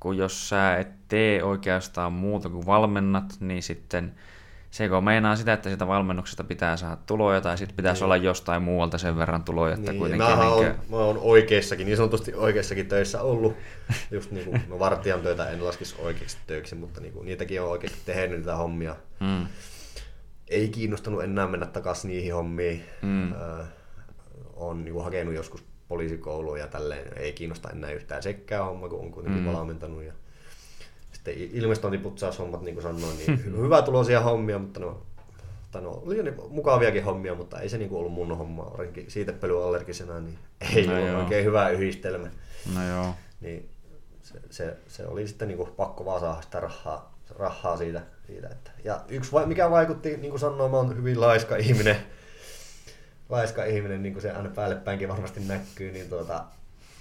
[0.00, 4.14] kun jos sä et tee oikeastaan muuta kuin valmennat, niin sitten
[4.74, 8.04] se kun meinaa sitä, että sitä valmennuksesta pitää saada tuloja tai sitten pitäisi niin.
[8.04, 9.74] olla jostain muualta sen verran tuloja.
[9.74, 10.68] Että niin, kuitenkin niin kuin...
[10.68, 13.56] on, mä oon oikeissakin, niin sanotusti oikeissakin töissä ollut.
[14.10, 17.68] Just niin kuin, no vartijan töitä en laskisi oikeiksi töiksi, mutta niin kuin, niitäkin on
[17.68, 18.96] oikeasti tehnyt niitä hommia.
[19.20, 19.46] Mm.
[20.48, 22.84] Ei kiinnostanut enää mennä takaisin niihin hommiin.
[23.02, 23.32] Mm.
[23.32, 23.66] Äh,
[24.54, 29.10] on niin hakenut joskus poliisikouluun ja tälleen, ei kiinnosta enää yhtään sekkää homma, kun on
[29.10, 29.52] kuitenkin mm.
[29.52, 30.02] valmentanut.
[30.02, 30.12] Ja
[31.24, 35.02] sitten investointiputsaushommat, niin kuin sanoin, niin hyvä tulosia hommia, mutta no,
[35.70, 39.10] tai no, oli niin mukaviakin hommia, mutta ei se niin kuin ollut mun homma, varsinkin
[39.10, 40.38] siitepölyallergisena, niin
[40.74, 41.20] ei no ole joo.
[41.20, 42.28] oikein hyvä yhdistelmä.
[42.74, 43.14] No joo.
[43.40, 43.68] Niin
[44.22, 48.02] se, se, se oli sitten niin kuin pakko vaan saada sitä rahaa, rahaa siitä.
[48.26, 48.70] siitä että.
[48.84, 51.96] Ja yksi, mikä vaikutti, niin kuin sanoin, mä oon hyvin laiska ihminen,
[53.28, 56.44] laiska ihminen, niin kuin se aina päälle päinkin varmasti näkyy, niin tuota,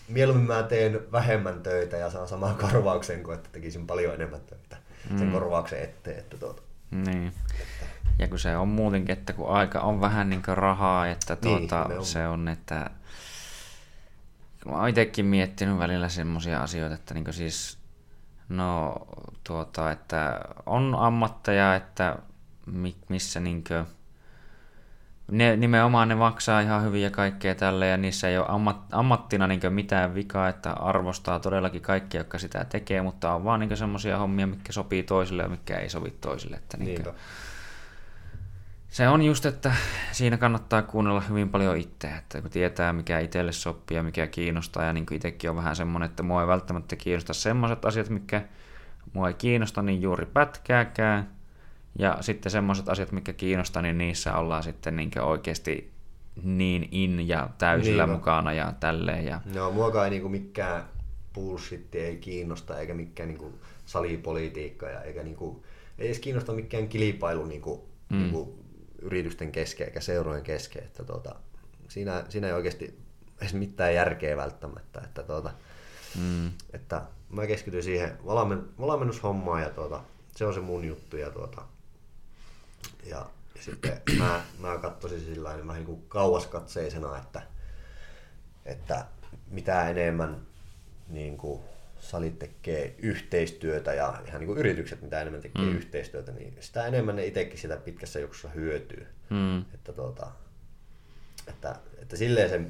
[0.08, 4.78] mieluummin mä teen vähemmän töitä ja saan saman korvauksen kuin että tekisin paljon enemmän töitä
[5.10, 5.18] mm.
[5.18, 6.20] sen korvauksen eteen.
[6.20, 7.28] Että tuota, niin.
[7.60, 7.86] Että.
[8.20, 11.88] Ja kun se on muutenkin, että kun aika on vähän niin rahaa, että niin, tuota,
[11.88, 12.06] niin, on.
[12.06, 12.90] se on, että
[14.66, 17.78] mä oon itsekin miettinyt välillä semmoisia asioita, että niin siis
[18.50, 18.96] no
[19.44, 22.18] tuota, että on ammatteja, että
[23.10, 23.86] missä niin kuin,
[25.34, 29.48] ne, nimenomaan ne maksaa ihan hyvin ja kaikkea tälle ja niissä ei ole ammat, ammattina
[29.48, 34.18] niin mitään vikaa, että arvostaa todellakin kaikkia, jotka sitä tekee, mutta on vaan niin semmoisia
[34.18, 36.56] hommia, mitkä sopii toisille ja mitkä ei sovi toisille.
[36.56, 37.16] Että niin kuin,
[38.90, 39.74] se on just, että
[40.12, 44.84] siinä kannattaa kuunnella hyvin paljon itseä, että kun tietää mikä itselle sopii ja mikä kiinnostaa
[44.84, 48.42] ja niin kuin itsekin on vähän semmoinen, että mua ei välttämättä kiinnosta semmoiset asiat, mikä
[49.14, 51.33] mua ei kiinnosta niin juuri pätkääkään,
[52.00, 55.94] ja sitten semmoiset asiat, mikä kiinnostaa, niin niissä ollaan sitten niin oikeasti
[56.44, 59.26] niin in ja täysillä niin, mukana ja tälleen.
[59.26, 59.42] Ja...
[59.54, 60.84] No, muakaan ei niinku mikään
[61.34, 63.54] bullshit ei kiinnosta, eikä mikään niinku
[63.86, 65.64] salipolitiikka, ja eikä niinku,
[66.00, 68.18] ei edes kiinnosta mikään kilpailu niinku, mm.
[68.18, 68.60] niinku
[69.02, 70.84] yritysten kesken eikä seurojen kesken.
[70.84, 71.36] Että tuota,
[71.88, 73.00] siinä, siinä ei oikeasti
[73.42, 75.02] edes mitään järkeä välttämättä.
[75.04, 75.52] Että, tuota,
[76.20, 76.52] mm.
[76.74, 80.04] että mä keskityin siihen valmen, valmennushommaan ja tuota,
[80.36, 81.18] se on se mun juttu.
[81.18, 81.62] Ja tuota,
[83.06, 87.42] ja, ja sitten mä, mä katsoisin sillä tavalla vähän niin kauaskatseisena, että,
[88.66, 89.06] että
[89.48, 90.42] mitä enemmän
[91.10, 91.62] niin kuin
[92.00, 95.76] salit tekee yhteistyötä ja ihan niin kuin yritykset, mitä enemmän tekee mm.
[95.76, 99.08] yhteistyötä, niin sitä enemmän ne itsekin sitä pitkässä juoksussa hyötyy.
[99.30, 99.60] Mm.
[99.74, 100.32] Että, tuota,
[101.48, 102.62] että, että silleen se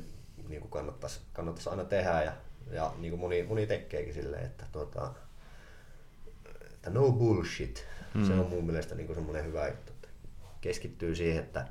[0.50, 2.34] niin kuin kannattaisi, kannattaisi aina tehdä ja,
[2.72, 5.14] ja niin kuin moni, moni tekeekin silleen, että, tuota,
[6.74, 7.86] että no bullshit.
[8.14, 8.28] Mm.
[8.28, 9.93] Se on mun mielestä niin kuin semmoinen hyvä juttu,
[10.64, 11.68] keskittyy siihen, että,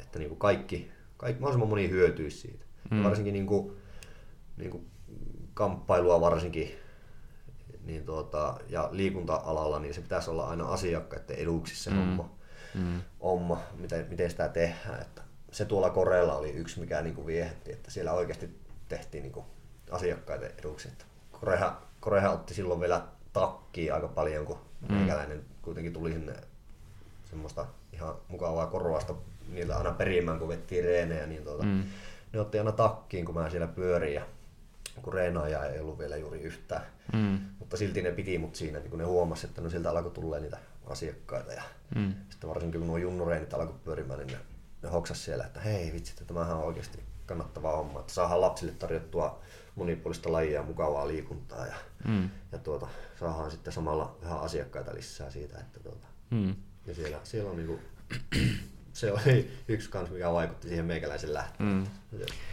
[0.00, 2.64] että niin kuin kaikki, kaikki, mahdollisimman moni hyötyisi siitä.
[2.90, 2.98] Mm.
[2.98, 3.76] Ja varsinkin niin kuin,
[4.56, 4.86] niin kuin
[5.54, 6.78] kamppailua varsinkin
[7.84, 11.96] niin tuota, ja liikunta-alalla, niin se pitäisi olla aina asiakkaiden eduksi se mm.
[11.96, 12.30] homma,
[12.74, 13.00] mm.
[13.22, 15.02] homma miten, miten sitä tehdään.
[15.02, 19.32] Että se tuolla Koreella oli yksi, mikä niin kuin viehetti, että siellä oikeasti tehtiin niin
[19.32, 19.46] kuin
[19.90, 20.88] asiakkaiden eduksi.
[20.88, 24.58] Että Koreha, Koreha otti silloin vielä takkiin aika paljon, kun
[24.88, 24.94] mm.
[24.94, 26.34] meikäläinen kuitenkin tuli sinne
[27.30, 29.14] semmoista ihan mukavaa korvasta
[29.48, 31.84] niiltä aina perimään, kun vettiin reenejä, niin tuota, mm.
[32.32, 34.22] ne otti aina takkiin, kun mä siellä pyörin ja
[35.02, 36.82] kun reenaaja ei ollut vielä juuri yhtään.
[37.12, 37.38] Mm.
[37.58, 40.38] Mutta silti ne piti mut siinä, niin kun ne huomasi, että no sieltä alkoi tulla
[40.38, 41.52] niitä asiakkaita.
[41.52, 41.62] Ja
[41.94, 42.14] mm.
[42.30, 44.38] sitten varsinkin kun nuo junnureenit alkoi pyörimään, niin ne,
[44.82, 48.72] ne hoksas siellä, että hei vitsi, että tämähän on oikeasti kannattavaa homma, että saadaan lapsille
[48.72, 49.40] tarjottua
[49.74, 51.74] monipuolista lajia ja mukavaa liikuntaa ja,
[52.08, 52.30] mm.
[52.52, 52.88] ja tuota,
[53.20, 56.54] saadaan sitten samalla vähän asiakkaita lisää siitä, että tuota, mm.
[56.86, 57.80] Ja siellä, siellä on niinku,
[58.92, 61.68] se oli yksi kans, mikä vaikutti siihen meikäläisen lähtöön.
[61.68, 61.86] Mm.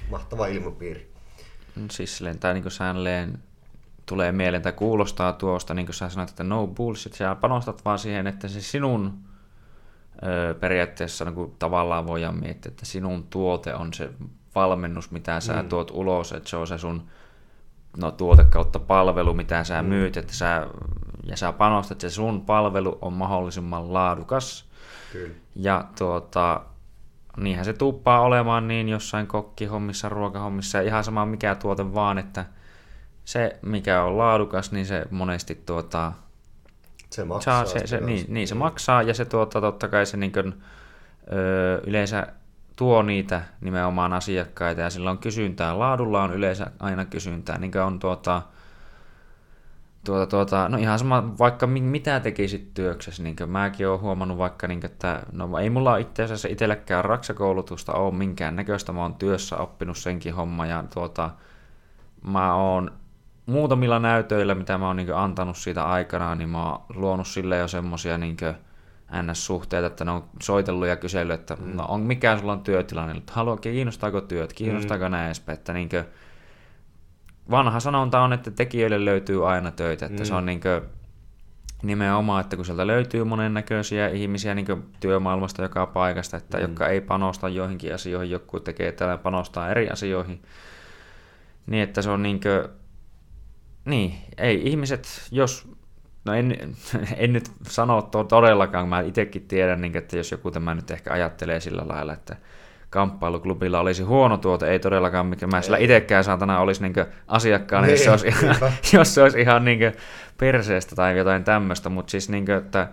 [0.09, 1.13] Mahtava ilmapiiri.
[1.91, 3.37] Siis silleen, tai niin kuin
[4.05, 7.99] tulee mieleen tai kuulostaa tuosta, niin kuin sä sanoit, että no bullshit, sä panostat vaan
[7.99, 9.19] siihen, että se sinun
[10.23, 14.09] ö, periaatteessa niin kuin tavallaan voidaan miettiä, että sinun tuote on se
[14.55, 15.69] valmennus, mitä sä mm.
[15.69, 17.07] tuot ulos, että se on se sun
[17.97, 19.87] no, tuote kautta palvelu, mitä sä mm.
[19.87, 20.67] myyt, että sä,
[21.23, 24.69] ja sä panostat, että se sun palvelu on mahdollisimman laadukas.
[25.11, 25.33] Kyllä.
[25.55, 26.61] Ja tuota,
[27.37, 32.45] niinhän se tuppaa olemaan niin jossain kokkihommissa, ruokahommissa, ja ihan sama mikä tuote vaan, että
[33.25, 36.11] se mikä on laadukas, niin se monesti tuota,
[37.09, 37.65] se maksaa.
[37.65, 40.63] Saa, se, se, niin, niin, se maksaa, ja se tuota, totta kai se niin kuin,
[41.31, 42.27] ö, yleensä
[42.75, 45.79] tuo niitä nimenomaan asiakkaita, ja sillä on kysyntää.
[45.79, 48.41] Laadulla on yleensä aina kysyntää, niin kuin on tuota,
[50.05, 54.79] tuota, tuota, no ihan sama, vaikka mitä tekisit työksessä, niin mäkin olen huomannut vaikka, niin
[54.79, 59.57] kuin, että no ei mulla itse asiassa itselläkään raksakoulutusta ole minkään näköistä, mä oon työssä
[59.57, 61.29] oppinut senkin homma, ja tuota,
[62.21, 62.91] mä oon
[63.45, 67.67] muutamilla näytöillä, mitä mä oon niin antanut siitä aikanaan, niin mä oon luonut sille jo
[67.67, 68.37] semmosia niin
[69.21, 71.77] NS-suhteita, että ne on soitellut ja kysellyt, että mm.
[71.77, 75.11] no on, mikä sulla on työtilanne, että haluaa, kiinnostaako työt, kiinnostaako mm.
[75.11, 76.05] näin edespäin, että niin kuin,
[77.51, 80.25] vanha sanonta on, että tekijöille löytyy aina töitä, että mm.
[80.25, 80.81] se on niin kuin,
[81.83, 86.61] nimenomaan, että kun sieltä löytyy monennäköisiä ihmisiä niin työmaailmasta joka paikasta, että mm.
[86.61, 90.41] jotka ei panosta joihinkin asioihin, joku tekee täällä panostaa eri asioihin,
[91.67, 92.69] niin että se on niin kuin,
[93.85, 95.67] niin, ei ihmiset, jos,
[96.25, 96.57] no en,
[97.17, 101.59] en nyt sano todellakaan, mä itsekin tiedän, niin, että jos joku tämä nyt ehkä ajattelee
[101.59, 102.35] sillä lailla, että
[102.93, 106.93] kamppailuklubilla olisi huono tuote, ei todellakaan, mikä mä sillä itsekään saatana olisi niin
[107.27, 108.55] asiakkaana, jos se olisi ihan,
[108.93, 109.79] jos se olisi ihan niin
[110.37, 112.87] perseestä tai jotain tämmöistä, mutta siis niin kuin, että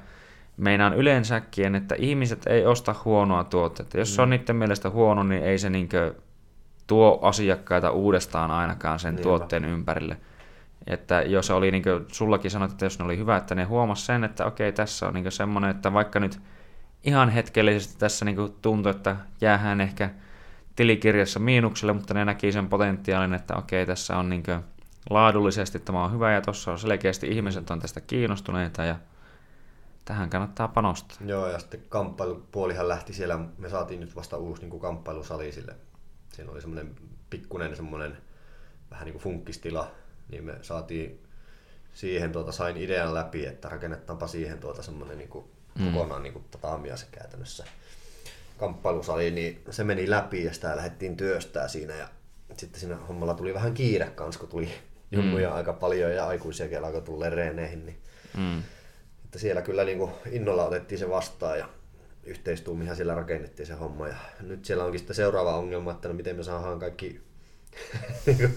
[0.56, 3.98] meinaan yleensäkin, että ihmiset ei osta huonoa tuotetta.
[3.98, 4.30] Jos se on mm.
[4.30, 5.88] niiden mielestä huono, niin ei se niin
[6.86, 9.22] tuo asiakkaita uudestaan ainakaan sen Niinpä.
[9.22, 10.16] tuotteen ympärille.
[10.86, 14.06] Että jos oli, niin kuin sullakin sanoit, että jos ne oli hyvä, että ne huomasi
[14.06, 16.40] sen, että okei, tässä on niin semmoinen, että vaikka nyt
[17.04, 20.10] ihan hetkellisesti tässä niin tuntui, että jäähän ehkä
[20.76, 24.42] tilikirjassa miinukselle, mutta ne näki sen potentiaalin, että okei, tässä on niin
[25.10, 28.96] laadullisesti tämä on hyvä ja tuossa on selkeästi ihmiset on tästä kiinnostuneita ja
[30.04, 31.18] tähän kannattaa panostaa.
[31.26, 35.74] Joo, ja sitten kamppailupuolihan lähti siellä, me saatiin nyt vasta uusi niin kamppailusali sille.
[36.32, 36.94] Siinä oli semmoinen
[37.30, 38.16] pikkunen semmoinen
[38.90, 39.90] vähän niin kuin funkkistila,
[40.28, 41.20] niin me saatiin
[41.94, 45.44] siihen, tuota, sain idean läpi, että rakennetaanpa siihen tuota semmoinen niin kuin
[45.80, 45.92] mm.
[45.92, 47.64] kokonaan niin kuin tataamia se käytännössä
[48.58, 52.08] kamppailusali, niin se meni läpi ja sitä lähdettiin työstää siinä ja
[52.56, 54.72] sitten siinä hommalla tuli vähän kiire kanssa, kun tuli
[55.12, 55.56] junnuja mm.
[55.56, 57.98] aika paljon ja aikuisia alkoi tulla reeneihin, niin
[58.36, 58.58] mm.
[59.24, 61.68] että siellä kyllä niin kuin innolla otettiin se vastaan ja
[62.24, 66.36] yhteistuumihan siellä rakennettiin se homma ja nyt siellä onkin sitten seuraava ongelma, että no miten
[66.36, 67.20] me saadaan kaikki,
[68.26, 68.56] niinku,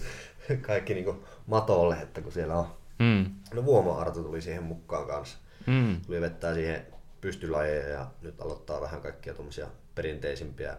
[0.62, 2.68] kaikki niin kuin matolle, että kun siellä on
[3.00, 3.26] mm.
[3.54, 5.38] no Vuoma Arto tuli siihen mukaan kanssa.
[5.68, 6.02] Mm.
[6.02, 6.86] Tuli vettää siihen
[7.24, 10.78] pystylajeja ja nyt aloittaa vähän kaikkia tuommoisia perinteisimpiä,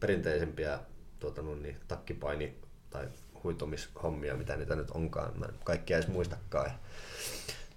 [0.00, 0.78] perinteisempiä
[1.20, 2.54] tuota, no niin, takkipaini-
[2.90, 3.08] tai
[3.44, 5.38] huitomishommia, mitä niitä nyt onkaan.
[5.38, 6.70] Mä en kaikkia edes muistakaan.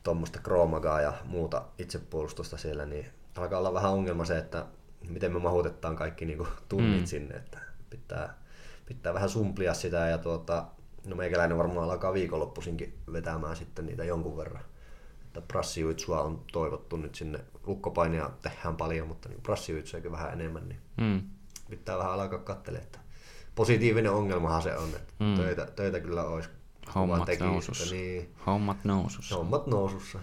[0.03, 3.05] Tuommoista kroomagaa ja muuta itsepuolustusta siellä, niin
[3.35, 4.65] alkaa olla vähän ongelma se, että
[5.09, 7.05] miten me mahutetaan kaikki niin kuin tunnit mm.
[7.05, 8.37] sinne, että pitää,
[8.85, 10.65] pitää vähän sumplia sitä ja tuota,
[11.05, 14.63] no meikäläinen varmaan alkaa viikonloppuisinkin vetämään sitten niitä jonkun verran.
[15.37, 17.39] Että prassijuitsua on toivottu nyt sinne.
[17.65, 21.21] Lukkopainia tehdään paljon, mutta niin prassijuitsuakin vähän enemmän, niin Mm.
[21.69, 22.85] pitää vähän alkaa katselemaan.
[22.85, 22.99] Että
[23.55, 25.35] positiivinen ongelmahan se on, että Mm.
[25.35, 26.49] töitä, töitä kyllä olisi.
[26.95, 27.83] Hommat tekisi, nousussa.
[27.83, 29.35] että Niin, Hommat nousussa.
[29.35, 30.19] hommat nousussa.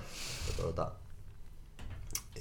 [0.49, 0.91] Ja, tuota,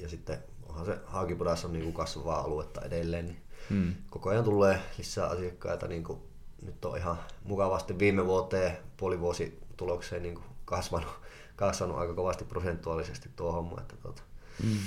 [0.02, 0.38] ja sitten
[0.70, 3.94] onhan se Haakipudassa on niin kuin kasvavaa aluetta edelleen, niin Mm.
[4.10, 5.88] koko ajan tulee lisää asiakkaita.
[5.88, 6.20] Niin kuin
[6.62, 11.10] nyt on ihan mukavasti viime vuoteen puolivuositulokseen niin kuin kasvanut,
[11.56, 13.82] kasvanut aika kovasti prosentuaalisesti tuo homma.
[13.82, 14.22] Että, tuota,
[14.64, 14.78] Mm.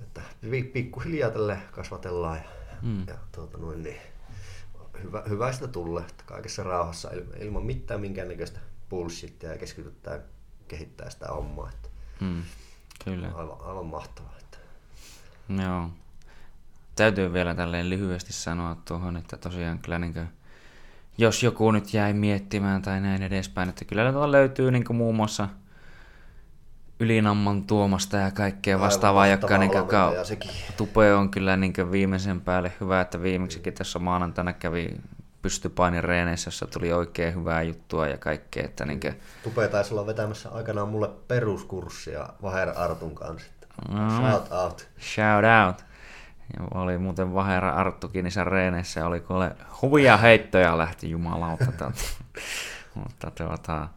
[0.00, 2.42] että pi- pikkuhiljaa tälle kasvatellaan ja,
[2.82, 3.06] Mm.
[3.06, 4.00] ja tuota, noin, niin,
[5.02, 10.20] hyvä, hyvä sitä tulee, että kaikessa rauhassa il- ilman mitään minkäännäköistä bullshittia ja keskitytään
[10.68, 11.68] kehittää sitä hommaa.
[11.68, 11.88] Että
[12.20, 12.42] Mm.
[13.04, 13.28] Kyllä.
[13.34, 14.34] aivan, aivan mahtavaa.
[14.40, 14.58] Että.
[15.62, 15.90] Joo.
[16.96, 20.28] Täytyy vielä tälleen lyhyesti sanoa tuohon, että tosiaan kyllä niin kuin,
[21.18, 25.48] jos joku nyt jäi miettimään tai näin edespäin, että kyllä löytyy niin kuin muun muassa
[27.00, 29.70] Ylinamman Tuomasta ja kaikkea vastaavaa, joka niin.
[30.76, 34.96] Tupe on kyllä niin viimeisen päälle hyvä, että viimeksikin tässä maanantaina kävi
[35.42, 40.50] pystypainireeneissä, jossa tuli oikein hyvää juttua ja kaikkea, että niin kuin, Tupe taisi olla vetämässä
[40.50, 43.50] aikanaan mulle peruskurssia Vaher Artun kanssa.
[43.88, 44.10] No.
[44.10, 44.88] Shout out.
[45.00, 45.84] Shout out.
[46.56, 51.64] Ja oli muuten Vahera Arttukin niissä reeneissä, oli kuule huvia heittoja lähti jumalauta.
[52.94, 53.88] Mutta tuota,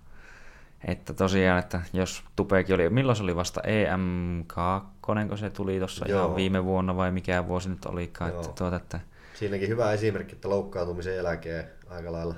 [0.88, 4.86] että tosiaan, että jos Tupekin oli, milloin se oli vasta EM2,
[5.30, 9.00] kun se tuli tuossa ihan viime vuonna vai mikä vuosi nyt olikaan, että, tuota, että
[9.34, 12.36] Siinäkin hyvä esimerkki, että loukkaantumisen jälkeen aika lailla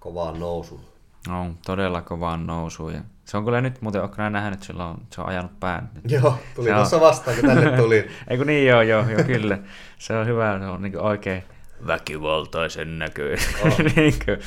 [0.00, 0.80] kovaa nousu.
[1.28, 2.88] on todella kovaan nousu.
[2.88, 5.90] Ja se on kyllä nyt muuten, onko nähnyt, että sillä on, se on ajanut pään.
[5.94, 6.10] nyt.
[6.12, 8.08] Joo, tuli Se on- tuossa vastaan, kun tänne tuli.
[8.28, 9.58] Ei kun niin joo, joo, joo kyllä.
[9.98, 11.42] Se on hyvä, se on niin oikein
[11.86, 13.38] väkivaltaisen näköinen.
[13.64, 13.78] Oh.
[13.96, 14.38] niin kuin,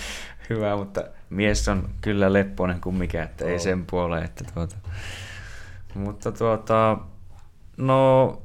[0.50, 3.62] hyvä, mutta mies on kyllä lepponen kuin mikä, että ei Oh.
[3.62, 4.24] sen puoleen.
[4.26, 4.76] Että tuota.
[5.94, 6.98] Mutta tuota,
[7.78, 8.42] no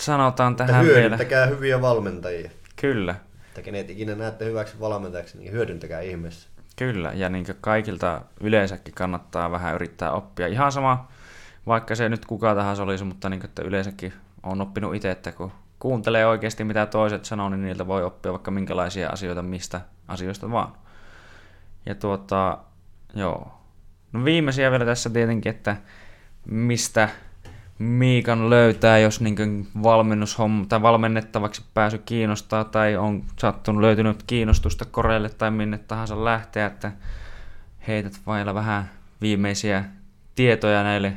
[0.00, 0.98] sanotaan tähän vielä.
[1.00, 2.50] hyödyntäkää hyviä valmentajia.
[2.76, 3.14] Kyllä,
[3.48, 6.48] Että kenet ikinä näette hyväksi valmentajaksi, niin hyödyntäkää ihmeessä.
[6.76, 10.46] Kyllä, ja niin kaikilta yleensäkin kannattaa vähän yrittää oppia.
[10.46, 11.08] Ihan sama,
[11.66, 15.52] vaikka se nyt kuka tahansa olisi, mutta niin, että yleensäkin on oppinut itse, että kun
[15.78, 20.72] kuuntelee oikeasti mitä toiset sanoo, niin niiltä voi oppia vaikka minkälaisia asioita mistä asioista vaan.
[21.86, 22.58] Ja tuota,
[23.14, 23.58] joo.
[24.12, 25.76] No viimeisiä vielä tässä tietenkin, että
[26.46, 27.08] mistä
[27.82, 35.28] Miikan löytää, jos niin valmennushomma tai valmennettavaksi pääsy kiinnostaa tai on sattunut löytynyt kiinnostusta koreille
[35.28, 36.92] tai minne tahansa lähteä, että
[37.88, 39.84] heität vailla vähän viimeisiä
[40.34, 41.12] tietoja näille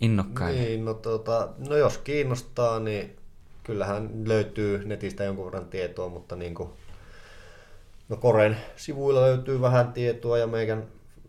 [0.00, 0.60] innokkaille.
[0.60, 3.16] Niin, no, tota, no jos kiinnostaa, niin
[3.64, 6.68] kyllähän löytyy netistä jonkun verran tietoa, mutta niin kuin,
[8.08, 10.86] no Koren sivuilla löytyy vähän tietoa ja meidän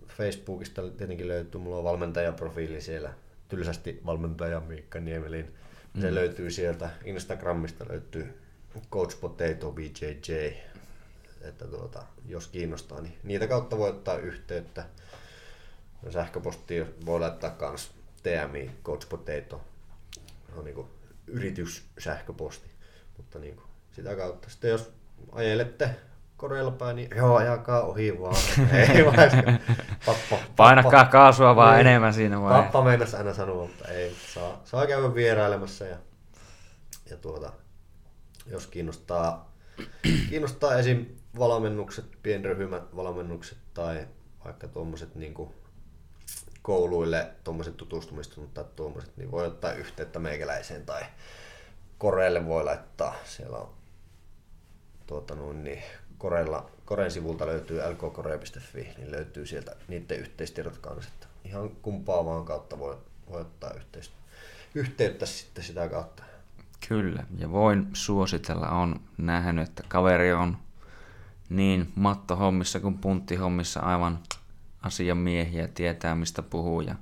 [0.08, 3.14] Facebookista tietenkin löytyy, mulla on valmentajaprofiili siellä,
[3.48, 5.56] tylsästi valmentaja Miikka Niemelin.
[6.02, 6.16] Se mm.
[6.16, 8.40] löytyy sieltä, Instagramista löytyy
[8.92, 10.53] Coach Potato BJJ,
[11.42, 14.85] että tuota, jos kiinnostaa, niin niitä kautta voi ottaa yhteyttä.
[16.02, 17.92] No sähköpostia voi laittaa kans
[18.24, 19.61] TMI Coach Potato.
[20.48, 20.90] Se on niinku
[21.27, 22.69] yrityssähköposti.
[23.18, 24.50] Mutta niinku sitä kautta.
[24.50, 24.93] Sitten jos
[25.32, 25.90] ajelette
[26.38, 28.36] koreilla päin, niin joo, ajakaa ohi vaan.
[28.95, 29.16] ei vaan.
[30.06, 31.88] Pappa, Painakaa kaasua vaan Niin.
[31.88, 32.64] enemmän siinä vaiheessa.
[32.64, 34.16] Pappa meinas aina sanoa, mutta ei.
[34.34, 35.98] Saa, saa käydä vierailemassa ja,
[37.10, 37.52] ja tuota,
[38.45, 39.52] jos kiinnostaa,
[40.30, 41.06] kiinnostaa esim.
[41.40, 44.08] valmennukset, pienryhmät valmennukset tai
[44.45, 45.56] vaikka tuommoiset niinku
[46.62, 51.02] kouluille tuommoiset tutustumistunnit tai tuommoiset, niin voi ottaa yhteyttä meikäläiseen tai
[51.98, 53.16] Koreelle voi laittaa.
[53.26, 53.70] Siellä on
[55.08, 55.84] tuota noin, niin
[56.24, 61.11] Koreella, Koren sivulta löytyy lkkore.fi, niin löytyy sieltä niiden yhteistiedot kanssa.
[61.14, 62.98] Että ihan kumpaa vaan kautta voi,
[63.30, 64.16] voi ottaa yhteistä,
[64.76, 66.24] yhteyttä sitten sitä kautta.
[66.88, 70.58] Kyllä, ja voin suositella, on nähnyt, että kaveri on
[71.50, 74.19] niin mattohommissa kuin punttihommissa aivan
[74.82, 76.95] asiamiehiä, tietää mistä puhuu ja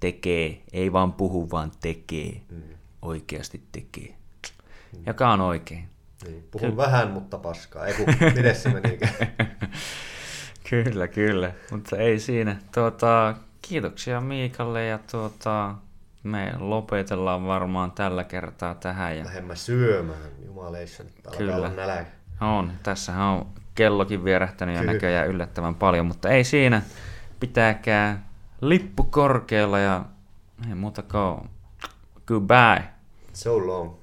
[0.00, 2.62] tekee, ei vaan puhu, vaan tekee, Mm.
[3.02, 4.14] oikeasti tekee,
[5.06, 5.91] joka on oikein.
[6.24, 7.86] Niin, puhun vähän, mutta paskaa.
[7.86, 9.14] Ei kun, miten se menikään?
[10.70, 12.56] Kyllä, kyllä, mutta ei siinä.
[12.74, 15.74] Tuota, kiitoksia Miikalle ja tuota,
[16.22, 19.18] me lopetellaan varmaan tällä kertaa tähän.
[19.18, 21.04] Ja Lähdemme syömään, jumaleissa,
[21.38, 21.56] Kyllä.
[21.56, 22.04] olla nälkä.
[22.40, 24.92] On, tässähän on kellokin vierähtänyt ja Kyllä.
[24.92, 26.82] näköjään yllättävän paljon, mutta ei siinä.
[27.40, 28.26] Pitääkää
[28.60, 30.04] lippu korkealla ja
[30.68, 31.50] ei muuta kuin
[32.26, 32.88] goodbye.
[33.32, 34.01] So long.